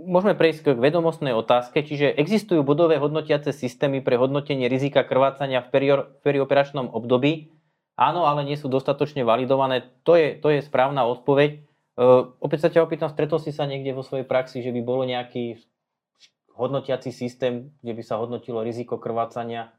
Môžeme 0.04 0.36
prejsť 0.36 0.60
k 0.60 0.68
vedomostnej 0.76 1.32
otázke, 1.32 1.80
čiže 1.80 2.12
existujú 2.12 2.60
bodové 2.64 3.00
hodnotiace 3.00 3.52
systémy 3.56 4.04
pre 4.04 4.20
hodnotenie 4.20 4.68
rizika 4.68 5.04
krvácania 5.04 5.64
v 5.64 5.72
perioperačnom 6.20 6.92
období? 6.92 7.52
Áno, 7.96 8.28
ale 8.28 8.44
nie 8.44 8.54
sú 8.60 8.68
dostatočne 8.68 9.24
validované. 9.24 9.88
To 10.04 10.14
je, 10.14 10.36
to 10.36 10.52
je 10.52 10.60
správna 10.62 11.08
odpoveď. 11.08 11.64
Opäť 12.38 12.58
sa 12.60 12.68
ťa 12.70 12.84
opýtam, 12.84 13.10
stretol 13.10 13.40
si 13.42 13.50
sa 13.50 13.64
niekde 13.66 13.96
vo 13.96 14.06
svojej 14.06 14.28
praxi, 14.28 14.62
že 14.62 14.70
by 14.70 14.80
bolo 14.84 15.02
nejaký 15.08 15.58
hodnotiaci 16.58 17.14
systém, 17.14 17.70
kde 17.80 17.92
by 17.94 18.02
sa 18.02 18.18
hodnotilo 18.18 18.66
riziko 18.66 18.98
krvácania? 18.98 19.70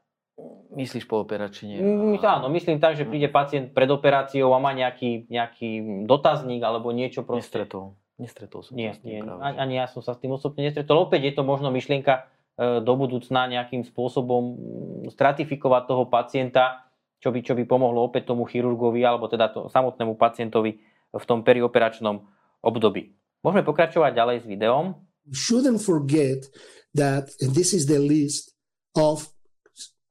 Myslíš 0.72 1.04
po 1.10 1.20
operačne? 1.28 1.76
Mm, 1.76 2.24
áno, 2.24 2.48
myslím 2.48 2.80
tak, 2.80 2.96
že 2.96 3.04
príde 3.04 3.28
pacient 3.28 3.76
pred 3.76 3.92
operáciou 3.92 4.56
a 4.56 4.64
má 4.64 4.72
nejaký, 4.72 5.28
nejaký 5.28 6.04
dotazník 6.08 6.64
alebo 6.64 6.96
niečo 6.96 7.28
proste. 7.28 7.44
Nestretol. 7.44 8.00
Nestretol 8.20 8.62
som 8.64 8.76
nie, 8.76 8.92
nie, 9.04 9.24
práve, 9.24 9.40
ani 9.40 9.80
ja 9.80 9.88
som 9.88 10.04
sa 10.04 10.12
s 10.16 10.20
tým 10.20 10.36
osobne 10.36 10.68
nestretol. 10.68 11.08
Opäť 11.08 11.32
je 11.32 11.34
to 11.40 11.44
možno 11.44 11.72
myšlienka 11.72 12.28
e, 12.60 12.84
do 12.84 12.94
budúcna 12.96 13.48
nejakým 13.52 13.84
spôsobom 13.84 14.44
mm, 14.56 15.12
stratifikovať 15.12 15.84
toho 15.88 16.04
pacienta, 16.08 16.88
čo 17.20 17.36
by, 17.36 17.40
čo 17.44 17.56
by 17.56 17.64
pomohlo 17.68 18.08
opäť 18.08 18.32
tomu 18.32 18.48
chirurgovi 18.48 19.04
alebo 19.04 19.28
teda 19.28 19.52
to, 19.52 19.68
samotnému 19.68 20.16
pacientovi 20.16 20.80
v 21.12 21.24
tom 21.28 21.44
perioperačnom 21.44 22.24
období. 22.64 23.16
Môžeme 23.40 23.64
pokračovať 23.64 24.12
ďalej 24.16 24.38
s 24.44 24.46
videom. 24.46 25.00
Shouldn't 25.32 25.82
forget 25.82 26.46
that 26.94 27.32
this 27.40 27.74
is 27.74 27.86
the 27.86 28.00
list 28.00 28.54
of 28.96 29.30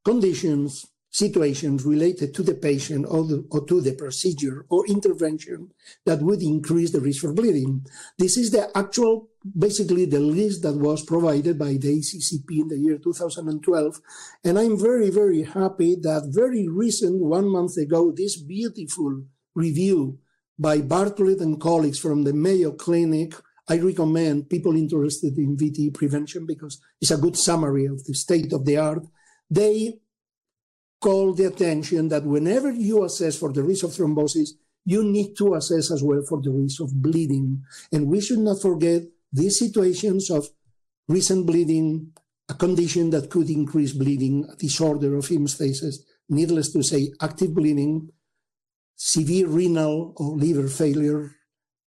conditions, 0.05 0.86
situations 1.11 1.85
related 1.85 2.35
to 2.35 2.43
the 2.43 2.55
patient 2.55 3.05
or, 3.09 3.24
the, 3.24 3.47
or, 3.51 3.66
to 3.66 3.81
the 3.81 3.93
procedure 3.93 4.65
or 4.69 4.86
intervention 4.86 5.70
that 6.07 6.20
would 6.20 6.43
increase 6.43 6.93
the 6.93 7.01
risk 7.01 7.23
for 7.23 7.32
bleeding. 7.32 7.85
This 8.19 8.36
is 8.36 8.51
the 8.51 8.70
actual, 8.77 9.28
basically 9.59 10.05
the 10.05 10.20
list 10.20 10.62
that 10.62 10.77
was 10.77 11.05
provided 11.05 11.59
by 11.59 11.73
the 11.73 11.99
ACCP 11.99 12.51
in 12.51 12.69
the 12.69 12.78
year 12.78 12.99
2012. 12.99 14.01
And 14.45 14.59
I'm 14.59 14.78
very, 14.78 15.11
very 15.11 15.43
happy 15.43 15.97
that 16.03 16.31
very 16.31 16.69
recent, 16.69 17.20
one 17.20 17.49
month 17.49 17.77
ago, 17.77 18.12
this 18.12 18.40
beautiful 18.40 19.24
review 19.55 20.19
by 20.59 20.81
Bartlett 20.81 21.40
and 21.40 21.61
colleagues 21.61 21.99
from 21.99 22.24
the 22.24 22.32
Mayo 22.32 22.73
Clinic 22.73 23.35
I 23.69 23.78
recommend 23.78 24.49
people 24.49 24.74
interested 24.77 25.36
in 25.36 25.57
VTE 25.57 25.93
prevention 25.93 26.47
because 26.47 26.81
it's 27.01 27.11
a 27.11 27.19
good 27.19 27.36
summary 27.36 27.85
of 27.85 28.05
the 28.05 28.15
state 28.15 28.53
of 28.53 28.65
the 28.65 28.78
art. 28.78 29.05
They 29.51 30.01
call 31.01 31.35
the 31.35 31.45
attention 31.45 32.09
that 32.09 32.24
whenever 32.24 32.73
you 32.73 33.05
assess 33.05 33.36
for 33.36 33.53
the 33.53 33.62
risk 33.62 33.85
of 33.85 33.90
thrombosis, 33.90 34.51
you 34.85 35.05
need 35.05 35.36
to 35.36 35.55
assess 35.55 35.90
as 35.90 36.03
well 36.03 36.23
for 36.27 36.40
the 36.40 36.51
risk 36.51 36.81
of 36.81 37.03
bleeding. 37.03 37.62
And 37.93 38.09
we 38.09 38.20
should 38.20 38.39
not 38.39 38.62
forget 38.62 39.03
these 39.31 39.59
situations 39.59 40.31
of 40.31 40.49
recent 41.07 41.47
bleeding, 41.47 42.12
a 42.49 42.55
condition 42.55 43.11
that 43.11 43.28
could 43.28 43.51
increase 43.51 43.93
bleeding, 43.93 44.49
a 44.51 44.57
disorder 44.57 45.16
of 45.16 45.27
hemostasis, 45.27 45.97
needless 46.31 46.73
to 46.73 46.82
say, 46.82 47.12
active 47.20 47.55
bleeding, 47.55 48.11
severe 48.97 49.47
renal 49.47 50.15
or 50.16 50.36
liver 50.36 50.69
failure, 50.69 51.32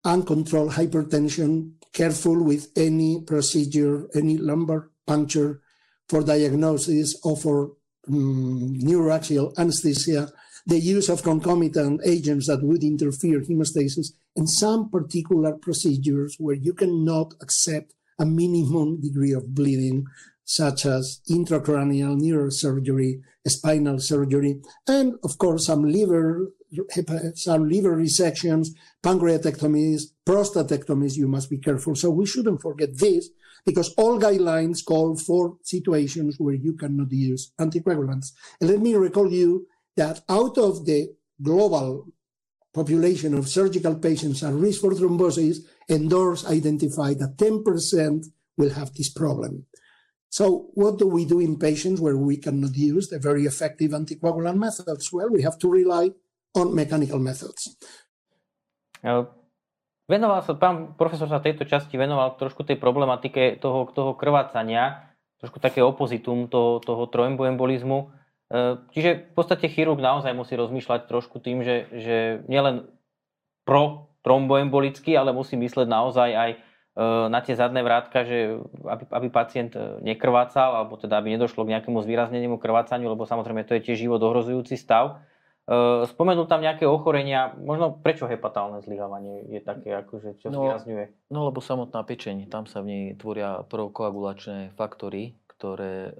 uncontrolled 0.08 0.72
hypertension, 0.72 1.72
careful 1.92 2.42
with 2.42 2.68
any 2.76 3.20
procedure, 3.20 4.08
any 4.14 4.38
lumbar 4.38 4.90
puncture 5.06 5.60
for 6.08 6.22
diagnosis 6.22 7.18
or 7.22 7.36
for 7.36 7.72
um, 8.08 8.74
neuroaxial 8.80 9.56
anesthesia, 9.58 10.32
the 10.66 10.78
use 10.78 11.08
of 11.08 11.22
concomitant 11.22 12.00
agents 12.04 12.46
that 12.46 12.62
would 12.62 12.82
interfere 12.82 13.40
hemostasis, 13.40 14.12
and 14.36 14.48
some 14.48 14.90
particular 14.90 15.52
procedures 15.52 16.36
where 16.38 16.56
you 16.56 16.72
cannot 16.72 17.34
accept 17.42 17.92
a 18.18 18.24
minimum 18.24 19.00
degree 19.00 19.32
of 19.32 19.54
bleeding, 19.54 20.06
such 20.44 20.86
as 20.86 21.20
intracranial 21.28 22.18
neurosurgery, 22.18 23.20
spinal 23.46 23.98
surgery, 23.98 24.60
and 24.86 25.14
of 25.22 25.36
course 25.38 25.66
some 25.66 25.84
liver 25.84 26.50
liver 26.72 27.96
resections, 27.96 28.68
pancreatectomies, 29.02 30.02
prostatectomies, 30.26 31.16
you 31.16 31.28
must 31.28 31.50
be 31.50 31.58
careful. 31.58 31.94
So 31.94 32.10
we 32.10 32.26
shouldn't 32.26 32.62
forget 32.62 32.98
this 32.98 33.30
because 33.64 33.94
all 33.96 34.20
guidelines 34.20 34.84
call 34.84 35.16
for 35.16 35.56
situations 35.62 36.36
where 36.38 36.54
you 36.54 36.74
cannot 36.74 37.10
use 37.10 37.52
anticoagulants. 37.60 38.32
And 38.60 38.70
let 38.70 38.80
me 38.80 38.94
recall 38.94 39.32
you 39.32 39.66
that 39.96 40.20
out 40.28 40.58
of 40.58 40.86
the 40.86 41.08
global 41.42 42.06
population 42.72 43.34
of 43.34 43.48
surgical 43.48 43.96
patients 43.96 44.42
at 44.42 44.52
risk 44.52 44.80
for 44.80 44.92
thrombosis, 44.92 45.58
ENDORS 45.88 46.46
identified 46.46 47.18
that 47.18 47.36
10% 47.36 48.26
will 48.56 48.70
have 48.70 48.92
this 48.94 49.08
problem. 49.08 49.66
So 50.30 50.68
what 50.74 50.98
do 50.98 51.06
we 51.06 51.24
do 51.24 51.40
in 51.40 51.58
patients 51.58 52.00
where 52.00 52.16
we 52.16 52.36
cannot 52.36 52.74
use 52.74 53.08
the 53.08 53.18
very 53.18 53.46
effective 53.46 53.92
anticoagulant 53.92 54.58
methods? 54.58 55.10
Well, 55.12 55.30
we 55.30 55.42
have 55.42 55.58
to 55.60 55.68
rely 55.70 56.10
on 56.56 56.72
mechanical 56.72 57.20
methods. 57.20 57.76
Venoval 60.08 60.40
sa, 60.40 60.56
pán 60.56 60.96
profesor 60.96 61.28
sa 61.28 61.44
tejto 61.44 61.68
časti 61.68 62.00
venoval 62.00 62.40
trošku 62.40 62.64
tej 62.64 62.80
problematike 62.80 63.60
toho, 63.60 63.92
toho 63.92 64.16
krvácania, 64.16 65.12
trošku 65.44 65.60
také 65.60 65.84
opozitum 65.84 66.48
toho, 66.48 66.80
toho 66.80 67.04
troemboembolizmu. 67.06 68.10
Čiže 68.96 69.28
v 69.28 69.32
podstate 69.36 69.68
chirurg 69.68 70.00
naozaj 70.00 70.32
musí 70.32 70.56
rozmýšľať 70.56 71.12
trošku 71.12 71.44
tým, 71.44 71.60
že, 71.60 71.92
že 71.92 72.16
nielen 72.48 72.88
pro 73.68 74.08
tromboembolicky, 74.24 75.12
ale 75.14 75.36
musí 75.36 75.54
mysleť 75.60 75.86
naozaj 75.86 76.30
aj 76.32 76.50
na 77.30 77.38
tie 77.44 77.54
zadné 77.54 77.86
vrátka, 77.86 78.26
že 78.26 78.58
aby, 78.82 79.04
aby 79.14 79.28
pacient 79.30 79.76
nekrvácal, 80.02 80.74
alebo 80.74 80.98
teda 80.98 81.22
aby 81.22 81.30
nedošlo 81.38 81.62
k 81.62 81.78
nejakému 81.78 82.02
zvýraznenému 82.02 82.58
krvácaniu, 82.58 83.06
lebo 83.06 83.22
samozrejme 83.22 83.62
to 83.62 83.78
je 83.78 83.84
tiež 83.86 84.08
život 84.08 84.18
ohrozujúci 84.18 84.74
stav. 84.74 85.22
Uh, 85.68 86.08
spomenul 86.08 86.48
tam 86.48 86.64
nejaké 86.64 86.88
ochorenia, 86.88 87.52
možno 87.60 87.92
prečo 87.92 88.24
hepatálne 88.24 88.80
zlyhávanie 88.80 89.44
je 89.52 89.60
také, 89.60 89.92
akože, 90.00 90.40
čo 90.40 90.48
no, 90.48 90.64
zvýrazňuje? 90.64 91.28
No 91.28 91.44
lebo 91.44 91.60
samotná 91.60 92.00
pečeň, 92.08 92.48
tam 92.48 92.64
sa 92.64 92.80
v 92.80 92.86
nej 92.88 93.02
tvoria 93.20 93.60
prokoagulačné 93.68 94.72
faktory, 94.80 95.36
ktoré 95.44 96.16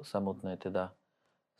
samotné 0.00 0.56
teda 0.56 0.96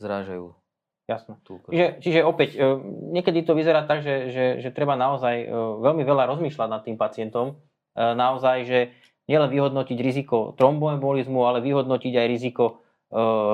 zrážajú. 0.01 0.57
Jasné. 1.05 1.37
Čiže, 1.45 1.87
čiže 2.01 2.21
opäť, 2.25 2.57
uh, 2.57 2.81
niekedy 3.13 3.45
to 3.45 3.53
vyzerá 3.53 3.85
tak, 3.85 4.01
že, 4.01 4.33
že, 4.33 4.45
že 4.65 4.73
treba 4.73 4.97
naozaj 4.97 5.45
uh, 5.45 5.85
veľmi 5.85 6.09
veľa 6.09 6.33
rozmýšľať 6.33 6.69
nad 6.73 6.81
tým 6.81 6.97
pacientom. 6.97 7.61
Naozaj, 7.99 8.57
že 8.63 8.95
nielen 9.27 9.51
vyhodnotiť 9.51 9.99
riziko 9.99 10.55
tromboembolizmu, 10.55 11.43
ale 11.43 11.59
vyhodnotiť 11.59 12.15
aj 12.15 12.27
riziko 12.31 12.87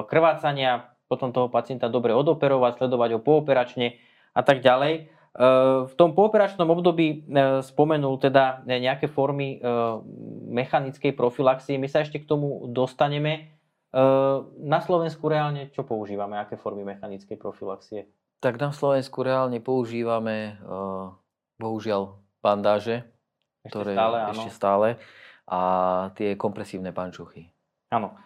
krvácania, 0.04 0.93
potom 1.14 1.30
toho 1.30 1.46
pacienta 1.46 1.86
dobre 1.86 2.10
odoperovať, 2.10 2.82
sledovať 2.82 3.10
ho 3.14 3.20
pooperačne 3.22 3.94
a 4.34 4.42
tak 4.42 4.66
ďalej. 4.66 4.94
E, 4.98 5.02
v 5.86 5.94
tom 5.94 6.14
pooperačnom 6.14 6.66
období 6.66 7.06
e, 7.22 7.62
spomenul 7.62 8.18
teda 8.18 8.66
nejaké 8.66 9.06
formy 9.06 9.58
e, 9.58 9.68
mechanickej 10.50 11.14
profilaxie. 11.14 11.78
My 11.78 11.86
sa 11.86 12.02
ešte 12.02 12.18
k 12.18 12.26
tomu 12.26 12.66
dostaneme. 12.70 13.54
Na 14.58 14.82
Slovensku 14.82 15.30
reálne 15.30 15.70
čo 15.70 15.86
používame? 15.86 16.34
Aké 16.34 16.58
formy 16.58 16.82
mechanickej 16.82 17.38
profilaxie? 17.38 18.10
Tak 18.42 18.58
na 18.58 18.74
Slovensku 18.74 19.22
reálne 19.22 19.62
používame 19.62 20.58
bohužiaľ 21.62 22.18
bandáže, 22.42 23.06
ešte 23.62 23.70
ktoré 23.70 23.94
stále, 23.94 24.16
áno. 24.18 24.32
ešte 24.34 24.50
stále 24.50 24.88
a 25.46 25.60
tie 26.18 26.34
kompresívne 26.34 26.90
pančuchy. 26.90 27.54
Áno. 27.94 28.18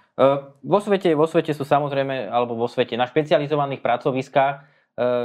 Vo 0.66 0.78
svete, 0.82 1.14
vo 1.14 1.30
svete 1.30 1.54
sú 1.54 1.62
samozrejme, 1.62 2.26
alebo 2.26 2.58
vo 2.58 2.66
svete, 2.66 2.98
na 2.98 3.06
špecializovaných 3.06 3.78
pracoviskách, 3.78 4.54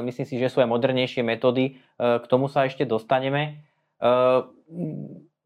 myslím 0.06 0.26
si, 0.30 0.38
že 0.38 0.53
sú 0.53 0.61
aj 0.61 0.70
modernejšie 0.70 1.26
metódy, 1.26 1.82
k 1.98 2.26
tomu 2.30 2.45
sa 2.45 2.70
ešte 2.70 2.86
dostaneme. 2.86 3.65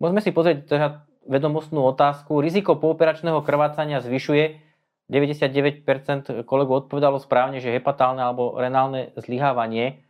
Môžeme 0.03 0.19
si 0.19 0.35
pozrieť 0.35 0.67
teda 0.67 0.87
vedomostnú 1.23 1.79
otázku. 1.87 2.43
Riziko 2.43 2.75
pooperačného 2.75 3.39
krvácania 3.39 4.03
zvyšuje. 4.03 4.67
99% 5.07 6.43
kolegov 6.43 6.83
odpovedalo 6.83 7.15
správne, 7.23 7.63
že 7.63 7.71
hepatálne 7.71 8.19
alebo 8.19 8.59
renálne 8.59 9.15
zlyhávanie. 9.15 10.03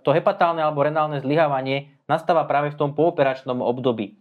To 0.00 0.08
hepatálne 0.08 0.64
alebo 0.64 0.80
renálne 0.80 1.20
zlyhávanie 1.20 1.92
nastáva 2.08 2.48
práve 2.48 2.72
v 2.72 2.80
tom 2.80 2.96
pooperačnom 2.96 3.60
období. 3.60 4.16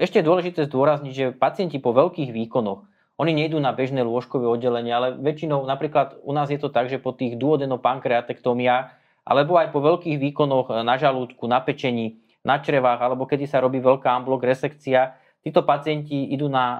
Ešte 0.00 0.20
je 0.20 0.24
dôležité 0.24 0.64
zdôrazniť, 0.64 1.12
že 1.12 1.36
pacienti 1.36 1.76
po 1.76 1.92
veľkých 1.92 2.32
výkonoch, 2.32 2.88
oni 3.14 3.32
nejdú 3.34 3.62
na 3.62 3.70
bežné 3.70 4.02
lôžkové 4.02 4.46
oddelenie, 4.50 4.90
ale 4.90 5.14
väčšinou 5.14 5.62
napríklad 5.62 6.18
u 6.26 6.34
nás 6.34 6.50
je 6.50 6.58
to 6.58 6.66
tak, 6.66 6.90
že 6.90 6.98
po 6.98 7.14
tých 7.14 7.38
duodenopankreatektómiách 7.38 8.90
alebo 9.24 9.56
aj 9.56 9.70
po 9.70 9.80
veľkých 9.80 10.18
výkonoch 10.18 10.74
na 10.82 10.94
žalúdku, 10.98 11.46
na 11.46 11.62
pečení, 11.62 12.18
na 12.42 12.58
črevách 12.58 13.00
alebo 13.00 13.24
kedy 13.24 13.46
sa 13.46 13.62
robí 13.62 13.78
veľká 13.78 14.10
amblok 14.10 14.42
resekcia, 14.42 15.14
títo 15.46 15.62
pacienti 15.62 16.34
idú 16.34 16.50
na 16.50 16.64
e, 16.64 16.76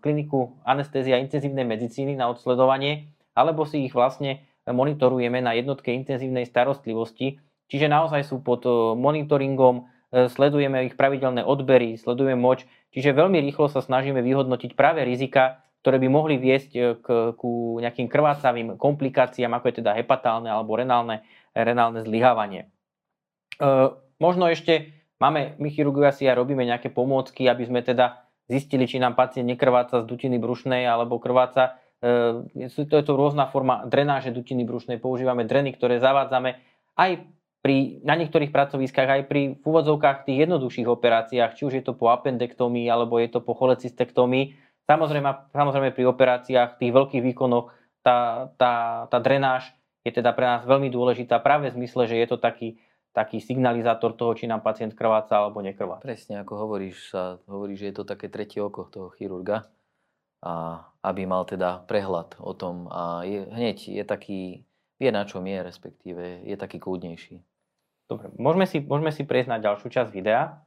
kliniku 0.00 0.54
anestézia 0.62 1.18
intenzívnej 1.18 1.66
medicíny 1.66 2.14
na 2.14 2.30
odsledovanie 2.30 3.10
alebo 3.34 3.66
si 3.66 3.84
ich 3.84 3.92
vlastne 3.92 4.46
monitorujeme 4.66 5.42
na 5.42 5.54
jednotke 5.54 5.94
intenzívnej 5.94 6.46
starostlivosti. 6.46 7.38
Čiže 7.66 7.90
naozaj 7.90 8.22
sú 8.22 8.38
pod 8.40 8.62
e, 8.62 8.70
monitoringom, 8.94 9.90
sledujeme 10.16 10.88
ich 10.88 10.96
pravidelné 10.96 11.44
odbery, 11.44 12.00
sledujeme 12.00 12.40
moč, 12.40 12.64
čiže 12.96 13.12
veľmi 13.12 13.36
rýchlo 13.44 13.68
sa 13.68 13.84
snažíme 13.84 14.24
vyhodnotiť 14.24 14.72
práve 14.72 15.04
rizika, 15.04 15.60
ktoré 15.86 16.02
by 16.02 16.08
mohli 16.10 16.34
viesť 16.34 16.70
e, 16.74 16.80
k, 16.98 17.06
ku 17.38 17.78
nejakým 17.78 18.10
krvácavým 18.10 18.74
komplikáciám, 18.74 19.54
ako 19.54 19.70
je 19.70 19.78
teda 19.84 19.94
hepatálne 19.94 20.50
alebo 20.50 20.74
renálne, 20.74 21.22
renálne 21.54 22.02
zlyhávanie. 22.02 22.66
E, 23.62 23.94
možno 24.18 24.50
ešte 24.50 24.90
máme, 25.22 25.54
my 25.62 25.68
chirurgovia 25.70 26.10
si 26.10 26.26
aj 26.26 26.42
robíme 26.42 26.66
nejaké 26.66 26.90
pomôcky, 26.90 27.46
aby 27.46 27.70
sme 27.70 27.86
teda 27.86 28.26
zistili, 28.50 28.90
či 28.90 28.98
nám 28.98 29.14
pacient 29.14 29.46
nekrváca 29.46 30.02
z 30.02 30.10
dutiny 30.10 30.42
brušnej 30.42 30.82
alebo 30.90 31.22
krváca. 31.22 31.78
E, 32.02 32.66
to 32.66 32.94
je 32.98 33.04
to 33.06 33.14
rôzna 33.14 33.46
forma 33.46 33.86
drenáže 33.86 34.34
dutiny 34.34 34.66
brušnej. 34.66 34.98
Používame 34.98 35.46
dreny, 35.46 35.70
ktoré 35.70 36.02
zavádzame 36.02 36.58
aj 36.98 37.35
pri, 37.66 37.98
na 38.06 38.14
niektorých 38.14 38.54
pracoviskách 38.54 39.08
aj 39.10 39.22
pri 39.26 39.58
v 39.58 39.64
úvodzovkách 39.66 40.22
tých 40.22 40.46
jednoduchších 40.46 40.86
operáciách, 40.86 41.58
či 41.58 41.66
už 41.66 41.82
je 41.82 41.82
to 41.82 41.98
po 41.98 42.14
appendektomii 42.14 42.86
alebo 42.86 43.18
je 43.18 43.26
to 43.26 43.42
po 43.42 43.58
cholecystektomii. 43.58 44.54
Samozrejme, 44.86 45.50
samozrejme 45.50 45.90
pri 45.90 46.06
operáciách, 46.06 46.78
tých 46.78 46.94
veľkých 46.94 47.26
výkonoch, 47.26 47.74
tá, 48.06 48.46
tá, 48.54 49.04
tá 49.10 49.18
drenáž 49.18 49.74
je 50.06 50.14
teda 50.14 50.30
pre 50.30 50.46
nás 50.46 50.62
veľmi 50.62 50.94
dôležitá 50.94 51.42
práve 51.42 51.74
v 51.74 51.82
zmysle, 51.82 52.06
že 52.06 52.22
je 52.22 52.26
to 52.30 52.38
taký, 52.38 52.78
taký 53.10 53.42
signalizátor 53.42 54.14
toho, 54.14 54.38
či 54.38 54.46
nám 54.46 54.62
pacient 54.62 54.94
krváca 54.94 55.34
alebo 55.34 55.58
nekrváca. 55.58 56.06
Presne 56.06 56.46
ako 56.46 56.54
hovoríš, 56.54 57.10
sa 57.10 57.42
hovorí, 57.50 57.74
že 57.74 57.90
je 57.90 57.94
to 57.98 58.06
také 58.06 58.30
tretie 58.30 58.62
oko 58.62 58.86
toho 58.86 59.10
chirurga, 59.18 59.66
a 60.46 60.86
aby 61.02 61.26
mal 61.26 61.42
teda 61.42 61.82
prehľad 61.90 62.38
o 62.38 62.54
tom 62.54 62.86
a 62.94 63.26
je, 63.26 63.42
hneď 63.50 63.98
je 63.98 64.04
taký, 64.06 64.62
vie 65.02 65.10
na 65.10 65.26
čom 65.26 65.42
je, 65.42 65.58
respektíve 65.58 66.46
je 66.46 66.54
taký 66.54 66.78
kľudnejší. 66.78 67.55
Dobre, 68.06 68.30
môžeme 68.38 68.66
si, 68.70 68.78
môžeme 68.80 69.10
si 69.10 69.26
prejsť 69.26 69.50
na 69.50 69.58
ďalšiu 69.58 69.88
časť 69.90 70.10
videa. 70.14 70.62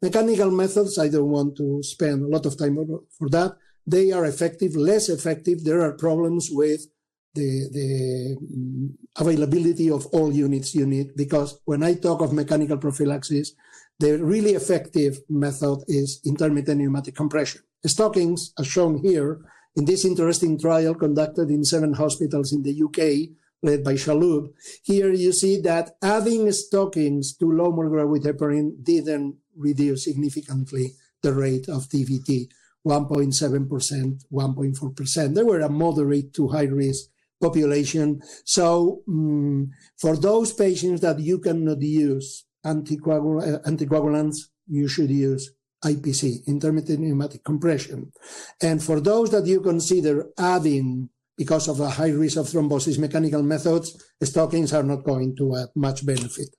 Mechanical 0.00 0.50
methods, 0.50 0.96
I 0.96 1.10
don't 1.12 1.28
want 1.28 1.56
to 1.58 1.82
spend 1.82 2.24
a 2.24 2.30
lot 2.30 2.46
of 2.46 2.56
time 2.56 2.78
for 3.12 3.28
that. 3.28 3.58
They 3.84 4.12
are 4.12 4.24
effective, 4.24 4.76
less 4.76 5.08
effective. 5.08 5.64
There 5.64 5.82
are 5.82 5.92
problems 5.92 6.48
with 6.52 6.86
the, 7.34 7.68
the 7.72 7.88
mm, 8.36 8.94
availability 9.18 9.90
of 9.90 10.06
all 10.12 10.32
units 10.32 10.74
you 10.74 10.86
need 10.86 11.16
because 11.16 11.60
when 11.64 11.82
I 11.82 11.94
talk 11.94 12.20
of 12.20 12.32
mechanical 12.32 12.78
prophylaxis, 12.78 13.54
the 13.98 14.22
really 14.22 14.52
effective 14.52 15.18
method 15.28 15.84
is 15.88 16.20
intermittent 16.24 16.80
pneumatic 16.80 17.16
compression. 17.16 17.62
Stockings, 17.84 18.52
as 18.58 18.66
shown 18.66 18.98
here, 18.98 19.40
in 19.76 19.84
this 19.84 20.04
interesting 20.04 20.58
trial 20.58 20.94
conducted 20.94 21.50
in 21.50 21.64
seven 21.64 21.94
hospitals 21.94 22.52
in 22.52 22.62
the 22.62 22.82
UK, 22.82 23.34
led 23.62 23.84
by 23.84 23.94
Shalhoub. 23.94 24.52
Here 24.82 25.12
you 25.12 25.32
see 25.32 25.60
that 25.62 25.96
adding 26.02 26.50
stockings 26.52 27.36
to 27.36 27.50
low 27.50 27.72
molecular 27.72 28.06
weight 28.06 28.22
heparin 28.22 28.82
didn't 28.82 29.36
reduce 29.56 30.04
significantly 30.04 30.92
the 31.22 31.32
rate 31.32 31.68
of 31.68 31.88
DVT, 31.88 32.48
1.7%, 32.86 34.24
1.4%. 34.32 35.34
They 35.34 35.42
were 35.42 35.60
a 35.60 35.68
moderate 35.68 36.32
to 36.34 36.48
high 36.48 36.64
risk 36.64 37.06
population. 37.40 38.20
So 38.44 39.02
um, 39.08 39.70
for 39.96 40.16
those 40.16 40.52
patients 40.52 41.00
that 41.00 41.18
you 41.18 41.38
cannot 41.38 41.80
use 41.80 42.44
anticoagul- 42.64 43.56
uh, 43.56 43.68
anticoagulants, 43.68 44.38
you 44.66 44.88
should 44.88 45.10
use 45.10 45.52
IPC, 45.84 46.46
intermittent 46.46 47.00
pneumatic 47.00 47.44
compression. 47.44 48.12
And 48.60 48.82
for 48.82 49.00
those 49.00 49.30
that 49.30 49.46
you 49.46 49.60
consider 49.60 50.26
adding 50.36 51.10
because 51.38 51.70
of 51.70 51.78
a 51.78 51.88
high 51.88 52.10
risk 52.10 52.36
of 52.36 52.50
thrombosis 52.50 52.98
mechanical 52.98 53.42
methods, 53.46 53.94
stockings 54.18 54.74
are 54.74 54.82
not 54.82 55.06
going 55.06 55.38
to 55.38 55.54
add 55.54 55.70
much 55.78 56.02
benefit. 56.02 56.50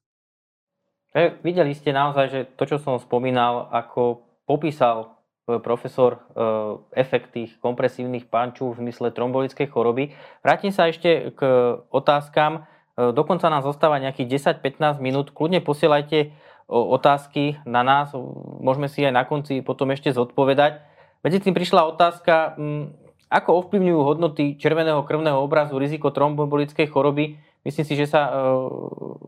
E, 1.12 1.36
videli 1.44 1.76
ste 1.76 1.92
naozaj, 1.92 2.26
že 2.32 2.40
to, 2.56 2.64
čo 2.64 2.78
som 2.80 2.96
spomínal, 3.02 3.68
ako 3.74 4.24
popísal 4.48 5.20
e, 5.50 5.58
profesor 5.60 6.16
e, 6.16 6.20
efekt 6.96 7.36
tých 7.36 7.60
kompresívnych 7.60 8.32
pančú 8.32 8.72
v 8.72 8.88
zmysle 8.88 9.12
trombolickej 9.12 9.68
choroby. 9.68 10.16
Vrátim 10.46 10.72
sa 10.72 10.88
ešte 10.88 11.36
k 11.36 11.40
otázkam. 11.92 12.64
Dokonca 13.00 13.48
nám 13.48 13.64
zostáva 13.64 13.96
nejakých 14.04 14.60
10-15 14.60 15.00
minút. 15.00 15.32
Kľudne 15.32 15.64
posielajte 15.64 16.36
otázky 16.68 17.56
na 17.64 17.80
nás, 17.80 18.12
môžeme 18.60 18.92
si 18.92 19.08
aj 19.08 19.16
na 19.16 19.24
konci 19.24 19.64
potom 19.64 19.88
ešte 19.96 20.12
zodpovedať. 20.12 20.84
Medzi 21.24 21.40
tým 21.40 21.56
prišla 21.56 21.96
otázka, 21.96 22.60
ako 23.30 23.66
ovplyvňujú 23.66 24.00
hodnoty 24.02 24.58
červeného 24.58 25.06
krvného 25.06 25.38
obrazu 25.38 25.78
riziko 25.78 26.10
tromboembolickej 26.10 26.90
choroby? 26.90 27.38
Myslím 27.62 27.86
si, 27.86 27.94
že 27.94 28.10
sa 28.10 28.22
e, 28.26 28.32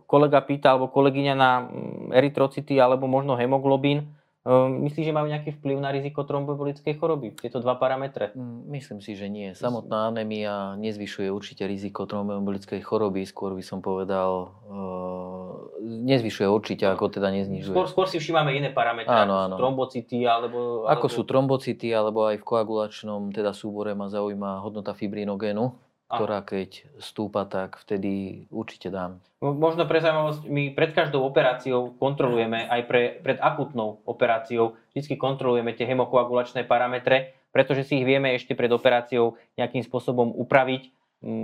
kolega 0.10 0.42
pýta, 0.42 0.74
alebo 0.74 0.90
kolegyňa 0.90 1.34
na 1.38 1.52
mm, 1.62 2.16
erytrocity, 2.18 2.82
alebo 2.82 3.06
možno 3.06 3.38
hemoglobín. 3.38 4.10
Ehm, 4.42 4.82
myslíš, 4.90 5.06
že 5.06 5.14
majú 5.14 5.30
nejaký 5.30 5.54
vplyv 5.62 5.78
na 5.78 5.94
riziko 5.94 6.26
tromboembolickej 6.26 6.98
choroby? 6.98 7.38
Tieto 7.38 7.62
dva 7.62 7.78
parametre? 7.78 8.34
Mm, 8.34 8.74
myslím 8.74 8.98
si, 8.98 9.14
že 9.14 9.30
nie. 9.30 9.54
Samotná 9.54 10.10
anémia 10.10 10.74
nezvyšuje 10.82 11.30
určite 11.30 11.70
riziko 11.70 12.10
tromboembolickej 12.10 12.82
choroby. 12.82 13.22
Skôr 13.30 13.54
by 13.54 13.62
som 13.62 13.86
povedal, 13.86 14.50
uh, 14.66 15.78
nezvyšuje 15.86 16.50
určite, 16.50 16.90
ako 16.90 17.14
teda 17.14 17.30
neznižuje. 17.30 17.78
Skôr, 17.78 17.86
skôr 17.86 18.08
si 18.10 18.18
všímame 18.18 18.58
iné 18.58 18.74
parametre, 18.74 19.14
áno, 19.14 19.46
áno. 19.46 19.62
trombocity 19.62 20.26
alebo, 20.26 20.90
alebo... 20.90 20.90
Ako 20.90 21.06
sú 21.06 21.22
trombocity, 21.22 21.94
alebo 21.94 22.26
aj 22.26 22.42
v 22.42 22.46
koagulačnom 22.46 23.30
teda 23.30 23.54
súbore 23.54 23.94
ma 23.94 24.10
zaujíma 24.10 24.66
hodnota 24.66 24.98
fibrinogénu 24.98 25.91
ktorá 26.12 26.44
keď 26.44 26.84
stúpa, 27.00 27.48
tak 27.48 27.80
vtedy 27.80 28.44
určite 28.52 28.92
dám. 28.92 29.24
Možno 29.42 29.88
pre 29.88 30.04
zaujímavosť, 30.04 30.46
my 30.52 30.64
pred 30.76 30.92
každou 30.92 31.24
operáciou 31.24 31.96
kontrolujeme, 31.98 32.68
aj 32.68 32.82
pre, 32.86 33.02
pred 33.24 33.40
akutnou 33.40 34.04
operáciou, 34.06 34.78
vždy 34.94 35.18
kontrolujeme 35.18 35.74
tie 35.74 35.88
hemokoagulačné 35.88 36.68
parametre, 36.68 37.34
pretože 37.50 37.88
si 37.88 38.04
ich 38.04 38.06
vieme 38.06 38.36
ešte 38.36 38.54
pred 38.54 38.70
operáciou 38.70 39.40
nejakým 39.58 39.82
spôsobom 39.82 40.36
upraviť, 40.36 40.92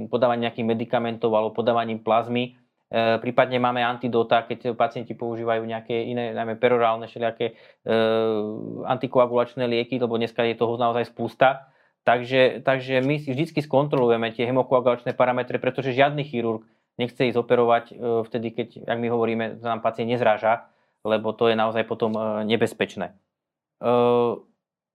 podávaním 0.10 0.50
nejakých 0.50 0.68
medikamentov 0.68 1.32
alebo 1.38 1.54
podávaním 1.54 2.02
plazmy. 2.02 2.58
E, 2.90 3.22
prípadne 3.22 3.62
máme 3.62 3.86
antidota, 3.86 4.42
keď 4.42 4.74
pacienti 4.74 5.14
používajú 5.14 5.62
nejaké 5.62 5.94
iné, 5.94 6.34
najmä 6.34 6.58
perorálne, 6.58 7.06
všelijaké 7.06 7.54
e, 7.54 7.54
antikoagulačné 8.90 9.70
lieky, 9.70 10.02
lebo 10.02 10.18
dneska 10.18 10.42
je 10.50 10.58
toho 10.58 10.82
naozaj 10.82 11.14
spústa 11.14 11.70
Takže, 12.08 12.64
takže 12.64 13.04
my 13.04 13.20
si 13.20 13.36
vždy 13.36 13.52
skontrolujeme 13.68 14.32
tie 14.32 14.48
hemokoagulačné 14.48 15.12
parametre, 15.12 15.60
pretože 15.60 15.92
žiadny 15.92 16.24
chirurg 16.24 16.64
nechce 16.96 17.20
ísť 17.20 17.36
operovať 17.36 17.86
e, 17.92 17.94
vtedy, 18.24 18.48
keď, 18.56 18.68
ak 18.88 18.98
my 19.04 19.08
hovoríme, 19.12 19.46
že 19.60 19.68
nám 19.68 19.84
pacient 19.84 20.08
nezráža, 20.08 20.72
lebo 21.04 21.36
to 21.36 21.52
je 21.52 21.60
naozaj 21.60 21.84
potom 21.84 22.16
e, 22.16 22.48
nebezpečné. 22.48 23.12
E, 23.12 23.16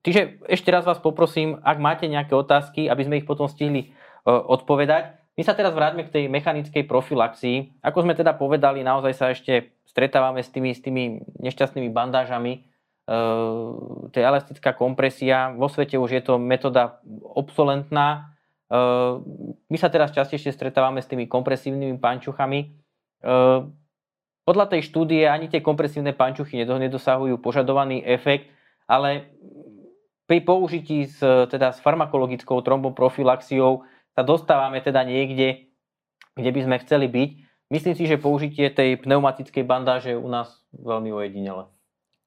čiže 0.08 0.40
ešte 0.48 0.72
raz 0.72 0.88
vás 0.88 0.96
poprosím, 1.04 1.60
ak 1.60 1.76
máte 1.76 2.08
nejaké 2.08 2.32
otázky, 2.32 2.88
aby 2.88 3.04
sme 3.04 3.20
ich 3.20 3.28
potom 3.28 3.44
stihli 3.44 3.92
odpovedať. 4.24 5.18
My 5.34 5.42
sa 5.42 5.52
teraz 5.52 5.74
vráťme 5.74 6.06
k 6.06 6.14
tej 6.14 6.24
mechanickej 6.30 6.86
profilaxii. 6.86 7.82
Ako 7.82 8.06
sme 8.06 8.14
teda 8.14 8.38
povedali, 8.38 8.86
naozaj 8.86 9.12
sa 9.18 9.34
ešte 9.34 9.74
stretávame 9.82 10.46
s 10.46 10.48
tými, 10.54 10.70
s 10.70 10.78
tými 10.78 11.26
nešťastnými 11.42 11.90
bandážami, 11.90 12.62
to 14.08 14.14
je 14.16 14.24
elastická 14.24 14.72
kompresia. 14.72 15.52
Vo 15.52 15.68
svete 15.68 16.00
už 16.00 16.10
je 16.16 16.22
to 16.24 16.40
metóda 16.40 17.02
obsolentná. 17.20 18.32
My 19.68 19.76
sa 19.76 19.92
teraz 19.92 20.16
častejšie 20.16 20.54
stretávame 20.56 21.04
s 21.04 21.10
tými 21.10 21.28
kompresívnymi 21.28 22.00
pančuchami. 22.00 22.72
Podľa 24.42 24.66
tej 24.72 24.80
štúdie 24.88 25.28
ani 25.28 25.52
tie 25.52 25.60
kompresívne 25.60 26.16
pančuchy 26.16 26.64
nedosahujú 26.64 27.36
požadovaný 27.38 28.00
efekt, 28.00 28.48
ale 28.88 29.28
pri 30.24 30.40
použití 30.40 31.04
s, 31.04 31.20
teda 31.22 31.76
s 31.76 31.78
farmakologickou 31.84 32.64
tromboprofilaxiou 32.64 33.84
sa 34.16 34.22
dostávame 34.24 34.80
teda 34.80 35.04
niekde, 35.04 35.68
kde 36.32 36.50
by 36.50 36.60
sme 36.64 36.76
chceli 36.80 37.06
byť. 37.12 37.30
Myslím 37.68 37.94
si, 37.96 38.04
že 38.08 38.20
použitie 38.20 38.72
tej 38.72 39.00
pneumatickej 39.04 39.64
bandáže 39.64 40.16
je 40.16 40.18
u 40.20 40.28
nás 40.28 40.64
veľmi 40.72 41.12
ojedinele. 41.12 41.68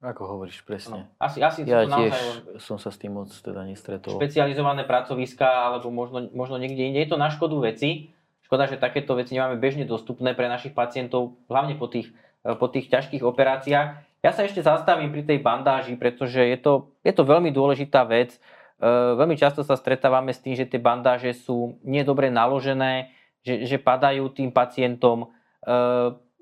Ako 0.06 0.38
hovoríš 0.38 0.62
presne. 0.62 1.10
No, 1.10 1.18
asi, 1.18 1.42
asi 1.42 1.66
ja 1.66 1.82
tiež 1.82 1.90
naozaj 1.90 2.22
som 2.62 2.78
sa 2.78 2.94
s 2.94 3.02
tým 3.02 3.18
moc 3.18 3.34
teda 3.34 3.66
nestretol. 3.66 4.22
Špecializované 4.22 4.86
pracoviska 4.86 5.50
alebo 5.50 5.90
možno, 5.90 6.30
možno 6.30 6.62
niekde 6.62 6.94
inde. 6.94 7.02
Je 7.02 7.10
to 7.10 7.18
na 7.18 7.34
škodu 7.34 7.58
veci. 7.66 8.14
Škoda, 8.46 8.70
že 8.70 8.78
takéto 8.78 9.18
veci 9.18 9.34
nemáme 9.34 9.58
bežne 9.58 9.90
dostupné 9.90 10.38
pre 10.38 10.46
našich 10.46 10.78
pacientov, 10.78 11.42
hlavne 11.50 11.74
po 11.82 11.90
tých, 11.90 12.14
po 12.46 12.70
tých 12.70 12.94
ťažkých 12.94 13.26
operáciách. 13.26 14.22
Ja 14.22 14.32
sa 14.34 14.46
ešte 14.46 14.62
zastavím 14.62 15.10
pri 15.10 15.26
tej 15.26 15.42
bandáži, 15.42 15.98
pretože 15.98 16.42
je 16.42 16.58
to, 16.62 16.94
je 17.02 17.10
to 17.10 17.26
veľmi 17.26 17.50
dôležitá 17.50 18.06
vec. 18.06 18.38
E, 18.38 18.90
veľmi 19.18 19.34
často 19.34 19.66
sa 19.66 19.74
stretávame 19.74 20.30
s 20.30 20.42
tým, 20.42 20.54
že 20.54 20.70
tie 20.70 20.78
bandáže 20.78 21.34
sú 21.34 21.82
nedobre 21.82 22.30
naložené, 22.30 23.14
že, 23.42 23.66
že 23.66 23.78
padajú 23.82 24.30
tým 24.30 24.54
pacientom. 24.54 25.30
E, 25.62 25.74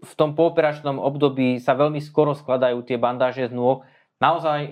v 0.03 0.13
tom 0.19 0.35
pooperačnom 0.35 0.99
období 0.99 1.57
sa 1.63 1.73
veľmi 1.73 2.03
skoro 2.03 2.35
skladajú 2.35 2.84
tie 2.84 2.99
bandáže 2.99 3.47
z 3.47 3.55
nôh. 3.55 3.88
Naozaj 4.19 4.59
e, 4.67 4.69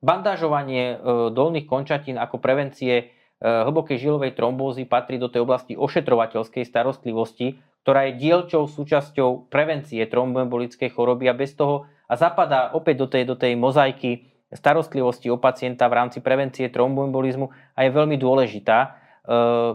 bandážovanie 0.00 1.02
dolných 1.34 1.66
končatín 1.66 2.16
ako 2.20 2.38
prevencie 2.38 3.10
hlbokej 3.40 4.00
žilovej 4.00 4.32
trombózy 4.32 4.88
patrí 4.88 5.20
do 5.20 5.28
tej 5.28 5.44
oblasti 5.44 5.76
ošetrovateľskej 5.76 6.64
starostlivosti, 6.64 7.60
ktorá 7.84 8.08
je 8.08 8.18
dielčou 8.18 8.64
súčasťou 8.64 9.52
prevencie 9.52 10.00
tromboembolickej 10.08 10.88
choroby 10.90 11.28
a 11.28 11.36
bez 11.36 11.52
toho 11.52 11.84
a 12.08 12.14
zapadá 12.16 12.72
opäť 12.72 12.96
do 13.02 13.06
tej, 13.06 13.22
do 13.28 13.36
tej 13.36 13.58
mozaiky 13.58 14.30
starostlivosti 14.50 15.28
o 15.28 15.36
pacienta 15.36 15.90
v 15.90 15.98
rámci 16.00 16.18
prevencie 16.22 16.70
tromboembolizmu 16.70 17.50
a 17.74 17.78
je 17.84 17.90
veľmi 17.90 18.16
dôležitá. 18.16 18.78
E, 18.78 18.88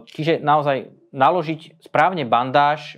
čiže 0.09 0.41
naozaj 0.41 0.89
naložiť 1.11 1.83
správne 1.83 2.23
bandáž 2.23 2.97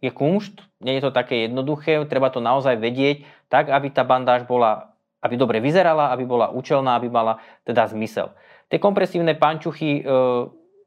je 0.00 0.10
kumšt, 0.10 0.64
nie 0.80 0.96
je 0.96 1.04
to 1.04 1.10
také 1.12 1.44
jednoduché, 1.44 2.00
treba 2.08 2.32
to 2.32 2.40
naozaj 2.40 2.80
vedieť 2.80 3.24
tak, 3.52 3.68
aby 3.68 3.92
tá 3.92 4.00
bandáž 4.00 4.48
bola, 4.48 4.96
aby 5.20 5.36
dobre 5.36 5.60
vyzerala, 5.60 6.08
aby 6.10 6.24
bola 6.24 6.48
účelná, 6.48 6.96
aby 6.96 7.12
mala 7.12 7.38
teda 7.68 7.84
zmysel. 7.92 8.32
Tie 8.70 8.78
kompresívne 8.80 9.34
pančuchy 9.34 10.00
e, 10.00 10.02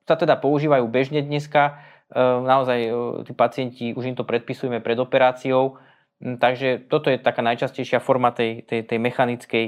sa 0.08 0.16
teda 0.16 0.40
používajú 0.40 0.88
bežne 0.88 1.20
dneska. 1.20 1.84
E, 2.10 2.22
naozaj 2.24 2.80
e, 2.80 2.92
tí 3.28 3.32
pacienti, 3.36 3.86
už 3.92 4.08
im 4.08 4.16
to 4.16 4.24
predpisujeme 4.24 4.80
pred 4.80 4.96
operáciou. 4.98 5.78
Takže 6.24 6.88
toto 6.88 7.12
je 7.12 7.20
taká 7.20 7.44
najčastejšia 7.44 8.00
forma 8.00 8.32
tej, 8.32 8.64
tej, 8.64 8.88
tej 8.88 8.96
mechanickej 8.96 9.66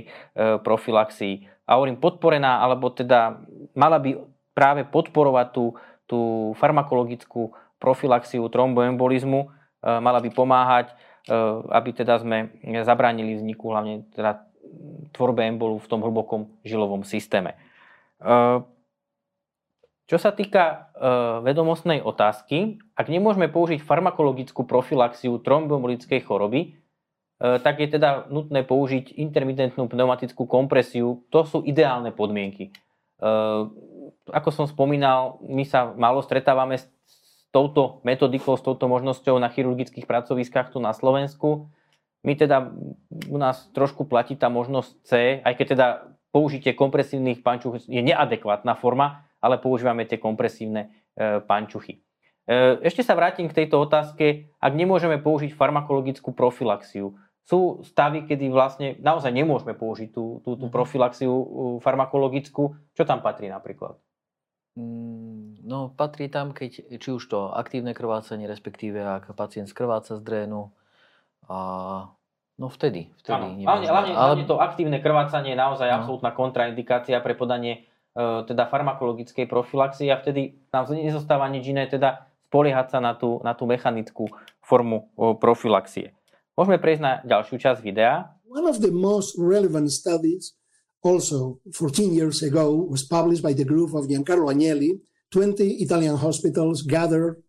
profilaxii. 0.63 1.43
A 1.67 1.75
hovorím 1.75 1.99
podporená, 1.99 2.63
alebo 2.63 2.95
teda 2.95 3.43
mala 3.75 3.99
by 3.99 4.23
práve 4.55 4.87
podporovať 4.87 5.47
tú, 5.51 5.75
tú 6.07 6.19
farmakologickú 6.55 7.51
profilaxiu 7.77 8.47
tromboembolizmu, 8.47 9.51
mala 9.83 10.19
by 10.23 10.29
pomáhať, 10.33 10.93
aby 11.69 11.89
teda 11.93 12.21
sme 12.21 12.53
zabránili 12.85 13.37
vzniku 13.37 13.73
hlavne 13.73 14.05
teda 14.13 14.45
tvorbe 15.13 15.45
embolu 15.45 15.77
v 15.77 15.89
tom 15.89 16.01
hlbokom 16.01 16.61
žilovom 16.65 17.05
systéme. 17.05 17.57
Ehm, 18.21 18.65
čo 20.05 20.21
sa 20.21 20.29
týka 20.29 20.93
vedomostnej 21.41 21.97
otázky, 21.97 22.77
ak 22.93 23.09
nemôžeme 23.09 23.49
použiť 23.49 23.81
farmakologickú 23.81 24.61
profilaxiu 24.69 25.41
tromboembolickej 25.41 26.21
choroby, 26.21 26.77
tak 27.41 27.81
je 27.81 27.89
teda 27.97 28.29
nutné 28.29 28.61
použiť 28.61 29.17
intermitentnú 29.17 29.89
pneumatickú 29.89 30.45
kompresiu. 30.45 31.25
To 31.33 31.41
sú 31.43 31.65
ideálne 31.65 32.13
podmienky. 32.13 32.69
Ako 34.29 34.49
som 34.53 34.69
spomínal, 34.69 35.41
my 35.41 35.65
sa 35.65 35.89
málo 35.97 36.21
stretávame 36.21 36.77
s 36.77 36.85
touto 37.55 38.03
metodikou, 38.03 38.59
s 38.59 38.63
touto 38.67 38.91
možnosťou 38.91 39.39
na 39.39 39.47
chirurgických 39.47 40.03
pracoviskách 40.03 40.75
tu 40.75 40.83
na 40.83 40.91
Slovensku. 40.91 41.71
My 42.27 42.35
teda, 42.35 42.75
u 43.31 43.37
nás 43.39 43.71
trošku 43.71 44.03
platí 44.03 44.35
tá 44.35 44.51
možnosť 44.51 44.91
C, 45.07 45.11
aj 45.39 45.53
keď 45.55 45.65
teda 45.71 45.87
použitie 46.35 46.75
kompresívnych 46.75 47.39
pančuch 47.39 47.87
je 47.87 48.01
neadekvátna 48.03 48.75
forma, 48.75 49.23
ale 49.39 49.55
používame 49.55 50.03
tie 50.03 50.19
kompresívne 50.19 50.91
e, 51.15 51.39
pančuchy. 51.39 52.03
E, 52.43 52.81
ešte 52.83 53.07
sa 53.07 53.15
vrátim 53.15 53.47
k 53.47 53.63
tejto 53.63 53.79
otázke. 53.79 54.51
Ak 54.59 54.73
nemôžeme 54.75 55.15
použiť 55.15 55.55
farmakologickú 55.55 56.35
profilaxiu, 56.35 57.15
sú 57.45 57.85
stavy, 57.85 58.25
kedy 58.25 58.49
vlastne 58.49 58.97
naozaj 58.99 59.29
nemôžeme 59.29 59.77
použiť 59.77 60.09
tú, 60.11 60.41
tú, 60.41 60.57
tú 60.57 60.65
mhm. 60.67 60.73
profilaxiu 60.73 61.33
farmakologickú. 61.79 62.75
Čo 62.97 63.03
tam 63.05 63.21
patrí 63.21 63.47
napríklad? 63.47 64.01
Mm, 64.75 65.63
no, 65.63 65.95
patrí 65.95 66.27
tam, 66.27 66.51
keď, 66.51 66.99
či 66.99 67.09
už 67.15 67.23
to 67.31 67.51
aktívne 67.55 67.95
krvácanie, 67.95 68.43
respektíve 68.43 68.99
ak 68.99 69.31
pacient 69.31 69.71
skrváca 69.71 70.19
z 70.19 70.21
drénu 70.21 70.75
a 71.47 71.57
No 72.55 72.71
vtedy. 72.71 73.11
vtedy 73.19 73.35
Áno, 73.35 73.47
hlavne, 73.67 73.87
hlavne, 73.91 74.13
ale... 74.15 74.27
hlavne 74.31 74.45
to 74.47 74.55
aktívne 74.63 75.03
krvácanie 75.03 75.53
je 75.55 75.59
naozaj 75.59 75.91
no. 75.91 75.95
absolútna 75.99 76.31
kontraindikácia 76.31 77.19
pre 77.19 77.35
podanie 77.35 77.83
e, 78.15 78.47
teda 78.47 78.71
farmakologickej 78.71 79.43
profilaxie 79.43 80.07
a 80.07 80.15
vtedy 80.23 80.55
nám 80.71 80.87
nezostáva 80.95 81.51
nič 81.51 81.67
iné, 81.67 81.83
teda 81.91 82.31
spoliehať 82.47 82.95
sa 82.95 82.99
na 83.03 83.11
tú, 83.11 83.43
na 83.43 83.51
tú 83.51 83.67
mechanickú 83.67 84.31
formu 84.63 85.11
e, 85.19 85.35
profilaxie. 85.35 86.15
Môžeme 86.55 86.79
prejsť 86.79 87.03
na 87.03 87.11
ďalšiu 87.27 87.59
časť 87.59 87.83
videa. 87.83 88.31
One 88.47 88.71
of 88.71 88.79
the 88.79 88.95
most 88.95 89.35
relevant 89.35 89.91
studies 89.91 90.55
also 91.05 91.59
14 91.71 92.13
years 92.13 92.41
ago 92.41 92.73
was 92.73 93.03
published 93.03 93.43
by 93.43 93.53
the 93.53 93.63
group 93.63 93.93
of 93.93 94.07
Giancarlo 94.07 94.51
Agnelli. 94.51 94.99
20 95.31 95.83
Italian 95.83 96.17
hospitals 96.17 96.81
gathered 96.81 97.43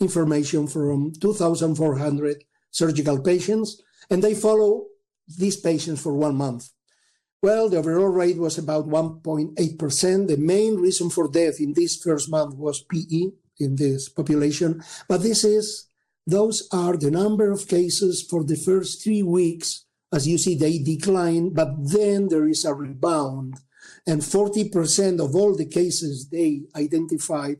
information 0.00 0.66
from 0.66 1.12
2,400 1.20 2.44
surgical 2.70 3.20
patients 3.20 3.82
and 4.10 4.22
they 4.22 4.34
follow 4.34 4.86
these 5.26 5.56
patients 5.56 6.00
for 6.00 6.14
one 6.14 6.36
month. 6.36 6.70
Well, 7.42 7.68
the 7.68 7.78
overall 7.78 8.08
rate 8.08 8.36
was 8.36 8.58
about 8.58 8.88
1.8%. 8.88 10.28
The 10.28 10.36
main 10.36 10.76
reason 10.76 11.10
for 11.10 11.28
death 11.28 11.58
in 11.58 11.72
this 11.74 11.96
first 11.96 12.30
month 12.30 12.54
was 12.54 12.82
PE 12.82 13.32
in 13.58 13.76
this 13.76 14.08
population, 14.08 14.82
but 15.08 15.22
this 15.22 15.44
is 15.44 15.86
those 16.26 16.68
are 16.72 16.96
the 16.96 17.10
number 17.10 17.50
of 17.50 17.66
cases 17.66 18.22
for 18.22 18.44
the 18.44 18.56
first 18.56 19.02
three 19.02 19.22
weeks. 19.22 19.86
As 20.12 20.26
you 20.26 20.38
see, 20.38 20.56
they 20.56 20.78
decline, 20.78 21.50
but 21.50 21.70
then 21.78 22.28
there 22.28 22.48
is 22.48 22.64
a 22.64 22.74
rebound. 22.74 23.62
And 24.06 24.22
40% 24.22 25.22
of 25.22 25.34
all 25.34 25.54
the 25.54 25.66
cases 25.66 26.28
they 26.30 26.66
identified 26.74 27.58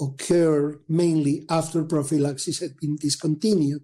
occur 0.00 0.80
mainly 0.88 1.46
after 1.48 1.84
prophylaxis 1.84 2.58
had 2.58 2.74
been 2.80 2.96
discontinued. 2.96 3.82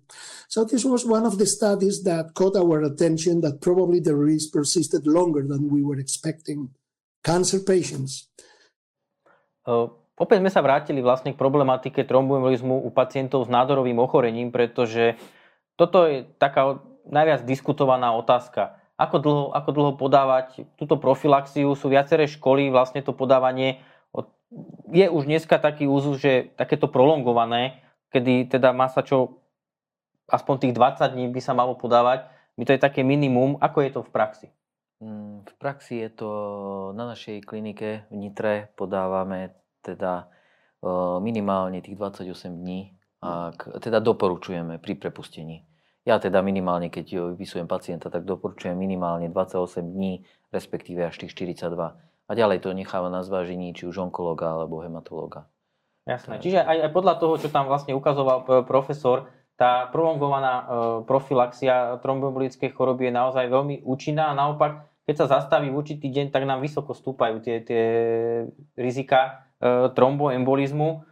So 0.49 0.65
this 0.65 0.85
was 0.85 1.07
one 1.07 1.25
of 1.25 1.39
the 1.39 1.47
studies 1.47 2.03
that 2.05 2.35
caught 2.35 2.57
our 2.57 2.83
attention 2.83 3.41
that 3.43 3.61
probably 3.61 4.01
the 4.01 4.17
risk 4.17 4.53
persisted 4.53 5.07
longer 5.07 5.47
than 5.47 5.71
we 5.71 5.83
were 5.83 5.99
expecting. 5.99 6.75
Cancer 7.23 7.63
patients. 7.63 8.27
Uh, 9.69 9.87
opäť 10.19 10.41
sme 10.43 10.51
sa 10.51 10.65
vrátili 10.65 11.05
vlastne 11.05 11.37
k 11.37 11.39
problematike 11.39 12.03
tromboembolizmu 12.09 12.83
u 12.83 12.91
pacientov 12.91 13.47
s 13.47 13.53
nádorovým 13.53 14.01
ochorením, 14.01 14.49
pretože 14.51 15.15
toto 15.79 16.09
je 16.09 16.25
taká 16.41 16.81
najviac 17.09 17.43
diskutovaná 17.49 18.15
otázka. 18.15 18.79
Ako 18.99 19.17
dlho, 19.23 19.45
ako 19.55 19.71
dlho 19.71 19.93
podávať 19.95 20.67
túto 20.75 20.99
profilaxiu? 20.99 21.73
Sú 21.79 21.89
viaceré 21.89 22.27
školy, 22.27 22.69
vlastne 22.69 23.01
to 23.01 23.15
podávanie 23.15 23.83
je 24.89 25.07
už 25.09 25.29
dneska 25.29 25.61
taký 25.61 25.85
úzus, 25.85 26.21
že 26.21 26.53
takéto 26.57 26.89
prolongované, 26.89 27.85
kedy 28.09 28.49
teda 28.49 28.73
má 28.73 28.89
sa 28.89 29.05
čo 29.05 29.45
aspoň 30.29 30.69
tých 30.69 30.75
20 30.77 31.15
dní 31.15 31.27
by 31.29 31.41
sa 31.41 31.53
malo 31.53 31.77
podávať, 31.77 32.29
my 32.57 32.65
to 32.65 32.75
je 32.75 32.81
také 32.81 33.05
minimum. 33.05 33.61
Ako 33.61 33.85
je 33.85 33.91
to 33.93 34.01
v 34.05 34.11
praxi? 34.11 34.49
Mm, 35.05 35.47
v 35.47 35.55
praxi 35.61 36.01
je 36.03 36.11
to 36.11 36.31
na 36.97 37.13
našej 37.13 37.45
klinike 37.45 38.09
v 38.11 38.15
Nitre 38.17 38.73
podávame 38.75 39.55
teda 39.85 40.29
minimálne 41.19 41.83
tých 41.83 41.99
28 41.99 42.55
dní, 42.55 42.95
ak, 43.19 43.83
teda 43.83 43.99
doporučujeme 43.99 44.79
pri 44.79 44.95
prepustení. 44.95 45.67
Ja 46.09 46.17
teda 46.17 46.41
minimálne, 46.41 46.89
keď 46.89 47.37
vypisujem 47.37 47.69
pacienta, 47.69 48.09
tak 48.09 48.25
doporučujem 48.25 48.73
minimálne 48.73 49.29
28 49.29 49.85
dní, 49.93 50.25
respektíve 50.49 51.05
až 51.05 51.21
tých 51.21 51.37
42 51.37 51.69
a 52.29 52.33
ďalej 52.33 52.65
to 52.65 52.73
necháva 52.73 53.13
na 53.13 53.21
zvážení 53.21 53.77
či 53.77 53.85
už 53.85 54.09
onkologa 54.09 54.57
alebo 54.57 54.81
hematologa. 54.81 55.53
Jasné. 56.09 56.41
Čiže 56.41 56.65
aj, 56.65 56.89
aj 56.89 56.91
podľa 56.97 57.15
toho, 57.21 57.37
čo 57.37 57.53
tam 57.53 57.69
vlastne 57.69 57.93
ukazoval 57.93 58.65
profesor, 58.65 59.29
tá 59.61 59.93
prolongovaná 59.93 60.65
profilaxia 61.05 62.01
tromboembolickej 62.01 62.73
choroby 62.73 63.13
je 63.13 63.13
naozaj 63.13 63.45
veľmi 63.53 63.85
účinná 63.85 64.33
a 64.33 64.39
naopak, 64.39 64.89
keď 65.05 65.15
sa 65.21 65.41
zastaví 65.41 65.69
v 65.69 65.77
určitý 65.77 66.09
deň, 66.09 66.33
tak 66.33 66.49
nám 66.49 66.65
vysoko 66.65 66.97
stúpajú 66.97 67.45
tie, 67.45 67.61
tie 67.61 67.85
rizika 68.81 69.45
tromboembolizmu. 69.93 71.05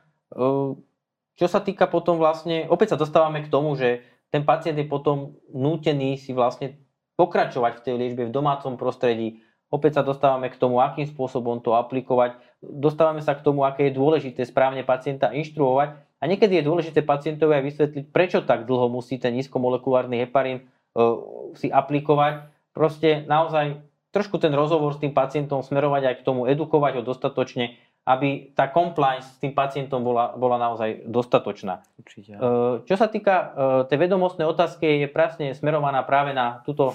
Čo 1.37 1.47
sa 1.53 1.61
týka 1.61 1.85
potom 1.85 2.17
vlastne, 2.17 2.65
opäť 2.73 2.97
sa 2.97 3.01
dostávame 3.01 3.45
k 3.45 3.53
tomu, 3.53 3.77
že 3.77 4.01
ten 4.31 4.43
pacient 4.43 4.77
je 4.77 4.87
potom 4.87 5.39
nútený 5.51 6.19
si 6.19 6.35
vlastne 6.35 6.79
pokračovať 7.17 7.81
v 7.81 7.85
tej 7.85 7.95
liečbe 7.97 8.23
v 8.29 8.35
domácom 8.35 8.77
prostredí, 8.77 9.41
Opäť 9.67 9.99
sa 9.99 10.03
dostávame 10.07 10.47
k 10.47 10.61
tomu, 10.63 10.79
akým 10.79 11.11
spôsobom 11.11 11.59
to 11.59 11.75
aplikovať. 11.75 12.39
Dostávame 12.63 13.19
sa 13.19 13.35
k 13.35 13.43
tomu, 13.43 13.67
aké 13.67 13.91
je 13.91 13.99
dôležité 13.99 14.47
správne 14.47 14.87
pacienta 14.87 15.35
inštruovať. 15.35 15.99
A 16.23 16.25
niekedy 16.31 16.63
je 16.63 16.69
dôležité 16.71 17.03
pacientovi 17.03 17.59
aj 17.59 17.65
vysvetliť, 17.67 18.05
prečo 18.15 18.47
tak 18.47 18.65
dlho 18.65 18.87
musí 18.89 19.19
ten 19.19 19.35
nízkomolekulárny 19.35 20.23
heparín 20.23 20.63
uh, 20.63 21.19
si 21.59 21.67
aplikovať. 21.67 22.47
Proste 22.71 23.27
naozaj 23.27 23.83
trošku 24.15 24.39
ten 24.39 24.55
rozhovor 24.55 24.95
s 24.95 25.03
tým 25.03 25.11
pacientom 25.11 25.61
smerovať 25.67 26.03
aj 26.09 26.17
k 26.23 26.25
tomu, 26.25 26.47
edukovať 26.47 26.93
ho 26.97 27.03
dostatočne, 27.03 27.77
aby 28.07 28.55
tá 28.55 28.71
compliance 28.71 29.35
s 29.35 29.39
tým 29.43 29.51
pacientom 29.51 29.99
bola, 29.99 30.31
bola 30.39 30.63
naozaj 30.63 31.11
dostatočná. 31.11 31.83
Určite. 31.99 32.39
Uh, 32.39 32.87
čo 32.87 32.95
sa 32.95 33.11
týka 33.11 33.35
uh, 33.35 33.47
tej 33.91 34.07
vedomostnej 34.07 34.47
otázky, 34.47 35.03
je 35.03 35.09
presne 35.11 35.51
smerovaná 35.59 36.07
práve 36.07 36.31
na 36.31 36.63
túto 36.63 36.95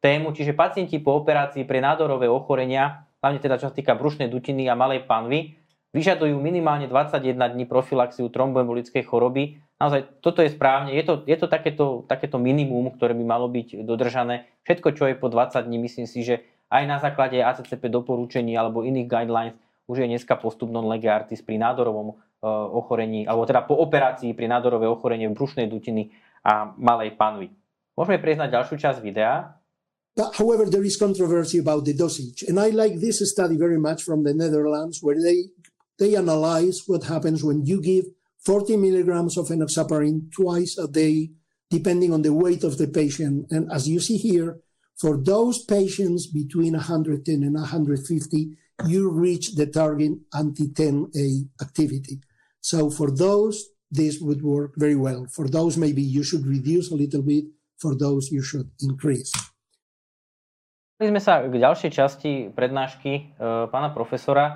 tému, 0.00 0.32
čiže 0.32 0.56
pacienti 0.56 0.96
po 0.96 1.12
operácii 1.20 1.68
pre 1.68 1.84
nádorové 1.84 2.24
ochorenia, 2.24 3.04
hlavne 3.20 3.36
teda 3.36 3.60
čo 3.60 3.68
sa 3.68 3.76
týka 3.76 3.92
brušnej 4.00 4.32
dutiny 4.32 4.64
a 4.64 4.72
malej 4.72 5.04
panvy, 5.04 5.60
vyžadujú 5.92 6.40
minimálne 6.40 6.88
21 6.88 7.36
dní 7.36 7.64
profilaxiu 7.68 8.32
tromboembolickej 8.32 9.04
choroby. 9.04 9.60
Naozaj, 9.76 10.24
toto 10.24 10.40
je 10.40 10.52
správne, 10.56 10.96
je 10.96 11.04
to, 11.04 11.20
je 11.28 11.36
to 11.36 11.52
takéto, 11.52 12.08
takéto 12.08 12.40
minimum, 12.40 12.96
ktoré 12.96 13.12
by 13.12 13.24
malo 13.28 13.44
byť 13.52 13.84
dodržané. 13.84 14.48
Všetko, 14.64 14.88
čo 14.96 15.04
je 15.08 15.20
po 15.20 15.28
20 15.28 15.68
dní, 15.68 15.76
myslím 15.84 16.08
si, 16.08 16.24
že 16.24 16.48
aj 16.72 16.82
na 16.88 16.96
základe 16.96 17.36
ACCP 17.40 17.92
doporučení 17.92 18.56
alebo 18.56 18.82
iných 18.82 19.08
guidelines 19.08 19.56
už 19.86 20.02
je 20.02 20.06
dneska 20.10 20.34
postup 20.36 20.70
non 20.70 20.86
lege 20.90 21.06
artis 21.06 21.42
pri 21.42 21.58
nádorovom 21.62 22.14
uh, 22.14 22.16
ochorení, 22.74 23.22
alebo 23.26 23.46
teda 23.46 23.62
po 23.62 23.78
operácii 23.78 24.34
pri 24.34 24.50
nádorové 24.50 24.90
ochorenie 24.90 25.30
brušnej 25.30 25.70
dutiny 25.70 26.10
a 26.42 26.74
malej 26.74 27.14
panvy. 27.14 27.50
Môžeme 27.94 28.18
prejsť 28.18 28.40
na 28.42 28.52
ďalšiu 28.52 28.76
časť 28.76 28.98
videa. 29.00 29.56
However, 30.16 30.64
there 30.68 30.84
is 30.84 30.96
controversy 30.96 31.60
about 31.60 31.84
the 31.84 31.92
dosage. 31.92 32.44
And 32.48 32.56
I 32.56 32.72
like 32.72 33.00
this 33.00 33.20
study 33.20 33.56
very 33.56 33.76
much 33.76 34.02
from 34.02 34.24
the 34.24 34.32
Netherlands, 34.32 35.04
where 35.04 35.16
they, 35.16 35.52
they 36.00 36.16
analyze 36.16 36.88
what 36.88 37.04
happens 37.04 37.44
when 37.44 37.64
you 37.64 37.80
give 37.80 38.08
40 38.40 38.76
milligrams 38.76 39.36
of 39.36 39.48
enoxaparin 39.48 40.32
twice 40.32 40.78
a 40.78 40.88
day, 40.88 41.30
depending 41.68 42.12
on 42.12 42.22
the 42.22 42.32
weight 42.32 42.64
of 42.64 42.78
the 42.78 42.88
patient. 42.88 43.46
And 43.50 43.70
as 43.70 43.88
you 43.88 44.00
see 44.00 44.16
here, 44.16 44.60
for 44.96 45.20
those 45.20 45.64
patients 45.64 46.26
between 46.26 46.72
110 46.72 47.42
and 47.42 47.54
150, 47.54 48.56
you 48.84 49.08
reach 49.08 49.56
the 49.56 49.66
target 49.66 50.12
anti-10A 50.34 51.48
activity. 51.62 52.20
So 52.60 52.90
for 52.90 53.10
those, 53.10 53.72
this 53.90 54.20
would 54.20 54.42
work 54.42 54.74
very 54.76 54.96
well. 54.96 55.26
For 55.30 55.48
those, 55.48 55.78
maybe 55.78 56.02
you 56.02 56.22
should 56.22 56.46
reduce 56.46 56.90
a 56.90 56.94
little 56.94 57.22
bit. 57.22 57.44
For 57.78 57.94
those, 57.94 58.32
you 58.32 58.42
should 58.42 58.68
increase. 58.82 59.32
sme 60.96 61.20
sa 61.20 61.44
k 61.44 61.52
ďalšej 61.52 61.90
časti 61.92 62.32
prednášky 62.56 63.12
e, 63.12 63.22
pána 63.68 63.92
profesora, 63.92 64.44
e, 64.48 64.54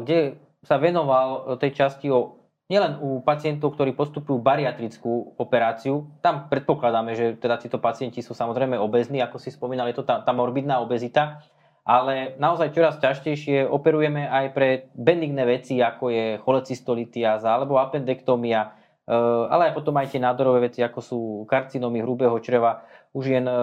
kde 0.00 0.18
sa 0.64 0.80
venoval 0.80 1.60
tej 1.60 1.84
časti 1.84 2.08
o 2.08 2.40
nielen 2.72 2.96
u 3.02 3.20
pacientov, 3.20 3.76
ktorí 3.76 3.92
postupujú 3.92 4.40
bariatrickú 4.40 5.36
operáciu. 5.36 6.08
Tam 6.24 6.48
predpokladáme, 6.48 7.12
že 7.12 7.26
teda 7.36 7.60
títo 7.60 7.76
pacienti 7.76 8.24
sú 8.24 8.32
samozrejme 8.32 8.78
obezní, 8.78 9.20
ako 9.20 9.36
si 9.36 9.52
spomínal, 9.52 9.90
je 9.92 10.00
to 10.00 10.06
tá, 10.06 10.22
tá 10.24 10.32
morbidná 10.32 10.80
obezita, 10.80 11.44
ale 11.84 12.36
naozaj 12.36 12.76
čoraz 12.76 13.00
častejšie 13.00 13.64
operujeme 13.64 14.28
aj 14.28 14.46
pre 14.52 14.68
benigné 14.92 15.42
veci, 15.48 15.80
ako 15.80 16.12
je 16.12 16.26
cholecystolitiáza 16.44 17.48
alebo 17.48 17.80
appendektomia, 17.80 18.70
e, 19.08 19.16
ale 19.48 19.70
aj 19.70 19.76
potom 19.76 19.96
aj 19.96 20.12
tie 20.12 20.20
nádorové 20.20 20.68
veci, 20.68 20.84
ako 20.84 21.00
sú 21.00 21.18
karcinómy 21.48 22.04
hrubého 22.04 22.36
čreva 22.44 22.84
už 23.16 23.24
jen 23.26 23.46
e, 23.48 23.56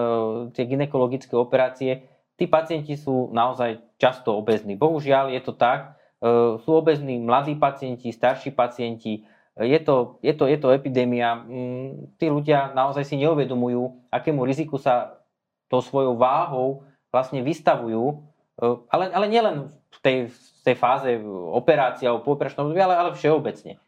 tie 0.52 0.66
ginekologické 0.66 1.38
operácie, 1.38 2.04
tí 2.34 2.44
pacienti 2.50 2.98
sú 2.98 3.30
naozaj 3.32 3.80
často 3.96 4.36
obezní. 4.36 4.74
Bohužiaľ 4.74 5.32
je 5.32 5.40
to 5.42 5.54
tak, 5.54 5.96
e, 6.20 6.58
sú 6.60 6.70
obezní 6.74 7.22
mladí 7.22 7.54
pacienti, 7.54 8.12
starší 8.12 8.52
pacienti, 8.52 9.24
je 9.58 9.80
to, 9.82 10.22
je 10.22 10.30
to, 10.38 10.46
je 10.46 10.54
to 10.54 10.70
epidémia. 10.70 11.34
Mm, 11.42 12.14
tí 12.14 12.30
ľudia 12.30 12.70
naozaj 12.78 13.02
si 13.02 13.18
neuvedomujú, 13.18 14.06
akému 14.06 14.46
riziku 14.46 14.78
sa 14.78 15.18
to 15.66 15.82
svojou 15.82 16.14
váhou 16.14 16.86
vlastne 17.10 17.40
vystavujú, 17.44 18.04
e, 18.08 18.64
ale, 18.92 19.04
ale 19.12 19.26
nielen 19.26 19.68
v 19.68 19.98
tej, 20.00 20.16
v 20.30 20.60
tej 20.64 20.76
fáze 20.76 21.08
operácie 21.52 22.06
alebo 22.06 22.26
pooperačnom 22.28 22.68
období, 22.68 22.80
ale, 22.80 22.94
ale 22.94 23.10
všeobecne. 23.16 23.80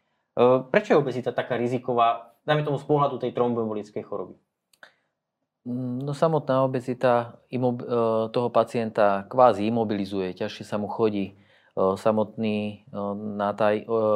Prečo 0.71 0.95
je 0.95 1.01
obezita 1.01 1.35
taká 1.35 1.59
riziková, 1.59 2.31
dajme 2.47 2.63
tomu 2.63 2.79
z 2.79 2.87
pohľadu 2.87 3.19
tej 3.19 3.35
tromboembolickej 3.35 4.03
choroby? 4.07 4.39
Mm, 5.65 6.01
no 6.01 6.13
samotná 6.17 6.65
obezita 6.65 7.37
imob- 7.53 7.85
e, 7.85 8.29
toho 8.33 8.49
pacienta 8.49 9.29
kvázi 9.29 9.69
imobilizuje, 9.69 10.33
ťažšie 10.33 10.65
sa 10.65 10.81
mu 10.81 10.89
chodí. 10.89 11.37
E, 11.77 11.93
samotný 12.01 12.89
e, 12.89 13.53
tá 13.53 13.69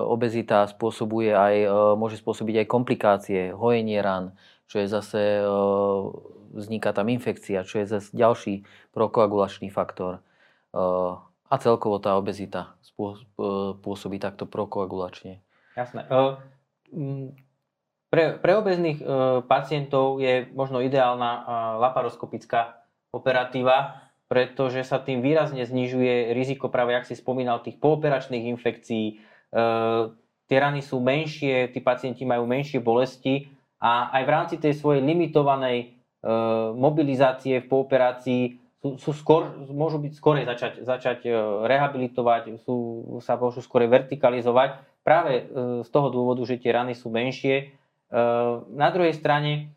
obezita 0.10 0.66
spôsobuje 0.66 1.30
aj, 1.38 1.56
môže 2.02 2.18
spôsobiť 2.18 2.66
aj 2.66 2.68
komplikácie, 2.72 3.42
hojenie 3.54 4.02
ran, 4.02 4.34
čo 4.66 4.82
je 4.82 4.88
zase, 4.90 5.22
vzniká 6.56 6.96
tam 6.96 7.12
infekcia, 7.12 7.68
čo 7.68 7.84
je 7.84 7.92
zase 7.92 8.16
ďalší 8.16 8.64
prokoagulačný 8.96 9.68
faktor. 9.70 10.24
A 11.46 11.56
celkovo 11.60 12.00
tá 12.00 12.16
obezita 12.16 12.80
pôsobí 13.84 14.18
takto 14.18 14.48
prokoagulačne. 14.48 15.44
Jasné. 15.76 16.08
Pre, 18.08 18.24
pre 18.40 18.52
obezných 18.56 19.04
pacientov 19.52 20.24
je 20.24 20.48
možno 20.56 20.80
ideálna 20.80 21.44
laparoskopická 21.84 22.80
operatíva, 23.12 24.08
pretože 24.26 24.82
sa 24.88 24.98
tým 25.04 25.22
výrazne 25.22 25.68
znižuje 25.68 26.34
riziko 26.34 26.72
práve, 26.72 26.96
ak 26.96 27.06
si 27.06 27.14
spomínal, 27.14 27.62
tých 27.62 27.78
pooperačných 27.78 28.48
infekcií. 28.58 29.20
Tie 30.46 30.58
rany 30.58 30.82
sú 30.82 30.98
menšie, 31.04 31.70
tí 31.70 31.80
pacienti 31.84 32.26
majú 32.26 32.48
menšie 32.50 32.82
bolesti 32.82 33.50
a 33.82 34.10
aj 34.14 34.24
v 34.24 34.34
rámci 34.34 34.56
tej 34.58 34.78
svojej 34.78 35.02
limitovanej 35.04 35.95
mobilizácie 36.74 37.62
v 37.62 37.70
pooperácii 37.70 38.44
sú, 38.82 38.98
sú 38.98 39.12
skôr, 39.14 39.50
môžu 39.70 40.02
byť 40.02 40.14
skorej 40.18 40.46
začať, 40.46 40.74
začať 40.82 41.20
e, 41.26 41.34
rehabilitovať, 41.70 42.62
sú, 42.66 43.06
sa 43.22 43.38
môžu 43.38 43.62
skôr 43.62 43.86
vertikalizovať 43.86 44.82
práve 45.06 45.34
e, 45.34 45.44
z 45.86 45.90
toho 45.90 46.10
dôvodu, 46.10 46.42
že 46.46 46.58
tie 46.58 46.74
rany 46.74 46.98
sú 46.98 47.14
menšie 47.14 47.74
na 48.70 48.94
druhej 48.94 49.18
strane 49.18 49.76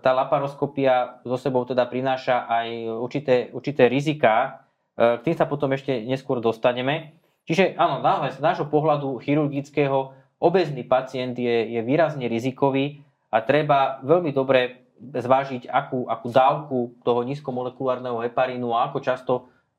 tá 0.00 0.10
laparoskopia 0.10 1.20
so 1.22 1.36
sebou 1.36 1.68
teda 1.68 1.84
prináša 1.84 2.48
aj 2.48 2.68
určité, 2.96 3.34
určité 3.52 3.92
rizika, 3.92 4.64
ehm, 4.96 5.20
k 5.20 5.24
tým 5.30 5.36
sa 5.36 5.44
potom 5.44 5.68
ešte 5.76 6.00
neskôr 6.02 6.40
dostaneme. 6.40 7.12
Čiže 7.44 7.76
áno, 7.76 8.00
z 8.32 8.40
nášho 8.40 8.64
pohľadu 8.72 9.20
chirurgického 9.20 10.16
obezný 10.40 10.80
pacient 10.88 11.36
je, 11.36 11.76
je 11.76 11.80
výrazne 11.84 12.24
rizikový 12.24 13.04
a 13.28 13.44
treba 13.44 14.00
veľmi 14.00 14.32
dobre 14.32 14.83
zvážiť, 15.00 15.66
akú, 15.68 16.06
akú 16.06 16.28
dávku 16.30 16.78
toho 17.02 17.26
nízkomolekulárneho 17.26 18.22
heparínu 18.24 18.70
a 18.72 18.90
ako 18.90 18.98
často 19.02 19.32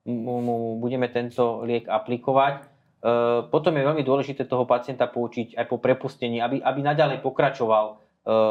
mu, 0.06 0.78
budeme 0.78 1.10
tento 1.10 1.66
liek 1.66 1.90
aplikovať. 1.90 2.76
Eh, 3.06 3.40
potom 3.54 3.78
je 3.78 3.86
veľmi 3.86 4.02
dôležité 4.02 4.50
toho 4.50 4.66
pacienta 4.66 5.06
poučiť 5.06 5.54
aj 5.54 5.66
po 5.70 5.78
prepustení, 5.78 6.42
aby, 6.42 6.58
aby 6.58 6.80
naďalej 6.82 7.22
pokračoval 7.22 7.86
eh, 7.94 7.98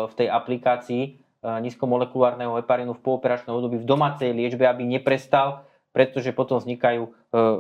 v 0.07 0.13
tej 0.15 0.29
aplikácii 0.31 1.03
eh, 1.03 1.15
nízkomolekulárneho 1.43 2.63
heparínu 2.63 2.95
v 2.95 3.03
pooperačnom 3.03 3.59
období 3.59 3.83
v 3.83 3.89
domácej 3.89 4.31
liečbe, 4.31 4.63
aby 4.63 4.87
neprestal, 4.87 5.67
pretože 5.95 6.35
potom 6.35 6.59
vznikajú 6.59 7.07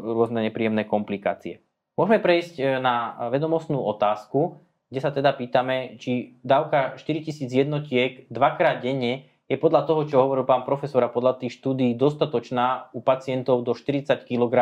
rôzne 0.03 0.43
nepríjemné 0.43 0.91
komplikácie. 0.91 1.63
Môžeme 1.95 2.19
prejsť 2.19 2.83
na 2.83 3.15
vedomostnú 3.31 3.79
otázku, 3.79 4.59
kde 4.95 5.03
sa 5.03 5.11
teda 5.11 5.35
pýtame, 5.35 5.99
či 5.99 6.39
dávka 6.47 6.95
4000 6.95 7.51
jednotiek 7.51 8.31
dvakrát 8.31 8.79
denne 8.79 9.27
je 9.51 9.59
podľa 9.59 9.91
toho, 9.91 10.07
čo 10.07 10.23
hovoril 10.23 10.47
pán 10.47 10.63
profesor 10.63 11.03
a 11.03 11.11
podľa 11.11 11.43
tých 11.43 11.59
štúdí 11.59 11.99
dostatočná 11.99 12.95
u 12.95 13.03
pacientov 13.03 13.67
do 13.67 13.75
40 13.75 14.23
kg, 14.23 14.55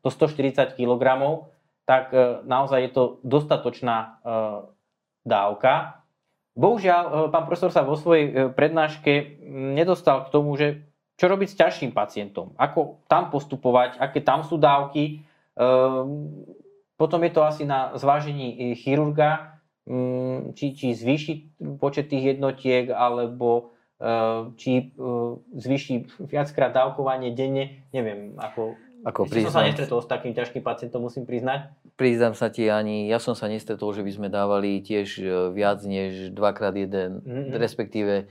do 0.00 0.08
140 0.08 0.78
kg, 0.78 1.04
tak 1.84 2.14
e, 2.14 2.40
naozaj 2.46 2.80
je 2.86 2.90
to 2.94 3.02
dostatočná 3.20 3.96
e, 3.98 4.06
dávka. 5.26 6.00
Bohužiaľ, 6.56 7.02
e, 7.02 7.10
pán 7.34 7.44
profesor 7.44 7.74
sa 7.74 7.84
vo 7.84 7.98
svojej 7.98 8.54
prednáške 8.54 9.42
nedostal 9.74 10.24
k 10.24 10.32
tomu, 10.32 10.56
že 10.56 10.86
čo 11.20 11.26
robiť 11.28 11.48
s 11.50 11.58
ťažším 11.58 11.90
pacientom, 11.92 12.56
ako 12.56 13.04
tam 13.10 13.28
postupovať, 13.28 14.02
aké 14.02 14.18
tam 14.18 14.42
sú 14.42 14.58
dávky. 14.58 15.22
Potom 16.98 17.20
je 17.22 17.30
to 17.30 17.46
asi 17.46 17.62
na 17.62 17.94
zvážení 17.94 18.74
chirurga, 18.74 19.53
či, 20.56 20.66
či 20.72 20.86
zvýši 20.96 21.60
počet 21.76 22.08
tých 22.08 22.36
jednotiek, 22.36 22.88
alebo 22.88 23.76
či 24.56 24.90
zvýši 25.54 26.24
viackrát 26.24 26.72
dávkovanie 26.72 27.36
denne, 27.36 27.84
neviem, 27.92 28.36
ako 28.40 28.74
ako 29.04 29.28
priznám, 29.28 29.52
som 29.52 29.60
sa 29.60 29.68
nestretol 29.68 30.00
s 30.00 30.08
takým 30.08 30.32
ťažkým 30.32 30.64
pacientom, 30.64 31.04
musím 31.04 31.28
priznať. 31.28 31.68
Priznám 32.00 32.32
sa 32.32 32.48
ti 32.48 32.72
ani, 32.72 33.04
ja 33.04 33.20
som 33.20 33.36
sa 33.36 33.52
nestretol, 33.52 33.92
že 33.92 34.00
by 34.00 34.10
sme 34.16 34.28
dávali 34.32 34.80
tiež 34.80 35.20
e, 35.20 35.24
viac 35.52 35.84
než 35.84 36.32
dvakrát 36.32 36.72
jeden, 36.72 37.20
mm-hmm. 37.20 37.52
respektíve 37.60 38.24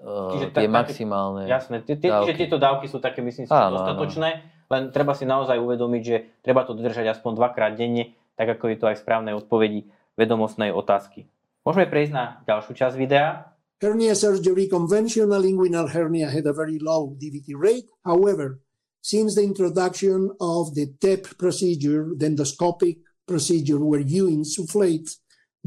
uh, 0.00 0.48
tie 0.56 0.64
tak, 0.64 0.72
maximálne 0.72 1.44
Jasné, 1.44 1.84
tie, 1.84 2.00
tie, 2.00 2.08
dávky. 2.08 2.40
tieto 2.40 2.56
dávky 2.56 2.88
sú 2.88 3.04
také, 3.04 3.20
myslím 3.20 3.44
si, 3.44 3.52
áno, 3.52 3.84
dostatočné, 3.84 4.28
áno. 4.40 4.72
len 4.72 4.82
treba 4.96 5.12
si 5.12 5.28
naozaj 5.28 5.60
uvedomiť, 5.60 6.02
že 6.02 6.16
treba 6.40 6.64
to 6.64 6.72
dodržať 6.72 7.12
aspoň 7.12 7.36
dvakrát 7.36 7.76
denne, 7.76 8.16
tak 8.40 8.48
ako 8.48 8.64
je 8.72 8.76
to 8.80 8.88
aj 8.88 8.96
v 8.96 9.02
správnej 9.04 9.36
odpovedi 9.36 9.92
vedomostnej 10.18 10.74
otázky. 10.74 11.30
Môžeme 11.62 11.86
prejsť 11.86 12.12
na 12.12 12.24
ďalšiu 12.42 12.72
časť 12.74 12.96
videa. 12.98 13.54
Hernia 13.78 14.18
surgery, 14.18 14.66
conventional 14.66 15.46
inguinal 15.46 15.86
hernia 15.86 16.26
had 16.26 16.50
a 16.50 16.52
very 16.52 16.82
low 16.82 17.14
DVT 17.14 17.54
rate. 17.54 17.86
However, 18.02 18.58
since 18.98 19.38
the 19.38 19.46
introduction 19.46 20.34
of 20.40 20.74
the 20.74 20.90
TEP 20.98 21.38
procedure, 21.38 22.10
the 22.16 22.26
endoscopic 22.26 22.98
procedure 23.28 23.78
where 23.78 24.02
you 24.02 24.26
insufflate 24.26 25.14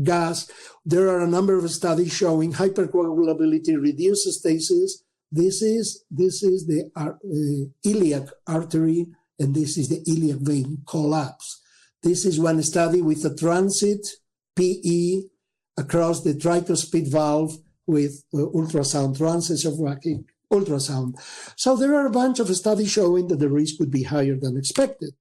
gas, 0.03 0.52
there 0.84 1.07
are 1.07 1.22
a 1.22 1.32
number 1.32 1.56
of 1.56 1.72
studies 1.72 2.11
showing 2.11 2.53
hypercoagulability, 2.53 3.80
reduced 3.80 4.28
stasis. 4.28 5.03
This 5.32 5.61
is 5.61 6.03
this 6.11 6.44
is 6.44 6.68
the 6.68 6.91
uh, 6.99 7.15
iliac 7.88 8.28
artery, 8.45 9.07
and 9.40 9.56
this 9.56 9.78
is 9.78 9.88
the 9.88 10.03
iliac 10.03 10.40
vein 10.44 10.84
collapse. 10.86 11.61
This 12.03 12.26
is 12.26 12.40
one 12.40 12.61
study 12.64 13.02
with 13.02 13.23
a 13.23 13.34
transit 13.34 14.06
PE 14.56 15.30
across 15.78 16.23
the 16.23 16.34
tricuspid 16.34 17.11
valve 17.11 17.57
with 17.88 18.23
uh, 18.34 18.45
ultrasound 18.53 19.18
transesophageal 19.18 20.23
ultrasound. 20.52 21.15
So 21.56 21.80
there 21.80 21.95
are 21.95 22.06
a 22.06 22.14
bunch 22.14 22.44
of 22.44 22.52
studies 22.52 22.91
showing 22.91 23.32
that 23.32 23.40
the 23.40 23.48
risk 23.48 23.80
would 23.80 23.90
be 23.90 24.03
higher 24.03 24.36
than 24.36 24.60
expected. 24.60 25.15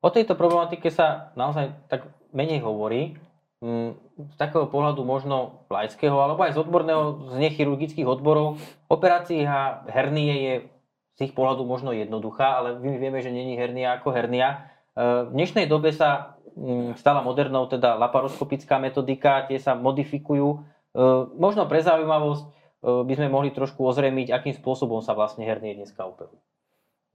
O 0.00 0.08
tejto 0.08 0.32
problematike 0.38 0.88
sa 0.88 1.34
naozaj 1.36 1.90
tak 1.92 2.08
menej 2.32 2.64
hovorí. 2.64 3.18
Mm, 3.58 3.98
z 4.32 4.34
takého 4.38 4.70
pohľadu 4.70 5.02
možno 5.02 5.66
laického, 5.66 6.14
alebo 6.22 6.46
aj 6.46 6.54
z 6.54 6.62
odborného, 6.62 7.34
z 7.34 7.42
nechirurgických 7.42 8.06
odborov. 8.06 8.62
Operácia 8.86 9.82
hernie 9.90 10.34
je 10.46 10.54
z 11.18 11.20
ich 11.26 11.34
pohľadu 11.34 11.66
možno 11.66 11.90
jednoduchá, 11.90 12.62
ale 12.62 12.78
my 12.78 12.94
vieme, 13.02 13.18
že 13.18 13.34
není 13.34 13.58
hernia 13.58 13.98
ako 13.98 14.14
hernia. 14.14 14.70
E, 14.98 15.30
v 15.30 15.30
dnešnej 15.30 15.70
dobe 15.70 15.94
sa 15.94 16.34
mm, 16.58 16.98
stala 16.98 17.22
modernou 17.22 17.70
teda 17.70 17.94
laparoskopická 17.94 18.82
metodika, 18.82 19.46
tie 19.46 19.62
sa 19.62 19.78
modifikujú. 19.78 20.48
E, 20.50 20.58
možno 21.38 21.70
pre 21.70 21.78
zaujímavosť, 21.78 22.58
E, 22.78 23.02
by 23.04 23.12
sme 23.14 23.28
mohli 23.30 23.50
trošku 23.50 23.82
ozremiť, 23.82 24.30
akým 24.30 24.54
spôsobom 24.54 25.02
sa 25.02 25.14
vlastne 25.14 25.42
hernie 25.42 25.74
dneska 25.74 26.06
operujú. 26.06 26.38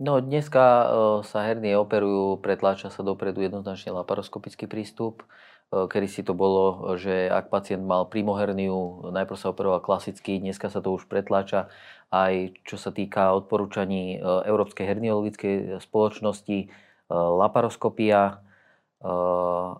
No 0.02 0.20
dneska 0.20 0.90
sa 1.22 1.40
hernie 1.46 1.78
operujú, 1.78 2.42
pretláča 2.42 2.90
sa 2.90 3.06
dopredu 3.06 3.46
jednoznačne 3.46 3.94
laparoskopický 3.94 4.66
prístup. 4.66 5.24
Kedy 5.70 6.08
si 6.10 6.26
to 6.26 6.34
bolo, 6.34 6.98
že 6.98 7.30
ak 7.30 7.54
pacient 7.54 7.86
mal 7.86 8.10
primoherniu, 8.10 9.10
najprv 9.14 9.38
sa 9.38 9.54
operoval 9.54 9.86
klasicky, 9.86 10.42
dneska 10.42 10.74
sa 10.74 10.82
to 10.82 10.98
už 10.98 11.08
pretláča 11.08 11.70
aj 12.10 12.58
čo 12.66 12.76
sa 12.76 12.90
týka 12.90 13.38
odporúčaní 13.38 14.18
Európskej 14.22 14.86
herniologickej 14.86 15.78
spoločnosti, 15.82 16.74
laparoskopia 17.14 18.42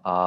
a 0.04 0.18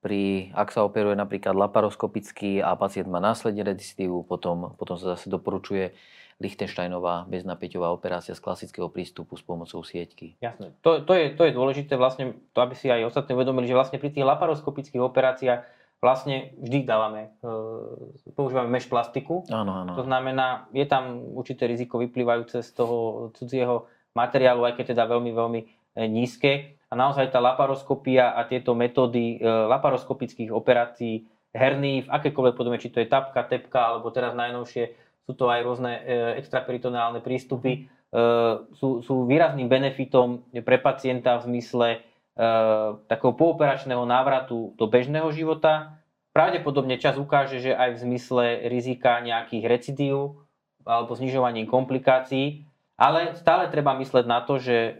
pri, 0.00 0.48
ak 0.56 0.72
sa 0.72 0.84
operuje 0.84 1.12
napríklad 1.12 1.52
laparoskopicky 1.52 2.64
a 2.64 2.72
pacient 2.76 3.08
má 3.08 3.20
následne 3.20 3.64
recidívu, 3.64 4.24
potom, 4.24 4.72
potom 4.80 4.96
sa 4.96 5.16
zase 5.16 5.28
doporučuje 5.28 5.92
Lichtensteinová 6.40 7.28
beznapäťová 7.28 7.92
operácia 7.92 8.32
z 8.32 8.40
klasického 8.40 8.88
prístupu 8.88 9.36
s 9.36 9.44
pomocou 9.44 9.84
sieťky. 9.84 10.40
Jasné. 10.40 10.72
To, 10.80 11.04
to, 11.04 11.12
je, 11.12 11.36
to 11.36 11.44
je 11.44 11.52
dôležité 11.52 12.00
vlastne, 12.00 12.40
to 12.56 12.64
aby 12.64 12.72
si 12.72 12.88
aj 12.88 13.12
ostatní 13.12 13.36
uvedomili, 13.36 13.68
že 13.68 13.76
vlastne 13.76 14.00
pri 14.00 14.08
tých 14.08 14.24
laparoskopických 14.24 15.04
operáciách 15.04 15.60
vlastne 16.00 16.56
vždy 16.56 16.88
dávame, 16.88 17.36
e, 17.44 18.32
používame 18.32 18.72
meš 18.72 18.88
plastiku. 18.88 19.44
Áno, 19.52 19.84
áno. 19.84 19.92
To 20.00 20.00
znamená, 20.08 20.64
je 20.72 20.88
tam 20.88 21.28
určité 21.36 21.68
riziko 21.68 22.00
vyplývajúce 22.00 22.64
z 22.64 22.70
toho 22.72 23.28
cudzieho 23.36 23.84
materiálu, 24.16 24.64
aj 24.64 24.80
keď 24.80 24.96
teda 24.96 25.04
veľmi, 25.12 25.36
veľmi 25.36 25.60
nízke. 25.96 26.78
A 26.90 26.98
naozaj 26.98 27.30
tá 27.30 27.38
laparoskopia 27.38 28.34
a 28.34 28.42
tieto 28.50 28.74
metódy 28.74 29.38
e, 29.38 29.46
laparoskopických 29.46 30.50
operácií 30.50 31.22
herní 31.54 32.06
v 32.06 32.10
akékoľvek 32.10 32.54
podobe, 32.58 32.82
či 32.82 32.90
to 32.90 32.98
je 32.98 33.06
tapka, 33.06 33.46
tepka, 33.46 33.94
alebo 33.94 34.10
teraz 34.10 34.34
najnovšie 34.34 34.94
sú 35.22 35.38
to 35.38 35.46
aj 35.46 35.62
rôzne 35.62 35.92
e, 35.94 36.00
extraperitoneálne 36.42 37.22
prístupy, 37.22 37.72
e, 37.74 37.80
sú, 38.74 39.06
sú 39.06 39.14
výrazným 39.22 39.70
benefitom 39.70 40.42
pre 40.66 40.82
pacienta 40.82 41.38
v 41.38 41.54
zmysle 41.54 41.88
takého 43.10 43.36
pooperačného 43.36 44.00
návratu 44.08 44.72
do 44.80 44.88
bežného 44.88 45.28
života. 45.28 46.00
Pravdepodobne 46.32 46.96
čas 46.96 47.20
ukáže, 47.20 47.60
že 47.60 47.76
aj 47.76 48.00
v 48.00 48.02
zmysle 48.06 48.44
rizika 48.70 49.20
nejakých 49.20 49.64
recidív 49.68 50.40
alebo 50.88 51.12
znižovaním 51.12 51.68
komplikácií 51.68 52.69
ale 53.00 53.32
stále 53.40 53.72
treba 53.72 53.96
mysleť 53.96 54.28
na 54.28 54.44
to, 54.44 54.60
že 54.60 54.76
e, 54.76 54.92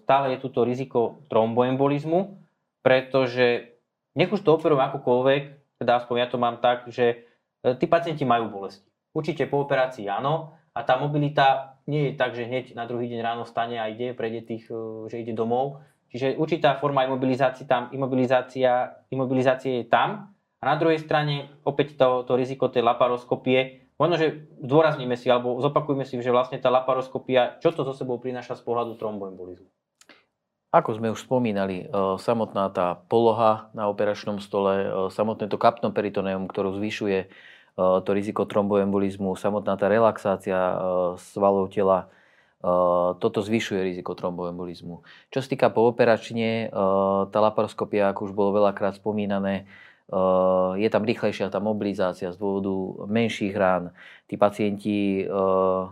stále 0.00 0.32
je 0.32 0.38
tuto 0.40 0.64
riziko 0.64 1.20
tromboembolizmu, 1.28 2.40
pretože 2.80 3.76
nech 4.16 4.32
už 4.32 4.40
to 4.40 4.56
operujem 4.56 4.80
akokoľvek, 4.88 5.42
teda 5.76 6.00
aspoň 6.00 6.16
ja 6.16 6.28
to 6.32 6.40
mám 6.40 6.64
tak, 6.64 6.88
že 6.88 7.28
e, 7.60 7.76
tí 7.76 7.84
pacienti 7.84 8.24
majú 8.24 8.48
bolesti. 8.48 8.88
Určite 9.12 9.44
po 9.52 9.60
operácii 9.60 10.08
áno, 10.08 10.56
a 10.72 10.80
tá 10.80 10.96
mobilita 10.96 11.76
nie 11.84 12.08
je 12.08 12.12
tak, 12.16 12.32
že 12.32 12.48
hneď 12.48 12.72
na 12.72 12.88
druhý 12.88 13.12
deň 13.12 13.20
ráno 13.20 13.44
stane 13.44 13.76
a 13.76 13.92
ide, 13.92 14.16
prejde 14.16 14.48
tých, 14.48 14.64
e, 14.72 15.12
že 15.12 15.20
ide 15.20 15.36
domov. 15.36 15.84
Čiže 16.08 16.40
určitá 16.40 16.80
forma 16.80 17.04
imobilizácie, 17.04 17.68
tam, 17.68 17.92
imobilizácia, 17.92 19.04
imobilizácie 19.12 19.84
je 19.84 19.86
tam. 19.92 20.32
A 20.60 20.64
na 20.64 20.76
druhej 20.80 21.04
strane 21.04 21.52
opäť 21.68 22.00
to, 22.00 22.24
to 22.24 22.32
riziko 22.32 22.72
tej 22.72 22.80
laparoskopie 22.80 23.81
Možno, 24.00 24.16
že 24.16 24.48
zdôrazníme 24.58 25.14
si, 25.14 25.28
alebo 25.28 25.60
zopakujme 25.60 26.02
si, 26.08 26.18
že 26.18 26.32
vlastne 26.34 26.58
tá 26.58 26.72
laparoskopia, 26.72 27.60
čo 27.60 27.70
to 27.70 27.84
zo 27.84 27.94
sebou 27.94 28.16
prináša 28.18 28.56
z 28.58 28.62
pohľadu 28.64 28.96
tromboembolizmu? 28.96 29.68
Ako 30.72 30.96
sme 30.96 31.12
už 31.12 31.28
spomínali, 31.28 31.84
e, 31.84 31.86
samotná 32.16 32.72
tá 32.72 32.96
poloha 33.12 33.68
na 33.76 33.92
operačnom 33.92 34.40
stole, 34.40 34.74
e, 34.80 34.88
samotné 35.12 35.52
to 35.52 35.60
kapnoperitoneum, 35.60 36.48
ktorú 36.48 36.72
zvyšuje 36.80 37.18
e, 37.20 37.26
to 37.76 38.10
riziko 38.16 38.48
tromboembolizmu, 38.48 39.36
samotná 39.36 39.76
tá 39.76 39.92
relaxácia 39.92 40.56
svalov 41.20 41.68
tela, 41.68 42.08
toto 43.18 43.42
zvyšuje 43.42 43.82
riziko 43.82 44.14
tromboembolizmu. 44.14 45.02
Čo 45.34 45.38
sa 45.42 45.50
týka 45.50 45.66
pooperačne, 45.74 46.70
tá 47.26 47.38
laparoskopia, 47.42 48.14
ako 48.14 48.30
už 48.30 48.32
bolo 48.38 48.54
veľakrát 48.62 49.02
spomínané, 49.02 49.66
je 50.76 50.88
tam 50.92 51.08
rýchlejšia 51.08 51.48
tá 51.48 51.56
mobilizácia 51.56 52.28
z 52.28 52.36
dôvodu 52.36 53.08
menších 53.08 53.54
rán. 53.56 53.96
Tí 54.28 54.36
pacienti 54.36 55.24
eh, 55.24 55.82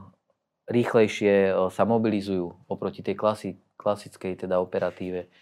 rýchlejšie 0.69 1.35
eh, 1.49 1.55
sa 1.73 1.83
mobilizujú 1.89 2.69
oproti 2.69 3.01
tej 3.01 3.17
klasi, 3.17 3.57
klasickej 3.81 4.45
teda 4.45 4.61
operatíve. 4.61 5.33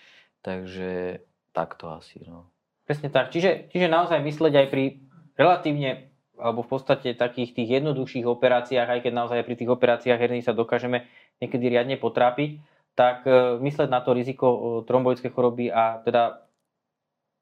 Takže 0.47 1.23
takto 1.51 1.91
asi. 1.91 2.23
No. 2.23 2.47
Presne 2.87 3.11
tak. 3.11 3.35
Čiže, 3.35 3.67
čiže 3.75 3.91
naozaj 3.91 4.23
mysleť 4.23 4.55
aj 4.55 4.67
pri 4.71 5.03
relatívne 5.35 6.15
alebo 6.39 6.63
v 6.63 6.71
podstate 6.71 7.19
takých 7.19 7.51
tých 7.59 7.83
jednoduchších 7.83 8.23
operáciách, 8.23 8.87
aj 8.87 9.01
keď 9.03 9.13
naozaj 9.13 9.43
pri 9.43 9.59
tých 9.59 9.75
operáciách 9.75 10.23
herní 10.23 10.39
sa 10.39 10.55
dokážeme 10.55 11.11
niekedy 11.43 11.67
riadne 11.67 11.99
potrápiť, 11.99 12.63
tak 12.95 13.27
mysleť 13.59 13.91
na 13.91 13.99
to 14.07 14.15
riziko 14.15 14.47
trombolické 14.87 15.35
choroby 15.35 15.67
a 15.67 15.99
teda 16.07 16.48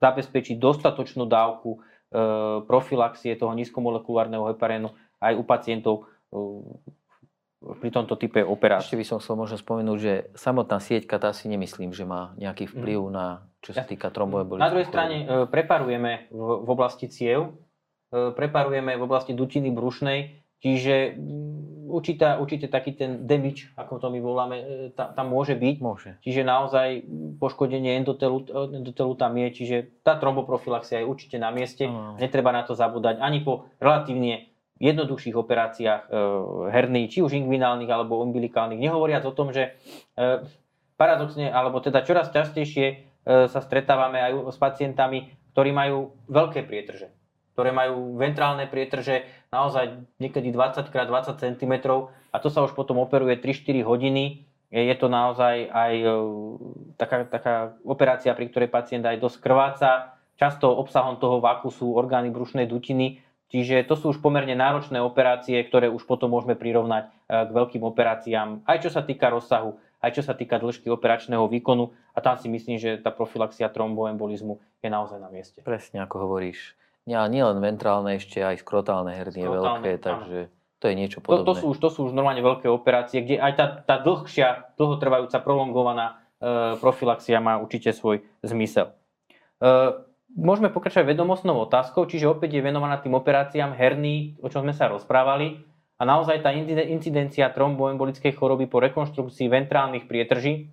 zabezpečiť 0.01 0.57
dostatočnú 0.61 1.25
dávku 1.25 1.77
e, 1.77 1.79
profilaxie 2.65 3.37
toho 3.37 3.53
nízkomolekulárneho 3.57 4.53
heparénu 4.53 4.93
aj 5.21 5.33
u 5.37 5.43
pacientov 5.45 5.95
e, 6.01 6.03
pri 7.81 7.91
tomto 7.91 8.15
type 8.21 8.45
operácie. 8.45 8.95
Ešte 8.95 9.01
by 9.01 9.07
som 9.09 9.19
chcel 9.19 9.35
možno 9.35 9.57
spomenúť, 9.57 9.99
že 9.99 10.15
samotná 10.37 10.79
sieťka, 10.79 11.17
tá 11.19 11.33
si 11.33 11.49
nemyslím, 11.49 11.91
že 11.97 12.05
má 12.05 12.37
nejaký 12.37 12.69
vplyv 12.71 13.01
mm. 13.09 13.13
na, 13.13 13.27
čo 13.65 13.73
sa 13.73 13.83
týka 13.83 14.13
tromboembolického. 14.13 14.63
Na 14.63 14.73
druhej 14.73 14.89
strane 14.89 15.17
e, 15.25 15.25
preparujeme 15.49 16.29
v, 16.31 16.41
v 16.63 16.69
oblasti 16.69 17.09
ciev, 17.09 17.57
preparujeme 18.15 18.95
v 18.95 19.03
oblasti 19.03 19.35
dutiny 19.35 19.75
brušnej, 19.75 20.46
čiže 20.61 21.17
určitá, 21.87 22.37
určite 22.43 22.67
taký 22.67 22.93
ten 22.99 23.25
damage, 23.25 23.71
ako 23.79 24.03
to 24.03 24.07
my 24.11 24.19
voláme, 24.19 24.57
e, 24.57 24.65
tam, 24.93 25.15
tam 25.15 25.27
môže 25.31 25.55
byť. 25.55 25.77
Môže. 25.79 26.11
Čiže 26.21 26.43
naozaj 26.43 26.89
poškodenie 27.39 28.03
endotelu, 28.03 28.43
endotelu 28.75 29.13
tam 29.15 29.33
je, 29.39 29.49
čiže 29.55 29.77
tá 30.03 30.19
tromboprofilaxia 30.19 31.03
je 31.03 31.09
určite 31.09 31.37
na 31.39 31.55
mieste. 31.55 31.87
Oh. 31.87 32.19
Netreba 32.19 32.51
na 32.51 32.67
to 32.67 32.75
zabúdať 32.75 33.23
ani 33.23 33.41
po 33.41 33.71
relatívne 33.79 34.51
jednoduchších 34.77 35.37
operáciách 35.37 36.03
e, 36.05 36.19
herných, 36.69 37.09
či 37.09 37.19
už 37.25 37.33
inguinálnych 37.33 37.89
alebo 37.89 38.21
umbilikálnych. 38.21 38.81
Nehovoriac 38.81 39.25
o 39.25 39.33
tom, 39.33 39.49
že 39.49 39.73
e, 40.17 40.45
paradoxne, 41.01 41.49
alebo 41.49 41.81
teda 41.81 42.05
čoraz 42.05 42.29
častejšie 42.29 42.87
e, 42.93 42.95
sa 43.49 43.61
stretávame 43.65 44.21
aj 44.21 44.53
s 44.53 44.59
pacientami, 44.61 45.33
ktorí 45.57 45.73
majú 45.73 46.13
veľké 46.29 46.69
prietrže, 46.69 47.09
ktoré 47.57 47.73
majú 47.73 48.21
ventrálne 48.21 48.69
prietrže 48.69 49.25
naozaj 49.49 50.05
niekedy 50.21 50.53
20 50.53 50.93
x 50.93 50.93
20 50.93 51.41
cm 51.41 51.75
a 52.29 52.37
to 52.37 52.53
sa 52.53 52.61
už 52.61 52.77
potom 52.77 53.01
operuje 53.01 53.41
3-4 53.41 53.81
hodiny. 53.81 54.45
Je 54.69 54.97
to 55.01 55.09
naozaj 55.09 55.73
aj 55.73 55.95
e, 55.97 56.09
taká, 57.01 57.25
taká 57.25 57.55
operácia, 57.81 58.37
pri 58.37 58.53
ktorej 58.53 58.69
pacient 58.69 59.09
aj 59.09 59.17
dosť 59.17 59.41
krváca. 59.41 59.91
Často 60.37 60.69
obsahom 60.69 61.17
toho 61.17 61.41
vaku 61.41 61.73
sú 61.73 61.97
orgány 61.97 62.29
brušnej 62.29 62.69
dutiny, 62.69 63.25
čiže 63.49 63.89
to 63.89 63.97
sú 63.97 64.13
už 64.13 64.21
pomerne 64.21 64.53
náročné 64.53 65.01
operácie, 65.01 65.57
ktoré 65.65 65.89
už 65.89 66.05
potom 66.05 66.37
môžeme 66.37 66.61
prirovnať 66.61 67.09
e, 67.09 67.11
k 67.41 67.51
veľkým 67.57 67.81
operáciám, 67.89 68.69
aj 68.69 68.85
čo 68.85 68.91
sa 68.93 69.01
týka 69.01 69.33
rozsahu, 69.33 69.81
aj 70.05 70.13
čo 70.13 70.21
sa 70.21 70.37
týka 70.37 70.61
dĺžky 70.61 70.93
operačného 70.93 71.49
výkonu 71.49 71.97
a 72.13 72.21
tam 72.21 72.37
si 72.37 72.53
myslím, 72.53 72.77
že 72.77 73.01
tá 73.01 73.09
profilaxia 73.09 73.73
tromboembolizmu 73.73 74.61
je 74.85 74.89
naozaj 74.93 75.17
na 75.25 75.33
mieste. 75.33 75.65
Presne 75.65 76.05
ako 76.05 76.29
hovoríš. 76.29 76.77
Nie, 77.07 77.23
nie 77.31 77.39
len 77.39 77.63
ventrálne, 77.63 78.19
ešte 78.19 78.43
aj 78.43 78.67
skrotálne 78.67 79.15
hernie 79.15 79.47
veľké, 79.47 80.03
takže 80.03 80.51
to 80.83 80.85
je 80.91 80.95
niečo 80.99 81.23
podobné. 81.23 81.47
To, 81.47 81.49
to, 81.49 81.55
sú 81.55 81.67
už, 81.73 81.77
to 81.79 81.89
sú 81.89 82.01
už 82.11 82.13
normálne 82.13 82.43
veľké 82.43 82.67
operácie, 82.67 83.23
kde 83.23 83.39
aj 83.39 83.53
tá, 83.55 83.67
tá 83.81 83.97
dlhšia, 84.03 84.75
dlhotrvajúca, 84.75 85.39
prolongovaná 85.41 86.21
e, 86.43 86.77
profilaxia 86.83 87.39
má 87.39 87.63
určite 87.63 87.95
svoj 87.95 88.27
zmysel. 88.43 88.91
E, 88.91 89.73
môžeme 90.37 90.69
pokračovať 90.69 91.17
vedomostnou 91.17 91.57
otázkou, 91.65 92.05
čiže 92.05 92.29
opäť 92.29 92.59
je 92.59 92.67
venovaná 92.67 93.01
tým 93.01 93.17
operáciám 93.17 93.73
herní, 93.73 94.37
o 94.45 94.51
čom 94.53 94.67
sme 94.67 94.77
sa 94.77 94.91
rozprávali. 94.91 95.65
A 95.97 96.05
naozaj 96.05 96.45
tá 96.45 96.53
incidencia 96.53 97.49
tromboembolickej 97.49 98.37
choroby 98.37 98.69
po 98.69 98.85
rekonštrukcii 98.85 99.49
ventrálnych 99.49 100.05
prietrží, 100.05 100.69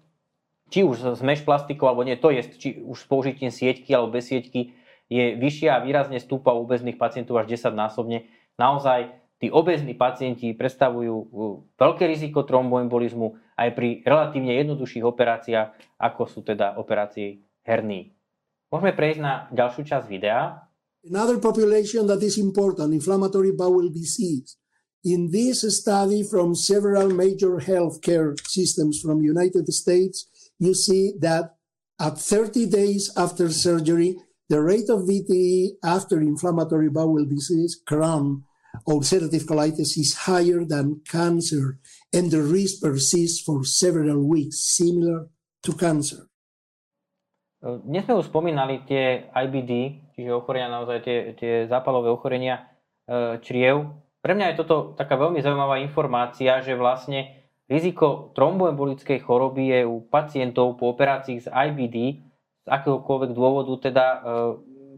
či 0.68 0.84
už 0.84 1.16
s 1.16 1.22
meš 1.24 1.48
plastikou 1.48 1.88
alebo 1.88 2.04
nie, 2.04 2.20
to 2.20 2.28
je 2.28 2.44
či 2.60 2.70
už 2.84 2.98
s 2.98 3.08
použitím 3.08 3.48
sieťky 3.48 3.96
alebo 3.96 4.20
bez 4.20 4.28
sieťky, 4.28 4.76
je 5.14 5.26
vyššia 5.38 5.77
a 5.77 5.84
výrazne 5.85 6.18
stúpa 6.18 6.57
u 6.57 6.65
obezných 6.65 6.98
pacientov 6.98 7.38
až 7.38 7.53
10 7.53 7.77
násobne. 7.77 8.26
Naozaj 8.57 9.14
tí 9.38 9.53
obezní 9.53 9.94
pacienti 9.94 10.57
predstavujú 10.57 11.14
uh, 11.14 11.61
veľké 11.77 12.10
riziko 12.10 12.41
tromboembolizmu 12.41 13.38
aj 13.53 13.69
pri 13.77 14.02
relatívne 14.02 14.57
jednoduchších 14.57 15.06
operáciách, 15.06 16.02
ako 16.02 16.22
sú 16.26 16.40
teda 16.41 16.81
operácie 16.81 17.45
herní. 17.61 18.18
Môžeme 18.73 18.98
prejsť 18.98 19.19
na 19.22 19.45
ďalšiu 19.53 19.85
časť 19.85 20.06
videa. 20.10 20.65
Another 21.06 21.38
population 21.38 22.10
that 22.10 22.23
is 22.26 22.41
important, 22.41 22.90
inflammatory 22.95 23.53
bowel 23.53 23.91
disease. 23.94 24.57
In 25.03 25.30
this 25.30 25.68
study 25.68 26.23
from 26.23 26.56
several 26.56 27.11
major 27.11 27.60
healthcare 27.60 28.40
systems 28.48 29.03
from 29.03 29.19
United 29.19 29.68
States, 29.68 30.31
you 30.64 30.73
see 30.73 31.11
that 31.19 31.60
at 31.99 32.15
30 32.18 32.72
days 32.72 33.11
after 33.19 33.52
surgery, 33.52 34.15
The 34.52 34.60
rate 34.60 34.91
of 34.91 35.07
VTE 35.07 35.80
after 35.84 36.20
inflammatory 36.20 36.90
bowel 36.91 37.24
disease, 37.24 37.80
Crohn, 37.80 38.44
ulcerative 38.88 39.48
colitis 39.48 39.95
is 39.95 40.28
higher 40.28 40.65
than 40.65 40.99
cancer, 41.07 41.80
and 42.11 42.28
the 42.28 42.44
risk 42.44 42.84
persists 42.84 43.40
for 43.40 43.64
several 43.64 44.20
weeks, 44.28 44.60
similar 44.76 45.32
to 45.64 45.72
cancer. 45.72 46.28
Dnes 47.64 48.03
sme 48.03 48.20
už 48.20 48.28
spomínali 48.28 48.84
tie 48.84 49.32
IBD, 49.32 49.72
čiže 50.20 50.36
ochorenia, 50.36 50.68
naozaj 50.68 50.99
tie, 50.99 51.18
tie 51.40 51.53
zápalové 51.72 52.11
ochorenia 52.11 52.68
e, 53.07 53.40
čriev. 53.40 53.88
Pre 54.20 54.36
mňa 54.36 54.52
je 54.52 54.60
toto 54.60 54.91
taká 54.99 55.15
veľmi 55.15 55.40
zaujímavá 55.40 55.80
informácia, 55.80 56.60
že 56.60 56.76
vlastne 56.76 57.48
riziko 57.72 58.36
tromboembolickej 58.36 59.24
choroby 59.24 59.80
je 59.80 59.82
u 59.88 60.03
pacientov 60.03 60.76
po 60.76 60.91
operácii 60.91 61.40
z 61.40 61.48
IBD 61.48 61.98
z 62.64 62.68
akéhokoľvek 62.72 63.31
dôvodu 63.35 63.73
teda 63.91 64.06
e, 64.06 64.18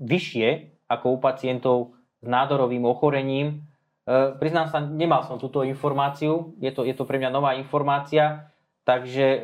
vyššie 0.01 0.49
ako 0.85 1.05
u 1.13 1.17
pacientov 1.17 1.77
s 2.21 2.27
nádorovým 2.29 2.85
ochorením. 2.85 3.65
E, 4.05 4.37
priznám 4.37 4.69
sa, 4.69 4.81
nemal 4.81 5.25
som 5.25 5.41
túto 5.41 5.65
informáciu, 5.65 6.53
je 6.61 6.69
to, 6.69 6.85
je 6.85 6.93
to 6.93 7.09
pre 7.09 7.17
mňa 7.17 7.29
nová 7.33 7.57
informácia, 7.57 8.53
takže 8.85 9.25
e, 9.25 9.39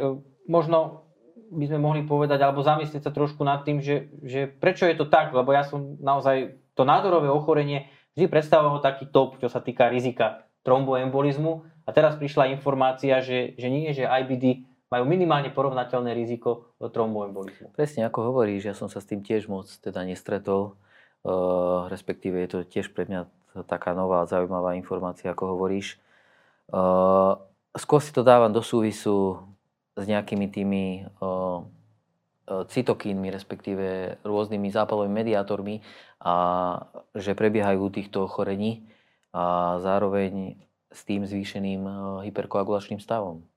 možno 0.46 1.10
by 1.52 1.66
sme 1.68 1.80
mohli 1.84 2.02
povedať, 2.08 2.40
alebo 2.40 2.64
zamyslieť 2.64 3.04
sa 3.04 3.12
trošku 3.12 3.44
nad 3.44 3.68
tým, 3.68 3.84
že, 3.84 4.08
že 4.24 4.48
prečo 4.48 4.88
je 4.88 4.96
to 4.96 5.10
tak, 5.12 5.36
lebo 5.36 5.52
ja 5.52 5.68
som 5.68 6.00
naozaj 6.00 6.56
to 6.78 6.88
nádorové 6.88 7.28
ochorenie 7.28 7.92
vždy 8.16 8.32
predstavoval 8.32 8.80
taký 8.80 9.12
top, 9.12 9.36
čo 9.44 9.52
sa 9.52 9.60
týka 9.60 9.92
rizika 9.92 10.48
tromboembolizmu 10.64 11.68
a 11.84 11.90
teraz 11.92 12.16
prišla 12.16 12.54
informácia, 12.56 13.20
že, 13.20 13.58
že 13.60 13.68
nie, 13.68 13.92
že 13.92 14.08
IBD 14.08 14.71
majú 14.92 15.08
minimálne 15.08 15.48
porovnateľné 15.56 16.12
riziko 16.12 16.76
tromboembolizmu. 16.84 17.72
Presne 17.72 18.12
ako 18.12 18.36
hovoríš, 18.36 18.68
ja 18.68 18.76
som 18.76 18.92
sa 18.92 19.00
s 19.00 19.08
tým 19.08 19.24
tiež 19.24 19.48
moc 19.48 19.72
teda 19.80 20.04
nestretol, 20.04 20.76
uh, 21.24 21.88
respektíve 21.88 22.36
je 22.44 22.50
to 22.52 22.60
tiež 22.68 22.92
pre 22.92 23.08
mňa 23.08 23.32
taká 23.72 23.96
nová 23.96 24.28
zaujímavá 24.28 24.76
informácia, 24.76 25.32
ako 25.32 25.56
hovoríš. 25.56 25.96
Uh, 26.68 27.40
skôr 27.80 28.04
si 28.04 28.12
to 28.12 28.28
dávam 28.28 28.52
do 28.52 28.60
súvisu 28.60 29.40
s 29.96 30.04
nejakými 30.04 30.48
tými 30.52 30.84
uh, 31.24 31.64
cytokínmi, 32.52 33.32
respektíve 33.32 34.20
rôznymi 34.28 34.76
zápalovými 34.76 35.24
mediátormi 35.24 35.80
a 36.20 36.36
že 37.16 37.32
prebiehajú 37.32 37.88
týchto 37.88 38.28
ochorení 38.28 38.84
a 39.32 39.80
zároveň 39.80 40.60
s 40.92 41.08
tým 41.08 41.24
zvýšeným 41.24 41.88
hyperkoagulačným 42.28 43.00
stavom 43.00 43.48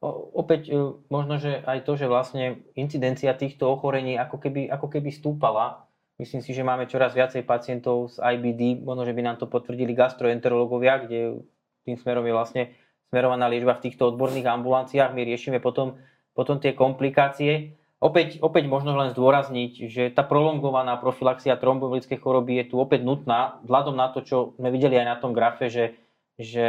opäť 0.00 0.70
e, 0.70 0.74
možno, 1.10 1.42
že 1.42 1.58
aj 1.66 1.82
to, 1.82 1.98
že 1.98 2.06
vlastne 2.06 2.62
incidencia 2.78 3.34
týchto 3.34 3.66
ochorení 3.66 4.14
ako 4.14 4.38
keby, 4.38 4.70
ako 4.70 4.86
keby 4.86 5.10
stúpala. 5.10 5.86
Myslím 6.18 6.42
si, 6.42 6.50
že 6.50 6.66
máme 6.66 6.90
čoraz 6.90 7.14
viacej 7.14 7.46
pacientov 7.46 8.10
z 8.10 8.18
IBD, 8.18 8.82
možno, 8.82 9.06
že 9.06 9.14
by 9.14 9.22
nám 9.22 9.36
to 9.38 9.46
potvrdili 9.46 9.94
gastroenterológovia, 9.94 11.06
kde 11.06 11.46
tým 11.86 11.94
smerom 11.94 12.26
je 12.26 12.34
vlastne 12.34 12.62
smerovaná 13.10 13.46
liečba 13.46 13.78
v 13.78 13.90
týchto 13.90 14.10
odborných 14.14 14.50
ambulanciách. 14.50 15.14
My 15.14 15.22
riešime 15.22 15.62
potom, 15.62 15.94
potom 16.34 16.58
tie 16.58 16.74
komplikácie. 16.74 17.78
Opäť, 17.98 18.38
opäť 18.42 18.70
možno 18.70 18.94
len 18.94 19.10
zdôrazniť, 19.10 19.72
že 19.90 20.02
tá 20.14 20.22
prolongovaná 20.22 20.98
profilaxia 21.02 21.58
trombovolickej 21.58 22.18
choroby 22.18 22.62
je 22.62 22.64
tu 22.70 22.78
opäť 22.78 23.02
nutná, 23.02 23.58
vzhľadom 23.66 23.98
na 23.98 24.10
to, 24.14 24.22
čo 24.22 24.54
sme 24.54 24.70
videli 24.70 24.94
aj 24.98 25.06
na 25.06 25.16
tom 25.18 25.34
grafe, 25.34 25.66
že, 25.66 25.98
že 26.38 26.66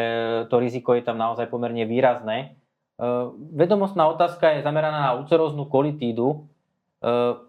to 0.49 0.57
riziko 0.57 0.97
je 0.97 1.05
tam 1.05 1.21
naozaj 1.21 1.45
pomerne 1.49 1.85
výrazné. 1.85 2.57
Eh, 2.99 3.25
vedomostná 3.55 4.11
otázka 4.11 4.59
je 4.59 4.65
zameraná 4.67 4.99
na 4.99 5.11
úceróznu 5.23 5.71
kolitídu. 5.71 6.51
Eh, 6.99 7.39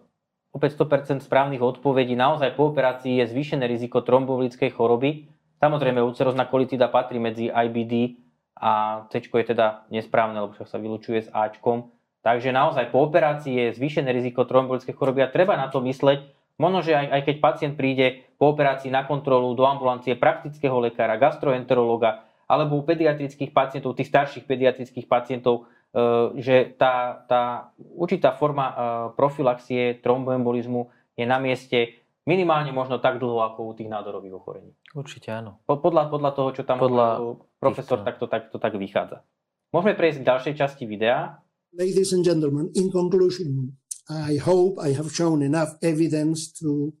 opäť 0.55 0.79
100% 0.79 1.19
správnych 1.19 1.59
odpovedí. 1.59 2.15
Naozaj 2.15 2.55
po 2.55 2.71
operácii 2.71 3.19
je 3.19 3.35
zvýšené 3.35 3.67
riziko 3.67 3.99
trombovlickej 3.99 4.71
choroby. 4.71 5.27
Samozrejme, 5.59 5.99
úcerózna 6.07 6.47
kolitída 6.47 6.87
patrí 6.87 7.19
medzi 7.19 7.51
IBD 7.51 8.15
a 8.55 9.03
C 9.11 9.19
je 9.19 9.51
teda 9.51 9.83
nesprávne, 9.91 10.39
lebo 10.39 10.55
však 10.55 10.71
sa 10.71 10.79
vylučuje 10.79 11.27
s 11.27 11.29
Ačkom. 11.35 11.91
Takže 12.23 12.55
naozaj 12.55 12.87
po 12.95 13.03
operácii 13.03 13.51
je 13.51 13.75
zvýšené 13.75 14.07
riziko 14.15 14.47
trombolickej 14.47 14.95
choroby 14.95 15.19
a 15.25 15.33
treba 15.33 15.59
na 15.59 15.67
to 15.67 15.83
mysleť. 15.83 16.31
Možno, 16.61 16.79
že 16.79 16.95
aj, 16.95 17.07
aj 17.11 17.21
keď 17.27 17.35
pacient 17.43 17.73
príde 17.75 18.23
po 18.39 18.55
operácii 18.55 18.87
na 18.87 19.03
kontrolu 19.03 19.51
do 19.51 19.67
ambulancie 19.67 20.15
praktického 20.15 20.77
lekára, 20.79 21.19
gastroenterológa, 21.19 22.30
alebo 22.51 22.75
u 22.75 22.83
pediatrických 22.83 23.55
pacientov, 23.55 23.95
tých 23.95 24.11
starších 24.11 24.43
pediatrických 24.43 25.07
pacientov, 25.07 25.71
e, 25.95 26.35
že 26.43 26.75
tá, 26.75 27.23
tá 27.31 27.71
určitá 27.79 28.35
forma 28.35 28.65
e, 28.67 28.73
profilaxie 29.15 30.03
tromboembolizmu 30.03 30.91
je 31.15 31.23
na 31.23 31.39
mieste 31.39 32.03
minimálne 32.27 32.75
možno 32.75 32.99
tak 32.99 33.23
dlho 33.23 33.39
ako 33.39 33.71
u 33.71 33.73
tých 33.73 33.87
nádorových 33.87 34.35
ochorení. 34.35 34.75
Určite 34.91 35.31
áno. 35.31 35.63
Podľa, 35.63 36.11
podľa 36.11 36.31
toho, 36.35 36.49
čo 36.51 36.63
tam 36.67 36.77
podľa 36.83 37.39
profesor 37.55 38.03
týchto... 38.03 38.07
takto, 38.07 38.25
takto 38.27 38.55
tak 38.59 38.75
vychádza. 38.75 39.23
Môžeme 39.71 39.95
prejsť 39.95 40.19
k 40.19 40.27
ďalšej 40.27 40.53
časti 40.59 40.83
videa. 40.83 41.39
Ladies 41.71 42.11
and 42.11 42.27
gentlemen, 42.27 42.67
in 42.75 42.91
conclusion, 42.91 43.79
I 44.11 44.35
hope 44.43 44.75
I 44.75 44.91
have 44.91 45.07
shown 45.07 45.39
enough 45.39 45.79
evidence 45.79 46.51
to 46.59 46.91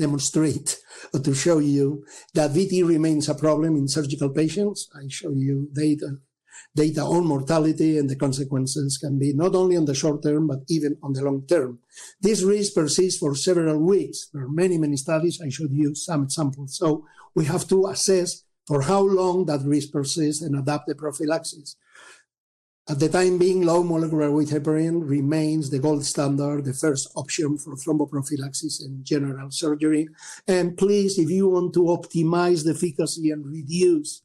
demonstrate 0.00 0.78
or 1.14 1.20
to 1.20 1.34
show 1.34 1.58
you 1.58 2.04
that 2.34 2.50
VT 2.50 2.86
remains 2.86 3.28
a 3.28 3.34
problem 3.34 3.76
in 3.76 3.86
surgical 3.86 4.30
patients. 4.30 4.88
I 4.94 5.04
show 5.08 5.30
you 5.30 5.68
data, 5.72 6.16
data 6.74 7.02
on 7.02 7.26
mortality 7.26 7.98
and 7.98 8.08
the 8.10 8.16
consequences 8.16 8.98
can 8.98 9.18
be 9.18 9.32
not 9.32 9.54
only 9.54 9.76
on 9.76 9.84
the 9.84 9.94
short 9.94 10.22
term, 10.22 10.46
but 10.48 10.60
even 10.68 10.96
on 11.02 11.12
the 11.12 11.22
long 11.22 11.46
term. 11.46 11.78
This 12.20 12.42
risk 12.42 12.74
persists 12.74 13.20
for 13.20 13.34
several 13.34 13.78
weeks. 13.78 14.28
There 14.32 14.42
are 14.42 14.48
many, 14.48 14.78
many 14.78 14.96
studies. 14.96 15.40
I 15.44 15.50
showed 15.50 15.72
you 15.72 15.94
some 15.94 16.24
examples. 16.24 16.76
So 16.76 17.06
we 17.34 17.44
have 17.44 17.68
to 17.68 17.86
assess 17.86 18.44
for 18.66 18.82
how 18.82 19.00
long 19.00 19.46
that 19.46 19.62
risk 19.64 19.92
persists 19.92 20.42
and 20.42 20.56
adapt 20.56 20.86
the 20.86 20.94
prophylaxis. 20.94 21.76
At 22.88 22.98
the 22.98 23.08
time 23.08 23.38
being, 23.38 23.62
low 23.64 23.84
molecular 23.84 24.32
weight 24.32 24.48
heparin 24.48 25.08
remains 25.08 25.70
the 25.70 25.78
gold 25.78 26.04
standard, 26.04 26.64
the 26.64 26.74
first 26.74 27.08
option 27.14 27.56
for 27.56 27.76
thromboprophylaxis 27.76 28.80
and 28.84 29.04
general 29.04 29.50
surgery. 29.50 30.08
And 30.48 30.76
please, 30.76 31.18
if 31.18 31.30
you 31.30 31.48
want 31.48 31.72
to 31.74 31.80
optimize 31.80 32.64
the 32.64 32.72
efficacy 32.72 33.30
and 33.30 33.46
reduce 33.46 34.22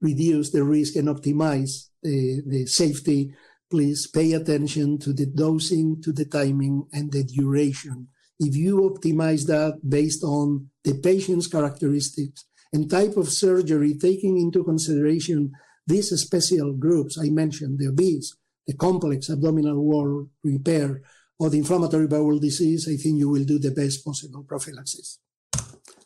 reduce 0.00 0.50
the 0.50 0.62
risk 0.62 0.94
and 0.96 1.08
optimize 1.08 1.88
the, 2.02 2.40
the 2.46 2.66
safety, 2.66 3.34
please 3.70 4.06
pay 4.06 4.32
attention 4.32 4.98
to 4.98 5.12
the 5.12 5.26
dosing, 5.26 6.00
to 6.02 6.12
the 6.12 6.24
timing, 6.24 6.86
and 6.92 7.10
the 7.12 7.24
duration. 7.24 8.08
if 8.40 8.54
you 8.54 8.80
optimize 8.80 9.46
that 9.46 9.80
based 9.88 10.22
on 10.22 10.70
the 10.84 10.94
patient's 10.94 11.48
characteristics 11.48 12.44
and 12.72 12.90
type 12.90 13.16
of 13.16 13.28
surgery, 13.28 13.94
taking 13.94 14.38
into 14.38 14.62
consideration 14.62 15.52
these 15.88 16.12
special 16.20 16.76
groups 16.76 17.16
I 17.16 17.32
mentioned, 17.32 17.80
the 17.80 17.88
obese, 17.88 18.36
the 18.68 18.76
complex 18.76 19.30
abdominal 19.30 19.80
wall 19.80 20.28
repair, 20.44 21.00
or 21.40 21.48
the 21.48 21.58
inflammatory 21.58 22.06
bowel 22.06 22.38
disease, 22.38 22.88
I 22.88 22.96
think 23.00 23.18
you 23.18 23.28
will 23.30 23.44
do 23.44 23.58
the 23.58 23.70
best 23.70 24.04
possible 24.04 24.44
prophylaxis. 24.44 25.18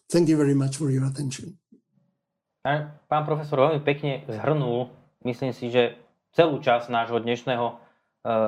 Thank 0.09 0.29
you 0.29 0.37
very 0.37 0.55
much 0.55 0.77
for 0.77 0.91
your 0.91 1.05
attention. 1.09 1.59
Pán 2.63 3.27
profesor 3.27 3.59
veľmi 3.59 3.83
pekne 3.83 4.23
zhrnul, 4.31 4.87
myslím 5.27 5.51
si, 5.51 5.67
že 5.75 5.99
celú 6.31 6.63
časť 6.63 6.95
nášho 6.95 7.19
dnešného 7.19 7.67
e, 7.67 7.75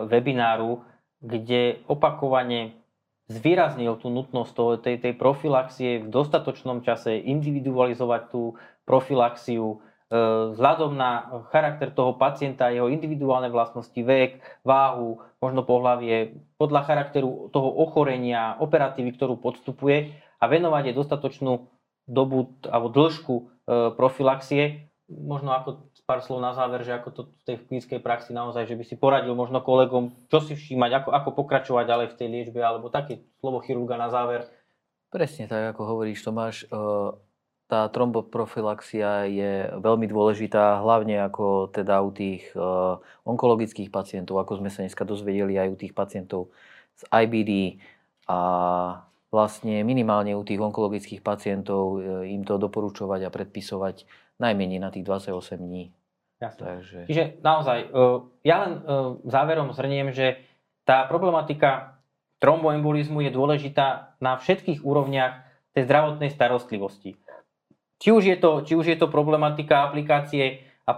webináru, 0.06 0.86
kde 1.18 1.82
opakovane 1.90 2.78
zvýraznil 3.26 3.98
tú 3.98 4.14
nutnosť 4.14 4.52
toho, 4.54 4.72
tej, 4.78 5.02
tej 5.02 5.18
profilaxie 5.18 6.04
v 6.04 6.08
dostatočnom 6.14 6.86
čase, 6.86 7.16
individualizovať 7.26 8.22
tú 8.30 8.54
profilaxiu, 8.86 9.82
vzhľadom 10.54 10.94
na 10.94 11.42
charakter 11.50 11.90
toho 11.90 12.14
pacienta, 12.14 12.70
jeho 12.70 12.86
individuálne 12.86 13.50
vlastnosti, 13.50 13.98
vek, 13.98 14.38
váhu, 14.62 15.18
možno 15.42 15.66
pohlavie, 15.66 16.38
podľa 16.54 16.86
charakteru 16.86 17.50
toho 17.50 17.68
ochorenia, 17.82 18.54
operatívy, 18.62 19.10
ktorú 19.18 19.34
podstupuje 19.42 20.14
a 20.38 20.44
venovať 20.46 20.92
jej 20.92 20.96
dostatočnú 20.96 21.52
dobu 22.06 22.54
alebo 22.68 22.92
dĺžku 22.92 23.34
e, 23.34 23.42
profilaxie. 23.96 24.92
Možno 25.08 25.52
ako 25.52 25.90
pár 26.04 26.20
slov 26.20 26.40
na 26.44 26.52
záver, 26.52 26.84
že 26.84 26.92
ako 26.92 27.08
to 27.12 27.22
v 27.28 27.42
tej 27.48 27.56
klinickej 27.64 28.00
praxi 28.04 28.36
naozaj, 28.36 28.68
že 28.68 28.76
by 28.76 28.84
si 28.84 28.96
poradil 28.96 29.32
možno 29.32 29.64
kolegom, 29.64 30.12
čo 30.28 30.44
si 30.44 30.52
všímať, 30.52 30.90
ako, 31.00 31.10
ako 31.16 31.30
pokračovať 31.44 31.84
ďalej 31.88 32.08
v 32.12 32.18
tej 32.20 32.28
liečbe, 32.28 32.60
alebo 32.60 32.92
také 32.92 33.24
slovo 33.40 33.64
chirurga 33.64 33.96
na 33.96 34.12
záver. 34.12 34.48
Presne 35.08 35.48
tak, 35.48 35.72
ako 35.72 35.96
hovoríš 35.96 36.20
Tomáš, 36.24 36.64
e, 36.64 36.76
tá 37.64 37.88
tromboprofilaxia 37.88 39.24
je 39.24 39.52
veľmi 39.80 40.04
dôležitá, 40.04 40.84
hlavne 40.84 41.24
ako 41.24 41.72
teda 41.72 42.04
u 42.04 42.12
tých 42.12 42.44
e, 42.52 42.60
onkologických 43.24 43.88
pacientov, 43.88 44.36
ako 44.36 44.60
sme 44.60 44.68
sa 44.68 44.84
dneska 44.84 45.08
dozvedeli 45.08 45.56
aj 45.56 45.68
u 45.72 45.76
tých 45.80 45.96
pacientov 45.96 46.52
z 47.00 47.02
IBD 47.08 47.80
a 48.28 48.38
vlastne 49.32 49.80
minimálne 49.82 50.36
u 50.36 50.44
tých 50.44 50.60
onkologických 50.60 51.24
pacientov 51.24 52.04
e, 52.04 52.30
im 52.36 52.44
to 52.44 52.60
doporučovať 52.60 53.26
a 53.26 53.32
predpisovať 53.32 54.04
najmenej 54.36 54.78
na 54.84 54.92
tých 54.92 55.08
28 55.08 55.56
dní. 55.56 55.88
Jasne. 56.44 56.60
Takže... 56.60 56.98
Čiže 57.08 57.24
naozaj, 57.40 57.78
e, 57.80 58.08
ja 58.44 58.56
len 58.60 58.72
záverom 59.24 59.72
zhrniem, 59.72 60.12
že 60.12 60.36
tá 60.84 61.08
problematika 61.08 61.96
tromboembolizmu 62.44 63.24
je 63.24 63.32
dôležitá 63.32 64.20
na 64.20 64.36
všetkých 64.36 64.84
úrovniach 64.84 65.40
tej 65.72 65.88
zdravotnej 65.88 66.28
starostlivosti. 66.28 67.16
Či 67.98 68.08
už 68.10 68.22
je 68.26 68.36
to, 68.36 68.62
či 68.66 68.74
už 68.74 68.86
je 68.90 68.98
to 68.98 69.08
problematika 69.08 69.86
aplikácie 69.86 70.64
a 70.84 70.92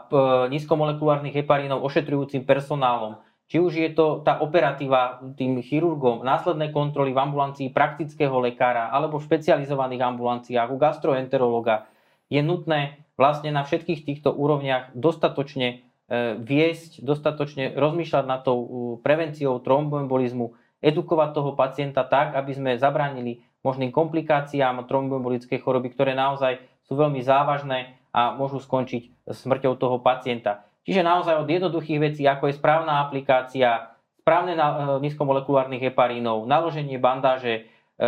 nízkomolekulárnych 0.50 1.34
heparínov 1.34 1.84
ošetrujúcim 1.86 2.42
personálom, 2.42 3.22
či 3.46 3.62
už 3.62 3.78
je 3.78 3.90
to 3.94 4.26
tá 4.26 4.42
operatíva 4.42 5.22
tým 5.38 5.62
chirurgom, 5.62 6.26
následné 6.26 6.74
kontroly 6.74 7.14
v 7.14 7.22
ambulancii 7.22 7.70
praktického 7.70 8.34
lekára 8.42 8.90
alebo 8.90 9.22
v 9.22 9.26
špecializovaných 9.30 10.02
ambulanciách 10.02 10.68
u 10.74 10.76
gastroenterologa, 10.82 11.86
je 12.26 12.42
nutné 12.42 13.06
vlastne 13.14 13.54
na 13.54 13.62
všetkých 13.62 14.02
týchto 14.02 14.34
úrovniach 14.34 14.90
dostatočne 14.98 15.86
e, 16.10 16.34
viesť, 16.42 17.06
dostatočne 17.06 17.78
rozmýšľať 17.78 18.24
nad 18.26 18.42
tou 18.42 18.98
prevenciou 19.06 19.62
tromboembolizmu, 19.62 20.58
edukovať 20.82 21.30
toho 21.30 21.54
pacienta 21.54 22.02
tak, 22.02 22.34
aby 22.34 22.50
sme 22.50 22.70
zabránili 22.82 23.46
možným 23.62 23.94
komplikáciám 23.94 24.90
tromboembolickej 24.90 25.62
choroby, 25.62 25.94
ktoré 25.94 26.18
naozaj 26.18 26.58
sú 26.86 26.94
veľmi 26.94 27.20
závažné 27.20 27.98
a 28.14 28.32
môžu 28.32 28.62
skončiť 28.62 29.28
smrťou 29.28 29.76
toho 29.76 30.00
pacienta. 30.00 30.64
Čiže 30.86 31.02
naozaj 31.02 31.42
od 31.42 31.48
jednoduchých 31.50 31.98
vecí, 31.98 32.22
ako 32.24 32.48
je 32.48 32.58
správna 32.58 33.02
aplikácia, 33.02 33.90
správne 34.22 34.54
e, 34.54 34.60
nízkomolekulárnych 35.02 35.82
heparínov, 35.90 36.46
naloženie 36.46 36.96
bandáže, 36.96 37.66
e, 37.98 38.04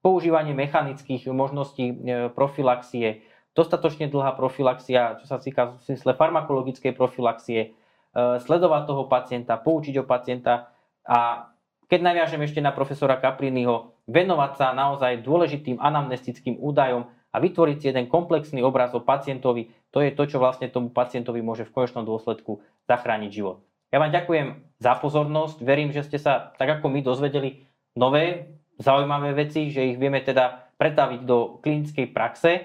používanie 0.00 0.56
mechanických 0.56 1.28
možností 1.28 1.92
e, 1.92 1.94
profilaxie, 2.32 3.22
dostatočne 3.52 4.08
dlhá 4.08 4.32
profilaxia, 4.34 5.20
čo 5.20 5.28
sa 5.28 5.36
týka 5.36 5.76
v 5.76 5.92
smysle 5.92 6.16
farmakologickej 6.16 6.96
profilaxie, 6.96 7.76
sledovať 8.16 8.82
toho 8.92 9.08
pacienta, 9.08 9.56
poučiť 9.56 9.96
o 10.00 10.04
pacienta 10.04 10.68
a 11.08 11.48
keď 11.88 12.00
naviažem 12.00 12.40
ešte 12.44 12.60
na 12.60 12.72
profesora 12.72 13.16
Capriniho, 13.20 13.92
venovať 14.08 14.52
sa 14.56 14.76
naozaj 14.76 15.24
dôležitým 15.24 15.80
anamnestickým 15.80 16.60
údajom 16.60 17.08
a 17.32 17.36
vytvoriť 17.40 17.76
si 17.80 17.86
jeden 17.88 18.06
komplexný 18.06 18.60
obraz 18.60 18.92
o 18.92 19.00
pacientovi, 19.00 19.72
to 19.88 20.04
je 20.04 20.12
to, 20.12 20.28
čo 20.28 20.36
vlastne 20.36 20.68
tomu 20.68 20.92
pacientovi 20.92 21.40
môže 21.40 21.64
v 21.64 21.72
konečnom 21.72 22.04
dôsledku 22.04 22.60
zachrániť 22.86 23.30
život. 23.32 23.64
Ja 23.92 24.00
vám 24.00 24.12
ďakujem 24.12 24.76
za 24.80 24.96
pozornosť, 25.00 25.64
verím, 25.64 25.92
že 25.92 26.04
ste 26.04 26.16
sa 26.20 26.52
tak 26.56 26.80
ako 26.80 26.88
my 26.88 27.00
dozvedeli 27.04 27.64
nové, 27.96 28.56
zaujímavé 28.80 29.36
veci, 29.36 29.68
že 29.68 29.92
ich 29.92 30.00
vieme 30.00 30.24
teda 30.24 30.72
pretaviť 30.80 31.20
do 31.28 31.60
klinickej 31.60 32.06
praxe. 32.10 32.50
E, 32.52 32.60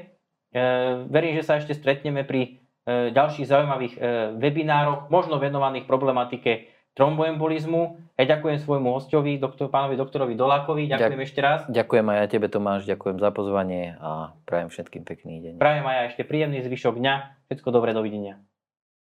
verím, 1.11 1.35
že 1.35 1.43
sa 1.43 1.59
ešte 1.59 1.75
stretneme 1.75 2.23
pri 2.23 2.41
e, 2.87 3.11
ďalších 3.11 3.43
zaujímavých 3.43 3.93
e, 3.93 3.99
webinároch, 4.39 5.11
možno 5.11 5.37
venovaných 5.37 5.83
problematike 5.83 6.76
tromboembolizmu. 6.97 8.01
Ja 8.17 8.25
ďakujem 8.25 8.57
svojmu 8.65 8.97
hostovi, 8.97 9.37
doktor, 9.37 9.69
pánovi 9.69 9.93
doktorovi 9.93 10.33
Dolákovi. 10.33 10.89
Ďakujem 10.89 11.21
Ďak, 11.21 11.27
ešte 11.29 11.39
raz. 11.45 11.59
Ďakujem 11.69 12.05
aj 12.09 12.17
ja 12.17 12.25
tebe, 12.25 12.49
Tomáš. 12.49 12.89
Ďakujem 12.89 13.17
za 13.21 13.29
pozvanie 13.29 13.93
a 14.01 14.33
prajem 14.49 14.73
všetkým 14.73 15.05
pekný 15.05 15.37
deň. 15.45 15.53
Prajem 15.61 15.85
aj 15.85 15.95
ja 15.95 16.03
ešte 16.09 16.25
príjemný 16.25 16.65
zvyšok 16.65 16.97
dňa. 16.97 17.13
Všetko 17.53 17.69
dobré, 17.69 17.93
dovidenia. 17.93 18.41